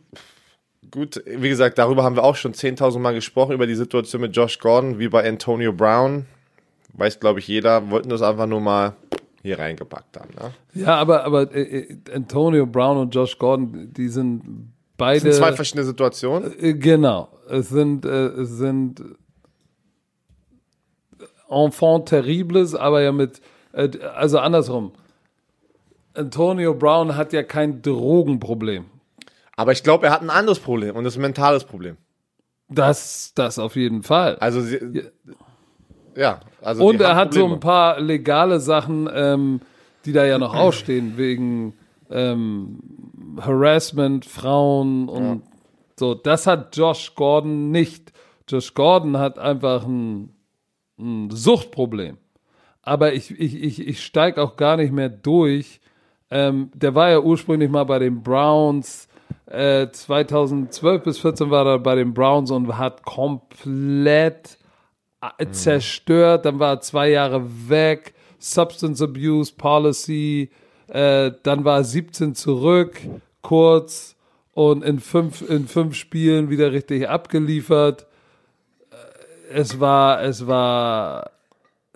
Gut, 0.91 1.24
wie 1.26 1.50
gesagt, 1.50 1.78
darüber 1.78 2.04
haben 2.04 2.16
wir 2.18 2.24
auch 2.24 2.36
schon 2.36 2.54
10.000 2.54 3.00
Mal 3.00 3.14
gesprochen, 3.14 3.54
über 3.54 3.66
die 3.66 3.74
Situation 3.74 4.22
mit 4.22 4.36
Josh 4.36 4.60
Gordon, 4.60 5.00
wie 5.00 5.08
bei 5.08 5.28
Antonio 5.28 5.72
Brown. 5.72 6.26
Weiß, 6.94 7.20
glaube 7.20 7.39
ich, 7.39 7.48
jeder. 7.48 7.89
Wollten 7.89 8.10
das 8.10 8.22
einfach 8.22 8.46
nur 8.48 8.60
mal 8.62 8.96
hier 9.41 9.58
reingepackt 9.58 10.18
haben. 10.20 10.30
Ne? 10.36 10.52
Ja, 10.84 10.96
aber, 10.98 11.24
aber 11.24 11.56
äh, 11.56 11.98
Antonio 12.14 12.66
Brown 12.68 12.98
und 12.98 13.16
Josh 13.16 13.38
Gordon, 13.39 13.91
die 13.94 14.10
sind 14.10 14.73
beide. 14.98 15.26
Das 15.26 15.36
sind 15.36 15.46
zwei 15.46 15.54
verschiedene 15.54 15.86
Situationen. 15.86 16.54
Äh, 16.60 16.74
genau. 16.74 17.30
Es 17.50 17.70
sind, 17.70 18.06
äh, 18.06 18.28
es 18.28 18.50
sind 18.50 19.04
Enfant 21.50 22.08
terribles, 22.10 22.76
aber 22.76 23.02
ja 23.02 23.12
mit, 23.12 23.41
äh, 23.74 23.89
also 24.16 24.39
andersrum. 24.39 24.94
Antonio 26.16 26.74
Brown 26.74 27.16
hat 27.16 27.34
ja 27.34 27.44
kein 27.44 27.82
Drogenproblem. 27.82 28.86
Aber 29.56 29.72
ich 29.72 29.84
glaube, 29.84 30.08
er 30.08 30.14
hat 30.14 30.22
ein 30.22 30.30
anderes 30.30 30.60
Problem 30.60 30.96
und 30.96 31.04
das 31.04 31.14
ist 31.14 31.20
ein 31.20 31.24
mentales 31.24 31.64
Problem. 31.64 31.98
Das, 32.70 33.34
das 33.36 33.60
auf 33.60 33.76
jeden 33.76 34.04
Fall. 34.04 34.36
Also, 34.38 34.62
sie, 34.62 34.80
ja. 34.94 35.02
ja. 36.16 36.39
also 36.62 36.86
und 36.86 37.02
er 37.02 37.16
hat 37.16 37.30
Probleme. 37.30 37.50
so 37.50 37.54
ein 37.56 37.60
paar 37.60 38.00
legale 38.00 38.60
Sachen, 38.60 39.10
ähm, 39.14 39.62
die 40.06 40.14
da 40.14 40.26
ja 40.26 40.38
noch 40.38 40.56
ausstehen, 40.56 41.18
wegen 41.18 41.74
ähm, 42.10 42.80
Harassment, 43.40 44.26
Frauen 44.26 45.10
und 45.10 45.24
ja. 45.24 45.42
so. 45.98 46.14
Das 46.14 46.48
hat 46.48 46.76
Josh 46.76 47.16
Gordon 47.16 47.72
nicht. 47.72 48.12
Josh 48.48 48.74
Gordon 48.74 49.18
hat 49.18 49.40
einfach 49.40 49.86
ein, 49.86 50.34
ein 51.00 51.30
Suchtproblem. 51.32 52.18
Aber 52.82 53.14
ich, 53.14 53.32
ich, 53.40 53.56
ich, 53.56 53.88
ich 53.88 54.04
steige 54.04 54.42
auch 54.42 54.58
gar 54.58 54.78
nicht 54.78 54.92
mehr 54.92 55.10
durch. 55.10 55.80
Ähm, 56.30 56.70
der 56.74 56.96
war 56.96 57.10
ja 57.10 57.20
ursprünglich 57.20 57.70
mal 57.70 57.86
bei 57.86 58.00
den 58.00 58.24
Browns 58.24 59.08
2012 59.46 61.02
äh, 61.02 61.04
bis 61.04 61.20
14 61.20 61.50
war 61.50 61.66
er 61.66 61.80
bei 61.80 61.96
den 61.96 62.14
Browns 62.14 62.50
und 62.50 62.78
hat 62.78 63.04
komplett 63.04 64.58
äh, 65.22 65.46
mhm. 65.46 65.54
zerstört. 65.54 66.46
Dann 66.46 66.60
war 66.60 66.76
er 66.76 66.82
zwei 66.82 67.10
Jahre 67.10 67.44
weg. 67.70 68.14
Substance 68.40 69.04
Abuse 69.04 69.54
Policy. 69.56 70.50
Äh, 70.88 71.32
dann 71.44 71.66
war 71.66 71.78
er 71.78 71.84
17 71.84 72.36
zurück, 72.36 73.00
kurz 73.44 74.16
und 74.54 74.84
in 74.84 75.00
fünf, 75.00 75.48
in 75.48 75.68
fünf 75.68 75.96
Spielen 75.96 76.50
wieder 76.50 76.72
richtig 76.72 77.08
abgeliefert. 77.08 78.08
Äh, 78.89 79.54
es 79.54 79.80
war, 79.80 80.24
es 80.24 80.48
war. 80.48 81.30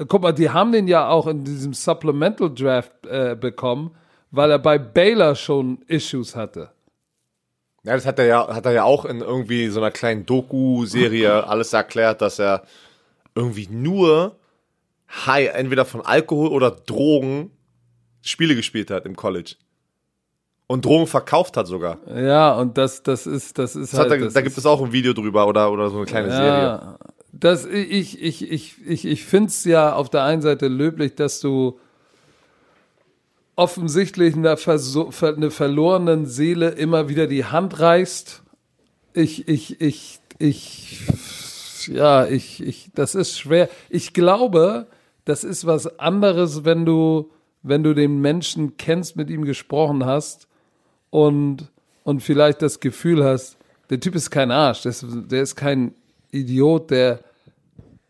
Guck 0.08 0.22
mal, 0.22 0.32
die 0.32 0.52
haben 0.52 0.72
den 0.72 0.88
ja 0.88 1.10
auch 1.10 1.26
in 1.26 1.44
diesem 1.44 1.74
Supplemental 1.74 2.54
Draft 2.54 3.08
äh, 3.08 3.36
bekommen, 3.36 3.96
weil 4.30 4.52
er 4.52 4.60
bei 4.60 4.78
Baylor 4.78 5.34
schon 5.34 5.82
Issues 5.88 6.36
hatte. 6.36 6.70
Ja, 7.84 7.96
das 7.96 8.06
hat 8.06 8.20
er 8.20 8.26
ja, 8.26 8.54
hat 8.54 8.66
er 8.66 8.74
ja 8.74 8.84
auch 8.84 9.06
in 9.06 9.22
irgendwie 9.22 9.70
so 9.70 9.80
einer 9.80 9.92
kleinen 9.92 10.26
Doku-Serie 10.26 11.48
alles 11.48 11.74
erklärt, 11.74 12.22
dass 12.22 12.38
er 12.38 12.64
irgendwie 13.34 13.68
nur 13.72 14.36
high, 15.26 15.54
entweder 15.54 15.86
von 15.86 16.02
Alkohol 16.02 16.50
oder 16.50 16.70
Drogen 16.72 17.52
Spiele 18.22 18.56
gespielt 18.56 18.92
hat 18.92 19.06
im 19.06 19.16
College. 19.16 19.56
Und 20.68 20.84
Drogen 20.84 21.08
verkauft 21.08 21.56
hat 21.56 21.66
sogar. 21.66 21.98
Ja, 22.14 22.54
und 22.56 22.78
das, 22.78 23.02
das 23.02 23.26
ist, 23.26 23.58
das 23.58 23.78
ist 23.78 23.94
das 23.94 24.00
halt. 24.00 24.12
Er, 24.12 24.18
das 24.20 24.34
da 24.34 24.42
gibt 24.42 24.58
es 24.58 24.66
auch 24.66 24.82
ein 24.82 24.92
Video 24.92 25.14
drüber 25.14 25.48
oder, 25.48 25.72
oder 25.72 25.90
so 25.90 25.98
eine 25.98 26.06
kleine 26.06 26.28
ja, 26.28 26.36
Serie. 26.36 26.98
Das, 27.32 27.66
ich, 27.66 28.22
ich, 28.22 28.52
ich, 28.52 28.76
ich, 28.86 29.06
ich 29.06 29.24
finde 29.24 29.48
es 29.48 29.64
ja 29.64 29.94
auf 29.94 30.10
der 30.10 30.24
einen 30.24 30.42
Seite 30.42 30.68
löblich, 30.68 31.16
dass 31.16 31.40
du 31.40 31.80
offensichtlich 33.56 34.36
einer, 34.36 34.58
Verso 34.58 35.10
einer 35.22 35.52
verlorenen 35.52 36.26
Seele 36.26 36.70
immer 36.70 37.08
wieder 37.08 37.28
die 37.28 37.46
Hand 37.46 37.80
reißt. 37.80 38.44
Ich, 39.14 39.48
ich, 39.48 39.80
ich, 39.80 40.20
ich, 40.38 41.88
ja, 41.88 42.26
ich, 42.28 42.62
ich, 42.62 42.90
das 42.94 43.16
ist 43.16 43.40
schwer. 43.40 43.70
Ich 43.90 44.14
glaube, 44.14 44.88
das 45.24 45.46
ist 45.46 45.66
was 45.66 45.98
anderes, 45.98 46.66
wenn 46.66 46.86
du, 46.86 47.32
wenn 47.64 47.84
du 47.84 47.94
den 47.94 48.20
Menschen 48.20 48.76
kennst, 48.76 49.16
mit 49.16 49.30
ihm 49.30 49.46
gesprochen 49.46 50.06
hast 50.06 50.47
und, 51.10 51.72
und 52.04 52.22
vielleicht 52.22 52.62
das 52.62 52.80
Gefühl 52.80 53.24
hast, 53.24 53.58
der 53.90 54.00
Typ 54.00 54.16
ist 54.16 54.30
kein 54.30 54.52
Arsch, 54.52 54.82
der 54.84 54.92
ist, 54.92 55.06
der 55.32 55.42
ist 55.42 55.56
kein 55.56 55.94
Idiot, 56.32 56.92
der, 56.92 57.22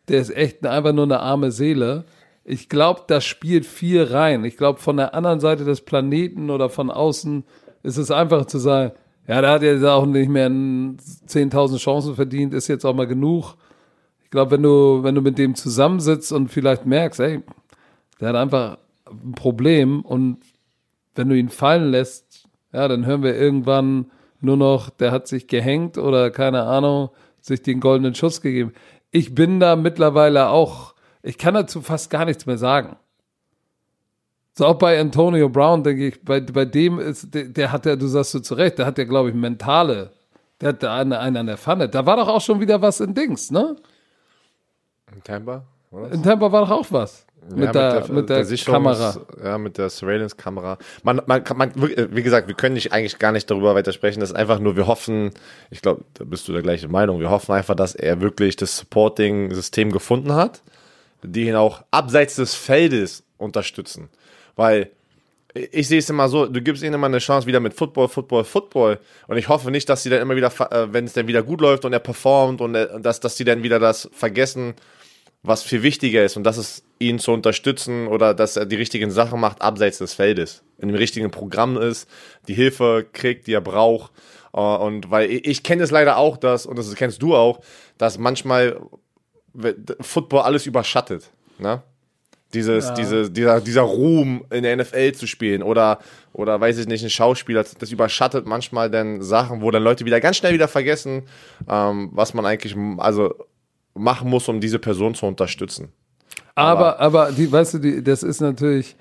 der 0.07 0.21
ist 0.21 0.35
echt 0.35 0.65
einfach 0.65 0.93
nur 0.93 1.05
eine 1.05 1.19
arme 1.19 1.51
Seele 1.51 2.05
ich 2.49 2.69
glaube, 2.69 3.01
da 3.07 3.19
spielt 3.19 3.65
viel 3.65 4.03
rein. 4.03 4.45
Ich 4.45 4.55
glaube, 4.55 4.79
von 4.79 4.95
der 4.95 5.13
anderen 5.13 5.41
Seite 5.41 5.65
des 5.65 5.81
Planeten 5.81 6.49
oder 6.49 6.69
von 6.69 6.89
außen 6.89 7.43
ist 7.83 7.97
es 7.97 8.09
einfach 8.09 8.45
zu 8.45 8.57
sagen, 8.57 8.93
ja, 9.27 9.41
der 9.41 9.51
hat 9.51 9.63
jetzt 9.63 9.83
auch 9.83 10.05
nicht 10.05 10.29
mehr 10.29 10.49
10.000 10.49 11.77
Chancen 11.77 12.15
verdient, 12.15 12.53
ist 12.53 12.69
jetzt 12.69 12.85
auch 12.85 12.95
mal 12.95 13.05
genug. 13.05 13.55
Ich 14.23 14.29
glaube, 14.29 14.51
wenn 14.51 14.63
du, 14.63 15.03
wenn 15.03 15.13
du 15.13 15.21
mit 15.21 15.37
dem 15.37 15.55
zusammensitzt 15.55 16.31
und 16.31 16.47
vielleicht 16.47 16.85
merkst, 16.85 17.19
ey, 17.19 17.43
der 18.21 18.29
hat 18.29 18.35
einfach 18.37 18.77
ein 19.09 19.33
Problem 19.33 19.99
und 20.05 20.37
wenn 21.15 21.27
du 21.27 21.35
ihn 21.35 21.49
fallen 21.49 21.91
lässt, 21.91 22.26
ja, 22.77 22.87
dann 22.87 23.05
hören 23.05 23.23
wir 23.23 23.35
irgendwann 23.35 24.11
nur 24.39 24.57
noch, 24.57 24.89
der 24.89 25.11
hat 25.11 25.27
sich 25.27 25.47
gehängt 25.47 25.97
oder 25.97 26.31
keine 26.31 26.63
Ahnung, 26.63 27.09
sich 27.41 27.61
den 27.61 27.79
goldenen 27.79 28.15
Schuss 28.15 28.41
gegeben. 28.41 28.73
Ich 29.11 29.33
bin 29.33 29.59
da 29.59 29.75
mittlerweile 29.75 30.49
auch 30.49 30.93
ich 31.27 31.37
kann 31.37 31.55
dazu 31.55 31.81
fast 31.81 32.09
gar 32.09 32.23
nichts 32.23 32.45
mehr 32.45 32.57
sagen. 32.57 32.95
So 34.53 34.65
auch 34.65 34.75
bei 34.75 34.97
Antonio 34.97 35.49
Brown, 35.49 35.83
denke 35.83 36.07
ich, 36.07 36.23
bei, 36.23 36.39
bei 36.39 36.63
dem 36.63 36.99
ist, 36.99 37.33
der, 37.33 37.49
der 37.49 37.73
hat 37.73 37.85
ja, 37.85 37.97
du 37.97 38.07
sagst 38.07 38.33
du 38.33 38.39
zu 38.39 38.53
Recht, 38.55 38.79
der 38.79 38.85
hat 38.85 38.97
ja, 38.97 39.03
glaube 39.03 39.29
ich, 39.29 39.35
mentale, 39.35 40.13
der 40.61 40.69
hat 40.69 40.83
da 40.83 40.95
einen, 40.95 41.11
einen 41.11 41.35
an 41.35 41.47
der 41.47 41.57
Pfanne. 41.57 41.89
Da 41.89 42.05
war 42.05 42.15
doch 42.15 42.29
auch 42.29 42.39
schon 42.39 42.61
wieder 42.61 42.81
was 42.81 43.01
in 43.01 43.13
Dings, 43.13 43.51
ne? 43.51 43.75
In 45.13 45.21
Tampa? 45.21 45.65
In 46.11 46.23
Tampa 46.23 46.49
war 46.49 46.61
doch 46.61 46.71
auch 46.71 46.87
was. 46.91 47.26
Mit, 47.53 47.65
ja, 47.65 47.71
der, 47.71 47.99
mit 47.99 48.07
der, 48.07 48.15
mit 48.15 48.29
der, 48.29 48.45
der 48.45 48.57
Kamera. 48.57 49.17
Ja, 49.43 49.57
mit 49.57 49.77
der 49.77 49.89
Surveillance-Kamera. 49.89 50.77
Man, 51.03 51.21
man, 51.25 51.43
man, 51.55 51.71
wie 51.75 52.23
gesagt, 52.23 52.47
wir 52.47 52.55
können 52.55 52.75
nicht, 52.75 52.91
eigentlich 52.91 53.19
gar 53.19 53.31
nicht 53.31 53.49
darüber 53.49 53.75
weiter 53.75 53.93
sprechen. 53.93 54.19
Das 54.19 54.31
ist 54.31 54.35
einfach 54.35 54.59
nur, 54.59 54.75
wir 54.75 54.87
hoffen, 54.87 55.31
ich 55.71 55.81
glaube, 55.81 56.03
da 56.15 56.23
bist 56.23 56.47
du 56.47 56.53
der 56.53 56.61
gleichen 56.61 56.91
Meinung, 56.91 57.19
wir 57.19 57.29
hoffen 57.29 57.53
einfach, 57.53 57.75
dass 57.75 57.95
er 57.95 58.21
wirklich 58.21 58.55
das 58.55 58.77
Supporting-System 58.77 59.91
gefunden 59.91 60.33
hat 60.33 60.61
die 61.23 61.47
ihn 61.47 61.55
auch 61.55 61.83
abseits 61.91 62.35
des 62.35 62.55
Feldes 62.55 63.23
unterstützen. 63.37 64.09
Weil 64.55 64.91
ich 65.53 65.87
sehe 65.87 65.99
es 65.99 66.09
immer 66.09 66.29
so, 66.29 66.45
du 66.45 66.61
gibst 66.61 66.83
ihnen 66.83 66.93
immer 66.93 67.07
eine 67.07 67.19
Chance 67.19 67.47
wieder 67.47 67.59
mit 67.59 67.73
Football, 67.73 68.07
Football, 68.07 68.43
Football. 68.43 68.99
Und 69.27 69.37
ich 69.37 69.49
hoffe 69.49 69.71
nicht, 69.71 69.89
dass 69.89 70.03
sie 70.03 70.09
dann 70.09 70.21
immer 70.21 70.35
wieder, 70.35 70.51
äh, 70.71 70.93
wenn 70.93 71.05
es 71.05 71.13
dann 71.13 71.27
wieder 71.27 71.43
gut 71.43 71.61
läuft 71.61 71.85
und 71.85 71.93
er 71.93 71.99
performt 71.99 72.61
und 72.61 72.73
dass, 72.73 73.19
dass 73.19 73.37
sie 73.37 73.43
dann 73.43 73.63
wieder 73.63 73.79
das 73.79 74.09
vergessen, 74.13 74.75
was 75.47 75.63
viel 75.63 75.81
wichtiger 75.81 76.25
ist 76.25 76.35
und 76.37 76.43
das 76.43 76.57
ist, 76.57 76.83
ihn 76.99 77.19
zu 77.19 77.31
unterstützen 77.31 78.07
oder 78.07 78.33
dass 78.33 78.57
er 78.57 78.65
die 78.65 78.75
richtigen 78.75 79.11
Sachen 79.11 79.39
macht 79.39 79.61
abseits 79.61 79.99
des 79.99 80.13
Feldes. 80.13 80.63
In 80.77 80.89
dem 80.89 80.97
richtigen 80.97 81.31
Programm 81.31 81.77
ist, 81.77 82.09
die 82.47 82.53
Hilfe 82.53 83.05
kriegt, 83.13 83.47
die 83.47 83.53
er 83.53 83.61
braucht. 83.61 84.11
Äh, 84.53 84.59
und 84.59 85.09
weil 85.09 85.29
ich 85.31 85.63
kenne 85.63 85.83
es 85.83 85.91
leider 85.91 86.17
auch, 86.17 86.37
dass, 86.37 86.65
und 86.65 86.77
das 86.77 86.93
kennst 86.95 87.21
du 87.21 87.35
auch, 87.35 87.61
dass 87.97 88.17
manchmal 88.17 88.79
Football 90.01 90.41
alles 90.41 90.65
überschattet. 90.65 91.31
Ne? 91.59 91.81
Dieses, 92.53 92.85
ja. 92.85 92.93
diese, 92.93 93.31
dieser, 93.31 93.61
dieser 93.61 93.81
Ruhm 93.81 94.45
in 94.51 94.63
der 94.63 94.75
NFL 94.77 95.13
zu 95.13 95.27
spielen 95.27 95.63
oder, 95.63 95.99
oder 96.33 96.59
weiß 96.59 96.77
ich 96.77 96.87
nicht, 96.87 97.03
ein 97.03 97.09
Schauspieler, 97.09 97.65
das 97.77 97.91
überschattet 97.91 98.45
manchmal 98.45 98.89
dann 98.89 99.21
Sachen, 99.21 99.61
wo 99.61 99.69
dann 99.71 99.83
Leute 99.83 100.05
wieder 100.05 100.21
ganz 100.21 100.37
schnell 100.37 100.53
wieder 100.53 100.67
vergessen, 100.67 101.23
ähm, 101.69 102.09
was 102.13 102.33
man 102.33 102.45
eigentlich 102.45 102.75
also 102.97 103.33
machen 103.97 104.29
muss, 104.29 104.47
um 104.47 104.59
diese 104.59 104.79
Person 104.79 105.15
zu 105.15 105.25
unterstützen. 105.25 105.89
Aber, 106.55 106.99
aber, 106.99 107.27
aber 107.27 107.31
die, 107.31 107.51
weißt 107.51 107.75
du, 107.75 107.79
die, 107.79 108.03
das 108.03 108.23
ist 108.23 108.41
natürlich, 108.41 108.95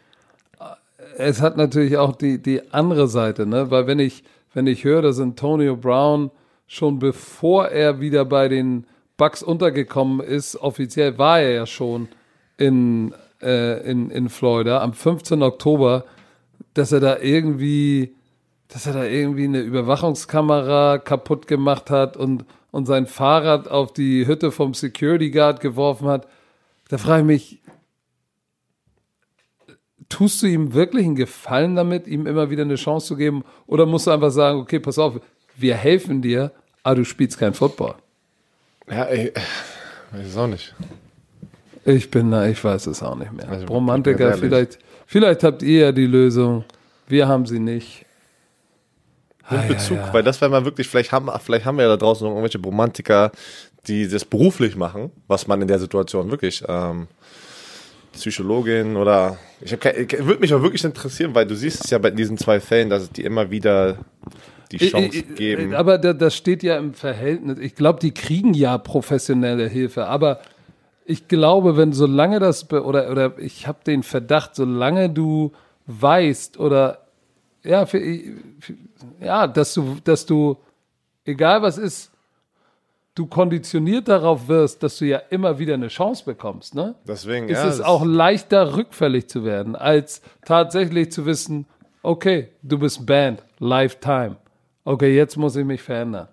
es 1.16 1.40
hat 1.40 1.57
natürlich 1.57 1.97
auch 1.97 2.14
die, 2.14 2.42
die 2.42 2.72
andere 2.72 3.09
Seite, 3.09 3.47
ne? 3.47 3.70
Weil 3.70 3.86
wenn 3.86 3.99
ich, 3.99 4.24
wenn 4.53 4.66
ich 4.66 4.84
höre, 4.84 5.03
dass 5.03 5.18
Antonio 5.20 5.76
Brown 5.76 6.30
schon 6.66 6.99
bevor 6.99 7.68
er 7.68 8.01
wieder 8.01 8.24
bei 8.24 8.49
den 8.49 8.86
Bucks 9.16 9.42
untergekommen 9.42 10.20
ist, 10.20 10.57
offiziell 10.57 11.16
war 11.18 11.40
er 11.40 11.53
ja 11.53 11.66
schon 11.66 12.09
in, 12.59 13.14
äh, 13.40 13.80
in, 13.90 14.11
in 14.11 14.28
Florida 14.28 14.82
am 14.82 14.92
15. 14.92 15.42
Oktober, 15.42 16.05
dass 16.74 16.92
er 16.92 17.01
da 17.01 17.18
irgendwie, 17.18 18.14
dass 18.68 18.86
er 18.86 18.92
da 18.92 19.05
irgendwie 19.05 19.44
eine 19.44 19.61
Überwachungskamera 19.61 20.99
kaputt 20.99 21.47
gemacht 21.47 21.90
hat 21.90 22.16
und, 22.16 22.44
und 22.71 22.87
sein 22.87 23.07
Fahrrad 23.07 23.69
auf 23.69 23.93
die 23.93 24.27
Hütte 24.27 24.51
vom 24.51 24.75
Security 24.75 25.31
Guard 25.31 25.61
geworfen 25.61 26.09
hat. 26.09 26.27
Da 26.89 26.99
frage 26.99 27.23
ich 27.23 27.27
mich, 27.27 27.62
tust 30.09 30.43
du 30.43 30.47
ihm 30.47 30.75
wirklich 30.75 31.05
einen 31.05 31.17
Gefallen 31.17 31.77
damit, 31.77 32.07
ihm 32.07 32.27
immer 32.27 32.51
wieder 32.51 32.62
eine 32.62 32.77
Chance 32.77 33.09
zu 33.09 33.17
geben? 33.17 33.45
Oder 33.67 33.87
musst 33.87 34.07
du 34.07 34.11
einfach 34.11 34.31
sagen, 34.31 34.61
okay, 34.61 34.79
pass 34.79 34.99
auf, 34.99 35.21
wir 35.57 35.75
helfen 35.75 36.23
dir, 36.23 36.53
aber 36.83 36.97
du 36.97 37.05
spielst 37.05 37.39
kein 37.39 37.55
Football? 37.55 37.95
Ja, 38.89 39.11
ich 39.11 39.33
weiß 40.12 40.27
es 40.27 40.37
auch 40.37 40.47
nicht. 40.47 40.75
Ich 41.85 42.11
bin 42.11 42.31
da, 42.31 42.47
ich 42.47 42.62
weiß 42.62 42.87
es 42.87 43.03
auch 43.03 43.17
nicht 43.17 43.33
mehr. 43.33 43.49
Also, 43.49 43.67
Romantiker, 43.67 44.35
vielleicht, 44.35 44.79
vielleicht 45.07 45.45
habt 45.45 45.62
ihr 45.62 45.81
ja 45.81 45.93
die 45.93 46.07
Lösung. 46.07 46.64
Wir 47.07 47.29
haben 47.29 47.47
sie 47.47 47.61
nicht. 47.61 48.05
Mit 49.51 49.68
Bezug, 49.68 49.99
weil 50.12 50.22
das 50.22 50.40
wäre 50.40 50.51
mal 50.51 50.64
wirklich, 50.64 50.88
vielleicht 50.88 51.12
haben, 51.12 51.30
vielleicht 51.40 51.64
haben 51.64 51.76
wir 51.76 51.84
ja 51.84 51.90
da 51.90 51.97
draußen 51.97 52.26
noch 52.26 52.34
irgendwelche 52.34 52.59
Romantiker, 52.59 53.30
die 53.86 54.09
das 54.09 54.24
beruflich 54.24 54.76
machen, 54.76 55.11
was 55.28 55.47
man 55.47 55.62
in 55.62 55.68
der 55.68 55.78
Situation 55.78 56.30
wirklich 56.30 56.64
ähm, 56.68 57.07
Psychologin 58.12 58.97
oder 58.97 59.38
ich 59.61 59.72
würde 59.72 60.40
mich 60.40 60.53
auch 60.53 60.62
wirklich 60.62 60.84
interessieren, 60.84 61.34
weil 61.34 61.47
du 61.47 61.55
siehst 61.55 61.84
es 61.84 61.90
ja 61.90 61.99
bei 61.99 62.11
diesen 62.11 62.38
zwei 62.38 62.61
Fällen, 62.61 62.90
dass 62.90 63.05
es 63.05 63.11
die 63.11 63.22
immer 63.22 63.51
wieder 63.51 63.99
die 64.72 64.78
Chance 64.78 65.22
geben. 65.22 65.74
Aber 65.74 65.99
das 65.99 66.34
steht 66.34 66.62
ja 66.62 66.76
im 66.76 66.94
Verhältnis. 66.94 67.59
Ich 67.61 67.74
glaube, 67.74 68.01
die 68.01 68.12
kriegen 68.12 68.55
ja 68.55 68.78
professionelle 68.78 69.68
Hilfe, 69.68 70.07
aber 70.07 70.40
ich 71.05 71.28
glaube, 71.28 71.76
wenn 71.76 71.92
solange 71.92 72.40
das 72.40 72.70
oder 72.70 73.11
oder 73.11 73.38
ich 73.38 73.68
habe 73.68 73.78
den 73.86 74.03
Verdacht, 74.03 74.57
solange 74.57 75.09
du 75.09 75.53
weißt 75.86 76.59
oder 76.59 77.07
ja, 77.62 77.86
für, 77.86 78.01
ja, 79.20 79.47
dass 79.47 79.74
du 79.74 79.97
dass 80.05 80.26
du 80.26 80.57
egal 81.24 81.62
was 81.62 81.78
ist, 81.78 82.12
du 83.14 83.26
konditioniert 83.26 84.09
darauf 84.09 84.49
wirst, 84.49 84.82
dass 84.82 84.99
du 84.99 85.07
ja 85.07 85.18
immer 85.30 85.59
wieder 85.59 85.74
eine 85.74 85.88
Chance 85.88 86.24
bekommst, 86.24 86.74
ne? 86.74 86.94
Deswegen 87.07 87.49
ist 87.49 87.59
ja, 87.59 87.68
es 87.68 87.80
auch 87.80 88.05
leichter 88.05 88.76
rückfällig 88.76 89.28
zu 89.28 89.44
werden, 89.44 89.74
als 89.74 90.22
tatsächlich 90.44 91.11
zu 91.11 91.26
wissen, 91.26 91.66
okay, 92.03 92.49
du 92.62 92.78
bist 92.78 93.05
banned, 93.07 93.42
lifetime. 93.59 94.36
Okay, 94.84 95.16
jetzt 95.16 95.36
muss 95.36 95.57
ich 95.57 95.64
mich 95.64 95.82
verändern. 95.82 96.28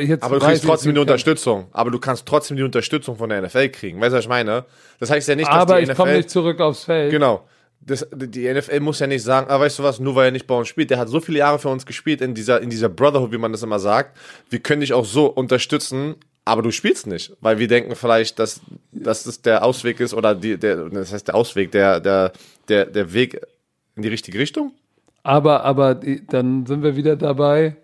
Jetzt 0.00 0.24
aber 0.24 0.40
du 0.40 0.46
kriegst 0.46 0.64
trotzdem 0.64 0.94
die 0.94 1.00
Unterstützung. 1.00 1.66
Aber 1.72 1.92
du 1.92 2.00
kannst 2.00 2.26
trotzdem 2.26 2.56
die 2.56 2.64
Unterstützung 2.64 3.16
von 3.16 3.28
der 3.28 3.42
NFL 3.42 3.68
kriegen. 3.68 4.00
Weißt 4.00 4.12
du, 4.12 4.16
was 4.16 4.24
ich 4.24 4.28
meine? 4.28 4.64
Das 4.98 5.10
heißt 5.10 5.28
ja 5.28 5.36
nicht, 5.36 5.48
dass 5.48 5.54
aber 5.54 5.76
die 5.76 5.84
NFL. 5.84 5.90
Aber 5.90 5.92
ich 5.92 5.96
komme 5.96 6.16
nicht 6.16 6.30
zurück 6.30 6.60
aufs 6.60 6.84
Feld. 6.84 7.12
Genau. 7.12 7.44
Das, 7.86 8.06
die 8.12 8.52
NFL 8.52 8.80
muss 8.80 8.98
ja 8.98 9.06
nicht 9.06 9.22
sagen, 9.22 9.48
ah, 9.48 9.60
weißt 9.60 9.78
du 9.78 9.84
was, 9.84 10.00
nur 10.00 10.16
weil 10.16 10.26
er 10.26 10.30
nicht 10.32 10.46
bei 10.46 10.56
uns 10.56 10.66
spielt. 10.66 10.90
Der 10.90 10.98
hat 10.98 11.08
so 11.08 11.20
viele 11.20 11.38
Jahre 11.38 11.60
für 11.60 11.68
uns 11.68 11.86
gespielt 11.86 12.20
in 12.20 12.34
dieser, 12.34 12.60
in 12.60 12.68
dieser 12.68 12.88
Brotherhood, 12.88 13.30
wie 13.30 13.38
man 13.38 13.52
das 13.52 13.62
immer 13.62 13.78
sagt. 13.78 14.18
Wir 14.50 14.58
können 14.58 14.80
dich 14.80 14.92
auch 14.92 15.04
so 15.04 15.26
unterstützen, 15.26 16.16
aber 16.44 16.62
du 16.62 16.70
spielst 16.72 17.06
nicht, 17.06 17.36
weil 17.40 17.58
wir 17.58 17.68
denken 17.68 17.94
vielleicht, 17.94 18.38
dass, 18.38 18.60
dass 18.92 19.24
das 19.24 19.42
der 19.42 19.64
Ausweg 19.64 20.00
ist 20.00 20.14
oder 20.14 20.34
die, 20.34 20.56
der, 20.58 20.88
das 20.90 21.12
heißt 21.12 21.28
der 21.28 21.34
Ausweg, 21.36 21.70
der, 21.72 22.00
der, 22.00 22.32
der, 22.68 22.86
der 22.86 23.12
Weg 23.12 23.40
in 23.94 24.02
die 24.02 24.08
richtige 24.08 24.38
Richtung. 24.38 24.72
Aber, 25.22 25.64
aber 25.64 25.94
dann 25.94 26.66
sind 26.66 26.82
wir 26.82 26.96
wieder 26.96 27.16
dabei. 27.16 27.76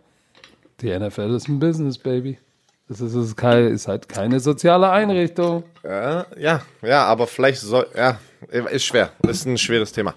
Die 0.80 0.96
NFL 0.96 1.34
ist 1.34 1.48
ein 1.48 1.59
Business, 1.59 1.98
Baby. 1.98 2.38
Das 2.88 3.00
ist, 3.00 3.14
ist, 3.14 3.36
kein, 3.36 3.68
ist 3.68 3.88
halt 3.88 4.09
keine 4.09 4.38
soziale 4.38 4.90
Einrichtung. 4.90 5.64
Ja, 5.82 6.26
ja, 6.38 6.62
ja, 6.82 7.05
aber 7.05 7.26
vielleicht 7.26 7.61
soll, 7.61 7.86
ja, 7.96 8.18
ist 8.51 8.84
schwer. 8.84 9.11
Ist 9.28 9.47
ein 9.47 9.59
schweres 9.59 9.93
Thema. 9.93 10.14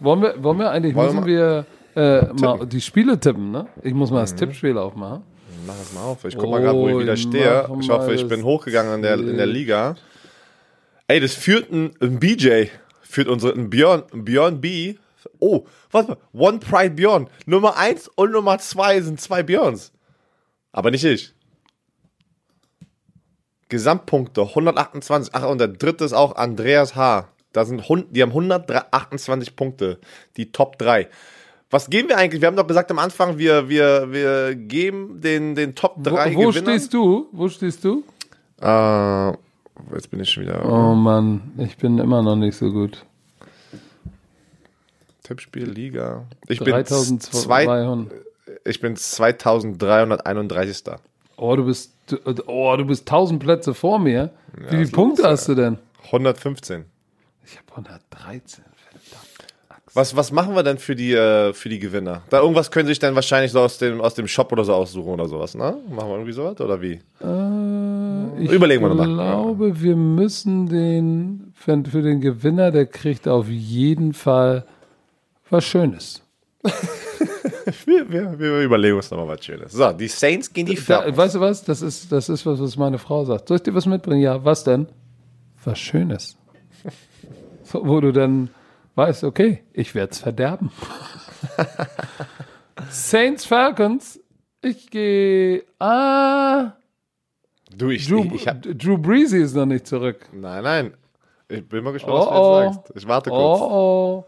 Wollen 0.00 0.22
wir, 0.22 0.42
wollen 0.42 0.58
wir 0.58 0.70
eigentlich, 0.70 0.94
wollen 0.94 1.14
müssen 1.14 1.26
wir, 1.26 1.66
äh, 1.96 2.32
mal 2.40 2.66
die 2.66 2.80
Spiele 2.80 3.18
tippen, 3.18 3.50
ne? 3.50 3.66
Ich 3.82 3.94
muss 3.94 4.10
mal 4.10 4.20
das 4.20 4.32
mhm. 4.32 4.38
Tippspiel 4.38 4.78
aufmachen. 4.78 5.22
Mach 5.66 5.74
es 5.80 5.92
mal 5.92 6.02
auf. 6.02 6.24
Ich 6.24 6.36
guck 6.36 6.50
mal 6.50 6.60
gerade, 6.60 6.78
wo 6.78 6.88
ich 6.88 6.98
wieder 6.98 7.16
stehe. 7.16 7.68
Ich 7.80 7.90
hoffe, 7.90 8.14
ich 8.14 8.26
bin 8.28 8.44
hochgegangen 8.44 8.94
in 8.94 9.02
der, 9.02 9.14
in 9.14 9.36
der 9.36 9.46
Liga. 9.46 9.96
Ey, 11.08 11.20
das 11.20 11.34
führt 11.34 11.72
ein, 11.72 11.92
ein 12.00 12.20
BJ, 12.20 12.66
führt 13.02 13.28
unsere, 13.28 13.52
ein 13.54 13.70
Björn, 13.70 14.04
ein 14.12 14.24
Björn 14.24 14.60
B. 14.60 14.94
Oh, 15.40 15.66
warte 15.90 16.10
mal. 16.10 16.18
One 16.32 16.58
Pride 16.58 16.94
Björn. 16.94 17.28
Nummer 17.46 17.76
1 17.76 18.08
und 18.14 18.32
Nummer 18.32 18.58
2 18.58 19.00
sind 19.00 19.20
zwei 19.20 19.42
Björns. 19.42 19.92
Aber 20.72 20.90
nicht 20.90 21.04
ich. 21.04 21.34
Gesamtpunkte 23.68 24.42
128. 24.42 25.34
Ach, 25.34 25.48
und 25.48 25.58
der 25.58 25.68
dritte 25.68 26.04
ist 26.04 26.12
auch 26.12 26.36
Andreas 26.36 26.96
H. 26.96 27.28
Da 27.52 27.64
sind, 27.64 27.82
die 28.10 28.22
haben 28.22 28.30
128 28.30 29.56
Punkte. 29.56 29.98
Die 30.36 30.52
Top 30.52 30.78
3. 30.78 31.08
Was 31.70 31.90
geben 31.90 32.08
wir 32.08 32.16
eigentlich? 32.16 32.40
Wir 32.40 32.46
haben 32.46 32.56
doch 32.56 32.66
gesagt 32.66 32.90
am 32.90 32.98
Anfang, 32.98 33.36
wir, 33.36 33.68
wir, 33.68 34.10
wir 34.10 34.54
geben 34.54 35.20
den, 35.20 35.54
den 35.54 35.74
Top 35.74 36.02
3 36.02 36.34
Wo, 36.34 36.44
wo 36.44 36.52
stehst 36.52 36.94
du? 36.94 37.28
Wo 37.32 37.48
stehst 37.48 37.84
du? 37.84 38.04
Äh, 38.60 39.28
jetzt 39.94 40.10
bin 40.10 40.20
ich 40.20 40.30
schon 40.30 40.44
wieder. 40.44 40.64
Oh 40.64 40.94
Mann, 40.94 41.52
ich 41.58 41.76
bin 41.76 41.98
immer 41.98 42.22
noch 42.22 42.36
nicht 42.36 42.56
so 42.56 42.70
gut. 42.70 43.04
Tippspiel, 45.24 45.68
Liga. 45.68 46.24
Ich 46.48 46.58
3200. 46.58 48.08
bin, 48.08 48.10
ich 48.64 48.80
bin 48.80 48.96
2331. 48.96 50.84
Oh, 51.40 51.54
du 51.54 51.64
bist, 51.66 51.92
oh, 52.46 52.74
du 52.76 52.84
bist 52.84 53.02
1000 53.02 53.40
Plätze 53.40 53.72
vor 53.72 54.00
mir. 54.00 54.30
Ja, 54.60 54.72
Wie 54.72 54.76
viele 54.78 54.90
Punkte 54.90 55.22
hast 55.22 55.48
du 55.48 55.54
denn? 55.54 55.78
115. 56.06 56.84
Ich 57.44 57.56
habe 57.56 57.70
113. 57.70 58.64
Was, 59.94 60.14
was 60.16 60.32
machen 60.32 60.54
wir 60.54 60.62
denn 60.62 60.78
für 60.78 60.94
die, 60.94 61.12
äh, 61.12 61.52
für 61.52 61.68
die 61.68 61.78
Gewinner? 61.78 62.22
Da 62.28 62.40
irgendwas 62.40 62.70
können 62.70 62.86
sie 62.86 62.92
sich 62.92 62.98
dann 62.98 63.14
wahrscheinlich 63.14 63.52
so 63.52 63.60
aus 63.60 63.78
dem, 63.78 64.00
aus 64.00 64.14
dem 64.14 64.28
Shop 64.28 64.52
oder 64.52 64.64
so 64.64 64.74
aussuchen 64.74 65.08
oder 65.10 65.26
sowas, 65.26 65.54
ne? 65.54 65.76
Machen 65.88 66.08
wir 66.08 66.14
irgendwie 66.14 66.32
sowas 66.32 66.60
oder 66.60 66.80
wie? 66.82 67.00
Äh, 67.20 68.54
Überlegen 68.54 68.82
wir 68.82 68.88
nochmal. 68.88 69.08
Ich 69.08 69.14
glaube, 69.14 69.80
wir 69.80 69.96
müssen 69.96 70.68
den, 70.68 71.52
für, 71.54 71.82
für 71.90 72.02
den 72.02 72.20
Gewinner, 72.20 72.70
der 72.70 72.86
kriegt 72.86 73.26
auf 73.28 73.48
jeden 73.48 74.12
Fall 74.12 74.66
was 75.50 75.64
Schönes. 75.64 76.22
wir, 77.86 78.10
wir, 78.10 78.38
wir, 78.38 78.60
überlegen 78.62 78.96
uns 78.96 79.10
nochmal 79.10 79.28
was 79.28 79.44
Schönes. 79.44 79.72
So, 79.72 79.92
die 79.92 80.08
Saints 80.08 80.52
gehen 80.52 80.66
die 80.66 80.76
Falcons. 80.76 81.16
weißt 81.16 81.34
du 81.36 81.40
was? 81.40 81.64
Das 81.64 81.82
ist, 81.82 82.10
das 82.10 82.28
ist 82.28 82.44
was, 82.44 82.60
was 82.60 82.76
meine 82.76 82.98
Frau 82.98 83.24
sagt. 83.24 83.48
Soll 83.48 83.58
ich 83.58 83.62
dir 83.62 83.74
was 83.74 83.86
mitbringen? 83.86 84.20
Ja, 84.20 84.44
was 84.44 84.64
denn? 84.64 84.88
Was 85.64 85.78
Schönes. 85.78 86.36
So, 87.62 87.86
wo 87.86 88.00
du 88.00 88.12
dann 88.12 88.50
weißt, 88.94 89.24
okay, 89.24 89.62
ich 89.72 89.94
werde 89.94 90.12
es 90.12 90.18
verderben. 90.18 90.72
Saints 92.90 93.44
Falcons. 93.44 94.20
Ich 94.62 94.90
gehe. 94.90 95.64
Ah. 95.78 96.72
Du, 97.76 97.90
ich, 97.90 98.08
Drew, 98.08 98.24
ich, 98.24 98.32
ich 98.34 98.48
hab, 98.48 98.62
Drew 98.62 98.98
Breezy 98.98 99.38
ist 99.38 99.54
noch 99.54 99.66
nicht 99.66 99.86
zurück. 99.86 100.26
Nein, 100.32 100.64
nein. 100.64 100.94
Ich 101.48 101.66
bin 101.68 101.84
mal 101.84 101.92
gespannt, 101.92 102.14
oh, 102.14 102.20
was 102.20 102.28
du 102.28 102.34
oh. 102.34 102.62
jetzt 102.62 102.74
sagst. 102.74 102.92
Ich 102.96 103.08
warte 103.08 103.30
kurz. 103.30 103.60
Oh, 103.60 103.68
oh. 103.70 104.24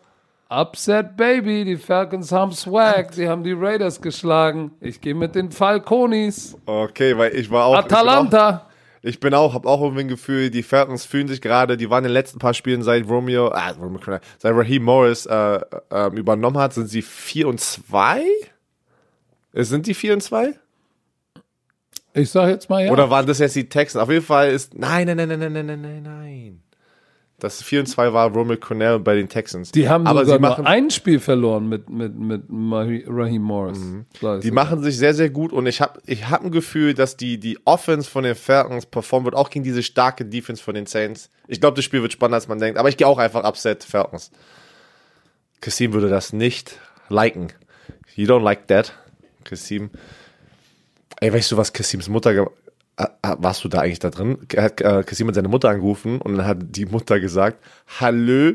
Upset 0.51 1.17
Baby, 1.17 1.65
die 1.65 1.77
Falcons 1.77 2.33
haben 2.33 2.53
Swag, 2.53 3.15
sie 3.15 3.29
haben 3.29 3.45
die 3.45 3.53
Raiders 3.53 4.03
geschlagen. 4.03 4.73
Ich 4.81 5.01
gehe 5.01 5.15
mit 5.15 5.37
den 5.37 5.53
Falconis. 5.53 6.57
Okay, 6.67 7.17
weil 7.17 7.37
ich 7.37 7.51
war 7.51 7.67
auch. 7.67 7.77
Atalanta. 7.77 8.67
Ich 9.03 9.21
bin 9.21 9.33
auch, 9.33 9.55
habe 9.55 9.69
auch 9.69 9.81
irgendwie 9.81 10.03
ein 10.03 10.09
Gefühl, 10.09 10.51
die 10.51 10.63
Falcons 10.63 11.07
fühlen 11.07 11.29
sich 11.29 11.41
gerade, 11.41 11.77
die 11.77 11.89
waren 11.89 12.05
in 12.05 12.09
den 12.09 12.15
letzten 12.15 12.39
paar 12.39 12.53
Spielen 12.53 12.83
seit 12.83 13.09
Romeo, 13.09 13.49
ah, 13.49 13.73
seit 14.39 14.55
Raheem 14.55 14.83
Morris 14.83 15.25
äh, 15.25 15.61
äh, 15.91 16.07
übernommen 16.15 16.59
hat, 16.59 16.75
sind 16.75 16.89
sie 16.89 17.01
4 17.01 17.49
und 17.49 17.61
2? 17.61 18.23
Äh, 19.53 19.63
sind 19.63 19.87
die 19.87 19.95
4 19.95 20.15
und 20.15 20.21
2? 20.21 20.55
Ich 22.13 22.31
sag 22.31 22.49
jetzt 22.49 22.69
mal 22.69 22.85
ja. 22.85 22.93
Oder 22.93 23.09
waren 23.09 23.27
das 23.27 23.39
jetzt 23.39 23.57
die 23.57 23.69
Texans? 23.69 24.03
Auf 24.03 24.11
jeden 24.11 24.25
Fall 24.25 24.51
ist. 24.51 24.75
Nein, 24.75 25.07
nein, 25.07 25.17
nein, 25.17 25.29
nein, 25.29 25.53
nein, 25.53 25.67
nein, 25.67 25.81
nein, 25.81 26.03
nein. 26.03 26.63
Das 27.41 27.63
4 27.63 27.81
und 27.81 27.87
2 27.87 28.13
war 28.13 28.31
Romel 28.31 28.59
Cornell 28.59 28.99
bei 28.99 29.15
den 29.15 29.29
Texans. 29.29 29.73
Die 29.73 29.89
haben 29.89 30.07
aber 30.07 30.27
sie 30.27 30.39
machen 30.39 30.67
ein 30.67 30.91
Spiel 30.91 31.19
verloren 31.19 31.69
mit, 31.69 31.89
mit, 31.89 32.19
mit 32.19 32.43
Raheem 32.51 33.43
Morris. 33.43 33.79
Mhm. 33.79 34.05
Die 34.43 34.51
machen 34.51 34.83
sich 34.83 34.97
sehr, 34.97 35.15
sehr 35.15 35.31
gut 35.31 35.53
und 35.53 35.67
ich 35.67 35.81
habe 35.81 36.01
ich 36.07 36.29
hab 36.29 36.45
ein 36.45 36.51
Gefühl, 36.51 36.95
dass 36.95 37.17
die, 37.17 37.39
die 37.39 37.59
Offense 37.65 38.09
von 38.09 38.25
den 38.25 38.35
Falcons 38.35 38.87
performen 38.87 39.25
wird, 39.25 39.35
auch 39.35 39.51
gegen 39.51 39.65
diese 39.65 39.83
starke 39.83 40.25
Defense 40.25 40.63
von 40.63 40.75
den 40.75 40.87
Saints. 40.87 41.31
Ich 41.49 41.61
glaube, 41.61 41.77
das 41.77 41.85
Spiel 41.85 42.03
wird 42.03 42.13
spannender, 42.13 42.37
als 42.37 42.49
man 42.49 42.59
denkt, 42.59 42.79
aber 42.79 42.89
ich 42.89 42.97
gehe 42.97 43.07
auch 43.07 43.19
einfach 43.19 43.45
upset 43.45 43.83
Falcons. 43.83 44.31
Kassim 45.61 45.93
würde 45.93 46.09
das 46.09 46.33
nicht 46.33 46.79
liken. 47.09 47.49
You 48.15 48.27
don't 48.27 48.43
like 48.43 48.69
that, 48.69 48.95
Kassim. 49.45 49.91
Ey, 51.21 51.33
weißt 51.33 51.53
du, 51.53 51.57
was 51.57 51.73
Kassims 51.73 52.09
Mutter 52.09 52.35
gemacht 52.35 52.53
warst 53.23 53.65
du 53.65 53.69
da 53.69 53.81
eigentlich 53.81 53.99
da 53.99 54.11
drin? 54.11 54.39
Hat 54.57 54.81
äh, 54.81 55.03
Kassim 55.05 55.33
seine 55.33 55.49
Mutter 55.49 55.69
angerufen 55.71 56.21
und 56.21 56.37
dann 56.37 56.47
hat 56.47 56.59
die 56.61 56.87
Mutter 56.87 57.21
gesagt, 57.21 57.63
Hallo 58.01 58.55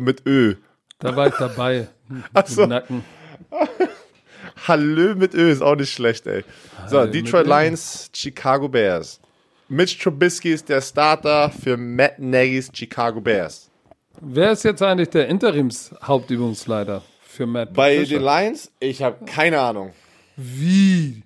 mit 0.00 0.26
Ö. 0.26 0.54
Da 0.98 1.14
war 1.14 1.28
ich 1.28 1.34
dabei. 1.34 1.88
Achso. 2.34 2.66
Nacken. 2.66 3.04
Hallo 4.66 5.14
mit 5.14 5.34
Ö 5.34 5.50
ist 5.50 5.62
auch 5.62 5.76
nicht 5.76 5.92
schlecht, 5.92 6.26
ey. 6.26 6.44
So, 6.88 7.06
Detroit 7.06 7.46
Lions, 7.46 8.10
Chicago 8.12 8.68
Bears. 8.68 9.20
Mitch 9.68 9.98
Trubisky 10.02 10.52
ist 10.52 10.68
der 10.68 10.80
Starter 10.80 11.50
für 11.50 11.76
Matt 11.76 12.18
Nagy's 12.18 12.70
Chicago 12.72 13.20
Bears. 13.20 13.70
Wer 14.20 14.52
ist 14.52 14.64
jetzt 14.64 14.82
eigentlich 14.82 15.10
der 15.10 15.28
Interims-Hauptübungsleiter 15.28 17.02
für 17.22 17.46
Matt 17.46 17.74
Bei 17.74 17.96
Patricia? 17.98 18.18
den 18.18 18.24
Lions? 18.24 18.72
Ich 18.80 19.02
habe 19.02 19.24
keine 19.26 19.60
Ahnung. 19.60 19.92
Wie? 20.36 21.22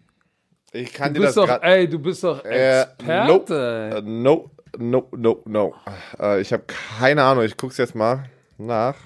Ich 0.72 0.92
kann 0.92 1.12
du 1.12 1.20
dir 1.20 1.26
bist 1.26 1.36
das 1.36 1.46
doch, 1.46 1.62
ey, 1.62 1.88
du 1.88 1.98
bist 1.98 2.24
doch 2.24 2.42
Experte. 2.44 3.90
Äh, 3.96 4.00
no, 4.02 4.50
no, 4.78 5.08
no, 5.12 5.42
no. 5.44 5.74
Äh, 6.18 6.40
ich 6.40 6.52
habe 6.52 6.64
keine 6.66 7.22
Ahnung. 7.22 7.44
Ich 7.44 7.58
guck's 7.58 7.76
jetzt 7.76 7.94
mal 7.94 8.24
nach. 8.56 8.96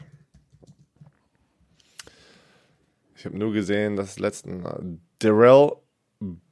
Ich 3.17 3.25
habe 3.25 3.37
nur 3.37 3.53
gesehen, 3.53 3.97
dass 3.97 4.21
letzten 4.21 4.65
äh, 4.65 4.99
Darrell 5.19 5.73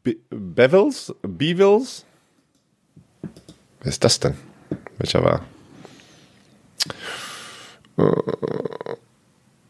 Be 0.03 0.17
Bevels, 0.31 1.15
Bevils. 1.23 2.05
Wer 3.81 3.89
ist 3.89 4.03
das 4.03 4.19
denn? 4.19 4.35
Welcher 4.99 5.23
war? 5.23 5.45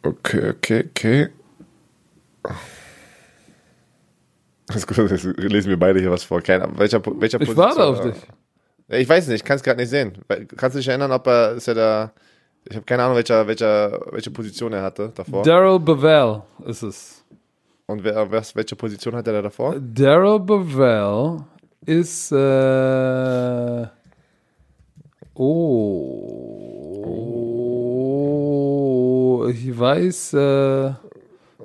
Okay, 0.02 0.50
okay, 0.50 0.84
okay. 0.88 1.28
Jetzt 4.74 5.24
lesen 5.38 5.68
wir 5.68 5.78
beide 5.78 6.00
hier 6.00 6.10
was 6.10 6.24
vor. 6.24 6.40
Keiner, 6.40 6.68
welcher, 6.76 7.00
welcher 7.20 7.40
Ich 7.40 7.56
warte 7.56 7.84
auf 7.84 8.00
dich. 8.00 8.16
Ich 8.88 9.08
weiß 9.08 9.28
nicht, 9.28 9.36
ich 9.36 9.44
kann 9.44 9.56
es 9.56 9.62
gerade 9.62 9.80
nicht 9.80 9.88
sehen. 9.88 10.12
Kannst 10.56 10.74
du 10.74 10.78
dich 10.78 10.88
erinnern, 10.88 11.10
ob 11.12 11.26
er, 11.26 11.52
ist 11.52 11.68
er 11.68 11.74
da, 11.74 12.12
ich 12.68 12.76
habe 12.76 12.84
keine 12.84 13.02
Ahnung, 13.04 13.16
welcher, 13.16 13.46
welcher, 13.46 14.00
welche 14.10 14.30
Position 14.30 14.72
er 14.72 14.82
hatte 14.82 15.10
davor. 15.14 15.42
Daryl 15.42 15.78
Bevell 15.78 16.42
ist 16.66 16.82
es. 16.82 17.24
Und 17.86 18.04
wer, 18.04 18.30
was, 18.30 18.54
welche 18.54 18.76
Position 18.76 19.14
hat 19.16 19.26
er 19.26 19.34
da 19.34 19.42
davor? 19.42 19.76
Daryl 19.78 20.40
Bevell 20.40 21.38
ist, 21.86 22.32
äh, 22.32 23.86
oh, 25.34 25.84
ich 29.48 29.78
weiß, 29.78 30.32
äh, 30.34 30.92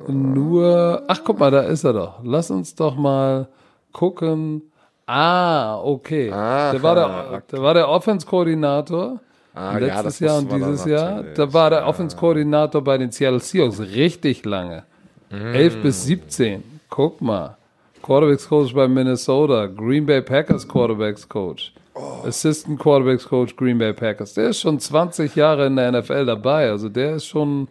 nur, 0.07 1.03
ach 1.07 1.21
guck 1.23 1.39
mal, 1.39 1.51
da 1.51 1.61
ist 1.61 1.83
er 1.83 1.93
doch. 1.93 2.19
Lass 2.23 2.51
uns 2.51 2.75
doch 2.75 2.95
mal 2.95 3.47
gucken. 3.91 4.61
Ah, 5.05 5.77
okay. 5.81 6.31
Aha, 6.31 6.71
der 6.71 6.83
war 6.83 6.95
der, 6.95 7.43
der, 7.51 7.61
war 7.61 7.73
der 7.73 7.89
Offense-Koordinator. 7.89 9.19
Ah, 9.55 9.77
letztes 9.77 10.19
ja, 10.19 10.27
Jahr 10.27 10.37
und 10.37 10.53
dieses 10.53 10.85
Jahr. 10.85 11.23
Da 11.35 11.51
war 11.51 11.69
der 11.71 11.87
Offense-Koordinator 11.87 12.83
bei 12.83 12.97
den 12.97 13.11
Seattle 13.11 13.39
Seahawks 13.39 13.79
richtig 13.79 14.45
lange. 14.45 14.83
Mm. 15.31 15.53
11 15.55 15.81
bis 15.81 16.05
17. 16.05 16.63
Guck 16.89 17.21
mal. 17.21 17.57
Quarterbacks 18.01 18.47
Coach 18.47 18.73
bei 18.73 18.87
Minnesota. 18.87 19.65
Green 19.67 20.05
Bay 20.05 20.21
Packers 20.21 20.67
Quarterbacks 20.67 21.27
Coach. 21.27 21.73
Oh. 21.93 22.25
Assistant 22.25 22.79
Quarterbacks 22.79 23.27
Coach 23.27 23.55
Green 23.55 23.77
Bay 23.77 23.93
Packers. 23.93 24.33
Der 24.35 24.49
ist 24.49 24.61
schon 24.61 24.79
20 24.79 25.35
Jahre 25.35 25.67
in 25.67 25.75
der 25.75 25.91
NFL 25.91 26.25
dabei. 26.25 26.69
Also 26.69 26.87
der 26.87 27.15
ist 27.15 27.25
schon, 27.25 27.67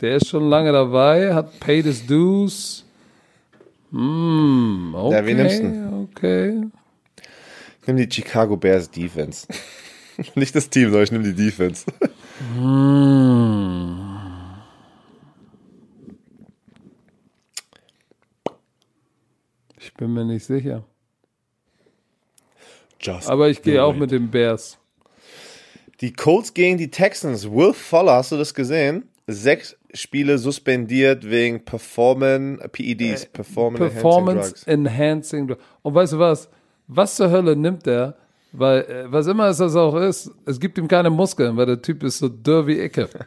der 0.00 0.16
ist 0.16 0.28
schon 0.28 0.48
lange 0.48 0.72
dabei, 0.72 1.34
hat 1.34 1.58
paid 1.60 1.84
his 1.84 2.04
dues. 2.06 2.84
Hm, 3.90 4.94
okay. 4.94 5.14
Ja, 5.14 5.26
wen 5.26 5.36
nimmst 5.36 5.62
du? 5.62 6.08
Okay. 6.10 6.62
Ich 7.80 7.86
nehme 7.86 8.06
die 8.06 8.14
Chicago 8.14 8.56
Bears 8.56 8.90
Defense. 8.90 9.46
Nicht 10.34 10.54
das 10.54 10.68
Team, 10.68 10.84
sondern 10.90 11.02
ich 11.02 11.12
nehme 11.12 11.24
die 11.24 11.34
Defense. 11.34 11.86
Hm. 12.54 13.96
Ich 19.78 19.94
bin 19.94 20.12
mir 20.12 20.24
nicht 20.24 20.44
sicher. 20.44 20.84
Just 23.00 23.28
Aber 23.28 23.48
ich 23.48 23.62
gehe 23.62 23.82
auch 23.82 23.94
it. 23.94 24.00
mit 24.00 24.10
den 24.10 24.30
Bears. 24.30 24.78
Die 26.00 26.12
Colts 26.12 26.54
gegen 26.54 26.78
die 26.78 26.90
Texans. 26.90 27.50
Will 27.50 27.72
Fuller, 27.72 28.14
hast 28.14 28.32
du 28.32 28.36
das 28.36 28.54
gesehen? 28.54 29.09
Sechs 29.32 29.76
Spiele 29.92 30.38
suspendiert 30.38 31.28
wegen 31.28 31.64
Performance, 31.64 32.68
PEDs, 32.68 33.26
Performance, 33.26 33.84
Enhancing 33.84 33.94
Performance 33.94 34.48
Drugs. 34.50 34.66
Enhancing 34.66 35.46
Drugs. 35.48 35.64
Und 35.82 35.94
weißt 35.94 36.12
du 36.12 36.18
was? 36.18 36.48
Was 36.86 37.16
zur 37.16 37.30
Hölle 37.30 37.56
nimmt 37.56 37.86
der? 37.86 38.16
Weil, 38.52 38.80
äh, 38.82 39.04
was 39.12 39.28
immer 39.28 39.46
es 39.48 39.58
das 39.58 39.76
auch 39.76 39.94
ist, 39.96 40.30
es 40.44 40.58
gibt 40.58 40.76
ihm 40.76 40.88
keine 40.88 41.08
Muskeln, 41.10 41.56
weil 41.56 41.66
der 41.66 41.82
Typ 41.82 42.02
ist 42.02 42.18
so 42.18 42.28
dürr 42.28 42.66
wie 42.66 42.80
Ecke. 42.80 43.08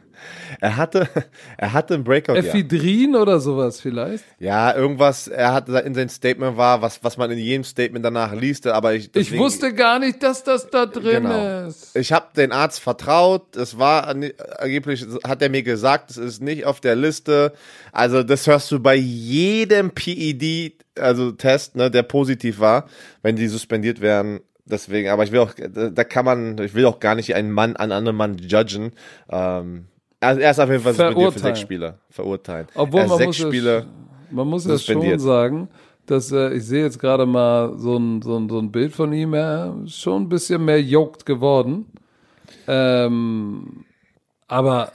Er 0.62 0.78
hatte, 0.78 1.10
er 1.58 1.74
hatte 1.74 1.96
ein 1.96 2.06
Breakout. 2.06 2.36
Ja. 2.36 2.40
Ephedrin 2.40 3.14
oder 3.18 3.42
sowas 3.42 3.82
vielleicht? 3.82 4.24
ja, 4.40 4.74
irgendwas, 4.74 5.28
er 5.28 5.52
hat 5.52 5.68
in 5.68 5.94
sein 5.96 6.08
Statement 6.08 6.56
war, 6.56 6.82
was, 6.82 7.04
was 7.04 7.18
man 7.18 7.30
in 7.32 7.40
jedem 7.40 7.66
Statement 7.66 8.06
danach 8.06 8.34
liest, 8.34 8.68
aber 8.68 8.94
ich. 8.94 9.06
Ich 9.06 9.12
deswegen- 9.12 9.42
wusste 9.44 9.74
gar 9.74 10.00
nicht, 10.00 10.24
dass 10.24 10.44
das 10.46 10.70
da 10.70 10.86
drin 10.86 11.24
Genau. 11.24 11.68
ist. 11.68 11.94
Ich 11.98 12.14
habe 12.14 12.28
den 12.38 12.54
Arzt 12.54 12.80
vertraut. 12.80 13.58
Es 13.58 13.78
war 13.78 14.08
an- 14.08 14.32
angeblich, 14.60 15.06
hat 15.28 15.42
er 15.42 15.50
mir 15.50 15.64
gesagt, 15.64 16.12
es 16.12 16.18
ist 16.18 16.42
nicht 16.42 16.66
auf 16.66 16.80
der 16.80 16.96
Liste. 16.96 17.52
Also 17.92 18.24
das 18.24 18.48
hörst 18.48 18.72
du 18.72 18.80
bei 18.80 18.96
jedem 18.96 19.92
PED, 19.92 20.74
also 20.98 21.32
Test, 21.34 21.76
ne, 21.76 21.92
der 21.92 22.04
positiv 22.04 22.60
war, 22.62 22.88
wenn 23.24 23.36
die 23.36 23.48
suspendiert 23.48 24.00
werden. 24.00 24.40
Deswegen, 24.66 25.10
aber 25.10 25.24
ich 25.24 25.32
will 25.32 25.40
auch, 25.40 25.54
da 25.56 26.04
kann 26.06 26.24
man, 26.26 26.58
ich 26.60 26.74
will 26.74 26.86
auch 26.86 27.00
gar 27.00 27.16
nicht 27.16 27.36
einen 27.36 27.52
Mann 27.52 27.76
an 27.76 27.92
anderen 27.92 28.16
Mann 28.16 28.38
judgen. 28.38 28.94
Ähm, 29.30 29.88
also 30.22 30.40
er 30.40 30.52
ist 30.52 30.60
auf 30.60 30.70
jeden 30.70 30.84
Fall 30.84 30.94
suspendiert 30.94 31.34
für 31.34 31.40
sechs 31.40 31.60
Spiele. 31.60 32.00
Verurteilen. 32.10 32.68
Obwohl 32.76 33.06
man 33.06 33.18
sechs 33.18 33.40
muss, 33.40 33.48
Spiele. 33.50 33.78
es, 33.80 33.86
man 34.32 34.48
muss 34.48 34.66
es 34.66 34.86
schon 34.86 35.20
sagen, 35.20 35.68
dass 36.06 36.32
äh, 36.32 36.54
ich 36.54 36.66
sehe 36.66 36.84
jetzt 36.84 37.00
gerade 37.00 37.26
mal 37.26 37.78
so 37.78 37.98
ein, 37.98 38.22
so, 38.22 38.38
ein, 38.38 38.48
so 38.50 38.58
ein 38.60 38.72
Bild 38.72 38.94
von 38.94 39.12
ihm, 39.12 39.34
er 39.34 39.76
ist 39.86 40.00
schon 40.00 40.24
ein 40.24 40.30
bisschen 40.30 40.64
mehr 40.64 40.82
yoked 40.82 41.26
geworden. 41.26 41.86
Ähm, 42.68 43.84
aber 44.48 44.94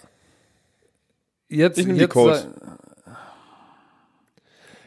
jetzt, 1.48 1.78
Ich 1.78 1.84
die 1.86 1.92
jetzt 1.92 2.14
sei- 2.14 2.46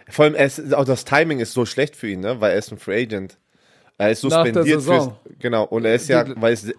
Vor 0.09 0.25
allem, 0.25 0.35
er 0.35 0.45
ist, 0.45 0.73
auch 0.73 0.85
das 0.85 1.05
Timing 1.05 1.39
ist 1.39 1.53
so 1.53 1.65
schlecht 1.65 1.95
für 1.95 2.07
ihn, 2.09 2.21
ne? 2.21 2.41
weil 2.41 2.51
er 2.51 2.57
ist 2.57 2.71
ein 2.71 2.77
Free 2.79 3.03
Agent. 3.03 3.37
Er 4.01 4.09
ist 4.09 4.21
suspendiert 4.21 4.81
fürs, 4.81 5.09
genau, 5.37 5.65
und 5.65 5.85
er 5.85 5.93
ist 5.93 6.09
ja, 6.09 6.25
weil 6.41 6.53
es, 6.53 6.73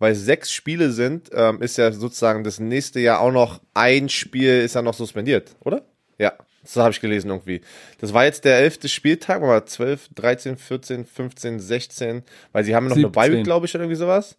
weil 0.00 0.10
es 0.10 0.24
sechs 0.24 0.50
Spiele 0.50 0.90
sind, 0.90 1.30
ähm, 1.32 1.62
ist 1.62 1.78
ja 1.78 1.92
sozusagen 1.92 2.42
das 2.42 2.58
nächste 2.58 2.98
Jahr 2.98 3.20
auch 3.20 3.30
noch 3.30 3.60
ein 3.74 4.08
Spiel 4.08 4.60
ist 4.62 4.74
ja 4.74 4.82
noch 4.82 4.94
suspendiert, 4.94 5.54
oder? 5.60 5.82
Ja, 6.18 6.32
das 6.64 6.74
habe 6.74 6.90
ich 6.90 7.00
gelesen 7.00 7.30
irgendwie. 7.30 7.60
Das 8.00 8.12
war 8.12 8.24
jetzt 8.24 8.44
der 8.44 8.58
elfte 8.58 8.88
Spieltag, 8.88 9.40
aber 9.40 9.64
12, 9.64 10.08
13, 10.16 10.56
14, 10.56 11.04
15, 11.04 11.60
16, 11.60 12.22
weil 12.50 12.64
sie 12.64 12.74
haben 12.74 12.88
noch 12.88 12.96
eine 12.96 13.04
17. 13.04 13.12
Bye 13.12 13.32
Week, 13.32 13.44
glaube 13.44 13.66
ich, 13.66 13.74
oder 13.76 13.84
irgendwie 13.84 14.00
sowas. 14.00 14.36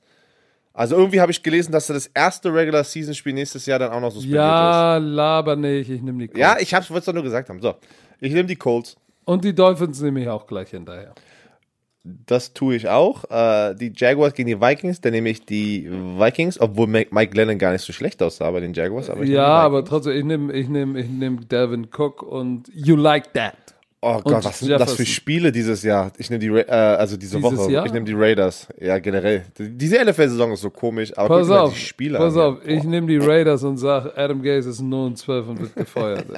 Also 0.73 0.97
irgendwie 0.97 1.21
habe 1.21 1.31
ich 1.31 1.41
gelesen, 1.41 1.71
dass 1.71 1.89
er 1.89 1.93
das 1.93 2.07
erste 2.07 2.53
Regular 2.53 2.83
Season 2.83 3.13
Spiel 3.13 3.31
nächstes 3.31 3.65
Jahr 3.65 3.79
dann 3.79 3.93
auch 3.93 4.01
noch 4.01 4.11
suspendiert 4.11 4.43
ja, 4.43 4.97
laber 4.97 5.55
nicht, 5.55 5.89
ich 5.89 6.01
nehme 6.01 6.17
die 6.17 6.25
ist. 6.25 6.33
Colts. 6.33 6.41
Ja, 6.41 6.57
ich 6.59 6.73
wollte 6.73 6.97
es 6.97 7.05
doch 7.05 7.13
nur 7.13 7.23
gesagt 7.23 7.47
haben. 7.47 7.61
So, 7.61 7.75
ich 8.19 8.33
nehme 8.33 8.47
die 8.47 8.57
Colts. 8.57 8.97
Und 9.23 9.45
die 9.45 9.55
Dolphins 9.55 10.01
nehme 10.01 10.21
ich 10.21 10.27
auch 10.27 10.45
gleich 10.45 10.71
hinterher. 10.71 11.15
Das 12.27 12.53
tue 12.53 12.75
ich 12.75 12.87
auch. 12.87 13.23
Äh, 13.31 13.73
die 13.75 13.91
Jaguars 13.95 14.35
gegen 14.35 14.47
die 14.47 14.61
Vikings, 14.61 15.01
dann 15.01 15.11
nehme 15.11 15.29
ich 15.29 15.43
die 15.43 15.89
Vikings, 15.89 16.59
obwohl 16.61 16.85
Mike 16.85 17.27
Glennon 17.29 17.57
gar 17.57 17.71
nicht 17.71 17.81
so 17.81 17.93
schlecht 17.93 18.21
aussah 18.21 18.51
bei 18.51 18.59
den 18.59 18.73
Jaguars. 18.73 19.09
Aber 19.09 19.23
Ja, 19.23 19.47
aber 19.47 19.83
trotzdem, 19.83 20.15
ich 20.15 20.23
nehme 20.23 20.53
ich 20.53 20.69
nehm, 20.69 20.95
ich 20.95 21.09
nehm 21.09 21.47
Devin 21.47 21.87
Cook 21.91 22.21
und 22.21 22.69
You 22.73 22.95
Like 22.95 23.33
That. 23.33 23.55
Oh 24.01 24.21
Gott, 24.21 24.35
und 24.35 24.45
was 24.45 24.59
sind 24.59 24.69
das 24.69 24.93
für. 24.93 25.03
Spiele 25.03 25.51
dieses 25.51 25.81
Jahr? 25.81 26.11
Ich 26.19 26.29
nehme 26.29 26.37
die, 26.39 26.49
Ra 26.49 26.59
äh, 26.59 26.71
also 26.97 27.17
diese 27.17 27.37
Dieses 27.39 27.57
Woche. 27.57 27.71
Jahr? 27.71 27.87
Ich 27.87 27.91
nehme 27.91 28.05
die 28.05 28.13
Raiders. 28.13 28.67
Ja, 28.79 28.99
generell. 28.99 29.45
Diese 29.57 29.95
NFL-Saison 30.05 30.51
ist 30.51 30.61
so 30.61 30.69
komisch, 30.69 31.11
aber 31.17 31.39
Pass 31.39 31.49
auf, 31.49 31.73
die 31.73 31.79
Spiele 31.79 32.19
pass 32.19 32.37
auf, 32.37 32.57
ich 32.67 32.83
nehme 32.83 33.07
die 33.07 33.17
Raiders 33.17 33.63
und 33.63 33.77
sage, 33.77 34.13
Adam 34.15 34.43
Gaze 34.43 34.69
ist 34.69 34.79
0 34.79 35.07
und 35.07 35.17
12 35.17 35.47
und 35.47 35.59
wird 35.59 35.75
gefeuert. 35.75 36.25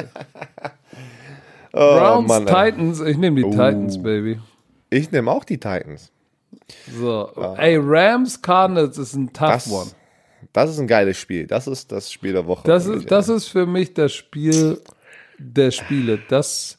Oh, 1.74 1.96
Browns, 1.96 2.28
Mann. 2.30 2.46
Titans, 2.46 3.02
ich 3.02 3.18
nehme 3.18 3.36
die 3.36 3.44
Oh. 3.44 3.52
Titans, 3.52 4.02
Baby. 4.02 4.40
Ich 4.90 5.12
nehme 5.12 5.32
auch 5.32 5.44
die 5.44 5.58
Titans. 5.58 6.12
So, 6.98 7.30
ey, 7.58 7.78
Rams, 7.82 8.42
Cardinals 8.42 8.98
ist 8.98 9.16
ein 9.16 9.32
tough 9.34 9.50
Das, 9.52 9.72
one. 9.72 9.92
das 10.54 10.70
ist 10.70 10.80
ein 10.80 10.88
geiles 10.88 11.18
Spiel. 11.18 11.48
Das 11.48 11.68
ist 11.68 11.92
das 11.92 12.12
Spiel 12.12 12.34
der 12.34 12.46
Woche. 12.48 12.64
Das 12.66 12.86
ist, 12.86 13.10
das 13.12 13.30
ist 13.30 13.48
für 13.48 13.66
mich 13.66 13.94
das 13.94 14.14
Spiel 14.14 14.82
der 15.38 15.72
Spiele. 15.72 16.20
Das 16.30 16.78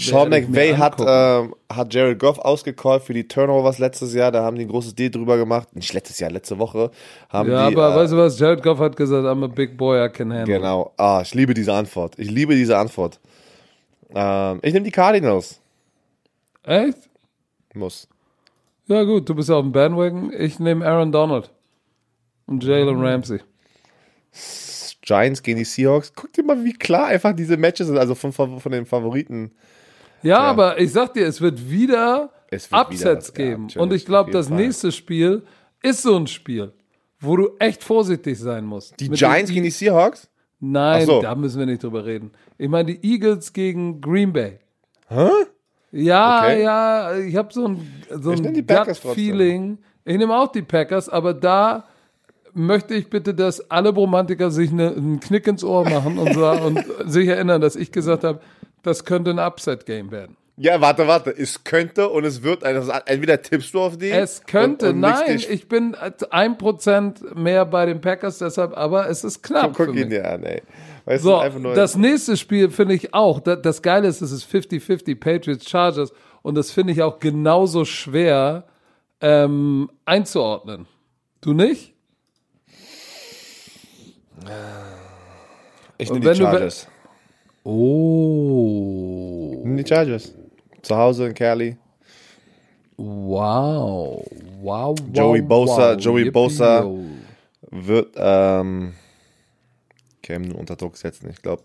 Sean 0.00 0.30
McVay 0.30 0.74
hat, 0.74 0.96
ähm, 0.98 1.54
hat 1.70 1.92
Jared 1.92 2.18
Goff 2.18 2.38
ausgecallt 2.38 3.02
für 3.02 3.12
die 3.12 3.28
Turnovers 3.28 3.78
letztes 3.78 4.14
Jahr. 4.14 4.32
Da 4.32 4.42
haben 4.42 4.56
die 4.56 4.64
ein 4.64 4.68
großes 4.68 4.94
Deal 4.94 5.10
drüber 5.10 5.36
gemacht. 5.36 5.74
Nicht 5.76 5.92
letztes 5.92 6.18
Jahr, 6.20 6.30
letzte 6.30 6.58
Woche. 6.58 6.90
Haben 7.28 7.50
ja, 7.50 7.68
die, 7.68 7.76
aber 7.76 7.92
äh, 7.92 7.96
weißt 7.96 8.12
du 8.14 8.16
was? 8.16 8.38
Jared 8.38 8.62
Goff 8.62 8.78
hat 8.78 8.96
gesagt, 8.96 9.26
I'm 9.26 9.44
a 9.44 9.48
big 9.48 9.76
boy, 9.76 10.04
I 10.04 10.08
can 10.08 10.32
handle. 10.32 10.56
Genau. 10.56 10.92
Ah, 10.96 11.20
ich 11.22 11.34
liebe 11.34 11.52
diese 11.52 11.74
Antwort. 11.74 12.18
Ich 12.18 12.30
liebe 12.30 12.54
diese 12.54 12.78
Antwort. 12.78 13.20
Ähm, 14.14 14.60
ich 14.62 14.72
nehme 14.72 14.84
die 14.84 14.90
Cardinals. 14.90 15.60
Echt? 16.70 17.08
Muss. 17.74 18.08
Ja 18.86 19.02
gut, 19.04 19.28
du 19.28 19.34
bist 19.34 19.50
auf 19.50 19.62
dem 19.62 19.72
Bandwagon. 19.72 20.32
Ich 20.32 20.58
nehme 20.58 20.86
Aaron 20.86 21.12
Donald 21.12 21.50
und 22.46 22.62
Jalen 22.64 22.96
Mhm. 22.98 23.04
Ramsey. 23.04 23.40
Giants 25.02 25.42
gegen 25.42 25.58
die 25.58 25.64
Seahawks. 25.64 26.12
Guck 26.14 26.32
dir 26.32 26.44
mal, 26.44 26.62
wie 26.64 26.72
klar 26.72 27.06
einfach 27.06 27.34
diese 27.34 27.56
Matches 27.56 27.88
sind. 27.88 27.98
Also 27.98 28.14
von, 28.14 28.32
von 28.32 28.60
den 28.72 28.86
Favoriten. 28.86 29.50
Ja, 30.22 30.38
aber 30.38 30.78
ich 30.78 30.92
sag 30.92 31.14
dir, 31.14 31.26
es 31.26 31.40
wird 31.40 31.70
wieder 31.70 32.30
Es 32.50 32.70
wird 32.70 32.80
Upsets 32.80 33.32
wieder 33.34 33.44
ja, 33.44 33.50
geben. 33.50 33.62
natürlich, 33.62 33.82
und 33.82 33.92
ich 33.94 34.04
glaube, 34.06 34.30
das 34.30 34.48
Fall. 34.48 34.56
nächste 34.58 34.92
Spiel 34.92 35.42
ist 35.82 36.02
so 36.02 36.16
ein 36.16 36.26
Spiel, 36.26 36.72
wo 37.20 37.36
du 37.36 37.50
echt 37.58 37.82
vorsichtig 37.82 38.38
sein 38.38 38.64
musst. 38.66 39.00
Die 39.00 39.08
Mit 39.08 39.18
Giants 39.18 39.48
den- 39.48 39.54
gegen 39.54 39.64
die 39.64 39.70
Seahawks? 39.70 40.28
Nein, 40.60 41.06
so. 41.06 41.22
da 41.22 41.34
müssen 41.34 41.58
wir 41.58 41.66
nicht 41.66 41.82
drüber 41.82 42.04
reden. 42.04 42.32
Ich 42.58 42.68
meine, 42.68 42.94
die 42.94 43.12
Eagles 43.14 43.52
gegen 43.54 44.00
Green 44.02 44.32
Bay. 44.32 44.58
Hä? 45.08 45.28
Ja, 45.92 46.38
Okay. 46.44 46.62
ja, 46.62 47.16
ich 47.16 47.36
habe 47.36 47.52
so 47.52 47.66
ein, 47.68 47.92
so 48.10 48.32
Ich 48.32 48.44
ein 48.46 48.66
Gut-Feeling. 48.66 49.78
Ich 50.04 50.16
nehme 50.16 50.36
auch 50.36 50.52
die 50.52 50.62
Packers, 50.62 51.08
aber 51.08 51.34
da 51.34 51.84
möchte 52.54 52.94
ich 52.94 53.10
bitte, 53.10 53.34
dass 53.34 53.70
alle 53.70 53.90
Romantiker 53.90 54.50
sich 54.50 54.72
ne, 54.72 54.88
einen 54.96 55.20
Knick 55.20 55.46
ins 55.46 55.62
Ohr 55.64 55.88
machen 55.88 56.18
und, 56.18 56.34
sa- 56.34 56.58
und 56.64 56.84
sich 57.06 57.28
erinnern, 57.28 57.60
dass 57.60 57.76
ich 57.76 57.92
gesagt 57.92 58.24
habe, 58.24 58.40
das 58.82 59.04
könnte 59.04 59.30
ein 59.30 59.38
Upset-Game 59.38 60.10
werden. 60.10 60.36
Ja, 60.56 60.80
warte, 60.80 61.06
warte. 61.06 61.30
Es 61.30 61.64
könnte 61.64 62.08
und 62.10 62.24
es 62.24 62.42
wird. 62.42 62.64
Also 62.64 62.92
entweder 63.06 63.40
tippst 63.40 63.72
du 63.72 63.80
auf 63.80 63.96
die. 63.96 64.10
Es 64.10 64.44
könnte, 64.44 64.88
und, 64.90 64.94
und 64.96 65.00
nein. 65.00 65.40
Ich 65.48 65.68
bin 65.68 65.96
ein 66.30 66.58
Prozent 66.58 67.34
mehr 67.34 67.64
bei 67.64 67.86
den 67.86 68.00
Packers, 68.02 68.38
deshalb, 68.38 68.76
aber 68.76 69.08
es 69.08 69.24
ist 69.24 69.42
knapp. 69.42 69.72
Guck 69.74 69.94
ihn 69.96 70.10
dir 70.10 70.30
an, 70.30 70.42
ey. 70.44 70.62
Weißt 71.10 71.24
So, 71.24 71.40
du, 71.42 71.74
das 71.74 71.96
nächste 71.96 72.36
Spiel 72.36 72.70
finde 72.70 72.94
ich 72.94 73.12
auch. 73.14 73.40
Das, 73.40 73.60
das 73.62 73.82
Geile 73.82 74.06
ist, 74.06 74.20
es 74.20 74.30
ist 74.30 74.44
50-50 74.44 75.18
Patriots 75.18 75.68
Chargers 75.68 76.12
und 76.42 76.54
das 76.54 76.70
finde 76.70 76.92
ich 76.92 77.02
auch 77.02 77.18
genauso 77.18 77.84
schwer 77.84 78.64
ähm, 79.20 79.90
einzuordnen. 80.04 80.86
Du 81.40 81.52
nicht? 81.52 81.94
ich 85.98 86.10
nehme 86.10 86.20
die 86.32 86.38
du- 86.38 86.44
Chargers. 86.44 86.86
Oh. 87.64 89.50
Ich 89.58 89.64
nehme 89.64 89.82
die 89.82 89.88
Chargers. 89.88 90.32
Zu 90.82 90.96
Hause 90.96 91.26
in 91.26 91.34
Cali. 91.34 91.76
Wow. 92.96 94.24
Wow. 94.62 94.96
Joey 95.12 95.42
wow, 95.42 95.48
Bosa- 95.48 95.94
wow. 95.96 96.00
Joey 96.00 96.20
Yippie, 96.22 96.30
Bosa. 96.30 96.86
Wird, 97.70 98.14
ähm. 98.16 98.94
Cam 100.30 100.42
nur 100.42 100.58
unter 100.58 100.76
Druck 100.76 100.96
setzen, 100.96 101.28
ich 101.30 101.42
glaube. 101.42 101.62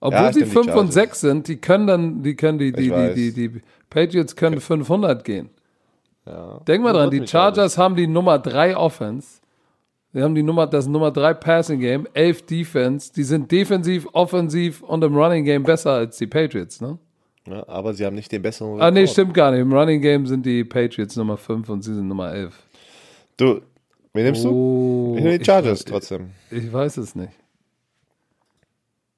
Obwohl 0.00 0.20
Ja, 0.20 0.28
ich 0.28 0.34
sie 0.34 0.40
nehm 0.40 0.48
die 0.48 0.54
5 0.54 0.66
und 0.66 0.72
Chargers. 0.74 0.94
6 0.94 1.20
sind, 1.20 1.48
die 1.48 1.56
können 1.56 1.86
dann, 1.86 2.22
die 2.22 2.34
können 2.34 2.58
die, 2.58 2.72
die, 2.72 2.90
die, 2.90 3.32
die, 3.32 3.48
die 3.48 3.60
Patriots 3.88 4.34
können 4.34 4.60
500 4.60 5.24
gehen. 5.24 5.50
Ja. 6.26 6.60
Denk 6.66 6.82
mal 6.82 6.92
dran, 6.92 7.10
die 7.10 7.26
Chargers 7.26 7.78
haben 7.78 7.96
die 7.96 8.06
Nummer 8.06 8.38
3 8.38 8.76
Offense. 8.76 9.40
Die 10.14 10.22
haben 10.22 10.34
die 10.34 10.42
Nummer, 10.42 10.66
das 10.66 10.86
Nummer 10.86 11.10
3 11.10 11.34
Passing 11.34 11.80
Game, 11.80 12.06
11 12.12 12.42
Defense. 12.46 13.12
Die 13.12 13.22
sind 13.22 13.50
defensiv, 13.50 14.06
offensiv 14.12 14.82
und 14.82 15.02
im 15.02 15.16
Running 15.16 15.44
Game 15.44 15.62
besser 15.62 15.92
als 15.92 16.18
die 16.18 16.26
Patriots, 16.26 16.80
ne? 16.80 16.98
Ja, 17.48 17.66
aber 17.66 17.94
sie 17.94 18.04
haben 18.04 18.14
nicht 18.14 18.30
den 18.30 18.42
besseren. 18.42 18.80
Ah, 18.80 18.90
nee, 18.90 19.06
stimmt 19.06 19.34
gar 19.34 19.50
nicht. 19.50 19.60
Im 19.60 19.72
Running 19.72 20.00
Game 20.00 20.26
sind 20.26 20.44
die 20.46 20.64
Patriots 20.64 21.16
Nummer 21.16 21.36
5 21.36 21.68
und 21.70 21.82
sie 21.82 21.94
sind 21.94 22.06
Nummer 22.06 22.32
11. 22.32 22.54
Du, 23.36 23.60
wen 24.12 24.24
nimmst 24.24 24.44
du? 24.44 24.50
Oh, 24.50 25.14
Ich 25.16 25.24
nehme 25.24 25.38
die 25.38 25.44
Chargers 25.44 25.84
trotzdem. 25.84 26.30
Ich, 26.50 26.64
ich 26.64 26.72
weiß 26.72 26.98
es 26.98 27.14
nicht. 27.16 27.32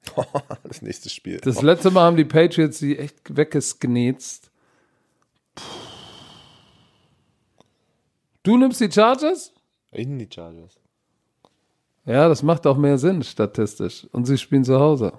das 0.63 0.81
nächste 0.81 1.09
Spiel. 1.09 1.39
Das 1.39 1.61
letzte 1.61 1.91
Mal 1.91 2.03
haben 2.03 2.17
die 2.17 2.25
Patriots 2.25 2.79
die 2.79 2.97
echt 2.97 3.15
weggesknetzt. 3.35 4.49
Du 8.43 8.57
nimmst 8.57 8.79
die 8.79 8.91
Chargers? 8.91 9.51
ich 9.91 10.05
nehme 10.05 10.25
die 10.25 10.33
Chargers. 10.33 10.77
Ja, 12.05 12.27
das 12.27 12.43
macht 12.43 12.67
auch 12.67 12.77
mehr 12.77 12.97
Sinn 12.97 13.23
statistisch. 13.23 14.07
Und 14.11 14.25
sie 14.25 14.37
spielen 14.37 14.63
zu 14.63 14.79
Hause. 14.79 15.13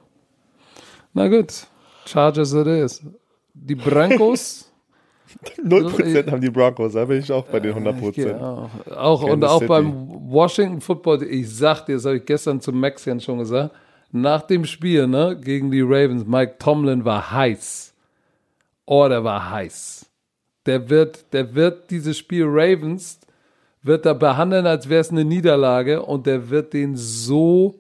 Na 1.13 1.29
gut, 1.29 1.67
Chargers 2.07 2.53
it 2.53 2.67
is. 2.67 3.03
Die 3.55 3.75
Broncos, 3.75 4.71
0% 5.65 6.31
haben 6.31 6.41
die 6.41 6.51
Broncos, 6.51 6.93
da 6.93 7.05
bin 7.07 7.21
ich 7.21 7.33
auch 7.33 7.47
bei 7.47 7.59
den 7.59 7.77
ich 7.77 7.83
100%. 7.83 8.13
gehe 8.13 8.41
auch, 8.41 8.71
auch 8.95 9.23
und 9.23 9.43
auch 9.45 9.59
City. 9.59 9.67
beim 9.67 10.31
Washington 10.31 10.81
Football, 10.81 11.23
ich 11.25 11.53
sag 11.53 11.87
dir, 11.87 11.95
das 11.95 12.05
habe 12.05 12.19
ich 12.19 12.25
gestern 12.27 12.61
zum 12.61 12.79
Maxian 12.79 13.19
schon 13.19 13.39
gesagt, 13.39 13.75
nach 14.12 14.43
dem 14.43 14.65
Spiel 14.65 15.07
ne, 15.07 15.39
gegen 15.41 15.70
die 15.70 15.83
Ravens, 15.83 16.27
Mike 16.27 16.57
Tomlin 16.59 17.05
war 17.05 17.31
heiß. 17.31 17.95
Oh, 18.87 19.07
der 19.09 19.24
war 19.24 19.51
heiß. 19.51 20.07
Der 20.66 20.89
wird, 20.91 21.33
der 21.33 21.55
wird 21.55 21.91
dieses 21.91 22.16
Spiel 22.19 22.45
Ravens, 22.47 23.20
wird 23.83 24.07
er 24.07 24.15
behandeln, 24.15 24.66
als 24.66 24.89
wäre 24.89 25.01
es 25.01 25.11
eine 25.11 25.24
Niederlage 25.24 26.03
und 26.03 26.27
der 26.27 26.51
wird 26.51 26.73
den 26.73 26.97
so 26.97 27.78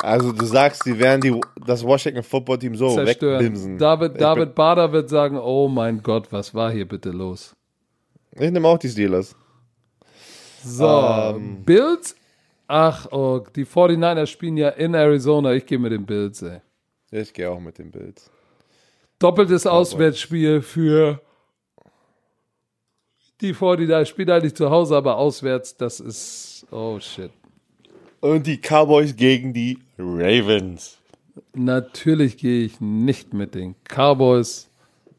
Also 0.00 0.32
du 0.32 0.44
sagst, 0.44 0.84
die 0.86 0.98
werden 0.98 1.20
die, 1.22 1.40
das 1.66 1.82
Washington 1.82 2.22
Football 2.22 2.58
Team 2.58 2.76
so 2.76 2.94
zerstören. 2.94 3.40
wegbimsen. 3.40 3.78
David, 3.78 4.20
David 4.20 4.54
Bader 4.54 4.92
wird 4.92 5.08
sagen, 5.08 5.38
oh 5.38 5.66
mein 5.68 6.02
Gott, 6.02 6.30
was 6.30 6.54
war 6.54 6.70
hier 6.70 6.86
bitte 6.86 7.10
los? 7.10 7.54
Ich 8.32 8.50
nehme 8.50 8.68
auch 8.68 8.78
die 8.78 8.88
Steelers. 8.88 9.34
So, 10.62 10.86
Ähm. 11.36 11.64
Bills? 11.64 12.14
Ach, 12.66 13.06
oh, 13.12 13.44
die 13.54 13.66
49ers 13.66 14.26
spielen 14.26 14.56
ja 14.56 14.70
in 14.70 14.94
Arizona. 14.94 15.52
Ich 15.52 15.66
gehe 15.66 15.78
mit 15.78 15.92
den 15.92 16.06
Bills, 16.06 16.42
ey. 16.42 16.60
Ich 17.10 17.32
gehe 17.32 17.50
auch 17.50 17.60
mit 17.60 17.78
den 17.78 17.90
Bills. 17.90 18.30
Doppeltes 19.18 19.66
Auswärtsspiel 19.66 20.62
für 20.62 21.20
die 23.40 23.54
49ers. 23.54 24.06
Spielt 24.06 24.30
eigentlich 24.30 24.54
zu 24.54 24.70
Hause, 24.70 24.96
aber 24.96 25.16
auswärts, 25.16 25.76
das 25.76 26.00
ist, 26.00 26.66
oh 26.70 26.98
shit. 26.98 27.30
Und 28.20 28.46
die 28.46 28.58
Cowboys 28.58 29.14
gegen 29.14 29.52
die 29.52 29.78
Ravens. 29.98 30.98
Natürlich 31.52 32.38
gehe 32.38 32.64
ich 32.64 32.80
nicht 32.80 33.34
mit 33.34 33.54
den 33.54 33.74
Cowboys, 33.84 34.70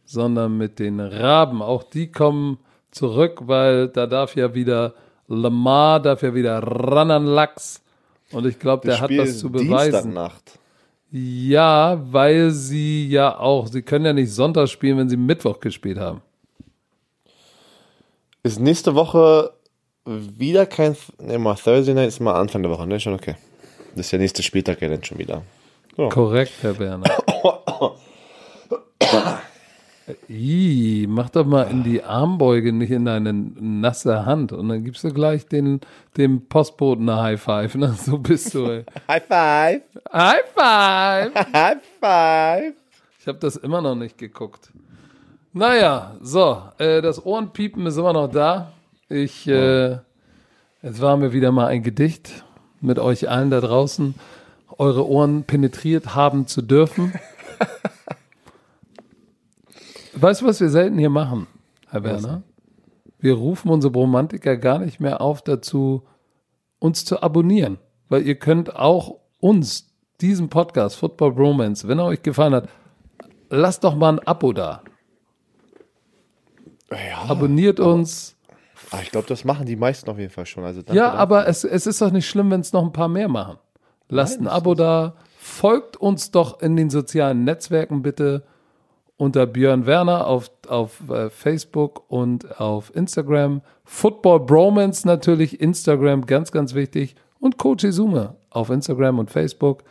sondern 0.06 0.58
mit 0.58 0.80
den 0.80 1.00
Raben. 1.00 1.62
Auch 1.62 1.84
die 1.84 2.12
kommen 2.12 2.58
zurück, 2.92 3.42
weil 3.44 3.90
da 3.90 4.08
darf 4.08 4.36
ja 4.36 4.56
wieder 4.56 4.96
Lamar, 5.28 6.00
darf 6.00 6.22
ja 6.22 6.34
wieder 6.34 6.60
ran 6.60 7.12
an 7.12 7.26
Lachs. 7.26 7.82
Und 8.32 8.46
ich 8.46 8.60
glaube, 8.60 8.88
der 8.88 9.00
hat 9.00 9.12
was 9.12 9.40
zu 9.40 9.52
beweisen. 9.52 9.92
Dienstagnacht. 9.92 10.60
Ja, 11.12 12.02
weil 12.12 12.52
sie 12.52 13.08
ja 13.08 13.38
auch, 13.38 13.68
sie 13.68 13.82
können 13.82 14.06
ja 14.06 14.14
nicht 14.14 14.32
Sonntag 14.32 14.68
spielen, 14.68 14.98
wenn 14.98 15.10
sie 15.10 15.18
Mittwoch 15.18 15.60
gespielt 15.60 15.98
haben. 15.98 16.22
Ist 18.44 18.60
nächste 18.60 18.96
Woche 18.96 19.54
wieder 20.06 20.66
kein, 20.66 20.96
ne, 21.20 21.40
mal 21.40 21.56
Thursday 21.56 21.94
Night 21.94 22.10
ist 22.10 22.20
mal 22.20 22.40
Anfang 22.40 22.62
der 22.62 22.72
Woche, 22.72 22.86
ne? 22.86 23.00
Schon 23.00 23.14
okay. 23.14 23.36
Das 23.96 24.08
ist 24.08 24.12
der 24.12 24.20
nächste 24.20 24.44
Spieltag 24.44 24.82
ja 24.82 24.90
dann 24.90 25.04
schon 25.04 25.18
wieder. 25.18 25.42
Korrekt, 25.96 26.52
Herr 26.62 26.78
Werner. 26.78 27.10
Ih, 30.30 31.08
mach 31.10 31.32
doch 31.32 31.46
mal 31.46 31.64
in 31.64 31.84
die 31.84 32.04
Armbeuge, 32.04 32.72
nicht 32.72 32.92
in 32.92 33.06
deine 33.06 33.34
nasse 33.34 34.26
Hand. 34.26 34.52
Und 34.52 34.70
dann 34.70 34.84
gibst 34.84 35.04
du 35.04 35.12
gleich 35.12 35.48
den, 35.48 35.82
dem 36.16 36.46
Postboten 36.46 37.10
eine 37.10 37.22
High 37.22 37.42
Five. 37.42 37.76
Ne? 37.76 37.94
So 37.94 38.20
bist 38.20 38.54
du, 38.54 38.66
ey. 38.66 38.86
High 39.08 39.24
five! 39.28 39.82
High 40.14 40.44
Five! 40.54 41.34
High 41.54 41.78
five! 42.00 42.74
Ich 43.20 43.28
habe 43.28 43.40
das 43.40 43.56
immer 43.56 43.82
noch 43.82 43.96
nicht 43.96 44.20
geguckt. 44.20 44.72
Naja, 45.54 46.16
so, 46.22 46.62
äh, 46.78 47.02
das 47.02 47.26
Ohrenpiepen 47.26 47.88
ist 47.88 47.98
immer 47.98 48.14
noch 48.14 48.30
da. 48.30 48.74
Ich, 49.10 49.48
äh, 49.48 49.98
es 50.82 51.02
war 51.02 51.18
mir 51.18 51.34
wieder 51.34 51.52
mal 51.52 51.68
ein 51.68 51.82
Gedicht 51.82 52.44
mit 52.82 53.00
euch 53.00 53.30
allen 53.30 53.50
da 53.50 53.62
draußen, 53.62 54.14
eure 54.78 55.08
Ohren 55.08 55.44
penetriert 55.44 56.14
haben 56.14 56.46
zu 56.46 56.62
dürfen. 56.62 57.14
weißt 60.16 60.42
du, 60.42 60.46
was 60.46 60.60
wir 60.62 60.70
selten 60.70 60.98
hier 60.98 61.10
machen, 61.10 61.48
Herr 61.90 62.04
Werner? 62.04 62.44
Wir 63.20 63.34
rufen 63.34 63.70
unsere 63.70 63.92
Bromantiker 63.92 64.58
gar 64.58 64.80
nicht 64.80 65.00
mehr 65.00 65.22
auf 65.22 65.42
dazu, 65.42 66.04
uns 66.80 67.06
zu 67.06 67.22
abonnieren. 67.24 67.78
Weil 68.10 68.22
ihr 68.28 68.36
könnt 68.36 68.76
auch 68.76 69.20
uns, 69.40 69.88
diesen 70.22 70.50
Podcast, 70.50 70.96
Football 70.98 71.34
Bromance, 71.34 71.88
wenn 71.88 72.00
er 72.00 72.06
euch 72.06 72.22
gefallen 72.22 72.54
hat, 72.54 72.70
lasst 73.50 73.84
doch 73.84 73.96
mal 73.96 74.14
ein 74.20 74.28
Abo 74.28 74.54
da. 74.54 74.82
Ja, 76.92 77.24
Abonniert 77.28 77.80
uns. 77.80 78.36
Ah, 78.92 79.00
ich 79.02 79.10
glaube, 79.12 79.28
das 79.28 79.44
machen 79.44 79.66
die 79.66 79.76
meisten 79.76 80.10
auf 80.10 80.20
jeden 80.20 80.32
Fall 80.32 80.46
schon. 80.46 80.64
Also 80.64 80.82
danke, 80.82 80.96
Ja, 80.96 81.08
danke. 81.08 81.20
aber 81.20 81.48
es, 81.48 81.64
es 81.64 81.88
ist 81.88 82.02
doch 82.02 82.12
nicht 82.12 82.28
schlimm, 82.30 82.52
wenn 82.52 82.62
es 82.62 82.72
noch 82.74 82.84
ein 82.84 82.94
paar 82.94 83.08
mehr 83.08 83.28
machen. 83.28 83.58
Lasst 84.08 84.40
ein 84.40 84.48
Abo 84.48 84.76
da. 84.76 85.16
Folgt 85.38 85.98
uns 85.98 86.30
doch 86.32 86.62
in 86.62 86.76
den 86.76 86.90
sozialen 86.92 87.44
Netzwerken 87.44 88.04
bitte 88.04 88.44
unter 89.18 89.46
Björn 89.46 89.86
Werner 89.86 90.28
auf, 90.28 90.52
auf 90.68 91.10
äh, 91.10 91.30
Facebook 91.30 92.04
und 92.10 92.60
auf 92.60 92.94
Instagram. 92.96 93.62
Football 93.84 94.42
Bromance 94.42 95.08
natürlich, 95.08 95.62
Instagram, 95.62 96.26
ganz, 96.26 96.52
ganz 96.52 96.74
wichtig. 96.74 97.16
Und 97.40 97.58
Coach 97.58 97.84
Izume 97.84 98.36
auf 98.50 98.70
Instagram 98.70 99.20
und 99.20 99.32
Facebook. 99.32 99.84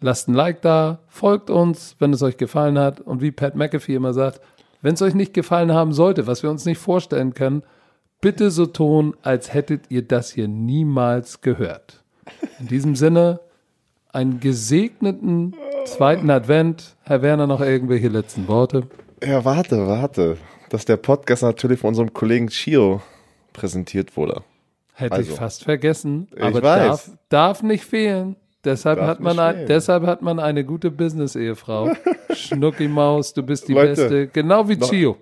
Lasst 0.00 0.28
ein 0.28 0.34
Like 0.34 0.60
da, 0.62 0.98
folgt 1.08 1.48
uns, 1.48 1.96
wenn 1.98 2.12
es 2.12 2.22
euch 2.22 2.36
gefallen 2.36 2.78
hat. 2.78 3.00
Und 3.00 3.22
wie 3.22 3.30
Pat 3.30 3.54
McAfee 3.54 3.94
immer 3.94 4.12
sagt, 4.12 4.40
wenn 4.82 4.94
es 4.94 5.02
euch 5.02 5.14
nicht 5.14 5.32
gefallen 5.32 5.72
haben 5.72 5.92
sollte, 5.92 6.26
was 6.26 6.42
wir 6.42 6.50
uns 6.50 6.66
nicht 6.66 6.78
vorstellen 6.78 7.32
können, 7.34 7.62
bitte 8.20 8.50
so 8.50 8.66
tun, 8.66 9.16
als 9.22 9.54
hättet 9.54 9.90
ihr 9.90 10.02
das 10.02 10.32
hier 10.32 10.48
niemals 10.48 11.40
gehört. 11.40 12.02
In 12.58 12.68
diesem 12.68 12.94
Sinne, 12.94 13.40
einen 14.12 14.40
gesegneten 14.40 15.54
zweiten 15.86 16.30
Advent. 16.30 16.96
Herr 17.04 17.22
Werner, 17.22 17.46
noch 17.46 17.60
irgendwelche 17.60 18.08
letzten 18.08 18.48
Worte? 18.48 18.84
Ja, 19.24 19.44
warte, 19.44 19.86
warte. 19.86 20.36
Dass 20.68 20.84
der 20.84 20.96
Podcast 20.96 21.42
natürlich 21.42 21.80
von 21.80 21.88
unserem 21.88 22.12
Kollegen 22.12 22.48
Chio 22.48 23.00
präsentiert 23.52 24.16
wurde. 24.16 24.42
Hätte 24.94 25.14
Also. 25.14 25.32
ich 25.32 25.38
fast 25.38 25.64
vergessen, 25.64 26.28
Ich 26.34 26.42
aber 26.42 26.62
weiß. 26.62 26.86
darf, 26.86 27.10
darf 27.28 27.62
nicht 27.62 27.84
fehlen. 27.84 28.36
Deshalb 28.64 28.98
Darf 28.98 29.08
hat, 29.08 29.20
man 29.20 29.38
ein, 29.38 29.54
fehlen. 29.54 29.68
deshalb 29.68 30.06
hat 30.06 30.22
man 30.22 30.40
eine 30.40 30.64
gute 30.64 30.90
Business-Ehefrau. 30.90 31.92
Schnucki 32.34 32.88
Maus, 32.88 33.32
du 33.32 33.42
bist 33.44 33.68
die 33.68 33.74
Leute, 33.74 33.88
Beste. 34.02 34.26
Genau 34.28 34.68
wie 34.68 34.76
noch- 34.76 34.90
Chio. 34.90 35.16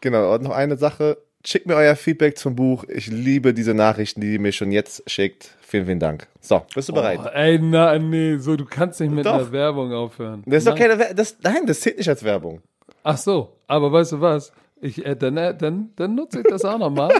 Genau, 0.00 0.34
und 0.34 0.42
noch 0.42 0.52
eine 0.52 0.76
Sache. 0.78 1.18
Schickt 1.44 1.66
mir 1.66 1.74
euer 1.74 1.96
Feedback 1.96 2.38
zum 2.38 2.56
Buch. 2.56 2.84
Ich 2.88 3.08
liebe 3.08 3.52
diese 3.54 3.74
Nachrichten, 3.74 4.20
die 4.20 4.32
ihr 4.34 4.40
mir 4.40 4.52
schon 4.52 4.72
jetzt 4.72 5.08
schickt. 5.10 5.55
Vielen, 5.68 5.84
vielen 5.86 5.98
Dank. 5.98 6.28
So, 6.40 6.62
bist 6.76 6.88
du 6.88 6.92
bereit? 6.92 7.18
Oh, 7.24 7.28
ey, 7.34 7.58
na, 7.58 7.98
nee, 7.98 8.36
so, 8.36 8.54
du 8.54 8.64
kannst 8.64 9.00
nicht 9.00 9.10
mit 9.10 9.26
Doch. 9.26 9.34
einer 9.34 9.50
Werbung 9.50 9.92
aufhören. 9.92 10.44
Das 10.46 10.58
ist 10.58 10.68
doch 10.68 10.74
Nein. 10.78 10.82
keine 10.90 10.98
Wer- 11.00 11.12
das, 11.14 11.36
Nein, 11.42 11.66
das 11.66 11.80
zählt 11.80 11.98
nicht 11.98 12.08
als 12.08 12.22
Werbung. 12.22 12.62
Ach 13.02 13.16
so, 13.16 13.56
aber 13.66 13.90
weißt 13.90 14.12
du 14.12 14.20
was? 14.20 14.52
Ich, 14.80 15.04
äh, 15.04 15.16
dann, 15.16 15.36
äh, 15.36 15.56
dann, 15.56 15.90
dann 15.96 16.14
nutze 16.14 16.38
ich 16.38 16.46
das 16.48 16.64
auch 16.64 16.78
nochmal. 16.78 17.10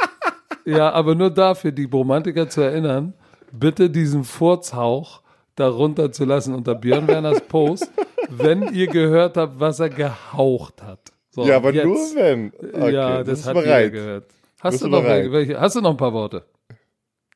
ja, 0.66 0.90
aber 0.92 1.14
nur 1.14 1.30
dafür, 1.30 1.72
die 1.72 1.84
Romantiker 1.84 2.46
zu 2.50 2.60
erinnern, 2.60 3.14
bitte 3.52 3.88
diesen 3.88 4.22
Furzhauch 4.22 5.22
darunter 5.54 6.12
zu 6.12 6.26
lassen 6.26 6.54
unter 6.54 6.74
Björn 6.74 7.08
Werners 7.08 7.40
Post, 7.40 7.90
wenn 8.28 8.74
ihr 8.74 8.88
gehört 8.88 9.38
habt, 9.38 9.58
was 9.58 9.80
er 9.80 9.88
gehaucht 9.88 10.82
hat. 10.82 11.00
So, 11.30 11.46
ja, 11.46 11.56
aber 11.56 11.72
jetzt. 11.72 11.86
nur 11.86 11.96
wenn. 12.16 12.52
Okay, 12.54 12.92
ja, 12.92 13.24
das 13.24 13.46
hat 13.46 13.56
jeder 13.56 13.66
bereit. 13.66 13.92
gehört. 13.92 14.24
Hast 14.60 14.82
du, 14.82 14.88
noch 14.88 15.04
welche? 15.04 15.58
Hast 15.58 15.76
du 15.76 15.80
noch 15.80 15.92
ein 15.92 15.96
paar 15.96 16.12
Worte? 16.12 16.44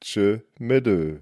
Tschö, 0.02 0.38
mit 0.58 0.86
Ö. 0.86 1.18